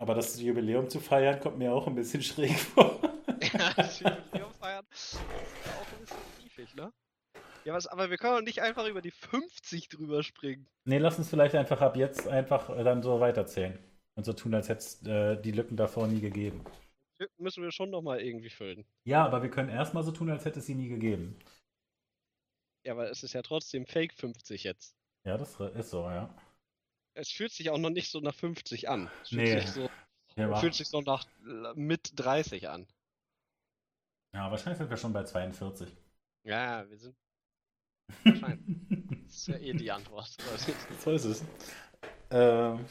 Aber 0.00 0.14
das 0.14 0.40
Jubiläum 0.40 0.88
zu 0.88 0.98
feiern, 0.98 1.38
kommt 1.40 1.58
mir 1.58 1.72
auch 1.72 1.86
ein 1.86 1.94
bisschen 1.94 2.22
schräg 2.22 2.58
vor. 2.58 2.98
Ja, 3.52 3.72
das 3.74 4.00
Jubiläum 4.00 4.52
feiern 4.58 4.84
ist 4.90 5.14
ja 5.14 5.72
auch 5.72 5.92
ein 5.92 6.00
bisschen 6.00 6.16
griefig, 6.38 6.74
ne? 6.74 6.92
Ja, 7.64 7.72
was, 7.74 7.86
aber 7.86 8.10
wir 8.10 8.18
können 8.18 8.36
doch 8.36 8.42
nicht 8.42 8.60
einfach 8.60 8.86
über 8.86 9.00
die 9.00 9.10
50 9.10 9.88
drüber 9.88 10.22
springen. 10.22 10.66
Nee, 10.84 10.98
lass 10.98 11.18
uns 11.18 11.28
vielleicht 11.28 11.54
einfach 11.54 11.80
ab 11.80 11.96
jetzt 11.96 12.28
einfach 12.28 12.68
äh, 12.70 12.84
dann 12.84 13.02
so 13.02 13.20
weiterzählen. 13.20 13.78
Und 14.14 14.24
so 14.24 14.34
tun, 14.34 14.54
als 14.54 14.68
hätte 14.68 14.78
es 14.80 15.02
äh, 15.06 15.40
die 15.40 15.52
Lücken 15.52 15.76
davor 15.76 16.06
nie 16.06 16.20
gegeben. 16.20 16.64
Lücken 17.18 17.42
Müssen 17.42 17.62
wir 17.62 17.72
schon 17.72 17.90
nochmal 17.90 18.20
irgendwie 18.20 18.50
füllen. 18.50 18.84
Ja, 19.04 19.24
aber 19.24 19.42
wir 19.42 19.50
können 19.50 19.70
erstmal 19.70 20.02
so 20.02 20.12
tun, 20.12 20.30
als 20.30 20.44
hätte 20.44 20.60
es 20.60 20.66
sie 20.66 20.74
nie 20.74 20.88
gegeben. 20.88 21.38
Ja, 22.84 22.92
aber 22.92 23.10
es 23.10 23.22
ist 23.22 23.32
ja 23.32 23.42
trotzdem 23.42 23.86
Fake 23.86 24.14
50 24.14 24.64
jetzt. 24.64 24.96
Ja, 25.24 25.36
das 25.36 25.58
ist 25.60 25.90
so, 25.90 26.04
ja. 26.04 26.34
Es 27.20 27.30
fühlt 27.30 27.52
sich 27.52 27.70
auch 27.70 27.78
noch 27.78 27.90
nicht 27.90 28.10
so 28.10 28.20
nach 28.20 28.34
50 28.34 28.88
an. 28.88 29.10
Es 29.22 29.28
fühlt, 29.30 29.42
Nee. 29.42 29.60
sich, 29.60 29.70
so, 29.70 29.90
Ja, 30.36 30.54
fühlt 30.56 30.74
sich 30.74 30.88
so 30.88 31.00
nach 31.02 31.24
äh, 31.46 31.74
mit 31.74 32.12
30 32.18 32.68
an. 32.68 32.86
ja, 34.34 34.50
wahrscheinlich 34.50 34.78
sind 34.78 34.90
wir 34.90 34.96
schon 34.96 35.12
bei 35.12 35.24
42. 35.24 35.88
Ja, 36.44 36.88
wir 36.88 36.96
sind. 36.96 37.16
Wahrscheinlich. 38.24 38.76
Das 39.26 39.34
ist 39.36 39.46
ja 39.48 39.56
eh 39.56 39.72
die 39.74 39.90
Antwort. 39.90 40.34
so 41.04 41.12
ist 41.12 41.24
es. 41.24 41.44
Ähm, 42.30 42.84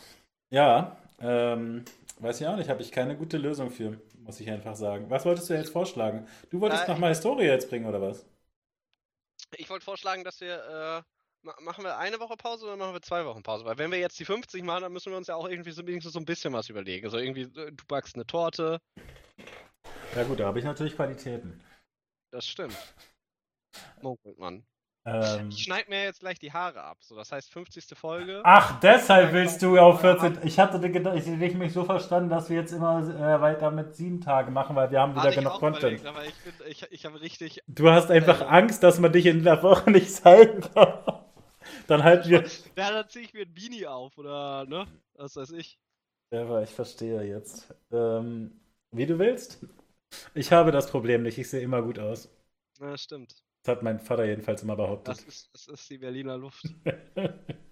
ja, 0.51 0.97
ähm, 1.19 1.83
weiß 2.19 2.39
ich 2.41 2.47
auch 2.47 2.55
nicht, 2.55 2.69
habe 2.69 2.81
ich 2.81 2.91
keine 2.91 3.17
gute 3.17 3.37
Lösung 3.37 3.71
für, 3.71 3.99
muss 4.19 4.39
ich 4.39 4.49
einfach 4.49 4.75
sagen. 4.75 5.09
Was 5.09 5.25
wolltest 5.25 5.49
du 5.49 5.55
jetzt 5.55 5.71
vorschlagen? 5.71 6.27
Du 6.51 6.61
wolltest 6.61 6.83
Äh, 6.87 6.91
nochmal 6.91 7.09
Historie 7.09 7.45
jetzt 7.45 7.69
bringen, 7.69 7.85
oder 7.87 8.01
was? 8.01 8.25
Ich 9.57 9.69
wollte 9.69 9.83
vorschlagen, 9.85 10.23
dass 10.23 10.39
wir. 10.41 11.03
Ma- 11.41 11.55
machen 11.61 11.83
wir 11.83 11.97
eine 11.97 12.19
Woche 12.19 12.35
Pause 12.35 12.65
oder 12.65 12.75
machen 12.77 12.93
wir 12.93 13.01
zwei 13.01 13.25
Wochen 13.25 13.43
Pause? 13.43 13.63
Weil 13.65 13.77
wenn 13.77 13.91
wir 13.91 13.99
jetzt 13.99 14.19
die 14.19 14.25
50 14.25 14.63
machen, 14.63 14.81
dann 14.83 14.91
müssen 14.93 15.11
wir 15.11 15.17
uns 15.17 15.27
ja 15.27 15.35
auch 15.35 15.47
irgendwie 15.47 15.71
so, 15.71 15.85
wenigstens 15.87 16.13
so 16.13 16.19
ein 16.19 16.25
bisschen 16.25 16.53
was 16.53 16.69
überlegen. 16.69 17.05
Also 17.05 17.17
irgendwie, 17.17 17.43
äh, 17.43 17.71
du 17.71 17.85
backst 17.87 18.15
eine 18.15 18.25
Torte. 18.27 18.79
Ja 20.15 20.23
gut, 20.23 20.39
da 20.39 20.45
habe 20.47 20.59
ich 20.59 20.65
natürlich 20.65 20.95
Qualitäten. 20.95 21.63
Das 22.31 22.45
stimmt. 22.47 22.75
Munkelt 24.01 24.37
man. 24.37 24.65
Ähm, 25.05 25.49
Ich 25.49 25.63
schneide 25.63 25.89
mir 25.89 26.03
jetzt 26.03 26.19
gleich 26.19 26.39
die 26.39 26.51
Haare 26.51 26.83
ab. 26.83 26.97
So, 27.01 27.15
das 27.15 27.31
heißt 27.31 27.49
50. 27.53 27.97
Folge. 27.97 28.41
ach, 28.43 28.79
deshalb 28.81 29.31
willst 29.31 29.61
du 29.61 29.79
auf 29.79 30.01
14. 30.01 30.39
Ich 30.43 30.59
hatte 30.59 30.79
gedacht, 30.91 31.15
ich 31.17 31.25
ich 31.27 31.53
mich 31.55 31.71
so 31.71 31.85
verstanden, 31.85 32.29
dass 32.29 32.49
wir 32.49 32.57
jetzt 32.57 32.73
immer 32.73 32.99
äh, 32.99 33.39
weiter 33.39 33.71
mit 33.71 33.95
sieben 33.95 34.19
Tage 34.19 34.51
machen, 34.51 34.75
weil 34.75 34.91
wir 34.91 34.99
haben 34.99 35.15
wieder 35.15 35.31
genug 35.31 35.53
Content. 35.53 36.01
überlegt, 36.01 36.35
ich, 36.67 36.83
ich, 36.83 36.91
ich 36.91 37.05
habe 37.05 37.21
richtig. 37.21 37.63
Du 37.67 37.89
hast 37.89 38.11
einfach 38.11 38.41
Äh. 38.41 38.45
Angst, 38.45 38.83
dass 38.83 38.99
man 38.99 39.13
dich 39.13 39.25
in 39.25 39.43
der 39.43 39.63
Woche 39.63 39.89
nicht 39.89 40.11
zeigen 40.13 40.61
kann. 40.61 40.99
Dann 41.87 42.03
halten 42.03 42.29
wir. 42.29 42.43
Ja, 42.77 42.91
dann 42.91 43.09
ziehe 43.09 43.25
ich 43.25 43.33
mir 43.33 43.41
ein 43.41 43.53
Beanie 43.53 43.87
auf 43.87 44.17
oder, 44.17 44.65
ne? 44.65 44.87
Was 45.15 45.35
weiß 45.35 45.51
ich. 45.51 45.79
Ja, 46.31 46.41
aber 46.41 46.63
ich 46.63 46.69
verstehe 46.69 47.23
jetzt. 47.23 47.73
Ähm, 47.91 48.59
wie 48.91 49.05
du 49.05 49.17
willst. 49.19 49.59
Ich 50.33 50.51
habe 50.51 50.71
das 50.71 50.89
Problem 50.89 51.23
nicht. 51.23 51.37
Ich 51.37 51.49
sehe 51.49 51.61
immer 51.61 51.81
gut 51.81 51.99
aus. 51.99 52.29
Ja, 52.79 52.97
stimmt. 52.97 53.43
Das 53.63 53.75
hat 53.75 53.83
mein 53.83 53.99
Vater 53.99 54.25
jedenfalls 54.25 54.63
immer 54.63 54.75
Das 54.75 54.85
behauptet. 54.85 55.27
ist, 55.27 55.49
das 55.53 55.67
ist 55.67 55.89
die 55.89 55.97
Berliner 55.97 56.37
Luft. 56.37 56.63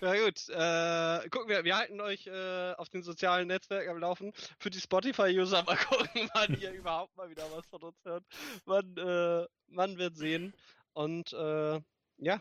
Ja 0.00 0.14
gut, 0.22 0.48
äh, 0.50 1.28
gucken 1.30 1.48
wir, 1.48 1.64
wir 1.64 1.78
halten 1.78 1.98
euch 2.02 2.26
äh, 2.26 2.72
auf 2.74 2.90
den 2.90 3.02
sozialen 3.02 3.48
Netzwerken 3.48 3.88
am 3.90 3.98
Laufen. 4.00 4.32
Für 4.58 4.68
die 4.68 4.80
Spotify-User 4.80 5.62
mal 5.62 5.76
gucken, 5.88 6.28
wann 6.34 6.60
ihr 6.60 6.72
überhaupt 6.72 7.16
mal 7.16 7.30
wieder 7.30 7.44
was 7.52 7.64
von 7.68 7.80
uns 7.82 7.96
hört. 8.04 8.22
Man, 8.66 8.96
äh, 8.98 9.46
man 9.68 9.96
wird 9.96 10.16
sehen. 10.16 10.52
Und 10.94 11.32
äh, 11.32 11.80
ja, 12.18 12.40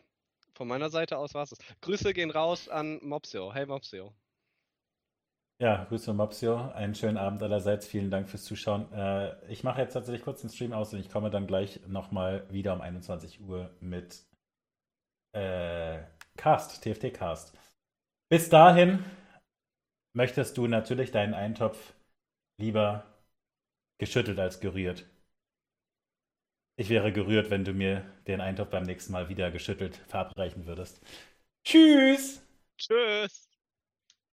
von 0.56 0.68
meiner 0.68 0.90
Seite 0.90 1.18
aus 1.18 1.34
war's 1.34 1.52
es. 1.52 1.60
Grüße 1.82 2.14
gehen 2.14 2.32
raus 2.32 2.70
an 2.70 3.00
Mopsio. 3.02 3.54
Hey 3.54 3.66
Mopsio. 3.66 4.14
Ja, 5.60 5.86
Grüße 5.86 6.14
Mopsio. 6.14 6.72
Einen 6.72 6.96
schönen 6.96 7.18
Abend 7.18 7.42
allerseits. 7.42 7.88
Vielen 7.88 8.12
Dank 8.12 8.30
fürs 8.30 8.44
Zuschauen. 8.44 8.92
Äh, 8.94 9.52
ich 9.52 9.64
mache 9.64 9.82
jetzt 9.82 9.94
tatsächlich 9.94 10.24
kurz 10.24 10.42
den 10.42 10.50
Stream 10.50 10.74
aus 10.74 10.94
und 10.94 11.00
ich 11.00 11.10
komme 11.10 11.30
dann 11.30 11.48
gleich 11.48 11.80
nochmal 11.88 12.46
wieder 12.52 12.74
um 12.74 12.82
21 12.82 13.42
Uhr 13.42 13.70
mit 13.80 14.26
äh, 15.34 16.04
Cast, 16.38 16.84
TFT 16.84 17.14
Cast. 17.14 17.58
Bis 18.30 18.50
dahin 18.50 19.04
möchtest 20.16 20.58
du 20.58 20.68
natürlich 20.68 21.12
deinen 21.12 21.34
Eintopf 21.34 21.94
lieber 22.60 23.06
geschüttelt 24.00 24.40
als 24.40 24.60
gerührt. 24.60 25.06
Ich 26.76 26.90
wäre 26.90 27.12
gerührt, 27.12 27.50
wenn 27.50 27.66
du 27.66 27.74
mir 27.74 28.06
den 28.28 28.40
Eintopf 28.42 28.70
beim 28.70 28.84
nächsten 28.84 29.12
Mal 29.14 29.30
wieder 29.30 29.52
geschüttelt 29.52 29.98
verabreichen 30.08 30.66
würdest. 30.68 31.02
Tschüss! 31.64 32.42
Tschüss! 32.78 33.53